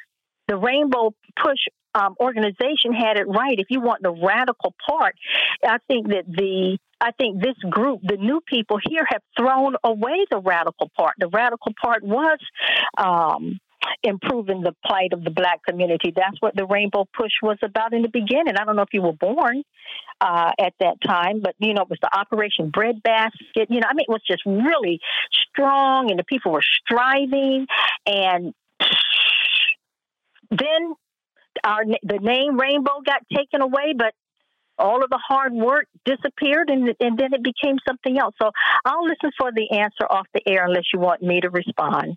The 0.48 0.58
Rainbow 0.58 1.14
Push 1.42 1.60
um, 1.96 2.16
organization 2.20 2.94
had 2.94 3.18
it 3.18 3.28
right. 3.28 3.60
If 3.60 3.68
you 3.70 3.82
want 3.82 4.04
the 4.04 4.12
radical 4.12 4.74
part, 4.88 5.16
I 5.64 5.78
think 5.88 6.10
that 6.10 6.26
the 6.28 6.78
I 7.00 7.12
think 7.12 7.42
this 7.42 7.56
group, 7.70 8.02
the 8.04 8.18
new 8.18 8.42
people 8.42 8.80
here, 8.84 9.06
have 9.10 9.22
thrown 9.38 9.76
away 9.84 10.26
the 10.32 10.40
radical 10.40 10.90
part. 10.98 11.14
The 11.20 11.28
radical 11.28 11.74
part 11.80 12.04
was 12.04 12.40
um, 12.98 13.60
improving 14.04 14.62
the 14.62 14.76
plight 14.86 15.14
of 15.14 15.24
the 15.24 15.30
black 15.30 15.64
community. 15.68 16.14
That's 16.16 16.40
what 16.40 16.56
the 16.56 16.66
Rainbow 16.66 17.06
Push 17.16 17.34
was 17.42 17.58
about 17.62 17.94
in 17.94 18.02
the 18.02 18.10
beginning. 18.10 18.56
I 18.58 18.66
don't 18.66 18.76
know 18.76 18.84
if 18.84 18.94
you 18.94 19.02
were 19.02 19.14
born 19.14 19.64
uh, 20.22 20.52
at 20.60 20.74
that 20.80 21.02
time, 21.06 21.42
but 21.42 21.56
you 21.60 21.74
know, 21.74 21.84
it 21.84 21.90
was 21.90 22.00
the 22.02 22.18
Operation 22.18 22.70
Breadbasket. 22.70 23.70
You 23.70 23.80
know, 23.80 23.88
I 23.90 23.94
mean, 23.94 24.06
it 24.08 24.12
was 24.12 24.22
just 24.28 24.46
really 24.46 25.00
strong, 25.52 26.10
and 26.10 26.20
the 26.20 26.24
people 26.24 26.52
were 26.52 26.64
striving. 26.84 27.68
And 28.06 28.54
then 30.52 30.96
our 31.64 31.84
the 32.04 32.20
name 32.20 32.60
Rainbow 32.60 33.02
got 33.06 33.22
taken 33.34 33.62
away, 33.62 33.94
but 33.98 34.14
all 34.80 35.04
of 35.04 35.10
the 35.10 35.20
hard 35.28 35.54
work 35.54 35.88
disappeared 36.06 36.70
and, 36.70 36.94
and 37.00 37.18
then 37.18 37.34
it 37.34 37.44
became 37.44 37.78
something 37.88 38.18
else. 38.20 38.36
So 38.42 38.52
I'll 38.86 39.04
listen 39.04 39.32
for 39.38 39.52
the 39.52 39.72
answer 39.72 40.06
off 40.10 40.28
the 40.34 40.42
air 40.48 40.66
unless 40.66 40.86
you 40.94 41.00
want 41.00 41.22
me 41.22 41.42
to 41.42 41.50
respond. 41.50 42.16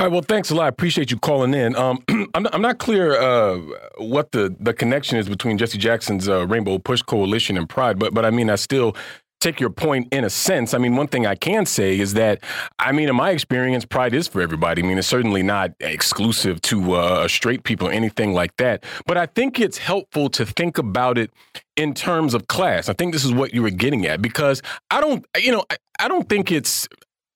All 0.00 0.06
right. 0.06 0.12
Well, 0.12 0.22
thanks 0.22 0.50
a 0.50 0.54
lot. 0.54 0.66
I 0.66 0.68
appreciate 0.68 1.10
you 1.10 1.18
calling 1.18 1.52
in. 1.54 1.74
Um, 1.74 2.04
I'm, 2.34 2.44
not, 2.44 2.54
I'm, 2.54 2.62
not, 2.62 2.78
clear 2.78 3.20
uh, 3.20 3.58
what 3.96 4.30
the, 4.30 4.54
the 4.60 4.72
connection 4.72 5.18
is 5.18 5.28
between 5.28 5.58
Jesse 5.58 5.76
Jackson's 5.76 6.28
uh, 6.28 6.46
Rainbow 6.46 6.78
Push 6.78 7.02
Coalition 7.02 7.58
and 7.58 7.68
Pride, 7.68 7.98
but 7.98 8.14
but 8.14 8.24
I 8.24 8.30
mean, 8.30 8.48
I 8.48 8.54
still 8.54 8.94
take 9.40 9.58
your 9.58 9.70
point 9.70 10.06
in 10.12 10.22
a 10.22 10.30
sense. 10.30 10.72
I 10.72 10.78
mean, 10.78 10.94
one 10.94 11.08
thing 11.08 11.26
I 11.26 11.34
can 11.34 11.66
say 11.66 11.98
is 11.98 12.14
that, 12.14 12.42
I 12.78 12.92
mean, 12.92 13.08
in 13.08 13.16
my 13.16 13.30
experience, 13.30 13.84
Pride 13.84 14.14
is 14.14 14.28
for 14.28 14.40
everybody. 14.40 14.82
I 14.82 14.86
mean, 14.86 14.98
it's 14.98 15.08
certainly 15.08 15.42
not 15.42 15.72
exclusive 15.80 16.60
to 16.62 16.94
uh, 16.94 17.26
straight 17.28 17.64
people 17.64 17.88
or 17.88 17.92
anything 17.92 18.32
like 18.32 18.56
that. 18.56 18.84
But 19.04 19.16
I 19.16 19.26
think 19.26 19.58
it's 19.58 19.78
helpful 19.78 20.28
to 20.30 20.46
think 20.46 20.78
about 20.78 21.18
it 21.18 21.32
in 21.76 21.92
terms 21.92 22.34
of 22.34 22.46
class. 22.46 22.88
I 22.88 22.92
think 22.92 23.12
this 23.12 23.24
is 23.24 23.32
what 23.32 23.52
you 23.52 23.62
were 23.62 23.70
getting 23.70 24.06
at 24.06 24.22
because 24.22 24.62
I 24.90 25.00
don't, 25.00 25.24
you 25.36 25.50
know, 25.52 25.64
I, 25.70 25.76
I 26.00 26.08
don't 26.08 26.28
think 26.28 26.52
it's 26.52 26.88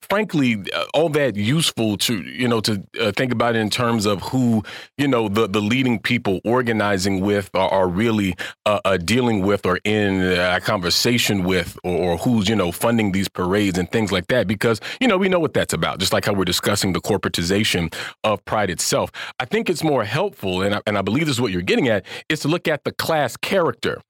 frankly 0.09 0.63
uh, 0.75 0.85
all 0.95 1.09
that 1.09 1.37
useful 1.37 1.97
to 1.97 2.23
you 2.23 2.49
know 2.49 2.61
to 2.61 2.83
uh, 3.01 3.13
think 3.13 3.33
about 3.33 3.57
in 3.57 3.71
terms 3.71 4.07
of 4.07 4.21
who 4.23 4.63
you 4.99 5.09
know 5.09 5.29
the 5.29 5.47
the 5.47 5.61
leading 5.61 5.99
people 5.99 6.41
organizing 6.45 7.21
with 7.21 7.51
are, 7.55 7.69
are 7.71 7.89
really 7.89 8.35
uh, 8.67 8.81
uh 8.85 8.97
dealing 8.97 9.45
with 9.45 9.65
or 9.65 9.79
in 9.85 10.21
a 10.23 10.61
conversation 10.61 11.45
with 11.45 11.79
or, 11.85 12.13
or, 12.13 12.17
who's 12.19 12.49
you 12.49 12.57
know 12.57 12.73
funding 12.73 13.13
these 13.13 13.29
parades 13.29 13.79
and 13.79 13.91
things 13.91 14.13
like 14.13 14.27
that 14.27 14.47
because 14.47 14.81
you 15.01 15.09
know 15.09 15.17
we 15.17 15.29
know 15.29 15.41
what 15.41 15.55
that's 15.55 15.73
about 15.73 15.99
just 15.99 16.13
like 16.13 16.25
how 16.25 16.33
we're 16.33 16.45
discussing 16.45 16.93
the 16.93 17.01
corporatization 17.01 17.93
of 18.25 18.45
pride 18.45 18.71
itself. 18.71 19.11
I 19.41 19.45
think 19.45 19.71
it's 19.71 19.85
more 19.85 20.05
helpful 20.05 20.63
and 20.63 20.75
I, 20.75 20.81
and 20.87 20.99
I 20.99 21.03
believe 21.03 21.27
this 21.27 21.37
is 21.37 21.41
what 21.41 21.53
you're 21.53 21.63
getting 21.63 21.89
at 21.89 22.05
is 22.29 22.41
to 22.41 22.49
look 22.49 22.69
at 22.69 22.85
the 22.85 22.93
class 22.93 23.37
character 23.37 24.01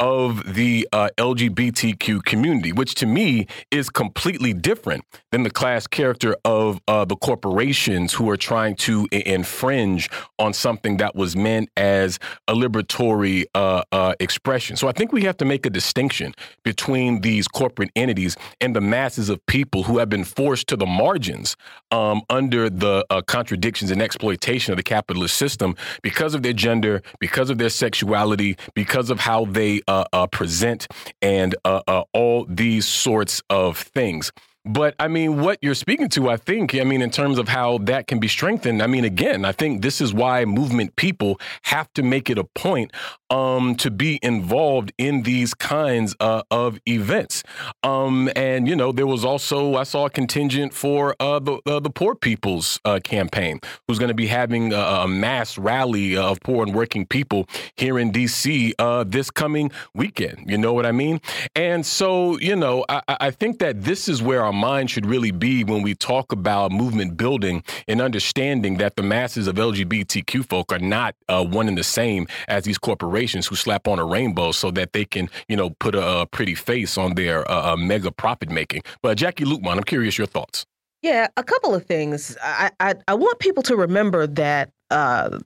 of 0.00 0.54
the 0.54 0.88
uh, 0.92 1.08
LGBTQ 1.16 2.24
community, 2.24 2.72
which 2.72 2.94
to 2.96 3.06
me 3.06 3.46
is 3.70 3.88
completely 3.88 4.52
different 4.52 5.04
than 5.30 5.44
the 5.44 5.50
class 5.50 5.86
character 5.86 6.34
of 6.44 6.80
uh, 6.88 7.04
the 7.04 7.14
corporations 7.16 8.12
who 8.12 8.28
are 8.28 8.36
trying 8.36 8.74
to 8.74 9.06
infringe 9.12 10.10
on 10.38 10.52
something 10.52 10.96
that 10.96 11.14
was 11.14 11.36
meant 11.36 11.68
as 11.76 12.18
a 12.48 12.54
liberatory 12.54 13.44
uh, 13.54 13.82
uh, 13.92 14.14
expression. 14.18 14.76
So 14.76 14.88
I 14.88 14.92
think 14.92 15.12
we 15.12 15.22
have 15.22 15.36
to 15.36 15.44
make 15.44 15.66
a 15.66 15.70
distinction 15.70 16.34
between 16.64 17.20
these 17.20 17.46
corporate 17.46 17.90
entities 17.94 18.36
and 18.60 18.74
the 18.74 18.80
masses 18.80 19.28
of 19.28 19.44
people 19.46 19.84
who 19.84 19.98
have 19.98 20.08
been 20.08 20.24
forced 20.24 20.66
to 20.68 20.76
the 20.76 20.86
margins 20.86 21.56
um, 21.92 22.22
under 22.28 22.68
the 22.68 23.06
uh, 23.10 23.22
contradictions 23.22 23.90
and 23.90 24.02
exploitation 24.02 24.72
of 24.72 24.78
the 24.78 24.82
capitalist 24.82 25.36
system 25.36 25.76
because 26.02 26.34
of 26.34 26.42
their 26.42 26.52
gender, 26.52 27.02
because 27.20 27.50
of 27.50 27.58
their 27.58 27.70
sexuality, 27.70 28.56
because 28.74 29.10
of 29.10 29.20
how 29.20 29.44
they 29.44 29.80
uh, 29.86 29.91
present, 30.30 30.86
and 31.20 31.54
uh, 31.64 31.80
uh, 31.86 32.04
all 32.12 32.46
these 32.48 32.86
sorts 32.86 33.42
of 33.48 33.78
things. 33.78 34.32
But 34.64 34.94
I 35.00 35.08
mean, 35.08 35.40
what 35.40 35.58
you're 35.60 35.74
speaking 35.74 36.08
to, 36.10 36.30
I 36.30 36.36
think, 36.36 36.76
I 36.76 36.84
mean, 36.84 37.02
in 37.02 37.10
terms 37.10 37.38
of 37.38 37.48
how 37.48 37.78
that 37.78 38.06
can 38.06 38.20
be 38.20 38.28
strengthened, 38.28 38.80
I 38.80 38.86
mean, 38.86 39.04
again, 39.04 39.44
I 39.44 39.50
think 39.50 39.82
this 39.82 40.00
is 40.00 40.14
why 40.14 40.44
movement 40.44 40.94
people 40.94 41.40
have 41.62 41.92
to 41.94 42.02
make 42.04 42.30
it 42.30 42.38
a 42.38 42.44
point 42.44 42.92
um, 43.32 43.74
to 43.76 43.90
be 43.90 44.20
involved 44.22 44.92
in 44.98 45.22
these 45.22 45.54
kinds 45.54 46.14
uh, 46.20 46.42
of 46.50 46.78
events. 46.86 47.42
Um, 47.82 48.30
and, 48.36 48.68
you 48.68 48.76
know, 48.76 48.92
there 48.92 49.06
was 49.06 49.24
also, 49.24 49.74
I 49.74 49.84
saw 49.84 50.06
a 50.06 50.10
contingent 50.10 50.74
for 50.74 51.16
uh, 51.18 51.38
the, 51.38 51.58
uh, 51.64 51.80
the 51.80 51.88
Poor 51.88 52.14
People's 52.14 52.78
uh, 52.84 53.00
Campaign, 53.02 53.58
who's 53.88 53.98
going 53.98 54.10
to 54.10 54.14
be 54.14 54.26
having 54.26 54.74
a, 54.74 54.76
a, 54.76 55.08
mass 55.08 55.56
rally 55.56 56.16
of 56.16 56.40
poor 56.40 56.62
and 56.64 56.74
working 56.74 57.06
people 57.06 57.46
here 57.76 57.98
in 57.98 58.10
D.C. 58.10 58.74
Uh, 58.78 59.04
this 59.04 59.30
coming 59.30 59.70
weekend. 59.94 60.44
You 60.46 60.58
know 60.58 60.74
what 60.74 60.84
I 60.84 60.92
mean? 60.92 61.20
And 61.56 61.86
so, 61.86 62.38
you 62.38 62.54
know, 62.54 62.84
I, 62.88 63.02
I 63.08 63.30
think 63.30 63.60
that 63.60 63.82
this 63.82 64.08
is 64.08 64.22
where 64.22 64.42
our 64.42 64.52
mind 64.52 64.90
should 64.90 65.06
really 65.06 65.30
be 65.30 65.64
when 65.64 65.82
we 65.82 65.94
talk 65.94 66.32
about 66.32 66.70
movement 66.70 67.16
building 67.16 67.64
and 67.88 68.02
understanding 68.02 68.76
that 68.76 68.96
the 68.96 69.02
masses 69.02 69.46
of 69.46 69.56
LGBTQ 69.56 70.46
folk 70.46 70.70
are 70.70 70.78
not 70.78 71.14
uh, 71.28 71.42
one 71.44 71.68
and 71.68 71.78
the 71.78 71.84
same 71.84 72.26
as 72.48 72.64
these 72.64 72.78
corporations 72.78 73.21
who 73.46 73.56
slap 73.56 73.88
on 73.88 73.98
a 73.98 74.04
rainbow 74.04 74.52
so 74.52 74.70
that 74.72 74.92
they 74.92 75.04
can, 75.04 75.28
you 75.48 75.56
know, 75.56 75.70
put 75.70 75.94
a, 75.94 76.20
a 76.20 76.26
pretty 76.26 76.54
face 76.54 76.98
on 76.98 77.14
their 77.14 77.50
uh, 77.50 77.76
mega 77.76 78.10
profit 78.10 78.50
making. 78.50 78.82
But 79.02 79.18
Jacquie 79.18 79.44
Luqman, 79.44 79.76
I'm 79.76 79.84
curious 79.84 80.18
your 80.18 80.26
thoughts. 80.26 80.66
Yeah, 81.02 81.26
a 81.36 81.42
couple 81.42 81.74
of 81.74 81.84
things. 81.84 82.36
I 82.42 82.70
I, 82.80 82.94
I 83.08 83.14
want 83.14 83.38
people 83.38 83.62
to 83.64 83.76
remember 83.76 84.26
that 84.26 84.70
uh, 84.90 85.38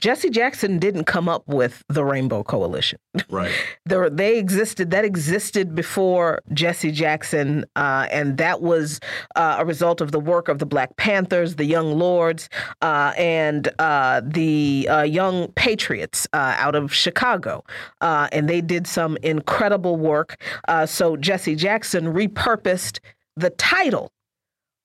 Jesse 0.00 0.30
Jackson 0.30 0.78
didn't 0.78 1.04
come 1.04 1.28
up 1.28 1.46
with 1.46 1.84
the 1.88 2.04
Rainbow 2.04 2.42
Coalition. 2.42 2.98
Right. 3.28 3.52
there, 3.86 4.10
they 4.10 4.38
existed. 4.38 4.90
That 4.90 5.04
existed 5.04 5.74
before 5.74 6.40
Jesse 6.52 6.92
Jackson, 6.92 7.64
uh, 7.76 8.06
and 8.10 8.36
that 8.38 8.60
was 8.60 9.00
uh, 9.36 9.56
a 9.58 9.64
result 9.64 10.00
of 10.00 10.12
the 10.12 10.20
work 10.20 10.48
of 10.48 10.58
the 10.58 10.66
Black 10.66 10.96
Panthers, 10.96 11.56
the 11.56 11.64
Young 11.64 11.98
Lords, 11.98 12.48
uh, 12.82 13.12
and 13.16 13.68
uh, 13.78 14.20
the 14.24 14.88
uh, 14.90 15.02
Young 15.02 15.48
Patriots 15.52 16.26
uh, 16.32 16.54
out 16.58 16.74
of 16.74 16.92
Chicago. 16.92 17.64
and 18.00 18.48
they 18.48 18.60
did 18.60 18.86
some 18.86 19.16
incredible 19.22 19.96
work. 19.96 20.40
so 20.86 21.16
Jesse 21.16 21.54
Jackson 21.54 22.12
repurposed 22.12 23.00
the 23.36 23.50
title 23.50 24.12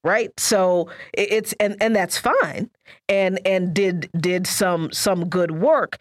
right? 0.03 0.31
So 0.39 0.89
it's 1.13 1.53
and 1.59 1.75
and 1.81 1.95
that's 1.95 2.17
fine. 2.17 2.69
And 3.07 3.39
and 3.45 3.73
did 3.73 4.09
did 4.19 4.47
some 4.47 4.91
some 4.91 5.29
good 5.29 5.51
work. 5.51 5.97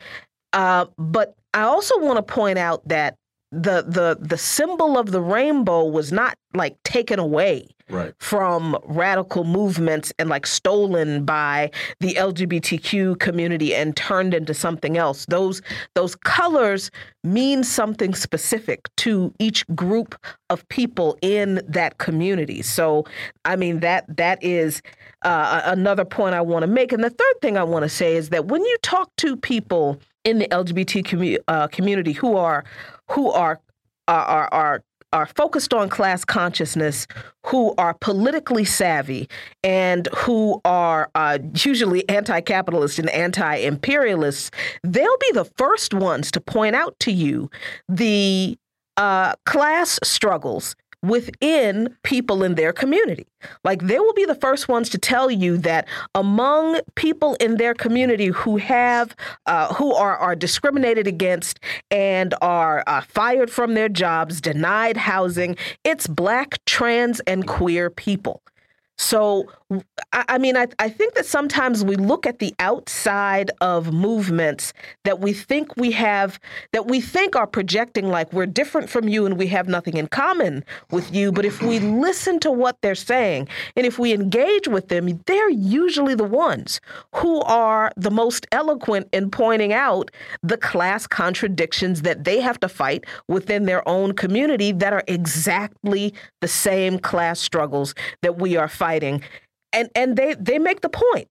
Uh, 0.52 0.86
but 0.96 1.34
i 1.54 1.62
also 1.62 1.98
want 1.98 2.16
to 2.16 2.22
point 2.22 2.58
out 2.58 2.86
that 2.88 3.16
the 3.50 3.82
the 3.82 4.18
the 4.20 4.38
symbol 4.38 4.98
of 4.98 5.10
the 5.10 5.22
rainbow 5.22 5.84
was 5.84 6.12
not 6.12 6.36
like 6.54 6.82
taken 6.82 7.18
away 7.18 7.66
right. 7.90 8.14
from 8.18 8.76
radical 8.84 9.44
movements 9.44 10.12
and 10.18 10.28
like 10.28 10.46
stolen 10.46 11.24
by 11.24 11.70
the 12.00 12.14
LGBTQ 12.14 13.18
community 13.18 13.74
and 13.74 13.96
turned 13.96 14.34
into 14.34 14.54
something 14.54 14.96
else. 14.96 15.24
Those 15.26 15.62
those 15.94 16.14
colors 16.14 16.90
mean 17.24 17.64
something 17.64 18.14
specific 18.14 18.88
to 18.96 19.32
each 19.38 19.66
group 19.68 20.14
of 20.50 20.66
people 20.68 21.18
in 21.22 21.60
that 21.66 21.98
community. 21.98 22.62
So, 22.62 23.04
I 23.44 23.56
mean 23.56 23.80
that 23.80 24.04
that 24.16 24.42
is 24.42 24.82
uh, 25.22 25.62
another 25.64 26.04
point 26.04 26.34
I 26.34 26.40
want 26.40 26.62
to 26.62 26.66
make. 26.68 26.92
And 26.92 27.02
the 27.02 27.10
third 27.10 27.40
thing 27.40 27.56
I 27.56 27.64
want 27.64 27.82
to 27.84 27.88
say 27.88 28.16
is 28.16 28.28
that 28.30 28.46
when 28.46 28.62
you 28.64 28.76
talk 28.82 29.10
to 29.16 29.36
people 29.36 29.98
in 30.24 30.38
the 30.38 30.48
LGBT 30.48 31.04
commu- 31.04 31.38
uh, 31.48 31.68
community 31.68 32.12
who 32.12 32.36
are 32.36 32.64
who 33.10 33.30
are 33.30 33.60
are, 34.06 34.48
are 34.52 34.82
are 35.12 35.26
focused 35.26 35.72
on 35.72 35.88
class 35.88 36.24
consciousness, 36.24 37.06
who 37.46 37.74
are 37.78 37.94
politically 37.94 38.64
savvy, 38.64 39.28
and 39.62 40.08
who 40.14 40.60
are 40.64 41.10
uh, 41.14 41.38
usually 41.54 42.06
anti 42.08 42.40
capitalist 42.40 42.98
and 42.98 43.08
anti 43.10 43.56
imperialists, 43.56 44.50
they'll 44.82 45.18
be 45.18 45.32
the 45.32 45.46
first 45.56 45.94
ones 45.94 46.30
to 46.30 46.40
point 46.40 46.76
out 46.76 46.98
to 47.00 47.12
you 47.12 47.50
the 47.88 48.58
uh, 48.96 49.34
class 49.46 49.98
struggles 50.02 50.74
within 51.02 51.94
people 52.02 52.42
in 52.42 52.54
their 52.54 52.72
community. 52.72 53.26
Like 53.64 53.82
they 53.82 53.98
will 53.98 54.12
be 54.14 54.24
the 54.24 54.34
first 54.34 54.68
ones 54.68 54.88
to 54.90 54.98
tell 54.98 55.30
you 55.30 55.56
that 55.58 55.86
among 56.14 56.80
people 56.96 57.34
in 57.34 57.56
their 57.56 57.74
community 57.74 58.26
who 58.26 58.56
have, 58.56 59.14
uh, 59.46 59.72
who 59.74 59.94
are 59.94 60.16
are 60.16 60.34
discriminated 60.34 61.06
against 61.06 61.60
and 61.90 62.34
are 62.42 62.82
uh, 62.86 63.00
fired 63.02 63.50
from 63.50 63.74
their 63.74 63.88
jobs, 63.88 64.40
denied 64.40 64.96
housing, 64.96 65.56
it's 65.84 66.06
black, 66.06 66.58
trans, 66.64 67.20
and 67.20 67.46
queer 67.46 67.90
people. 67.90 68.42
So, 68.96 69.46
I 70.12 70.38
mean, 70.38 70.56
I, 70.56 70.66
I 70.78 70.88
think 70.88 71.14
that 71.14 71.26
sometimes 71.26 71.84
we 71.84 71.96
look 71.96 72.26
at 72.26 72.38
the 72.38 72.54
outside 72.58 73.50
of 73.60 73.92
movements 73.92 74.72
that 75.04 75.20
we 75.20 75.32
think 75.32 75.76
we 75.76 75.90
have, 75.92 76.40
that 76.72 76.86
we 76.86 77.00
think 77.00 77.36
are 77.36 77.46
projecting 77.46 78.08
like 78.08 78.32
we're 78.32 78.46
different 78.46 78.88
from 78.88 79.08
you 79.08 79.26
and 79.26 79.36
we 79.38 79.46
have 79.48 79.68
nothing 79.68 79.96
in 79.96 80.06
common 80.06 80.64
with 80.90 81.14
you. 81.14 81.32
But 81.32 81.44
if 81.44 81.62
we 81.62 81.78
listen 81.80 82.40
to 82.40 82.50
what 82.50 82.78
they're 82.80 82.94
saying 82.94 83.48
and 83.76 83.84
if 83.84 83.98
we 83.98 84.12
engage 84.12 84.68
with 84.68 84.88
them, 84.88 85.20
they're 85.26 85.50
usually 85.50 86.14
the 86.14 86.24
ones 86.24 86.80
who 87.14 87.40
are 87.42 87.92
the 87.96 88.10
most 88.10 88.46
eloquent 88.52 89.08
in 89.12 89.30
pointing 89.30 89.74
out 89.74 90.10
the 90.42 90.56
class 90.56 91.06
contradictions 91.06 92.02
that 92.02 92.24
they 92.24 92.40
have 92.40 92.58
to 92.60 92.68
fight 92.68 93.04
within 93.28 93.66
their 93.66 93.86
own 93.86 94.12
community 94.12 94.72
that 94.72 94.94
are 94.94 95.04
exactly 95.06 96.14
the 96.40 96.48
same 96.48 96.98
class 96.98 97.38
struggles 97.38 97.94
that 98.22 98.38
we 98.38 98.56
are 98.56 98.68
fighting 98.68 98.88
fighting, 98.98 99.22
and 99.72 99.88
and 99.94 100.16
they 100.16 100.34
they 100.34 100.58
make 100.58 100.80
the 100.80 100.88
point 100.88 101.28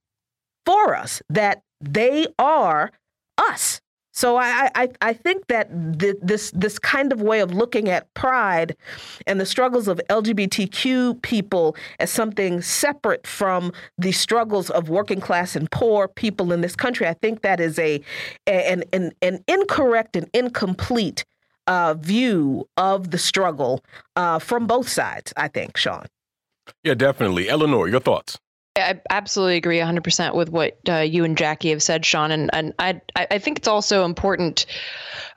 for 0.66 0.96
us 0.96 1.22
that 1.30 1.62
they 1.82 2.28
are 2.38 2.92
us. 3.38 3.82
So 4.18 4.36
I, 4.36 4.72
I, 4.74 4.90
I 5.00 5.14
think 5.14 5.46
that 5.46 5.70
this 5.72 6.50
this 6.50 6.80
kind 6.80 7.12
of 7.12 7.22
way 7.22 7.40
of 7.40 7.54
looking 7.54 7.88
at 7.88 8.12
pride 8.16 8.76
and 9.28 9.40
the 9.40 9.46
struggles 9.46 9.88
of 9.88 10.02
LGBTQ 10.10 11.22
people 11.22 11.76
as 12.00 12.10
something 12.10 12.64
separate 12.64 13.28
from 13.28 13.72
the 14.00 14.12
struggles 14.12 14.72
of 14.72 14.90
working 14.90 15.22
class 15.22 15.56
and 15.56 15.70
poor 15.70 16.08
people 16.08 16.52
in 16.52 16.62
this 16.62 16.76
country, 16.76 17.08
I 17.08 17.14
think 17.14 17.44
that 17.44 17.60
is 17.60 17.78
a 17.78 18.02
an 18.48 18.84
an, 18.92 19.12
an 19.22 19.44
incorrect 19.48 20.16
and 20.16 20.28
incomplete 20.34 21.24
uh, 21.68 21.94
view 21.94 22.68
of 22.76 23.12
the 23.12 23.20
struggle 23.20 23.84
uh, 24.16 24.40
from 24.40 24.66
both 24.66 24.90
sides. 24.90 25.32
I 25.38 25.48
think, 25.48 25.78
Sean. 25.78 26.08
Yeah, 26.84 26.94
definitely. 26.94 27.50
Eleanor, 27.50 27.88
your 27.88 28.00
thoughts? 28.00 28.38
I 28.76 29.00
absolutely 29.10 29.58
agree 29.58 29.80
100% 29.80 30.36
with 30.36 30.50
what 30.50 30.78
uh, 30.88 30.98
you 30.98 31.24
and 31.24 31.36
Jacquie 31.36 31.72
have 31.72 31.82
said, 31.82 32.06
Sean. 32.06 32.32
And, 32.32 32.50
and 32.54 32.74
I, 32.78 33.02
I 33.16 33.40
think 33.40 33.58
it's 33.58 33.68
also 33.68 34.06
important 34.06 34.68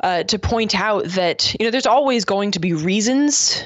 uh, 0.01 0.25
to 0.25 0.39
point 0.39 0.79
out 0.79 1.05
that, 1.05 1.55
you 1.59 1.65
know, 1.65 1.71
there's 1.71 1.87
always 1.87 2.25
going 2.25 2.51
to 2.53 2.59
be 2.59 2.75
reasons 2.75 3.65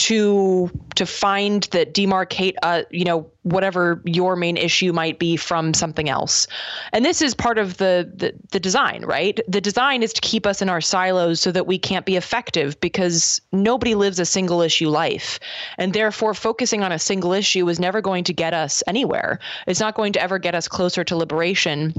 to 0.00 0.70
to 0.94 1.04
find 1.04 1.64
that 1.72 1.92
demarcate 1.92 2.54
uh 2.62 2.82
you 2.90 3.04
know 3.04 3.30
whatever 3.42 4.00
your 4.06 4.34
main 4.34 4.56
issue 4.56 4.94
might 4.94 5.18
be 5.18 5.36
from 5.36 5.74
something 5.74 6.08
else. 6.08 6.46
And 6.92 7.04
this 7.04 7.20
is 7.20 7.34
part 7.34 7.58
of 7.58 7.76
the, 7.76 8.10
the 8.14 8.32
the 8.50 8.60
design 8.60 9.04
right? 9.04 9.38
The 9.46 9.60
design 9.60 10.02
is 10.02 10.14
to 10.14 10.20
keep 10.22 10.46
us 10.46 10.62
in 10.62 10.70
our 10.70 10.80
silos 10.80 11.40
so 11.40 11.52
that 11.52 11.66
we 11.66 11.78
can't 11.78 12.06
be 12.06 12.16
effective 12.16 12.80
because 12.80 13.42
nobody 13.52 13.94
lives 13.94 14.18
a 14.18 14.24
single 14.24 14.62
issue 14.62 14.88
life. 14.88 15.38
And 15.76 15.92
therefore 15.92 16.32
focusing 16.32 16.82
on 16.82 16.92
a 16.92 16.98
single 16.98 17.34
issue 17.34 17.68
is 17.68 17.78
never 17.78 18.00
going 18.00 18.24
to 18.24 18.32
get 18.32 18.54
us 18.54 18.82
anywhere. 18.86 19.38
It's 19.66 19.80
not 19.80 19.94
going 19.94 20.14
to 20.14 20.22
ever 20.22 20.38
get 20.38 20.54
us 20.54 20.66
closer 20.66 21.04
to 21.04 21.16
liberation 21.16 21.92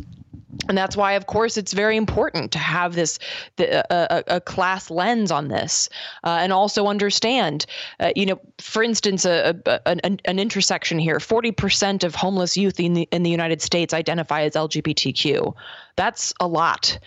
and 0.69 0.77
that's 0.77 0.95
why 0.95 1.13
of 1.13 1.27
course 1.27 1.57
it's 1.57 1.73
very 1.73 1.97
important 1.97 2.51
to 2.51 2.59
have 2.59 2.95
this 2.95 3.19
the, 3.57 3.85
a, 3.93 4.35
a, 4.35 4.41
class 4.41 4.89
lens 4.89 5.31
on 5.31 5.47
this 5.47 5.89
uh, 6.23 6.39
and 6.41 6.53
also 6.53 6.87
understand 6.87 7.65
uh, 7.99 8.11
you 8.15 8.25
know 8.25 8.39
for 8.59 8.83
instance 8.83 9.25
a, 9.25 9.55
a, 9.65 9.87
an, 9.87 10.19
an, 10.25 10.39
intersection 10.39 10.99
here 10.99 11.17
40% 11.17 12.03
of 12.03 12.15
homeless 12.15 12.57
youth 12.57 12.79
in 12.79 12.93
the, 12.93 13.07
in 13.11 13.23
the 13.23 13.29
united 13.29 13.61
states 13.61 13.93
identify 13.93 14.43
as 14.43 14.53
lgbtq 14.53 15.53
that's 15.95 16.33
a 16.39 16.47
lot 16.47 16.99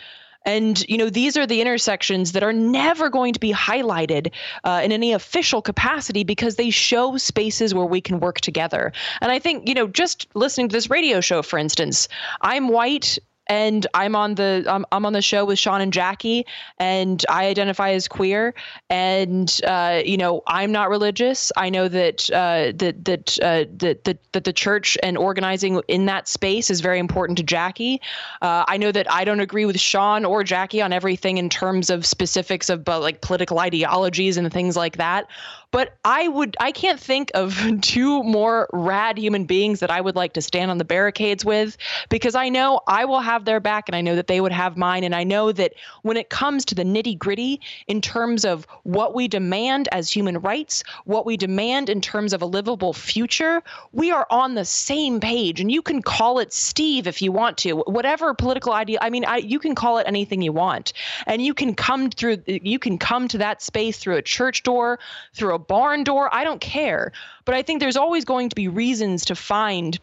And, 0.44 0.84
you 0.88 0.98
know, 0.98 1.10
these 1.10 1.36
are 1.36 1.46
the 1.46 1.60
intersections 1.60 2.32
that 2.32 2.42
are 2.42 2.52
never 2.52 3.10
going 3.10 3.32
to 3.32 3.40
be 3.40 3.52
highlighted 3.52 4.32
uh, 4.64 4.80
in 4.84 4.92
any 4.92 5.12
official 5.12 5.62
capacity 5.62 6.24
because 6.24 6.56
they 6.56 6.70
show 6.70 7.16
spaces 7.16 7.74
where 7.74 7.86
we 7.86 8.00
can 8.00 8.20
work 8.20 8.40
together. 8.40 8.92
And 9.20 9.30
I 9.30 9.38
think, 9.38 9.68
you 9.68 9.74
know, 9.74 9.86
just 9.86 10.28
listening 10.34 10.68
to 10.68 10.72
this 10.72 10.90
radio 10.90 11.20
show, 11.20 11.42
for 11.42 11.58
instance, 11.58 12.08
I'm 12.40 12.68
white 12.68 13.18
and 13.46 13.86
I'm 13.94 14.16
on 14.16 14.34
the 14.34 14.64
I'm, 14.68 14.86
I'm 14.92 15.04
on 15.06 15.12
the 15.12 15.22
show 15.22 15.44
with 15.44 15.58
Sean 15.58 15.80
and 15.80 15.92
Jacquie, 15.92 16.44
and 16.78 17.24
I 17.28 17.46
identify 17.46 17.90
as 17.90 18.08
queer, 18.08 18.54
and 18.90 19.60
uh, 19.66 20.02
you 20.04 20.16
know 20.16 20.42
I'm 20.46 20.72
not 20.72 20.88
religious. 20.88 21.52
I 21.56 21.70
know 21.70 21.88
that 21.88 22.30
uh, 22.30 22.72
that 22.76 23.04
that, 23.04 23.38
uh, 23.42 23.64
that 23.78 24.04
that 24.04 24.32
that 24.32 24.44
the 24.44 24.52
church 24.52 24.96
and 25.02 25.18
organizing 25.18 25.82
in 25.88 26.06
that 26.06 26.28
space 26.28 26.70
is 26.70 26.80
very 26.80 26.98
important 26.98 27.38
to 27.38 27.44
Jacquie. 27.44 27.98
Uh, 28.42 28.64
I 28.66 28.76
know 28.76 28.92
that 28.92 29.10
I 29.10 29.24
don't 29.24 29.40
agree 29.40 29.66
with 29.66 29.78
Sean 29.78 30.24
or 30.24 30.42
Jacquie 30.42 30.84
on 30.84 30.92
everything 30.92 31.38
in 31.38 31.48
terms 31.48 31.90
of 31.90 32.06
specifics 32.06 32.70
of 32.70 32.84
but 32.84 33.00
like 33.00 33.20
political 33.20 33.58
ideologies 33.58 34.36
and 34.36 34.52
things 34.52 34.76
like 34.76 34.96
that 34.96 35.28
but 35.74 35.96
I 36.04 36.28
would 36.28 36.56
I 36.60 36.70
can't 36.70 37.00
think 37.00 37.32
of 37.34 37.60
two 37.80 38.22
more 38.22 38.68
rad 38.72 39.18
human 39.18 39.44
beings 39.44 39.80
that 39.80 39.90
I 39.90 40.00
would 40.00 40.14
like 40.14 40.34
to 40.34 40.40
stand 40.40 40.70
on 40.70 40.78
the 40.78 40.84
barricades 40.84 41.44
with 41.44 41.76
because 42.10 42.36
I 42.36 42.48
know 42.48 42.80
I 42.86 43.04
will 43.04 43.18
have 43.18 43.44
their 43.44 43.58
back 43.58 43.88
and 43.88 43.96
I 43.96 44.00
know 44.00 44.14
that 44.14 44.28
they 44.28 44.40
would 44.40 44.52
have 44.52 44.76
mine 44.76 45.02
and 45.02 45.16
I 45.16 45.24
know 45.24 45.50
that 45.50 45.74
when 46.02 46.16
it 46.16 46.30
comes 46.30 46.64
to 46.66 46.76
the 46.76 46.84
nitty-gritty 46.84 47.60
in 47.88 48.00
terms 48.00 48.44
of 48.44 48.68
what 48.84 49.16
we 49.16 49.26
demand 49.26 49.88
as 49.90 50.08
human 50.08 50.38
rights, 50.38 50.84
what 51.06 51.26
we 51.26 51.36
demand 51.36 51.88
in 51.88 52.00
terms 52.00 52.32
of 52.32 52.40
a 52.40 52.46
livable 52.46 52.92
future, 52.92 53.60
we 53.90 54.12
are 54.12 54.28
on 54.30 54.54
the 54.54 54.64
same 54.64 55.18
page 55.18 55.60
and 55.60 55.72
you 55.72 55.82
can 55.82 56.02
call 56.02 56.38
it 56.38 56.52
Steve 56.52 57.08
if 57.08 57.20
you 57.20 57.32
want 57.32 57.58
to. 57.58 57.78
Whatever 57.78 58.32
political 58.32 58.74
idea, 58.74 58.98
I 59.02 59.10
mean, 59.10 59.24
I, 59.24 59.38
you 59.38 59.58
can 59.58 59.74
call 59.74 59.98
it 59.98 60.06
anything 60.06 60.40
you 60.40 60.52
want. 60.52 60.92
And 61.26 61.42
you 61.42 61.52
can 61.52 61.74
come 61.74 62.10
through 62.10 62.44
you 62.46 62.78
can 62.78 62.96
come 62.96 63.26
to 63.26 63.38
that 63.38 63.60
space 63.60 63.98
through 63.98 64.18
a 64.18 64.22
church 64.22 64.62
door, 64.62 65.00
through 65.32 65.54
a 65.56 65.63
barn 65.66 66.04
door. 66.04 66.32
I 66.32 66.44
don't 66.44 66.60
care. 66.60 67.12
But 67.44 67.54
I 67.54 67.62
think 67.62 67.80
there's 67.80 67.96
always 67.96 68.24
going 68.24 68.48
to 68.50 68.56
be 68.56 68.68
reasons 68.68 69.26
to 69.26 69.34
find 69.34 69.98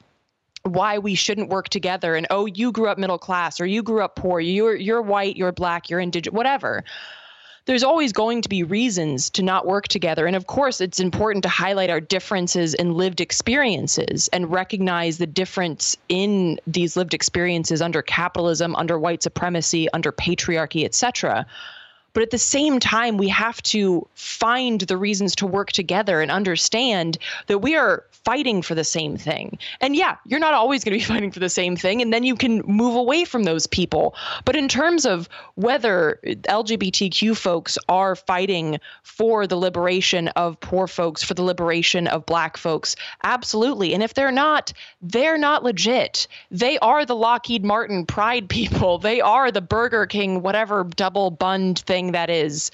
why 0.63 0.99
we 0.99 1.15
shouldn't 1.15 1.49
work 1.49 1.69
together 1.69 2.15
and 2.15 2.27
oh 2.29 2.45
you 2.45 2.71
grew 2.71 2.87
up 2.87 2.95
middle 2.99 3.17
class 3.17 3.59
or 3.59 3.65
you 3.65 3.81
grew 3.81 4.03
up 4.03 4.15
poor 4.15 4.39
you're 4.39 4.75
you're 4.75 5.01
white 5.01 5.35
you're 5.35 5.51
black 5.51 5.89
you're 5.89 5.99
indigenous 5.99 6.35
whatever 6.35 6.83
there's 7.65 7.83
always 7.83 8.11
going 8.11 8.41
to 8.41 8.49
be 8.49 8.63
reasons 8.63 9.29
to 9.31 9.43
not 9.43 9.67
work 9.67 9.87
together. 9.87 10.25
And 10.25 10.35
of 10.35 10.47
course, 10.47 10.81
it's 10.81 10.99
important 10.99 11.43
to 11.43 11.49
highlight 11.49 11.91
our 11.91 12.01
differences 12.01 12.73
in 12.73 12.95
lived 12.95 13.21
experiences 13.21 14.29
and 14.29 14.51
recognize 14.51 15.17
the 15.17 15.27
difference 15.27 15.95
in 16.09 16.59
these 16.65 16.97
lived 16.97 17.13
experiences 17.13 17.81
under 17.81 18.01
capitalism, 18.01 18.75
under 18.75 18.97
white 18.97 19.21
supremacy, 19.21 19.87
under 19.93 20.11
patriarchy, 20.11 20.85
etc. 20.85 21.45
But 22.13 22.23
at 22.23 22.31
the 22.31 22.37
same 22.37 22.79
time, 22.79 23.17
we 23.17 23.29
have 23.29 23.61
to 23.63 24.07
find 24.15 24.81
the 24.81 24.97
reasons 24.97 25.35
to 25.37 25.47
work 25.47 25.71
together 25.71 26.21
and 26.21 26.31
understand 26.31 27.17
that 27.47 27.59
we 27.59 27.75
are 27.75 28.05
fighting 28.23 28.61
for 28.61 28.75
the 28.75 28.83
same 28.83 29.17
thing. 29.17 29.57
And 29.79 29.95
yeah, 29.95 30.17
you're 30.25 30.39
not 30.39 30.53
always 30.53 30.83
going 30.83 30.99
to 30.99 30.99
be 30.99 31.13
fighting 31.13 31.31
for 31.31 31.39
the 31.39 31.49
same 31.49 31.75
thing, 31.75 32.01
and 32.01 32.13
then 32.13 32.23
you 32.23 32.35
can 32.35 32.59
move 32.65 32.95
away 32.95 33.25
from 33.25 33.43
those 33.43 33.67
people. 33.67 34.15
But 34.45 34.55
in 34.55 34.67
terms 34.67 35.05
of 35.05 35.27
whether 35.55 36.19
LGBTQ 36.23 37.35
folks 37.35 37.77
are 37.89 38.15
fighting 38.15 38.79
for 39.03 39.47
the 39.47 39.55
liberation 39.55 40.27
of 40.29 40.59
poor 40.59 40.87
folks, 40.87 41.23
for 41.23 41.33
the 41.33 41.43
liberation 41.43 42.07
of 42.07 42.25
black 42.25 42.57
folks, 42.57 42.95
absolutely. 43.23 43.93
And 43.93 44.03
if 44.03 44.13
they're 44.13 44.31
not, 44.31 44.73
they're 45.01 45.37
not 45.37 45.63
legit. 45.63 46.27
They 46.51 46.77
are 46.79 47.05
the 47.05 47.15
Lockheed 47.15 47.63
Martin 47.63 48.05
pride 48.05 48.49
people. 48.61 48.97
They 48.97 49.21
are 49.21 49.51
the 49.51 49.61
Burger 49.61 50.05
King, 50.05 50.41
whatever 50.41 50.83
double 50.83 51.31
bunned 51.31 51.79
thing 51.79 52.00
thing 52.01 52.11
that 52.13 52.29
is. 52.29 52.71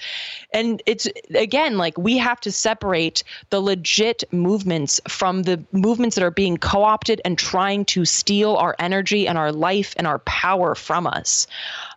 And 0.52 0.82
it's 0.86 1.06
again 1.34 1.76
like 1.76 1.98
we 1.98 2.16
have 2.18 2.40
to 2.40 2.52
separate 2.52 3.22
the 3.50 3.60
legit 3.60 4.24
movements 4.32 5.00
from 5.08 5.42
the 5.42 5.62
movements 5.72 6.16
that 6.16 6.24
are 6.24 6.30
being 6.30 6.56
co 6.56 6.82
opted 6.82 7.20
and 7.24 7.38
trying 7.38 7.84
to 7.86 8.04
steal 8.04 8.56
our 8.56 8.74
energy 8.78 9.28
and 9.28 9.36
our 9.36 9.52
life 9.52 9.94
and 9.96 10.06
our 10.06 10.20
power 10.20 10.74
from 10.74 11.06
us. 11.06 11.46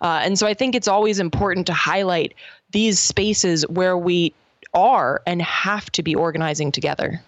Uh, 0.02 0.20
and 0.24 0.38
so 0.38 0.46
I 0.46 0.54
think 0.54 0.76
it's 0.76 0.88
always 0.88 1.20
important 1.20 1.68
to 1.68 1.74
highlight 1.74 2.34
these 2.72 3.00
spaces 3.00 3.64
where 3.68 3.98
we 3.98 4.34
are 4.74 5.22
and 5.26 5.42
have 5.42 5.90
to 5.92 6.04
be 6.04 6.16
organizing 6.16 6.72
together. 6.72 7.22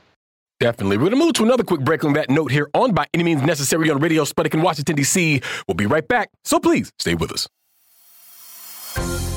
Definitely. 0.60 0.98
We're 0.98 1.10
going 1.10 1.20
to 1.20 1.26
move 1.26 1.34
to 1.34 1.44
another 1.44 1.64
quick 1.64 1.82
break 1.82 2.06
on 2.06 2.14
that 2.14 2.30
note 2.30 2.52
here 2.52 2.70
on 2.74 2.94
By 2.94 3.08
Any 3.14 3.24
Means 3.24 3.42
Necessary 3.42 3.90
on 3.90 4.00
Radio 4.00 4.24
Sputnik 4.24 4.54
in 4.54 4.62
Washington, 4.62 4.96
D.C. 4.96 5.42
We'll 5.68 5.76
be 5.76 5.88
right 5.88 6.08
back, 6.08 6.30
so 6.46 6.58
please 6.60 6.90
stay 7.00 7.16
with 7.16 7.34
us 7.34 7.48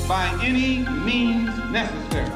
by 0.07 0.29
any 0.41 0.79
means 1.03 1.49
necessary. 1.69 2.31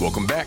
Welcome 0.00 0.26
back 0.26 0.46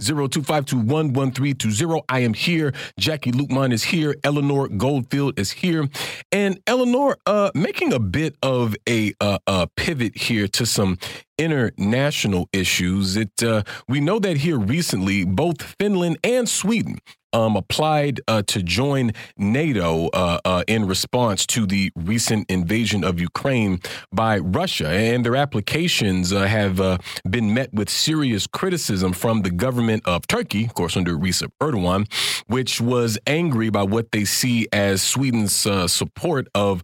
0252111320. 0.00 2.02
I 2.08 2.20
am 2.20 2.34
here. 2.34 2.72
Jacquie 2.98 3.32
Luqman 3.32 3.72
is 3.72 3.84
here. 3.84 4.16
Eleanor 4.24 4.68
Goldfield 4.68 5.38
is 5.38 5.50
here. 5.50 5.88
And 6.32 6.60
Eleanor, 6.66 7.18
uh, 7.26 7.50
making 7.54 7.92
a 7.92 7.98
bit 7.98 8.36
of 8.42 8.74
a, 8.88 9.12
uh, 9.20 9.38
a 9.46 9.68
pivot 9.76 10.16
here 10.16 10.48
to 10.48 10.66
some 10.66 10.98
international 11.40 12.48
issues. 12.52 13.16
It 13.16 13.42
uh, 13.42 13.62
we 13.88 14.00
know 14.00 14.18
that 14.20 14.36
here 14.38 14.58
recently, 14.58 15.24
both 15.24 15.62
Finland 15.78 16.18
and 16.22 16.48
Sweden 16.48 16.98
um, 17.32 17.56
applied 17.56 18.20
uh, 18.28 18.42
to 18.46 18.62
join 18.62 19.12
NATO 19.36 20.08
uh, 20.08 20.40
uh, 20.44 20.64
in 20.66 20.86
response 20.86 21.46
to 21.46 21.66
the 21.66 21.92
recent 21.94 22.50
invasion 22.50 23.04
of 23.04 23.20
Ukraine 23.20 23.80
by 24.12 24.38
Russia. 24.38 24.88
And 24.88 25.24
their 25.24 25.36
applications 25.36 26.32
uh, 26.32 26.46
have 26.46 26.80
uh, 26.80 26.98
been 27.28 27.54
met 27.54 27.72
with 27.72 27.88
serious 27.88 28.46
criticism 28.46 29.12
from 29.12 29.42
the 29.42 29.50
government 29.50 30.02
of 30.06 30.26
Turkey, 30.26 30.64
of 30.64 30.74
course, 30.74 30.96
under 30.96 31.16
Recep 31.16 31.50
Erdogan, 31.60 32.10
which 32.46 32.80
was 32.80 33.18
angry 33.26 33.70
by 33.70 33.82
what 33.82 34.12
they 34.12 34.24
see 34.24 34.66
as 34.72 35.02
Sweden's 35.02 35.66
support 35.86 36.48
of 36.54 36.82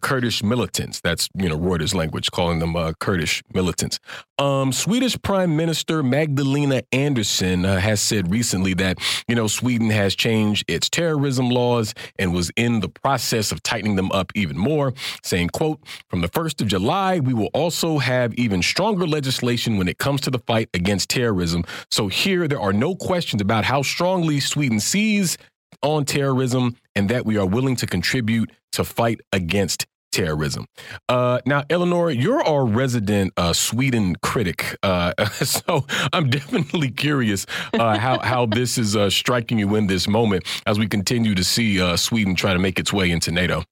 Kurdish 0.00 0.42
militants. 0.42 1.00
That's, 1.00 1.28
you 1.36 1.48
know, 1.48 1.58
Reuters 1.58 1.94
language, 1.94 2.30
calling 2.30 2.58
them 2.58 2.74
Kurdish 2.98 3.42
militants. 3.52 3.93
Um, 4.38 4.72
Swedish 4.72 5.20
Prime 5.22 5.56
Minister 5.56 6.02
Magdalena 6.02 6.82
Andersson 6.90 7.64
has 7.64 8.00
said 8.00 8.30
recently 8.30 8.74
that, 8.74 8.98
you 9.28 9.34
know, 9.34 9.46
Sweden 9.46 9.74
Sweden 9.74 9.90
has 9.90 10.14
changed 10.14 10.64
its 10.68 10.88
terrorism 10.88 11.50
laws 11.50 11.94
and 12.18 12.32
was 12.32 12.50
in 12.56 12.80
the 12.80 12.88
process 12.88 13.50
of 13.50 13.62
tightening 13.62 13.96
them 13.96 14.12
up 14.12 14.30
even 14.34 14.56
more, 14.56 14.94
saying, 15.22 15.48
quote, 15.48 15.80
from 16.08 16.20
the 16.20 16.28
1st 16.28 16.60
of 16.60 16.68
July, 16.68 17.18
we 17.18 17.34
will 17.34 17.50
also 17.54 17.98
have 17.98 18.32
even 18.34 18.62
stronger 18.62 19.06
legislation 19.06 19.76
when 19.76 19.88
it 19.88 19.98
comes 19.98 20.20
to 20.20 20.30
the 20.30 20.38
fight 20.38 20.68
against 20.74 21.10
terrorism. 21.10 21.64
So 21.90 22.08
here 22.08 22.46
there 22.46 22.60
are 22.60 22.72
no 22.72 22.94
questions 22.94 23.42
about 23.42 23.64
how 23.64 23.82
strongly 23.82 24.38
Sweden 24.38 24.80
sees 24.80 25.38
on 25.82 26.04
terrorism 26.04 26.76
and 26.94 27.08
that 27.08 27.26
we 27.26 27.36
are 27.36 27.46
willing 27.46 27.76
to 27.76 27.86
contribute 27.86 28.52
to 28.72 28.84
fight 28.84 29.20
against 29.32 29.86
terrorism. 30.14 30.66
Uh, 31.08 31.40
now, 31.44 31.64
Eleanor, 31.68 32.10
you're 32.10 32.42
our 32.42 32.64
resident 32.64 33.32
uh, 33.36 33.52
Sweden 33.52 34.14
critic, 34.22 34.76
uh, 34.82 35.12
so 35.32 35.86
I'm 36.12 36.30
definitely 36.30 36.90
curious 36.90 37.46
uh, 37.74 37.98
how 37.98 38.20
how 38.20 38.46
this 38.46 38.78
is 38.78 38.94
uh, 38.94 39.10
striking 39.10 39.58
you 39.58 39.74
in 39.74 39.88
this 39.88 40.06
moment 40.06 40.44
as 40.66 40.78
we 40.78 40.86
continue 40.86 41.34
to 41.34 41.44
see 41.44 41.80
uh, 41.80 41.96
Sweden 41.96 42.34
try 42.34 42.52
to 42.52 42.58
make 42.58 42.78
its 42.78 42.92
way 42.92 43.10
into 43.10 43.32
NATO. 43.32 43.64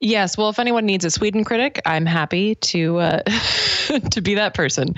Yes, 0.00 0.38
well, 0.38 0.48
if 0.48 0.58
anyone 0.58 0.86
needs 0.86 1.04
a 1.04 1.10
Sweden 1.10 1.44
critic, 1.44 1.80
I'm 1.84 2.06
happy 2.06 2.54
to 2.54 2.98
to 4.10 4.20
be 4.22 4.34
that 4.36 4.54
person. 4.54 4.94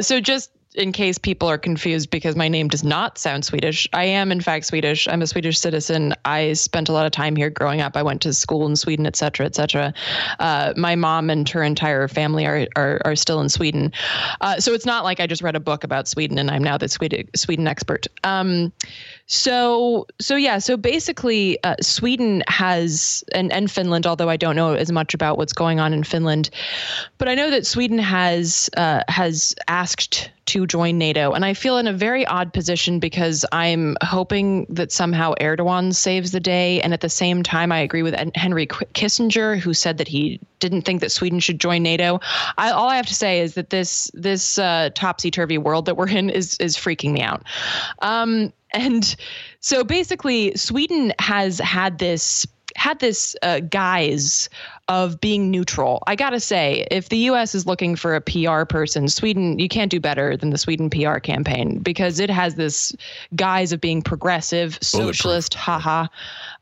so 0.00 0.20
just 0.20 0.50
in 0.74 0.92
case 0.92 1.18
people 1.18 1.48
are 1.48 1.58
confused 1.58 2.10
because 2.10 2.34
my 2.34 2.48
name 2.48 2.68
does 2.68 2.82
not 2.82 3.18
sound 3.18 3.44
Swedish. 3.44 3.86
I 3.92 4.04
am 4.04 4.32
in 4.32 4.40
fact 4.40 4.64
Swedish. 4.66 5.06
I'm 5.06 5.22
a 5.22 5.26
Swedish 5.26 5.58
citizen. 5.58 6.14
I 6.24 6.54
spent 6.54 6.88
a 6.88 6.92
lot 6.92 7.04
of 7.04 7.12
time 7.12 7.36
here 7.36 7.50
growing 7.50 7.80
up. 7.80 7.96
I 7.96 8.02
went 8.02 8.22
to 8.22 8.32
school 8.32 8.66
in 8.66 8.76
Sweden, 8.76 9.06
et 9.06 9.16
cetera, 9.16 9.44
et 9.46 9.54
cetera. 9.54 9.92
Uh, 10.38 10.72
my 10.76 10.94
mom 10.94 11.30
and 11.30 11.48
her 11.48 11.62
entire 11.62 12.08
family 12.08 12.46
are 12.46 12.66
are, 12.76 13.00
are 13.04 13.16
still 13.16 13.40
in 13.40 13.48
Sweden. 13.48 13.92
Uh, 14.40 14.58
so 14.60 14.72
it's 14.72 14.86
not 14.86 15.04
like 15.04 15.20
I 15.20 15.26
just 15.26 15.42
read 15.42 15.56
a 15.56 15.60
book 15.60 15.84
about 15.84 16.08
Sweden 16.08 16.38
and 16.38 16.50
I'm 16.50 16.64
now 16.64 16.78
the 16.78 16.88
Sweden 16.88 17.28
Sweden 17.36 17.66
expert. 17.66 18.06
Um, 18.24 18.72
so 19.32 20.06
so 20.20 20.36
yeah, 20.36 20.58
so 20.58 20.76
basically 20.76 21.58
uh, 21.64 21.74
Sweden 21.80 22.42
has 22.48 23.24
and 23.34 23.50
and 23.50 23.70
Finland, 23.70 24.06
although 24.06 24.28
I 24.28 24.36
don't 24.36 24.54
know 24.54 24.74
as 24.74 24.92
much 24.92 25.14
about 25.14 25.38
what's 25.38 25.54
going 25.54 25.80
on 25.80 25.94
in 25.94 26.04
Finland, 26.04 26.50
but 27.16 27.28
I 27.28 27.34
know 27.34 27.50
that 27.50 27.66
Sweden 27.66 27.98
has 27.98 28.68
uh, 28.76 29.02
has 29.08 29.54
asked 29.68 30.30
to 30.44 30.66
join 30.66 30.98
NATO. 30.98 31.32
And 31.32 31.46
I 31.46 31.54
feel 31.54 31.78
in 31.78 31.86
a 31.86 31.94
very 31.94 32.26
odd 32.26 32.52
position 32.52 32.98
because 32.98 33.44
I'm 33.52 33.96
hoping 34.02 34.66
that 34.68 34.92
somehow 34.92 35.34
Erdogan 35.40 35.94
saves 35.94 36.32
the 36.32 36.40
day. 36.40 36.80
And 36.82 36.92
at 36.92 37.00
the 37.00 37.08
same 37.08 37.42
time, 37.42 37.72
I 37.72 37.78
agree 37.78 38.02
with 38.02 38.14
Henry 38.34 38.66
Kissinger, 38.66 39.58
who 39.58 39.72
said 39.72 39.98
that 39.98 40.08
he 40.08 40.40
didn't 40.58 40.82
think 40.82 41.00
that 41.00 41.10
Sweden 41.10 41.40
should 41.40 41.58
join 41.58 41.82
NATO. 41.82 42.20
I, 42.58 42.70
all 42.70 42.88
I 42.88 42.96
have 42.96 43.06
to 43.06 43.14
say 43.14 43.40
is 43.40 43.54
that 43.54 43.70
this 43.70 44.10
this 44.14 44.58
uh, 44.58 44.90
topsy 44.94 45.30
turvy 45.30 45.58
world 45.58 45.86
that 45.86 45.96
we're 45.96 46.08
in 46.08 46.28
is 46.28 46.56
is 46.58 46.76
freaking 46.76 47.12
me 47.12 47.22
out. 47.22 47.44
Um, 48.00 48.52
and 48.72 49.14
so 49.60 49.84
basically, 49.84 50.56
Sweden 50.56 51.12
has 51.18 51.58
had 51.58 51.98
this 51.98 52.46
had 52.74 52.98
this 53.00 53.36
uh, 53.42 53.60
guise 53.60 54.48
of 54.88 55.20
being 55.20 55.50
neutral. 55.50 56.02
I 56.06 56.16
gotta 56.16 56.40
say, 56.40 56.86
if 56.90 57.08
the 57.08 57.18
U.S. 57.18 57.54
is 57.54 57.66
looking 57.66 57.96
for 57.96 58.14
a 58.14 58.20
PR 58.20 58.64
person, 58.64 59.08
Sweden, 59.08 59.58
you 59.58 59.68
can't 59.68 59.90
do 59.90 60.00
better 60.00 60.36
than 60.36 60.50
the 60.50 60.58
Sweden 60.58 60.90
PR 60.90 61.18
campaign 61.18 61.78
because 61.78 62.18
it 62.18 62.30
has 62.30 62.54
this 62.54 62.94
guise 63.36 63.72
of 63.72 63.80
being 63.80 64.02
progressive, 64.02 64.78
socialist, 64.80 65.54
haha, 65.54 66.06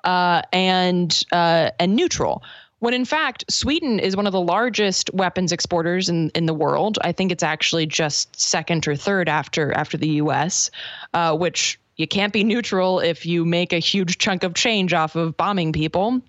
uh, 0.04 0.42
and 0.52 1.24
uh, 1.32 1.70
and 1.78 1.96
neutral. 1.96 2.42
When 2.80 2.94
in 2.94 3.04
fact, 3.04 3.44
Sweden 3.50 3.98
is 3.98 4.16
one 4.16 4.26
of 4.26 4.32
the 4.32 4.40
largest 4.40 5.12
weapons 5.12 5.52
exporters 5.52 6.08
in, 6.08 6.30
in 6.30 6.46
the 6.46 6.54
world. 6.54 6.98
I 7.02 7.12
think 7.12 7.30
it's 7.30 7.42
actually 7.42 7.84
just 7.84 8.40
second 8.40 8.88
or 8.88 8.96
third 8.96 9.28
after 9.28 9.72
after 9.72 9.98
the 9.98 10.08
U.S., 10.08 10.70
uh, 11.12 11.36
which 11.36 11.78
you 11.96 12.06
can't 12.06 12.32
be 12.32 12.44
neutral 12.44 13.00
if 13.00 13.26
you 13.26 13.44
make 13.44 13.72
a 13.72 13.78
huge 13.78 14.18
chunk 14.18 14.42
of 14.42 14.54
change 14.54 14.92
off 14.92 15.16
of 15.16 15.36
bombing 15.36 15.72
people. 15.72 16.22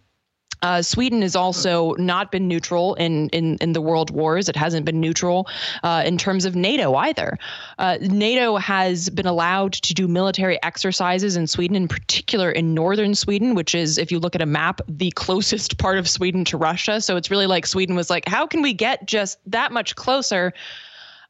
Uh, 0.64 0.80
Sweden 0.82 1.24
has 1.24 1.36
also 1.36 1.94
not 1.94 2.32
been 2.32 2.48
neutral 2.48 2.94
in, 2.96 3.30
in, 3.30 3.58
in 3.62 3.74
the 3.74 3.82
world 3.82 4.12
wars. 4.12 4.48
It 4.48 4.56
hasn't 4.56 4.86
been 4.86 5.00
neutral 5.00 5.48
uh, 5.82 6.04
in 6.06 6.20
terms 6.20 6.46
of 6.46 6.56
NATO 6.56 6.94
either. 6.94 7.40
Uh, 7.80 7.98
NATO 8.02 8.58
has 8.58 9.10
been 9.10 9.26
allowed 9.26 9.74
to 9.74 9.96
do 9.96 10.08
military 10.08 10.62
exercises 10.62 11.36
in 11.36 11.48
Sweden, 11.48 11.76
in 11.76 11.88
particular 11.88 12.52
in 12.52 12.76
northern 12.76 13.16
Sweden, 13.16 13.56
which 13.56 13.74
is, 13.74 13.98
if 13.98 14.12
you 14.12 14.20
look 14.20 14.36
at 14.36 14.42
a 14.42 14.46
map, 14.46 14.82
the 14.88 15.10
closest 15.12 15.80
part 15.80 15.98
of 15.98 16.08
Sweden 16.08 16.46
to 16.46 16.58
Russia. 16.58 17.02
So 17.02 17.18
it's 17.18 17.32
really 17.32 17.48
like 17.48 17.66
Sweden 17.66 17.96
was 17.96 18.12
like, 18.12 18.28
how 18.28 18.46
can 18.46 18.62
we 18.62 18.74
get 18.74 19.08
just 19.08 19.40
that 19.48 19.72
much 19.72 19.96
closer? 19.96 20.54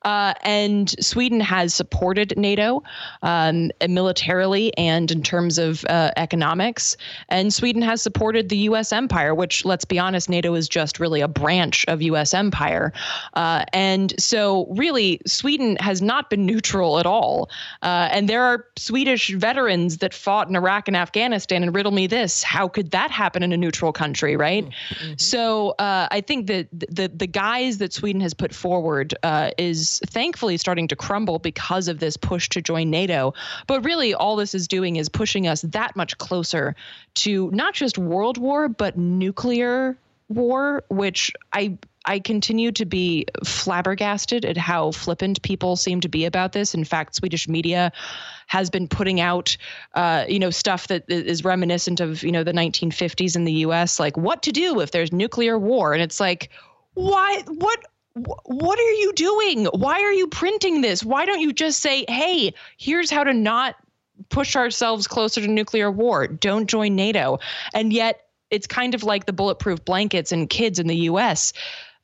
Uh, 0.04 0.34
and 0.42 0.96
Sweden 1.04 1.40
has 1.40 1.74
supported 1.74 2.34
NATO 2.38 2.84
um, 3.22 3.72
militarily 3.88 4.76
and 4.78 5.12
in 5.12 5.22
terms 5.22 5.58
of 5.58 5.86
uh, 5.86 6.12
economics. 6.18 6.98
And 7.30 7.54
Sweden 7.54 7.82
has 7.82 8.02
supported 8.02 8.50
the 8.50 8.58
U.S. 8.58 8.92
empire, 8.92 9.36
which, 9.36 9.64
let's 9.66 9.86
be 9.86 10.00
honest, 10.00 10.30
NATO 10.30 10.56
is 10.56 10.68
just 10.68 11.00
really 11.00 11.22
a 11.22 11.28
branch 11.28 11.86
of 11.88 12.02
U.S. 12.02 12.34
empire. 12.34 12.94
Uh, 13.34 13.66
and 13.74 14.14
so, 14.20 14.66
really, 14.72 15.22
Sweden 15.28 15.78
has 15.80 16.02
not 16.02 16.30
been 16.30 16.46
neutral 16.46 17.00
at 17.00 17.06
all. 17.06 17.50
Uh, 17.82 18.10
and 18.12 18.28
there 18.28 18.44
are 18.44 18.66
Swedish 18.78 19.30
veterans 19.30 20.00
that 20.00 20.14
fought 20.14 20.50
in 20.50 20.56
Iraq 20.56 20.88
and 20.88 20.98
Afghanistan. 20.98 21.64
And 21.64 21.76
riddle 21.76 21.92
me 21.92 22.08
this: 22.08 22.42
how 22.42 22.68
could 22.68 22.92
that 22.92 23.12
happen 23.12 23.44
in 23.44 23.54
a 23.54 23.58
neutral 23.58 23.94
country, 23.94 24.36
right? 24.36 24.66
Mm-hmm. 24.66 25.14
So, 25.18 25.72
uh, 25.72 26.08
I 26.10 26.22
think 26.22 26.48
that 26.48 26.68
the 26.72 27.08
the 27.08 27.28
guise 27.28 27.78
that 27.80 27.94
Sweden 27.94 28.22
has 28.22 28.34
put 28.34 28.54
forward 28.54 29.14
uh, 29.24 29.52
thankfully 30.00 30.58
starting 30.58 30.88
to 30.88 30.96
crumble 30.96 31.40
because 31.40 31.88
of 31.88 32.00
this 32.00 32.18
push 32.18 32.50
to 32.50 32.62
join 32.62 32.90
NATO. 32.90 33.34
But 33.68 33.84
really, 33.84 34.14
all 34.14 34.36
this 34.36 34.56
is 34.56 34.68
doing 34.68 34.96
is 34.96 35.10
pushing 35.10 35.48
us 35.48 35.62
that 35.64 35.96
much 35.96 36.18
closer 36.18 36.76
to 37.16 37.50
not 37.52 37.74
just 37.74 37.98
world 37.98 38.38
war, 38.38 38.70
but 38.70 38.98
nuclear 38.98 39.98
war, 40.30 40.84
which 40.90 41.34
I 41.54 41.78
I 42.04 42.20
continue 42.20 42.72
to 42.72 42.86
be 42.86 43.28
flabbergasted 43.46 44.44
at 44.44 44.58
how 44.58 44.92
flippant 44.92 45.42
people 45.44 45.76
seem 45.76 46.02
to 46.02 46.10
be 46.10 46.26
about 46.26 46.52
this. 46.52 46.74
In 46.74 46.84
fact, 46.84 47.16
Swedish 47.16 47.48
media 47.48 47.92
has 48.48 48.72
been 48.72 48.88
putting 48.88 49.20
out, 49.20 49.56
uh, 49.94 50.26
you 50.28 50.40
know, 50.40 50.50
stuff 50.50 50.88
that 50.88 51.04
is 51.10 51.44
reminiscent 51.44 52.00
of, 52.00 52.24
you 52.24 52.32
know, 52.32 52.44
the 52.44 52.54
1950s 52.54 53.36
in 53.36 53.44
the 53.44 53.54
U.S., 53.54 54.00
like 54.00 54.18
what 54.18 54.42
to 54.44 54.52
do 54.52 54.80
if 54.80 54.90
there's 54.90 55.12
nuclear 55.12 55.60
war, 55.60 55.94
and 55.94 56.02
it's 56.02 56.20
like, 56.20 56.50
why? 56.96 57.44
What? 57.48 57.86
What 58.14 58.80
are 58.80 58.92
you 58.92 59.14
doing? 59.14 59.66
Why 59.66 60.02
are 60.02 60.12
you 60.12 60.28
printing 60.28 60.82
this? 60.82 61.04
Why 61.04 61.26
don't 61.26 61.42
you 61.42 61.54
just 61.54 61.82
say, 61.82 62.06
hey, 62.10 62.54
here's 62.78 63.10
how 63.10 63.24
to 63.24 63.34
not 63.34 63.76
push 64.30 64.56
ourselves 64.56 65.08
closer 65.08 65.42
to 65.42 65.48
nuclear 65.48 65.90
war? 65.90 66.28
Don't 66.28 66.68
join 66.68 66.96
NATO. 66.96 67.40
And 67.74 67.94
yet, 67.94 68.28
it's 68.50 68.68
kind 68.68 68.94
of 68.94 69.04
like 69.04 69.26
the 69.26 69.34
bulletproof 69.34 69.86
blankets 69.86 70.34
and 70.34 70.50
kids 70.50 70.78
in 70.78 70.88
the 70.88 70.98
US. 70.98 71.54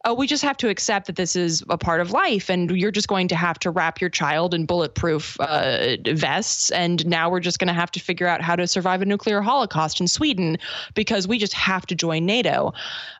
Uh, 0.08 0.14
we 0.14 0.28
just 0.28 0.44
have 0.44 0.56
to 0.56 0.70
accept 0.70 1.08
that 1.08 1.18
this 1.18 1.36
is 1.36 1.64
a 1.70 1.78
part 1.78 2.00
of 2.00 2.12
life, 2.12 2.50
and 2.50 2.72
you're 2.72 2.92
just 2.92 3.08
going 3.08 3.28
to 3.28 3.36
have 3.36 3.60
to 3.60 3.70
wrap 3.70 4.00
your 4.00 4.10
child 4.10 4.54
in 4.54 4.66
bulletproof 4.66 5.38
uh, 5.42 5.98
vests. 6.06 6.72
And 6.72 7.06
now 7.06 7.30
we're 7.30 7.42
just 7.42 7.60
going 7.60 7.68
to 7.68 7.74
have 7.74 7.92
to 7.92 8.00
figure 8.00 8.28
out 8.28 8.42
how 8.42 8.56
to 8.56 8.68
survive 8.68 9.02
a 9.02 9.06
nuclear 9.06 9.42
holocaust 9.42 10.00
in 10.00 10.08
Sweden 10.08 10.58
because 10.94 11.28
we 11.28 11.38
just 11.38 11.54
have 11.54 11.86
to 11.88 11.96
join 11.96 12.26
NATO. 12.26 12.74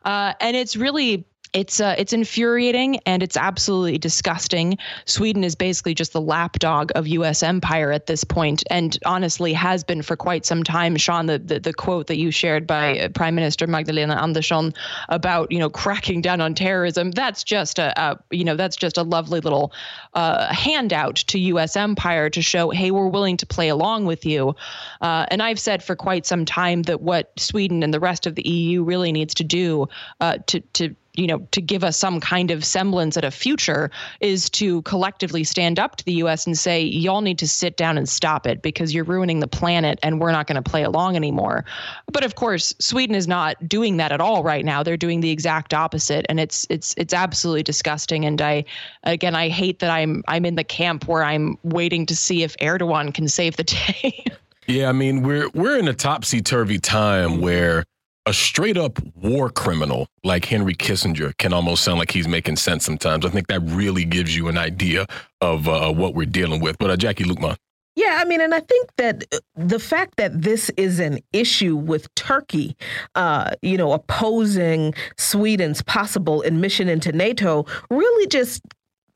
Uh, 0.06 0.34
and 0.40 0.56
it's 0.56 0.78
really 0.78 1.26
it's 1.54 1.80
uh, 1.80 1.96
it's 1.98 2.14
infuriating 2.14 3.00
and 3.06 3.24
it's 3.24 3.38
absolutely 3.38 3.98
disgusting. 3.98 4.78
Sweden 5.06 5.44
is 5.44 5.56
basically 5.56 5.94
just 5.94 6.14
the 6.14 6.22
lapdog 6.22 6.92
of 6.96 7.08
U.S. 7.08 7.44
empire 7.44 7.92
at 7.92 8.06
this 8.06 8.24
point, 8.24 8.64
and 8.70 8.98
honestly 9.06 9.54
has 9.54 9.84
been 9.84 10.02
for 10.02 10.16
quite 10.16 10.46
some 10.46 10.64
time. 10.64 10.96
Sean, 10.98 11.26
the 11.26 11.40
the, 11.40 11.60
the 11.60 11.74
quote 11.74 12.08
that 12.08 12.18
you 12.18 12.32
shared 12.32 12.68
by 12.68 13.00
uh, 13.00 13.10
Prime 13.10 13.36
Minister 13.36 13.68
Magdalena 13.68 14.16
Andersson 14.16 14.74
about 15.10 15.52
you 15.52 15.60
know 15.60 15.70
cracking 15.70 16.22
down 16.22 16.42
on 16.42 16.54
terrorism, 16.54 17.12
that's 17.12 17.44
just 17.44 17.80
a, 17.80 18.00
a 18.00 18.20
you 18.32 18.44
know 18.44 18.56
that's 18.56 18.76
just 18.76 18.98
a 18.98 19.04
lovely 19.04 19.40
little 19.40 19.72
uh, 20.14 20.54
handout 20.54 21.16
to 21.16 21.40
U.S. 21.40 21.76
empire 21.76 22.30
to 22.30 22.42
show, 22.42 22.70
hey, 22.70 22.92
we're 22.92 23.08
willing 23.08 23.38
to 23.38 23.46
play 23.46 23.70
along 23.70 24.06
with 24.06 24.26
you. 24.26 24.56
Uh, 25.02 25.26
and 25.30 25.42
I've 25.42 25.60
said 25.60 25.84
for 25.84 25.96
quite 25.96 26.26
some 26.26 26.46
time 26.46 26.84
that 26.84 27.02
what 27.02 27.32
Sweden 27.38 27.84
and 27.84 27.94
the 27.94 28.00
rest 28.00 28.26
of 28.26 28.36
the 28.36 28.48
EU 28.48 28.84
really 28.84 29.12
needs 29.12 29.34
to 29.36 29.44
do 29.44 29.88
uh, 30.20 30.38
to 30.48 30.60
to 30.60 30.96
you 31.18 31.26
know, 31.26 31.40
to 31.52 31.62
give 31.62 31.84
us 31.84 31.98
some 31.98 32.20
kind 32.20 32.52
of 32.52 32.64
semblance 32.64 33.18
at 33.18 33.26
a 33.26 33.32
future 33.32 33.90
is 34.22 34.50
to 34.52 34.84
collectively 34.84 35.44
stand 35.44 35.80
up 35.80 35.96
to 35.98 36.06
the 36.06 36.14
US 36.14 36.46
and 36.46 36.58
say, 36.58 36.82
y'all 36.82 37.22
need 37.22 37.40
to 37.40 37.48
sit 37.48 37.76
down 37.76 37.98
and 37.98 38.08
stop 38.08 38.46
it 38.46 38.62
because 38.62 38.94
you're 38.94 39.04
ruining 39.04 39.40
the 39.40 39.48
planet 39.48 40.00
and 40.04 40.22
we're 40.22 40.32
not 40.32 40.46
going 40.46 40.62
to 40.62 40.70
play 40.70 40.84
along 40.84 41.16
anymore. 41.16 41.66
But 42.12 42.24
of 42.24 42.36
course, 42.36 42.74
Sweden 42.80 43.16
is 43.16 43.28
not 43.28 43.68
doing 43.68 43.98
that 43.98 44.12
at 44.12 44.22
all 44.22 44.44
right 44.44 44.64
now. 44.64 44.84
They're 44.84 44.96
doing 44.96 45.22
the 45.22 45.32
exact 45.32 45.74
opposite 45.74 46.26
and 46.30 46.40
it's 46.40 46.68
it's 46.70 46.94
it's 46.98 47.14
absolutely 47.14 47.64
disgusting 47.64 48.24
and 48.24 48.40
I 48.40 48.66
again 49.04 49.36
I 49.36 49.50
hate 49.50 49.80
that 49.80 49.90
I'm 49.90 50.24
I'm 50.28 50.46
in 50.46 50.56
the 50.56 50.64
camp 50.64 51.08
where 51.08 51.24
I'm 51.24 51.58
waiting 51.64 52.06
to 52.06 52.16
see 52.16 52.44
if 52.44 52.56
Erdogan 52.58 53.14
can 53.14 53.28
save 53.28 53.58
the 53.58 53.64
day. 53.64 54.24
yeah, 54.68 54.90
I 54.90 54.92
mean, 54.92 55.24
we're 55.24 55.50
we're 55.50 55.78
in 55.78 55.88
a 55.88 55.94
topsy-turvy 55.94 56.78
time 56.80 57.42
where 57.42 57.84
a 58.28 58.34
straight 58.34 58.78
up 58.78 59.00
war 59.16 59.50
criminal 59.50 60.10
like 60.26 60.44
Henry 60.44 60.76
Kissinger 60.76 61.36
can 61.38 61.54
almost 61.54 61.82
sound 61.84 61.98
like 61.98 62.12
he's 62.12 62.28
making 62.28 62.58
sense 62.58 62.84
sometimes. 62.84 63.26
I 63.26 63.30
think 63.30 63.48
that 63.48 63.62
really 63.62 64.04
gives 64.04 64.36
you 64.36 64.50
an 64.50 64.58
idea 64.58 65.08
of 65.40 65.70
uh, 65.70 65.94
what 65.94 66.14
we're 66.14 66.26
dealing 66.26 66.60
with. 66.60 66.78
But 66.78 66.92
uh, 66.92 66.98
Jacquie 66.98 67.24
Luqman. 67.24 67.56
Yeah, 67.96 68.20
I 68.22 68.26
mean, 68.26 68.42
and 68.42 68.54
I 68.54 68.60
think 68.60 68.92
that 68.98 69.24
uh, 69.34 69.40
the 69.56 69.80
fact 69.80 70.18
that 70.18 70.42
this 70.42 70.70
is 70.78 71.00
an 71.00 71.20
issue 71.34 71.76
with 71.76 72.14
Turkey, 72.14 72.76
uh, 73.16 73.52
you 73.62 73.78
know, 73.78 73.94
opposing 73.94 74.94
Sweden's 75.18 75.82
possible 75.82 76.44
admission 76.44 76.90
into 76.90 77.12
NATO 77.12 77.66
really 77.90 78.28
just 78.28 78.62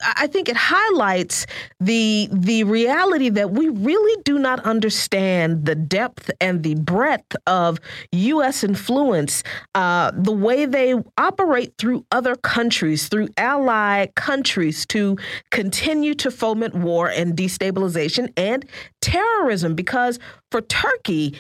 I 0.04 0.28
think 0.28 0.50
it 0.50 0.58
highlights 0.58 1.46
the 1.80 2.30
the 2.32 2.64
reality 2.64 3.30
that 3.30 3.52
we 3.52 3.70
really 3.70 4.22
do 4.24 4.40
not 4.40 4.60
understand 4.62 5.66
the 5.66 5.76
depth 5.76 6.30
and 6.40 6.64
the 6.64 6.76
breadth 6.76 7.36
of 7.48 7.80
U.S. 8.12 8.64
influence, 8.64 9.44
uh, 9.76 10.12
the 10.14 10.32
way 10.32 10.66
they 10.66 10.96
operate 11.18 11.74
through 11.78 12.06
other 12.12 12.36
countries, 12.36 13.08
through 13.08 13.30
allied 13.38 14.16
countries, 14.16 14.86
to 14.88 15.18
continue 15.50 16.14
to 16.16 16.32
foment 16.32 16.76
war 16.76 17.10
and 17.10 17.36
destabilization 17.36 18.32
and 18.38 18.66
terrorism. 19.02 19.76
Because 19.76 20.20
for 20.52 20.62
Turkey, 20.62 21.36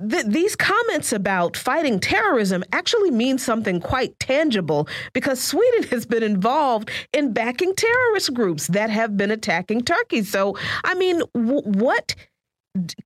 th- 0.00 0.26
these 0.26 0.56
comments 0.56 1.12
about 1.12 1.56
fighting 1.56 2.00
terrorism 2.00 2.64
actually 2.72 3.10
mean 3.10 3.38
something 3.38 3.80
quite 3.80 4.18
tangible 4.18 4.88
because 5.12 5.42
Sweden 5.42 5.82
has 5.90 6.06
been 6.06 6.22
involved 6.22 6.90
in 7.12 7.32
backing 7.32 7.74
terrorist 7.74 8.34
groups 8.34 8.66
that 8.68 8.90
have 8.90 9.16
been 9.16 9.30
attacking 9.30 9.82
Turkey. 9.82 10.22
So, 10.22 10.56
I 10.84 10.94
mean, 10.94 11.22
w- 11.34 11.62
what 11.62 12.14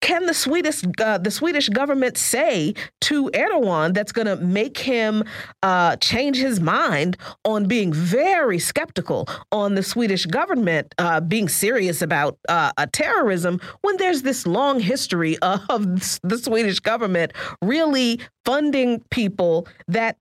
can 0.00 0.26
the 0.26 0.34
Swedish 0.34 0.82
uh, 1.00 1.18
the 1.18 1.30
Swedish 1.30 1.68
government 1.68 2.16
say 2.16 2.72
to 3.00 3.28
Erdogan 3.30 3.94
that's 3.94 4.12
going 4.12 4.26
to 4.26 4.36
make 4.36 4.78
him 4.78 5.24
uh, 5.62 5.96
change 5.96 6.36
his 6.36 6.60
mind 6.60 7.16
on 7.44 7.66
being 7.66 7.92
very 7.92 8.60
skeptical 8.60 9.28
on 9.50 9.74
the 9.74 9.82
Swedish 9.82 10.24
government 10.26 10.94
uh, 10.98 11.20
being 11.20 11.48
serious 11.48 12.00
about 12.00 12.38
uh, 12.48 12.70
terrorism 12.92 13.60
when 13.80 13.96
there's 13.96 14.22
this 14.22 14.46
long 14.46 14.78
history 14.78 15.36
of 15.42 15.84
the 16.22 16.38
Swedish 16.38 16.78
government 16.78 17.32
really 17.60 18.20
funding 18.44 19.02
people 19.10 19.66
that 19.88 20.16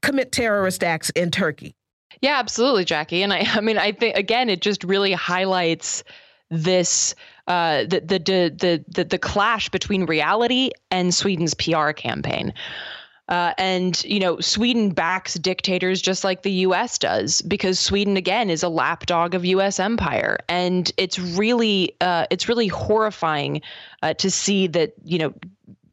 commit 0.00 0.32
terrorist 0.32 0.82
acts 0.82 1.10
in 1.10 1.30
Turkey? 1.30 1.74
Yeah, 2.22 2.38
absolutely, 2.38 2.84
Jacquie. 2.84 3.22
And 3.22 3.32
I, 3.32 3.46
I 3.46 3.60
mean, 3.60 3.78
I 3.78 3.92
think 3.92 4.16
again, 4.16 4.48
it 4.48 4.62
just 4.62 4.84
really 4.84 5.12
highlights 5.12 6.02
this 6.50 7.14
uh, 7.46 7.84
the, 7.84 8.00
the, 8.00 8.18
the 8.18 8.84
the 8.88 9.04
the 9.04 9.18
clash 9.18 9.68
between 9.68 10.04
reality 10.04 10.70
and 10.90 11.14
Sweden's 11.14 11.54
PR 11.54 11.92
campaign. 11.92 12.52
Uh, 13.28 13.52
and 13.58 14.04
you 14.04 14.20
know, 14.20 14.38
Sweden 14.38 14.90
backs 14.90 15.34
dictators 15.34 16.00
just 16.00 16.22
like 16.22 16.42
the 16.42 16.52
U.S. 16.52 16.96
does 16.96 17.42
because 17.42 17.80
Sweden 17.80 18.16
again 18.16 18.50
is 18.50 18.62
a 18.62 18.68
lapdog 18.68 19.34
of 19.34 19.44
U.S. 19.44 19.80
empire, 19.80 20.38
and 20.48 20.92
it's 20.96 21.18
really 21.18 21.96
uh, 22.00 22.26
it's 22.30 22.48
really 22.48 22.68
horrifying 22.68 23.62
uh, 24.02 24.14
to 24.14 24.30
see 24.30 24.68
that 24.68 24.94
you 25.04 25.18
know 25.18 25.34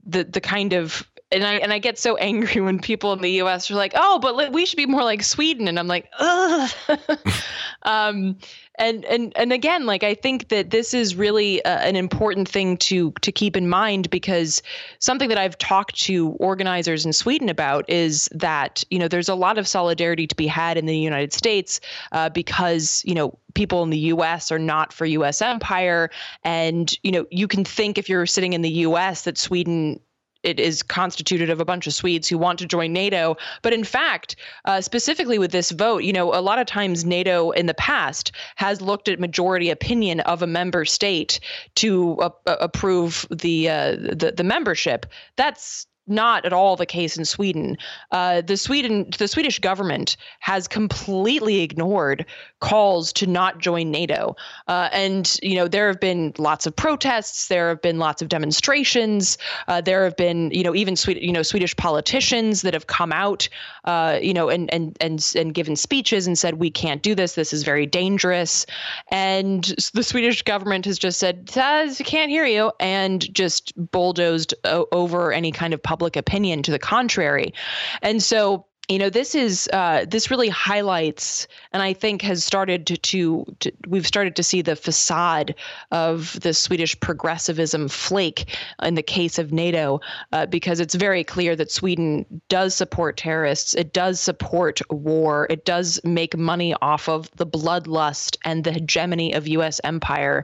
the 0.06 0.26
the 0.26 0.42
kind 0.42 0.74
of 0.74 1.08
and 1.32 1.44
I 1.44 1.56
and 1.56 1.74
I 1.74 1.80
get 1.80 1.98
so 1.98 2.16
angry 2.18 2.62
when 2.62 2.80
people 2.80 3.14
in 3.14 3.22
the 3.22 3.32
U.S. 3.32 3.72
are 3.72 3.76
like, 3.76 3.94
"Oh, 3.96 4.20
but 4.20 4.54
we 4.54 4.66
should 4.66 4.78
be 4.78 4.86
more 4.86 5.04
like 5.04 5.24
Sweden," 5.24 5.68
and 5.68 5.80
I'm 5.80 5.88
like, 5.88 6.10
"Ugh." 6.20 6.72
um, 7.84 8.38
and 8.80 9.06
and 9.06 9.34
and 9.36 9.54
again 9.54 9.86
like 9.86 10.04
i 10.04 10.14
think 10.14 10.50
that 10.50 10.70
this 10.70 10.94
is 10.94 11.16
really 11.16 11.64
uh, 11.66 11.80
an 11.80 11.96
important 11.96 12.50
thing 12.50 12.78
to 12.78 13.12
to 13.22 13.32
keep 13.32 13.56
in 13.56 13.70
mind 13.70 14.10
because 14.10 14.62
something 15.00 15.30
that 15.30 15.38
i've 15.38 15.58
talked 15.58 15.96
to 15.96 16.30
organizers 16.40 17.06
in 17.06 17.14
sweden 17.14 17.50
about 17.50 17.88
is 17.90 18.30
that 18.34 18.84
you 18.90 18.98
know 18.98 19.08
there's 19.08 19.30
a 19.30 19.36
lot 19.36 19.58
of 19.58 19.68
solidarity 19.68 20.26
to 20.26 20.36
be 20.36 20.48
had 20.48 20.78
in 20.78 20.86
the 20.86 20.98
united 20.98 21.34
states 21.34 21.80
uh, 22.12 22.30
because 22.30 23.04
you 23.06 23.14
know 23.14 23.38
people 23.54 23.84
in 23.84 23.90
the 23.90 24.00
US 24.00 24.52
are 24.52 24.60
not 24.60 24.92
for 24.94 25.06
US 25.06 25.42
empire. 25.42 26.10
And 26.44 26.96
you 27.04 27.12
know 27.12 27.26
you 27.32 27.48
can 27.48 27.64
think 27.64 27.98
if 27.98 28.10
you're 28.10 28.26
sitting 28.26 28.54
in 28.54 28.62
the 28.62 28.70
US 28.70 29.24
that 29.24 29.38
Sweden 29.38 30.00
it 30.44 30.60
is 30.60 30.84
constituted 30.84 31.50
of 31.50 31.60
a 31.60 31.66
bunch 31.66 31.88
of 31.88 31.94
Swedes 31.94 32.28
who 32.28 32.38
want 32.38 32.60
to 32.60 32.66
join 32.66 32.94
NATO. 32.94 33.38
But 33.62 33.74
in 33.74 33.84
fact, 33.84 34.36
uh, 34.66 34.82
specifically 34.82 35.40
with 35.40 35.52
this 35.52 35.72
vote, 35.72 36.04
you 36.04 36.14
know, 36.14 36.34
a 36.34 36.42
lot 36.42 36.60
of 36.60 36.68
times 36.68 37.06
NATO 37.06 37.52
in 37.52 37.66
the 37.66 37.74
past 37.74 38.32
has 38.56 38.82
looked 38.82 39.08
at 39.08 39.20
majority 39.20 39.70
opinion 39.70 40.20
of 40.22 40.42
a 40.42 40.48
member 40.48 40.86
state 40.86 41.40
to 41.76 42.18
uh, 42.18 42.30
approve 42.46 43.26
the, 43.30 43.70
uh, 43.70 43.92
the 43.96 44.34
the 44.36 44.44
membership. 44.44 45.06
That's 45.36 45.88
not 46.08 46.46
at 46.46 46.54
all 46.54 46.76
the 46.76 46.86
case 46.86 47.18
in 47.18 47.26
Sweden. 47.26 47.78
Uh, 48.12 48.42
the 48.42 48.58
Sweden, 48.58 49.10
the 49.18 49.28
Swedish 49.28 49.60
government 49.60 50.18
has 50.40 50.68
completely 50.68 51.62
ignored 51.62 52.26
calls 52.60 53.14
to 53.14 53.28
not 53.28 53.60
join 53.60 53.92
NATO, 53.92 54.36
uh, 54.68 54.90
and 54.92 55.38
you 55.42 55.56
know 55.56 55.68
there 55.68 55.88
have 55.88 56.00
been 56.00 56.34
lots 56.38 56.66
of 56.66 56.76
protests, 56.76 57.48
there 57.48 57.70
have 57.70 57.82
been 57.82 58.00
lots 58.00 58.22
of 58.22 58.30
demonstrations, 58.30 59.38
uh, 59.68 59.82
there 59.82 60.04
have 60.04 60.18
been 60.18 60.52
you 60.52 60.64
know 60.64 60.76
even 60.76 60.96
Swedish, 60.96 61.24
you 61.24 61.32
know 61.32 61.44
Swedish 61.44 61.76
politicians 61.76 62.62
that 62.64 62.74
have 62.74 62.88
come 62.88 63.12
out, 63.12 63.48
uh, 63.86 64.20
you 64.22 64.34
know, 64.34 64.50
and 64.50 64.74
and 64.74 64.98
and 65.00 65.34
and 65.36 65.54
given 65.54 65.76
speeches 65.76 66.28
and 66.28 66.38
said 66.38 66.56
we 66.56 66.70
can't 66.70 67.02
do 67.02 67.16
this, 67.16 67.36
this 67.36 67.54
is 67.54 67.64
very 67.64 67.86
dangerous, 67.86 68.66
and 69.10 69.74
the 69.94 70.04
Swedish 70.04 70.42
government 70.42 70.86
has 70.86 71.00
just 71.00 71.20
said 71.20 71.50
can't 71.54 72.30
hear 72.30 72.46
you, 72.46 72.72
and 72.80 73.34
just 73.34 73.74
bulldozed 73.92 74.54
over 74.64 75.32
any 75.32 75.52
kind 75.52 75.74
of 75.74 75.82
public 75.94 76.16
opinion 76.16 76.64
to 76.64 76.72
the 76.72 76.80
contrary. 76.80 77.54
And 78.02 78.24
so 78.24 78.66
you 78.90 79.00
know 79.00 79.10
this 79.10 79.34
is 79.34 79.70
uh, 79.72 80.06
this 80.10 80.30
really 80.30 80.50
highlights 80.50 81.48
and 81.72 81.82
i 81.82 81.94
think 81.94 82.22
has 82.22 82.44
started 82.44 82.86
to, 82.86 82.98
to, 82.98 83.46
to, 83.60 83.72
we've 83.88 84.06
started 84.06 84.36
to 84.36 84.44
see 84.44 84.62
the 84.62 84.76
facade 84.76 85.56
of 85.92 86.38
the 86.42 86.54
swedish 86.54 87.00
progressivism 87.00 87.88
flake 87.88 88.56
in 88.82 88.96
the 88.96 89.04
case 89.04 89.40
of 89.40 89.54
nato 89.54 90.02
uh, 90.34 90.46
because 90.48 90.82
it's 90.82 90.96
very 90.96 91.24
clear 91.24 91.56
that 91.56 91.72
sweden 91.72 92.26
does 92.50 92.76
support 92.76 93.16
terrorists 93.16 93.74
it 93.74 93.94
does 93.94 94.20
support 94.20 94.82
war 94.92 95.48
it 95.50 95.64
does 95.64 96.00
make 96.04 96.36
money 96.38 96.76
off 96.82 97.08
of 97.08 97.32
the 97.38 97.48
bloodlust 97.48 98.36
and 98.44 98.66
the 98.66 98.72
hegemony 98.74 99.34
of 99.34 99.48
us 99.48 99.80
empire 99.86 100.44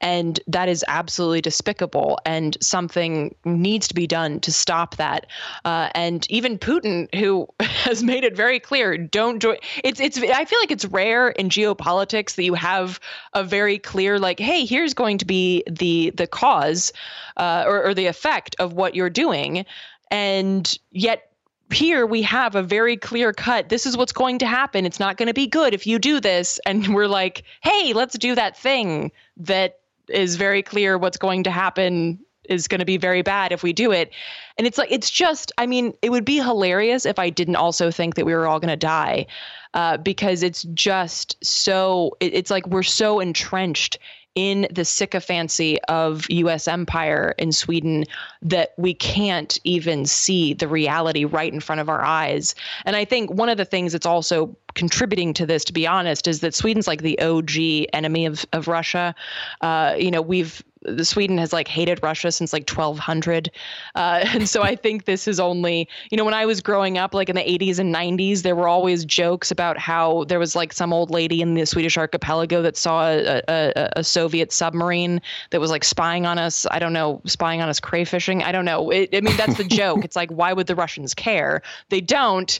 and 0.00 0.38
that 0.46 0.68
is 0.68 0.84
absolutely 0.86 1.40
despicable 1.40 2.20
and 2.24 2.56
something 2.60 3.34
needs 3.44 3.88
to 3.88 3.94
be 3.94 4.06
done 4.06 4.38
to 4.38 4.52
stop 4.52 4.96
that 4.96 5.26
uh, 5.64 5.88
and 5.96 6.30
even 6.30 6.56
putin 6.56 7.12
who 7.16 7.48
has 7.80 8.02
made 8.02 8.24
it 8.24 8.36
very 8.36 8.60
clear 8.60 8.96
don't 8.96 9.40
join 9.40 9.56
it's 9.82 10.00
it's 10.00 10.18
i 10.18 10.44
feel 10.44 10.58
like 10.60 10.70
it's 10.70 10.84
rare 10.86 11.30
in 11.30 11.48
geopolitics 11.48 12.34
that 12.34 12.44
you 12.44 12.54
have 12.54 13.00
a 13.32 13.42
very 13.42 13.78
clear 13.78 14.18
like 14.18 14.38
hey 14.38 14.64
here's 14.64 14.94
going 14.94 15.18
to 15.18 15.24
be 15.24 15.62
the 15.68 16.10
the 16.10 16.26
cause 16.26 16.92
uh, 17.36 17.64
or, 17.66 17.84
or 17.86 17.94
the 17.94 18.06
effect 18.06 18.56
of 18.58 18.72
what 18.74 18.94
you're 18.94 19.10
doing. 19.10 19.64
And 20.10 20.78
yet 20.90 21.32
here 21.72 22.04
we 22.04 22.22
have 22.22 22.56
a 22.56 22.62
very 22.62 22.96
clear 22.96 23.32
cut 23.32 23.68
this 23.68 23.86
is 23.86 23.96
what's 23.96 24.12
going 24.12 24.38
to 24.40 24.46
happen. 24.46 24.84
It's 24.84 25.00
not 25.00 25.16
going 25.16 25.28
to 25.28 25.34
be 25.34 25.46
good 25.46 25.72
if 25.72 25.86
you 25.86 25.98
do 25.98 26.20
this. 26.20 26.58
And 26.66 26.94
we're 26.94 27.06
like 27.08 27.44
hey 27.62 27.92
let's 27.92 28.18
do 28.18 28.34
that 28.34 28.56
thing 28.56 29.12
that 29.36 29.78
is 30.08 30.36
very 30.36 30.62
clear 30.62 30.98
what's 30.98 31.16
going 31.16 31.44
to 31.44 31.50
happen 31.50 32.18
is 32.50 32.68
going 32.68 32.80
to 32.80 32.84
be 32.84 32.98
very 32.98 33.22
bad 33.22 33.52
if 33.52 33.62
we 33.62 33.72
do 33.72 33.92
it. 33.92 34.12
And 34.58 34.66
it's 34.66 34.76
like, 34.76 34.90
it's 34.90 35.08
just, 35.08 35.52
I 35.56 35.66
mean, 35.66 35.94
it 36.02 36.10
would 36.10 36.24
be 36.24 36.36
hilarious 36.36 37.06
if 37.06 37.18
I 37.18 37.30
didn't 37.30 37.56
also 37.56 37.90
think 37.90 38.16
that 38.16 38.26
we 38.26 38.34
were 38.34 38.46
all 38.46 38.60
going 38.60 38.68
to 38.68 38.76
die 38.76 39.26
uh, 39.72 39.96
because 39.96 40.42
it's 40.42 40.64
just 40.74 41.42
so, 41.42 42.16
it, 42.20 42.34
it's 42.34 42.50
like 42.50 42.66
we're 42.66 42.82
so 42.82 43.20
entrenched 43.20 43.98
in 44.34 44.68
the 44.70 44.84
sycophancy 44.84 45.80
of 45.88 46.24
US 46.30 46.68
empire 46.68 47.34
in 47.36 47.50
Sweden 47.50 48.04
that 48.42 48.74
we 48.76 48.94
can't 48.94 49.58
even 49.64 50.06
see 50.06 50.54
the 50.54 50.68
reality 50.68 51.24
right 51.24 51.52
in 51.52 51.60
front 51.60 51.80
of 51.80 51.88
our 51.88 52.02
eyes. 52.02 52.54
And 52.84 52.94
I 52.94 53.04
think 53.04 53.30
one 53.30 53.48
of 53.48 53.58
the 53.58 53.64
things 53.64 53.92
that's 53.92 54.06
also 54.06 54.56
contributing 54.74 55.34
to 55.34 55.46
this, 55.46 55.64
to 55.64 55.72
be 55.72 55.86
honest, 55.86 56.28
is 56.28 56.40
that 56.40 56.54
Sweden's 56.54 56.86
like 56.86 57.02
the 57.02 57.18
OG 57.20 57.88
enemy 57.92 58.26
of, 58.26 58.46
of 58.52 58.68
Russia. 58.68 59.14
Uh, 59.60 59.96
you 59.98 60.12
know, 60.12 60.22
we've 60.22 60.62
Sweden 61.02 61.38
has 61.38 61.52
like 61.52 61.68
hated 61.68 62.02
Russia 62.02 62.32
since 62.32 62.52
like 62.52 62.68
1200. 62.68 63.50
Uh, 63.94 64.24
and 64.32 64.48
so 64.48 64.62
I 64.62 64.76
think 64.76 65.04
this 65.04 65.28
is 65.28 65.38
only, 65.38 65.88
you 66.10 66.16
know, 66.16 66.24
when 66.24 66.34
I 66.34 66.46
was 66.46 66.60
growing 66.60 66.98
up, 66.98 67.14
like 67.14 67.28
in 67.28 67.36
the 67.36 67.42
80s 67.42 67.78
and 67.78 67.94
90s, 67.94 68.42
there 68.42 68.56
were 68.56 68.68
always 68.68 69.04
jokes 69.04 69.50
about 69.50 69.78
how 69.78 70.24
there 70.24 70.38
was 70.38 70.56
like 70.56 70.72
some 70.72 70.92
old 70.92 71.10
lady 71.10 71.42
in 71.42 71.54
the 71.54 71.66
Swedish 71.66 71.98
archipelago 71.98 72.62
that 72.62 72.76
saw 72.76 73.08
a, 73.08 73.42
a, 73.48 73.90
a 73.96 74.04
Soviet 74.04 74.52
submarine 74.52 75.20
that 75.50 75.60
was 75.60 75.70
like 75.70 75.84
spying 75.84 76.26
on 76.26 76.38
us. 76.38 76.66
I 76.70 76.78
don't 76.78 76.92
know, 76.92 77.20
spying 77.26 77.60
on 77.60 77.68
us 77.68 77.80
crayfishing. 77.80 78.42
I 78.42 78.52
don't 78.52 78.64
know. 78.64 78.90
It, 78.90 79.10
I 79.14 79.20
mean, 79.20 79.36
that's 79.36 79.56
the 79.56 79.64
joke. 79.64 80.04
it's 80.04 80.16
like, 80.16 80.30
why 80.30 80.52
would 80.52 80.66
the 80.66 80.74
Russians 80.74 81.14
care? 81.14 81.62
They 81.88 82.00
don't. 82.00 82.58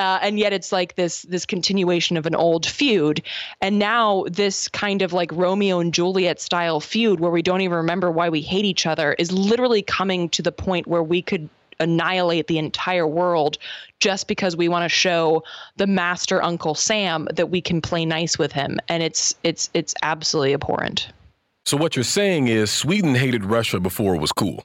Uh, 0.00 0.18
and 0.22 0.38
yet 0.38 0.54
it's 0.54 0.72
like 0.72 0.94
this 0.94 1.22
this 1.24 1.44
continuation 1.44 2.16
of 2.16 2.24
an 2.24 2.34
old 2.34 2.64
feud. 2.64 3.22
And 3.60 3.78
now 3.78 4.24
this 4.28 4.66
kind 4.66 5.02
of 5.02 5.12
like 5.12 5.30
romeo 5.30 5.78
and 5.78 5.92
juliet 5.92 6.40
style 6.40 6.80
feud 6.80 7.20
where 7.20 7.30
we 7.30 7.42
don't 7.42 7.60
even 7.60 7.76
remember 7.76 8.10
why 8.10 8.30
we 8.30 8.40
hate 8.40 8.64
each 8.64 8.86
other 8.86 9.12
is 9.18 9.30
literally 9.30 9.82
coming 9.82 10.30
to 10.30 10.40
the 10.40 10.52
point 10.52 10.86
where 10.86 11.02
we 11.02 11.20
could 11.20 11.50
annihilate 11.80 12.46
the 12.46 12.56
entire 12.56 13.06
world 13.06 13.58
just 13.98 14.26
because 14.26 14.56
we 14.56 14.68
want 14.68 14.84
to 14.84 14.88
show 14.88 15.42
the 15.76 15.86
master 15.86 16.42
uncle 16.42 16.74
sam 16.74 17.28
that 17.34 17.50
we 17.50 17.60
can 17.60 17.82
play 17.82 18.06
nice 18.06 18.38
with 18.38 18.52
him. 18.52 18.78
And 18.88 19.02
it's 19.02 19.34
it's 19.42 19.68
it's 19.74 19.94
absolutely 20.00 20.54
abhorrent. 20.54 21.08
So 21.66 21.76
what 21.76 21.94
you're 21.94 22.04
saying 22.04 22.48
is 22.48 22.70
sweden 22.70 23.14
hated 23.14 23.44
russia 23.44 23.78
before 23.78 24.14
it 24.14 24.20
was 24.22 24.32
cool 24.32 24.64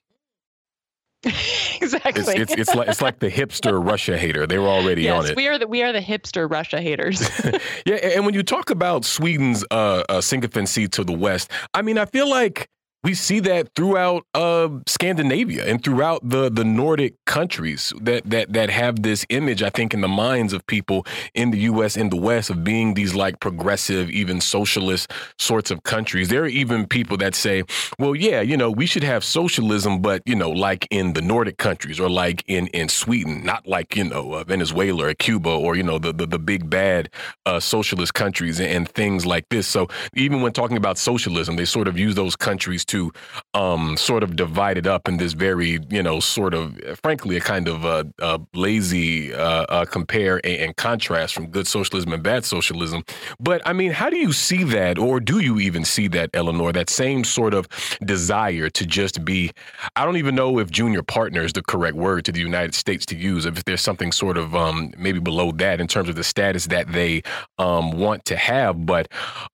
exactly. 1.81 2.21
It's, 2.35 2.53
it's, 2.53 2.53
it's 2.53 2.75
like 2.75 2.87
it's 2.87 3.01
like 3.01 3.19
the 3.19 3.31
hipster 3.31 3.83
Russia 3.83 4.17
hater. 4.17 4.45
They 4.45 4.59
were 4.59 4.67
already 4.67 5.03
yes, 5.03 5.17
on 5.17 5.25
it. 5.31 5.35
We 5.35 5.47
are 5.47 5.57
the 5.57 5.67
we 5.67 5.81
are 5.81 5.91
the 5.91 6.01
hipster 6.01 6.49
Russia 6.49 6.79
haters. 6.79 7.21
yeah, 7.85 7.95
and 7.95 8.25
when 8.25 8.35
you 8.35 8.43
talk 8.43 8.69
about 8.69 9.05
Sweden's 9.05 9.65
uh, 9.71 10.03
uh, 10.07 10.21
sycophancy 10.21 10.87
to 10.89 11.03
the 11.03 11.13
West, 11.13 11.51
I 11.73 11.81
mean, 11.81 11.97
I 11.97 12.05
feel 12.05 12.29
like 12.29 12.69
we 13.05 13.13
see 13.13 13.39
that 13.39 13.69
throughout 13.75 14.25
uh, 14.33 14.67
Scandinavia 14.87 15.63
and 15.63 15.83
throughout 15.83 16.27
the 16.27 16.49
the 16.49 16.63
Nordic 16.63 17.13
countries 17.25 17.93
that 18.01 18.27
that 18.27 18.51
that 18.53 18.71
have 18.71 19.03
this 19.03 19.27
image, 19.29 19.61
I 19.61 19.69
think, 19.69 19.93
in 19.93 20.01
the 20.01 20.07
minds 20.07 20.53
of 20.53 20.65
people 20.65 21.05
in 21.35 21.51
the 21.51 21.59
U.S. 21.71 21.97
in 21.97 22.09
the 22.09 22.17
West 22.17 22.49
of 22.49 22.63
being 22.63 22.95
these 22.95 23.13
like 23.13 23.39
progressive, 23.39 24.09
even 24.09 24.41
socialist 24.41 25.11
sorts 25.37 25.69
of 25.69 25.83
countries. 25.83 26.29
There 26.29 26.41
are 26.41 26.47
even 26.63 26.87
people 26.87 27.15
that 27.17 27.35
say, 27.35 27.61
"Well, 27.99 28.15
yeah, 28.15 28.41
you 28.41 28.57
know, 28.57 28.71
we 28.71 28.87
should 28.87 29.03
have 29.03 29.23
socialism, 29.23 30.01
but 30.01 30.23
you 30.25 30.35
know, 30.35 30.49
like 30.49 30.87
in 30.89 31.13
the 31.13 31.21
Nordic 31.21 31.57
countries 31.57 31.99
or 31.99 32.09
like 32.09 32.43
in 32.47 32.65
in 32.69 32.89
Sweden, 32.89 33.45
not 33.45 33.67
like 33.67 33.95
you 33.95 34.05
know 34.05 34.33
uh, 34.33 34.43
Venezuela 34.45 35.09
or 35.09 35.13
Cuba 35.13 35.51
or 35.51 35.75
you 35.75 35.83
know 35.83 35.99
the 35.99 36.11
the, 36.11 36.25
the 36.25 36.39
big 36.39 36.71
bad 36.71 37.11
uh, 37.45 37.59
socialist 37.59 38.15
countries 38.15 38.59
and, 38.59 38.69
and 38.69 38.89
things 38.89 39.27
like 39.27 39.45
this." 39.49 39.67
So 39.67 39.89
even 40.15 40.41
when 40.41 40.53
talking 40.53 40.77
about 40.77 40.97
socialism, 40.97 41.55
they 41.55 41.65
sort 41.65 41.87
of 41.87 41.99
use 41.99 42.15
those 42.15 42.35
countries 42.35 42.83
to 42.85 42.94
to 42.95 43.11
um, 43.53 43.97
sort 43.97 44.23
of 44.23 44.35
divide 44.35 44.77
it 44.77 44.87
up 44.87 45.07
in 45.07 45.17
this 45.17 45.33
very, 45.33 45.79
you 45.89 46.03
know, 46.03 46.19
sort 46.19 46.53
of, 46.53 46.79
frankly, 47.03 47.37
a 47.37 47.41
kind 47.41 47.67
of 47.67 47.85
uh, 47.85 48.03
uh, 48.21 48.39
lazy 48.53 49.33
uh, 49.33 49.85
compare 49.85 50.39
and, 50.43 50.61
and, 50.61 50.75
contrast 50.75 51.33
from 51.33 51.47
good 51.47 51.67
socialism 51.67 52.11
and 52.13 52.21
bad 52.21 52.43
socialism. 52.43 53.03
But 53.39 53.61
I 53.65 53.73
mean, 53.73 53.91
how 53.91 54.09
do 54.09 54.17
you 54.17 54.33
see 54.33 54.63
that, 54.65 54.97
or 54.97 55.19
do 55.19 55.39
you 55.39 55.59
even 55.59 55.85
see 55.85 56.07
that, 56.09 56.29
Eleanor, 56.33 56.71
that 56.73 56.89
same 56.89 57.23
sort 57.23 57.53
of 57.53 57.67
desire 58.03 58.69
to 58.69 58.85
just 58.85 59.23
be, 59.23 59.51
I 59.95 60.05
don't 60.05 60.17
even 60.17 60.35
know 60.35 60.59
if 60.59 60.69
junior 60.69 61.01
partner 61.01 61.41
is 61.41 61.53
the 61.53 61.63
correct 61.63 61.95
word 61.95 62.25
to 62.25 62.31
the 62.31 62.41
United 62.41 62.75
States 62.75 63.05
to 63.07 63.15
use, 63.15 63.45
if 63.45 63.63
there's 63.63 63.81
something 63.81 64.11
sort 64.11 64.37
of 64.37 64.55
um, 64.55 64.93
maybe 64.97 65.19
below 65.19 65.51
that 65.53 65.79
in 65.79 65.87
terms 65.87 66.09
of 66.09 66.15
the 66.15 66.23
status 66.23 66.67
that 66.67 66.91
they 66.91 67.21
um, 67.57 67.91
want 67.91 68.25
to 68.25 68.35
have. 68.35 68.85
But 68.85 69.11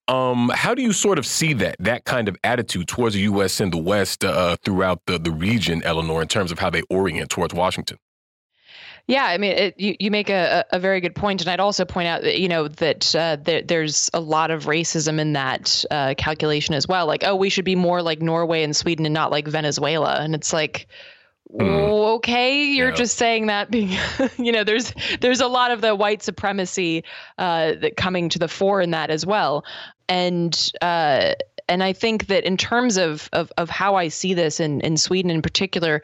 um, 0.08 0.52
how 0.54 0.74
do 0.74 0.82
you 0.82 0.94
sort 0.94 1.20
of 1.20 1.26
see 1.26 1.54
that, 1.54 1.76
that 1.80 2.06
kind 2.06 2.28
of 2.28 2.36
attitude 2.44 2.88
towards 2.88 3.16
the 3.16 3.21
U.S. 3.22 3.60
and 3.60 3.72
the 3.72 3.78
West 3.78 4.24
uh, 4.24 4.58
throughout 4.64 5.02
the, 5.06 5.18
the 5.18 5.32
region, 5.32 5.82
Eleanor, 5.84 6.22
in 6.22 6.28
terms 6.28 6.52
of 6.52 6.60
how 6.60 6.70
they 6.70 6.82
orient 6.90 7.30
towards 7.30 7.54
Washington? 7.54 7.98
Yeah, 9.08 9.26
I 9.26 9.38
mean, 9.38 9.52
it, 9.52 9.80
you, 9.80 9.96
you 10.00 10.12
make 10.12 10.30
a, 10.30 10.64
a 10.72 10.80
very 10.80 11.02
good 11.02 11.16
point, 11.16 11.42
and 11.42 11.50
I'd 11.50 11.60
also 11.60 11.86
point 11.86 12.08
out 12.08 12.22
that 12.22 12.40
you 12.40 12.48
know 12.48 12.68
that 12.68 13.16
uh, 13.16 13.38
there, 13.44 13.62
there's 13.62 14.10
a 14.14 14.20
lot 14.20 14.52
of 14.52 14.66
racism 14.66 15.20
in 15.20 15.34
that 15.34 15.84
uh, 15.90 16.14
calculation 16.18 16.76
as 16.76 16.88
well. 16.88 17.08
Like, 17.08 17.24
oh, 17.26 17.36
we 17.36 17.50
should 17.50 17.66
be 17.66 17.76
more 17.76 18.02
like 18.02 18.22
Norway 18.22 18.64
and 18.64 18.76
Sweden 18.76 19.06
and 19.06 19.14
not 19.14 19.32
like 19.32 19.48
Venezuela, 19.48 20.18
and 20.20 20.36
it's 20.36 20.54
like, 20.54 20.88
Mm. 21.54 22.16
okay 22.16 22.64
you're 22.64 22.92
yeah. 22.92 22.96
just 22.96 23.18
saying 23.18 23.48
that 23.48 23.70
being 23.70 23.90
you 24.38 24.54
know 24.54 24.64
there's 24.64 24.94
there's 25.20 25.42
a 25.42 25.48
lot 25.48 25.72
of 25.72 25.82
the 25.82 25.94
white 25.94 26.24
supremacy 26.24 27.04
uh, 27.38 27.74
that 27.82 27.98
coming 27.98 28.30
to 28.30 28.40
the 28.40 28.48
fore 28.48 28.80
in 28.80 28.92
that 28.92 29.10
as 29.10 29.26
well 29.26 29.66
and 30.08 30.72
uh, 30.82 31.34
and 31.68 31.84
I 31.84 31.94
think 31.94 32.28
that 32.28 32.44
in 32.44 32.58
terms 32.58 32.98
of, 32.98 33.30
of, 33.34 33.52
of 33.58 33.70
how 33.70 33.96
I 33.96 34.08
see 34.08 34.34
this 34.34 34.60
in, 34.60 34.82
in 34.82 34.98
Sweden 34.98 35.32
in 35.32 35.42
particular, 35.42 36.02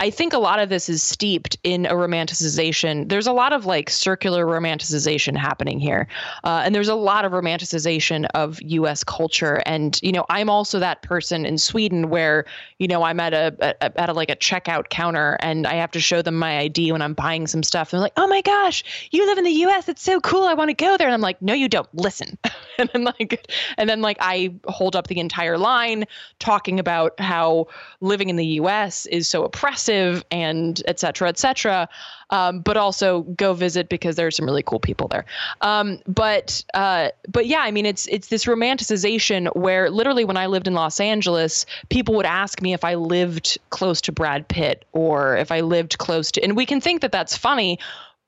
I 0.00 0.10
think 0.10 0.32
a 0.32 0.38
lot 0.38 0.58
of 0.58 0.68
this 0.68 0.88
is 0.88 1.02
steeped 1.02 1.56
in 1.62 1.86
a 1.86 1.92
romanticization. 1.92 3.08
There's 3.08 3.26
a 3.26 3.32
lot 3.32 3.52
of 3.52 3.66
like 3.66 3.90
circular 3.90 4.44
romanticization 4.46 5.36
happening 5.36 5.78
here. 5.78 6.08
Uh, 6.44 6.62
and 6.64 6.74
there's 6.74 6.88
a 6.88 6.94
lot 6.94 7.24
of 7.24 7.32
romanticization 7.32 8.26
of 8.34 8.60
US 8.62 9.04
culture. 9.04 9.62
And, 9.66 9.98
you 10.02 10.12
know, 10.12 10.24
I'm 10.28 10.50
also 10.50 10.78
that 10.80 11.02
person 11.02 11.46
in 11.46 11.58
Sweden 11.58 12.10
where, 12.10 12.44
you 12.78 12.88
know, 12.88 13.02
I'm 13.02 13.20
at 13.20 13.32
a, 13.32 13.54
a 13.60 14.00
at 14.00 14.08
a, 14.08 14.12
like 14.12 14.30
a 14.30 14.36
checkout 14.36 14.88
counter 14.88 15.36
and 15.40 15.66
I 15.66 15.74
have 15.74 15.92
to 15.92 16.00
show 16.00 16.22
them 16.22 16.36
my 16.36 16.58
ID 16.58 16.92
when 16.92 17.02
I'm 17.02 17.14
buying 17.14 17.46
some 17.46 17.62
stuff. 17.62 17.92
And 17.92 17.98
they're 17.98 18.04
like, 18.04 18.12
oh 18.16 18.26
my 18.26 18.40
gosh, 18.40 18.82
you 19.10 19.26
live 19.26 19.38
in 19.38 19.44
the 19.44 19.50
US. 19.66 19.88
It's 19.88 20.02
so 20.02 20.20
cool. 20.20 20.44
I 20.44 20.54
want 20.54 20.70
to 20.70 20.74
go 20.74 20.96
there. 20.96 21.06
And 21.06 21.14
I'm 21.14 21.20
like, 21.20 21.40
no, 21.40 21.54
you 21.54 21.68
don't. 21.68 21.88
Listen. 21.94 22.36
and 22.78 22.90
then 22.92 23.04
like, 23.04 23.46
and 23.78 23.88
then 23.88 24.02
like 24.02 24.16
I 24.20 24.54
hold 24.66 24.95
up 24.96 25.06
the 25.06 25.20
entire 25.20 25.58
line, 25.58 26.06
talking 26.38 26.80
about 26.80 27.18
how 27.20 27.68
living 28.00 28.30
in 28.30 28.36
the 28.36 28.46
U.S. 28.46 29.06
is 29.06 29.28
so 29.28 29.44
oppressive 29.44 30.24
and 30.30 30.82
et 30.86 30.98
cetera, 30.98 31.28
et 31.28 31.38
cetera. 31.38 31.88
Um, 32.30 32.58
but 32.58 32.76
also 32.76 33.22
go 33.22 33.54
visit 33.54 33.88
because 33.88 34.16
there 34.16 34.26
are 34.26 34.32
some 34.32 34.46
really 34.46 34.64
cool 34.64 34.80
people 34.80 35.06
there. 35.06 35.24
Um, 35.60 36.00
but 36.08 36.64
uh, 36.74 37.10
but 37.28 37.46
yeah, 37.46 37.60
I 37.60 37.70
mean, 37.70 37.86
it's 37.86 38.08
it's 38.08 38.28
this 38.28 38.46
romanticization 38.46 39.54
where 39.54 39.90
literally 39.90 40.24
when 40.24 40.36
I 40.36 40.46
lived 40.46 40.66
in 40.66 40.74
Los 40.74 40.98
Angeles, 40.98 41.66
people 41.88 42.16
would 42.16 42.26
ask 42.26 42.60
me 42.60 42.72
if 42.72 42.82
I 42.82 42.96
lived 42.96 43.58
close 43.70 44.00
to 44.00 44.12
Brad 44.12 44.48
Pitt 44.48 44.84
or 44.92 45.36
if 45.36 45.52
I 45.52 45.60
lived 45.60 45.98
close 45.98 46.32
to, 46.32 46.42
and 46.42 46.56
we 46.56 46.66
can 46.66 46.80
think 46.80 47.00
that 47.02 47.12
that's 47.12 47.36
funny, 47.36 47.78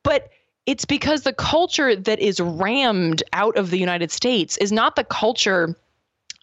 but 0.04 0.30
it's 0.68 0.84
because 0.84 1.22
the 1.22 1.32
culture 1.32 1.96
that 1.96 2.18
is 2.18 2.40
rammed 2.40 3.22
out 3.32 3.56
of 3.56 3.70
the 3.70 3.78
United 3.78 4.10
States 4.10 4.58
is 4.58 4.70
not 4.70 4.96
the 4.96 5.04
culture 5.04 5.74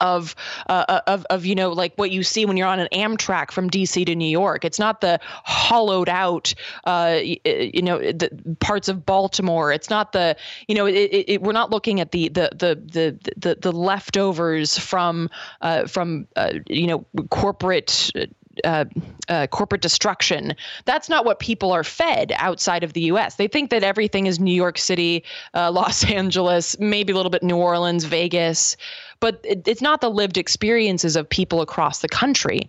of 0.01 0.35
uh, 0.67 0.85
uh, 0.88 1.01
of 1.07 1.26
of 1.30 1.45
you 1.45 1.55
know 1.55 1.72
like 1.72 1.93
what 1.95 2.11
you 2.11 2.23
see 2.23 2.45
when 2.45 2.57
you're 2.57 2.67
on 2.67 2.80
an 2.80 2.88
Amtrak 2.91 3.51
from 3.51 3.69
DC 3.69 4.05
to 4.05 4.15
New 4.15 4.30
York. 4.30 4.65
It's 4.65 4.80
not 4.80 5.01
the 5.01 5.19
hollowed 5.23 6.09
out 6.09 6.53
uh, 6.85 7.19
you 7.23 7.81
know 7.81 7.99
the 7.99 8.30
parts 8.59 8.88
of 8.88 9.05
Baltimore. 9.05 9.72
It's 9.72 9.89
not 9.89 10.11
the 10.11 10.35
you 10.67 10.76
know 10.76 10.85
it, 10.85 10.93
it, 10.93 11.41
we're 11.41 11.53
not 11.53 11.72
looking 11.72 11.99
at 11.99 12.11
the 12.11 12.30
the 12.30 12.49
the 12.53 12.76
the 12.76 13.34
the, 13.38 13.55
the 13.55 13.72
leftovers 13.72 14.77
from 14.77 15.30
uh, 15.61 15.88
from 15.88 16.27
uh, 16.35 16.53
you 16.67 16.88
know 16.88 17.05
corporate 17.30 18.11
uh, 18.63 18.85
uh, 19.27 19.47
corporate 19.47 19.81
destruction. 19.81 20.55
That's 20.85 21.09
not 21.09 21.26
what 21.26 21.39
people 21.39 21.72
are 21.72 21.84
fed 21.84 22.31
outside 22.38 22.84
of 22.84 22.93
the 22.93 23.01
U.S. 23.01 23.35
They 23.35 23.47
think 23.47 23.69
that 23.72 23.84
everything 23.84 24.27
is 24.27 24.39
New 24.39 24.53
York 24.53 24.77
City, 24.77 25.23
uh, 25.53 25.72
Los 25.73 26.05
Angeles, 26.05 26.80
maybe 26.80 27.11
a 27.11 27.15
little 27.15 27.30
bit 27.30 27.43
New 27.43 27.57
Orleans, 27.57 28.05
Vegas, 28.05 28.77
but 29.20 29.40
it, 29.44 29.68
it's 29.68 29.82
not 29.82 30.02
the 30.02 30.10
lived 30.10 30.38
experiences 30.38 31.16
of 31.16 31.30
people 31.30 31.62
across 31.62 32.00
the 32.00 32.10
country. 32.10 32.68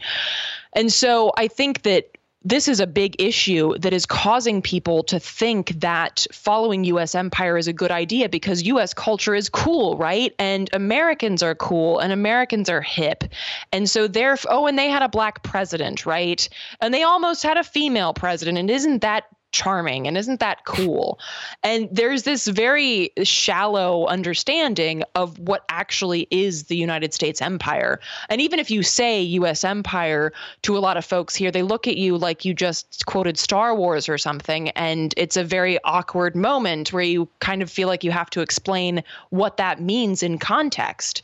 And 0.73 0.93
so 0.93 1.33
I 1.37 1.49
think 1.49 1.83
that 1.83 2.17
this 2.47 2.69
is 2.69 2.79
a 2.79 2.87
big 2.87 3.21
issue 3.21 3.77
that 3.79 3.93
is 3.93 4.07
causing 4.07 4.63
people 4.63 5.03
to 5.03 5.19
think 5.19 5.81
that 5.81 6.29
following 6.33 6.85
US 6.85 7.17
empire 7.17 7.59
is 7.59 7.67
a 7.67 7.73
good 7.73 7.91
idea 7.91 8.29
because 8.29 8.63
US 8.63 8.95
culture 8.95 9.35
is 9.35 9.49
cool, 9.49 9.97
right? 9.97 10.33
And 10.39 10.71
Americans 10.73 11.43
are 11.43 11.57
cool 11.57 11.99
and 11.99 12.13
Americans 12.13 12.69
are 12.69 12.81
hip. 12.81 13.25
And 13.73 13.91
so 13.91 14.07
they're, 14.07 14.39
oh, 14.49 14.69
and 14.69 14.79
they 14.79 14.89
had 14.89 15.03
a 15.03 15.09
black 15.09 15.43
president, 15.43 16.07
right? 16.07 16.49
And 16.81 16.95
they 16.95 17.03
almost 17.03 17.43
had 17.43 17.57
a 17.57 17.65
female 17.65 18.15
president. 18.15 18.59
And 18.59 18.71
isn't 18.71 19.03
that 19.03 19.25
charming 19.57 20.07
and 20.07 20.19
isn't 20.19 20.41
that 20.41 20.65
cool? 20.67 21.19
And 21.63 21.89
there's 21.91 22.25
this 22.25 22.47
very 22.47 23.11
shallow 23.23 24.07
understanding 24.07 25.03
of 25.15 25.39
what 25.39 25.65
actually 25.71 26.29
is 26.31 26.65
the 26.65 26.77
united 26.77 27.15
states 27.15 27.41
empire. 27.41 27.99
And 28.29 28.41
even 28.43 28.59
if 28.61 28.71
you 28.71 28.83
say 28.83 29.25
us 29.25 29.65
empire 29.65 30.33
to 30.63 30.77
a 30.77 30.81
lot 30.81 30.97
of 30.97 31.05
folks 31.05 31.35
here 31.35 31.51
they 31.51 31.63
look 31.63 31.89
at 31.89 31.97
you 31.97 32.19
like 32.19 32.45
you 32.45 32.53
just 32.53 33.07
quoted 33.07 33.39
star 33.39 33.75
wars 33.75 34.09
or 34.09 34.19
something 34.19 34.69
and 34.71 35.15
it's 35.17 35.37
a 35.37 35.45
very 35.45 35.79
awkward 35.85 36.37
moment 36.37 36.93
where 36.93 37.03
you 37.03 37.29
kind 37.41 37.63
of 37.63 37.71
feel 37.71 37.89
like 37.89 38.05
you 38.05 38.11
have 38.11 38.31
to 38.31 38.41
explain 38.43 39.03
what 39.31 39.57
that 39.57 39.81
means 39.81 40.23
in 40.23 40.39
context. 40.39 41.23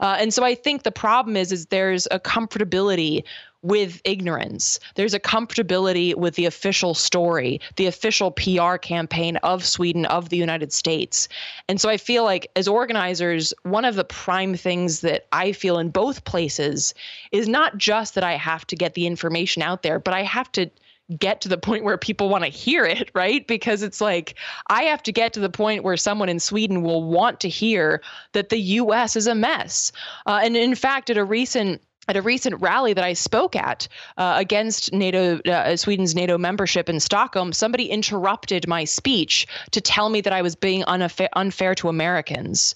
Uh, 0.00 0.16
and 0.20 0.32
so 0.32 0.44
i 0.44 0.54
think 0.54 0.82
the 0.82 0.92
problem 0.92 1.36
is 1.36 1.50
is 1.52 1.66
there's 1.66 2.06
a 2.10 2.20
comfortability 2.20 3.24
with 3.62 4.00
ignorance. 4.04 4.80
There's 4.96 5.14
a 5.14 5.20
comfortability 5.20 6.14
with 6.14 6.34
the 6.34 6.46
official 6.46 6.94
story, 6.94 7.60
the 7.76 7.86
official 7.86 8.32
PR 8.32 8.76
campaign 8.76 9.36
of 9.38 9.64
Sweden, 9.64 10.04
of 10.06 10.28
the 10.28 10.36
United 10.36 10.72
States. 10.72 11.28
And 11.68 11.80
so 11.80 11.88
I 11.88 11.96
feel 11.96 12.24
like 12.24 12.50
as 12.56 12.66
organizers, 12.66 13.54
one 13.62 13.84
of 13.84 13.94
the 13.94 14.04
prime 14.04 14.56
things 14.56 15.00
that 15.00 15.26
I 15.32 15.52
feel 15.52 15.78
in 15.78 15.90
both 15.90 16.24
places 16.24 16.94
is 17.30 17.48
not 17.48 17.78
just 17.78 18.14
that 18.16 18.24
I 18.24 18.34
have 18.34 18.66
to 18.66 18.76
get 18.76 18.94
the 18.94 19.06
information 19.06 19.62
out 19.62 19.82
there, 19.82 19.98
but 19.98 20.12
I 20.12 20.22
have 20.22 20.50
to 20.52 20.70
get 21.18 21.40
to 21.42 21.48
the 21.48 21.58
point 21.58 21.84
where 21.84 21.98
people 21.98 22.28
want 22.28 22.44
to 22.44 22.50
hear 22.50 22.84
it, 22.84 23.10
right? 23.14 23.46
Because 23.46 23.82
it's 23.82 24.00
like 24.00 24.34
I 24.68 24.84
have 24.84 25.02
to 25.04 25.12
get 25.12 25.32
to 25.34 25.40
the 25.40 25.50
point 25.50 25.84
where 25.84 25.96
someone 25.96 26.28
in 26.28 26.40
Sweden 26.40 26.82
will 26.82 27.02
want 27.02 27.40
to 27.40 27.48
hear 27.48 28.02
that 28.32 28.48
the 28.48 28.58
US 28.58 29.16
is 29.16 29.26
a 29.26 29.34
mess. 29.34 29.92
Uh, 30.26 30.40
and 30.42 30.56
in 30.56 30.74
fact, 30.74 31.10
at 31.10 31.18
a 31.18 31.24
recent 31.24 31.82
at 32.08 32.16
a 32.16 32.22
recent 32.22 32.60
rally 32.60 32.92
that 32.92 33.04
I 33.04 33.12
spoke 33.12 33.54
at 33.54 33.86
uh, 34.16 34.34
against 34.36 34.92
NATO, 34.92 35.38
uh, 35.40 35.76
Sweden's 35.76 36.14
NATO 36.14 36.36
membership 36.36 36.88
in 36.88 37.00
Stockholm, 37.00 37.52
somebody 37.52 37.86
interrupted 37.86 38.66
my 38.66 38.84
speech 38.84 39.46
to 39.70 39.80
tell 39.80 40.08
me 40.08 40.20
that 40.22 40.32
I 40.32 40.42
was 40.42 40.56
being 40.56 40.84
unfair, 40.84 41.28
unfair 41.34 41.74
to 41.76 41.88
Americans. 41.88 42.74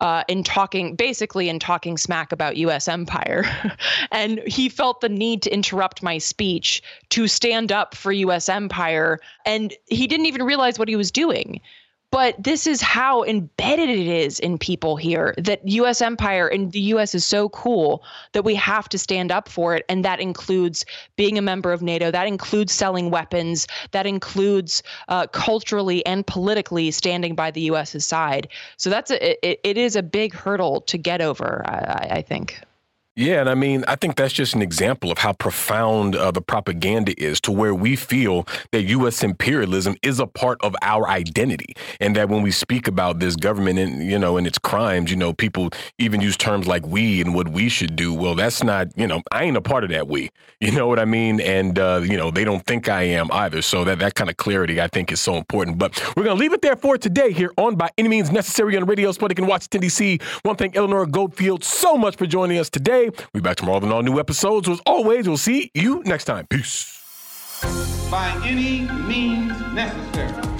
Uh, 0.00 0.22
in 0.28 0.44
talking, 0.44 0.94
basically, 0.94 1.48
in 1.48 1.58
talking 1.58 1.98
smack 1.98 2.30
about 2.30 2.56
U.S. 2.58 2.86
empire, 2.86 3.44
and 4.12 4.38
he 4.46 4.68
felt 4.68 5.00
the 5.00 5.08
need 5.08 5.42
to 5.42 5.52
interrupt 5.52 6.04
my 6.04 6.18
speech 6.18 6.84
to 7.08 7.26
stand 7.26 7.72
up 7.72 7.96
for 7.96 8.12
U.S. 8.12 8.48
empire, 8.48 9.18
and 9.44 9.74
he 9.86 10.06
didn't 10.06 10.26
even 10.26 10.44
realize 10.44 10.78
what 10.78 10.86
he 10.86 10.94
was 10.94 11.10
doing. 11.10 11.60
But 12.10 12.42
this 12.42 12.66
is 12.66 12.80
how 12.80 13.22
embedded 13.24 13.90
it 13.90 14.06
is 14.06 14.40
in 14.40 14.56
people 14.58 14.96
here 14.96 15.34
that 15.36 15.66
US 15.68 16.00
empire 16.00 16.48
and 16.48 16.72
the 16.72 16.80
US 16.94 17.14
is 17.14 17.24
so 17.24 17.50
cool 17.50 18.02
that 18.32 18.44
we 18.44 18.54
have 18.54 18.88
to 18.90 18.98
stand 18.98 19.30
up 19.30 19.48
for 19.48 19.74
it. 19.74 19.84
And 19.88 20.04
that 20.04 20.18
includes 20.18 20.86
being 21.16 21.36
a 21.36 21.42
member 21.42 21.70
of 21.70 21.82
NATO, 21.82 22.10
that 22.10 22.26
includes 22.26 22.72
selling 22.72 23.10
weapons, 23.10 23.66
that 23.90 24.06
includes 24.06 24.82
uh, 25.08 25.26
culturally 25.26 26.04
and 26.06 26.26
politically 26.26 26.90
standing 26.90 27.34
by 27.34 27.50
the 27.50 27.62
US's 27.62 28.06
side. 28.06 28.48
So 28.78 28.88
that's 28.88 29.10
a, 29.10 29.46
it, 29.46 29.60
it 29.62 29.78
is 29.78 29.94
a 29.94 30.02
big 30.02 30.32
hurdle 30.32 30.80
to 30.82 30.96
get 30.96 31.20
over, 31.20 31.62
I, 31.66 32.08
I 32.10 32.22
think. 32.22 32.60
Yeah, 33.18 33.40
and 33.40 33.50
I 33.50 33.56
mean, 33.56 33.82
I 33.88 33.96
think 33.96 34.14
that's 34.14 34.32
just 34.32 34.54
an 34.54 34.62
example 34.62 35.10
of 35.10 35.18
how 35.18 35.32
profound 35.32 36.14
uh, 36.14 36.30
the 36.30 36.40
propaganda 36.40 37.20
is 37.20 37.40
to 37.40 37.50
where 37.50 37.74
we 37.74 37.96
feel 37.96 38.46
that 38.70 38.82
U.S. 38.82 39.24
imperialism 39.24 39.96
is 40.02 40.20
a 40.20 40.26
part 40.28 40.62
of 40.62 40.76
our 40.82 41.08
identity. 41.08 41.74
And 41.98 42.14
that 42.14 42.28
when 42.28 42.42
we 42.42 42.52
speak 42.52 42.86
about 42.86 43.18
this 43.18 43.34
government 43.34 43.80
and, 43.80 44.06
you 44.06 44.20
know, 44.20 44.36
and 44.36 44.46
its 44.46 44.56
crimes, 44.56 45.10
you 45.10 45.16
know, 45.16 45.32
people 45.32 45.70
even 45.98 46.20
use 46.20 46.36
terms 46.36 46.68
like 46.68 46.86
we 46.86 47.20
and 47.20 47.34
what 47.34 47.48
we 47.48 47.68
should 47.68 47.96
do. 47.96 48.14
Well, 48.14 48.36
that's 48.36 48.62
not, 48.62 48.96
you 48.96 49.08
know, 49.08 49.20
I 49.32 49.42
ain't 49.42 49.56
a 49.56 49.60
part 49.60 49.82
of 49.82 49.90
that 49.90 50.06
we. 50.06 50.30
You 50.60 50.72
know 50.72 50.88
what 50.88 50.98
I 50.98 51.04
mean? 51.04 51.40
And, 51.40 51.78
uh, 51.78 52.00
you 52.02 52.16
know, 52.16 52.32
they 52.32 52.42
don't 52.42 52.66
think 52.66 52.88
I 52.88 53.02
am 53.02 53.30
either. 53.30 53.62
So 53.62 53.84
that, 53.84 54.00
that 54.00 54.16
kind 54.16 54.28
of 54.28 54.38
clarity, 54.38 54.80
I 54.80 54.88
think, 54.88 55.12
is 55.12 55.20
so 55.20 55.36
important. 55.36 55.78
But 55.78 56.02
we're 56.16 56.24
to 56.24 56.34
leave 56.34 56.52
it 56.52 56.62
there 56.62 56.74
for 56.74 56.98
today 56.98 57.30
here 57.30 57.52
on 57.56 57.76
By 57.76 57.90
Any 57.96 58.08
Means 58.08 58.32
Necessary 58.32 58.76
on 58.76 58.84
Radio 58.84 59.12
Sputnik 59.12 59.38
in 59.38 59.46
Washington, 59.46 59.82
D.C. 59.82 60.18
One 60.42 60.56
thing, 60.56 60.72
Eleanor 60.74 61.06
Goldfield, 61.06 61.62
so 61.62 61.96
much 61.96 62.16
for 62.16 62.26
joining 62.26 62.58
us 62.58 62.68
today. 62.68 63.07
We'll 63.10 63.40
be 63.40 63.40
back 63.40 63.56
tomorrow 63.56 63.80
with 63.80 63.90
all 63.90 64.02
new 64.02 64.18
episodes. 64.18 64.68
As 64.68 64.80
always, 64.86 65.28
we'll 65.28 65.36
see 65.36 65.70
you 65.74 66.02
next 66.04 66.24
time. 66.24 66.46
Peace. 66.46 66.94
By 68.10 68.40
any 68.44 68.82
means 69.06 69.52
necessary. 69.72 70.57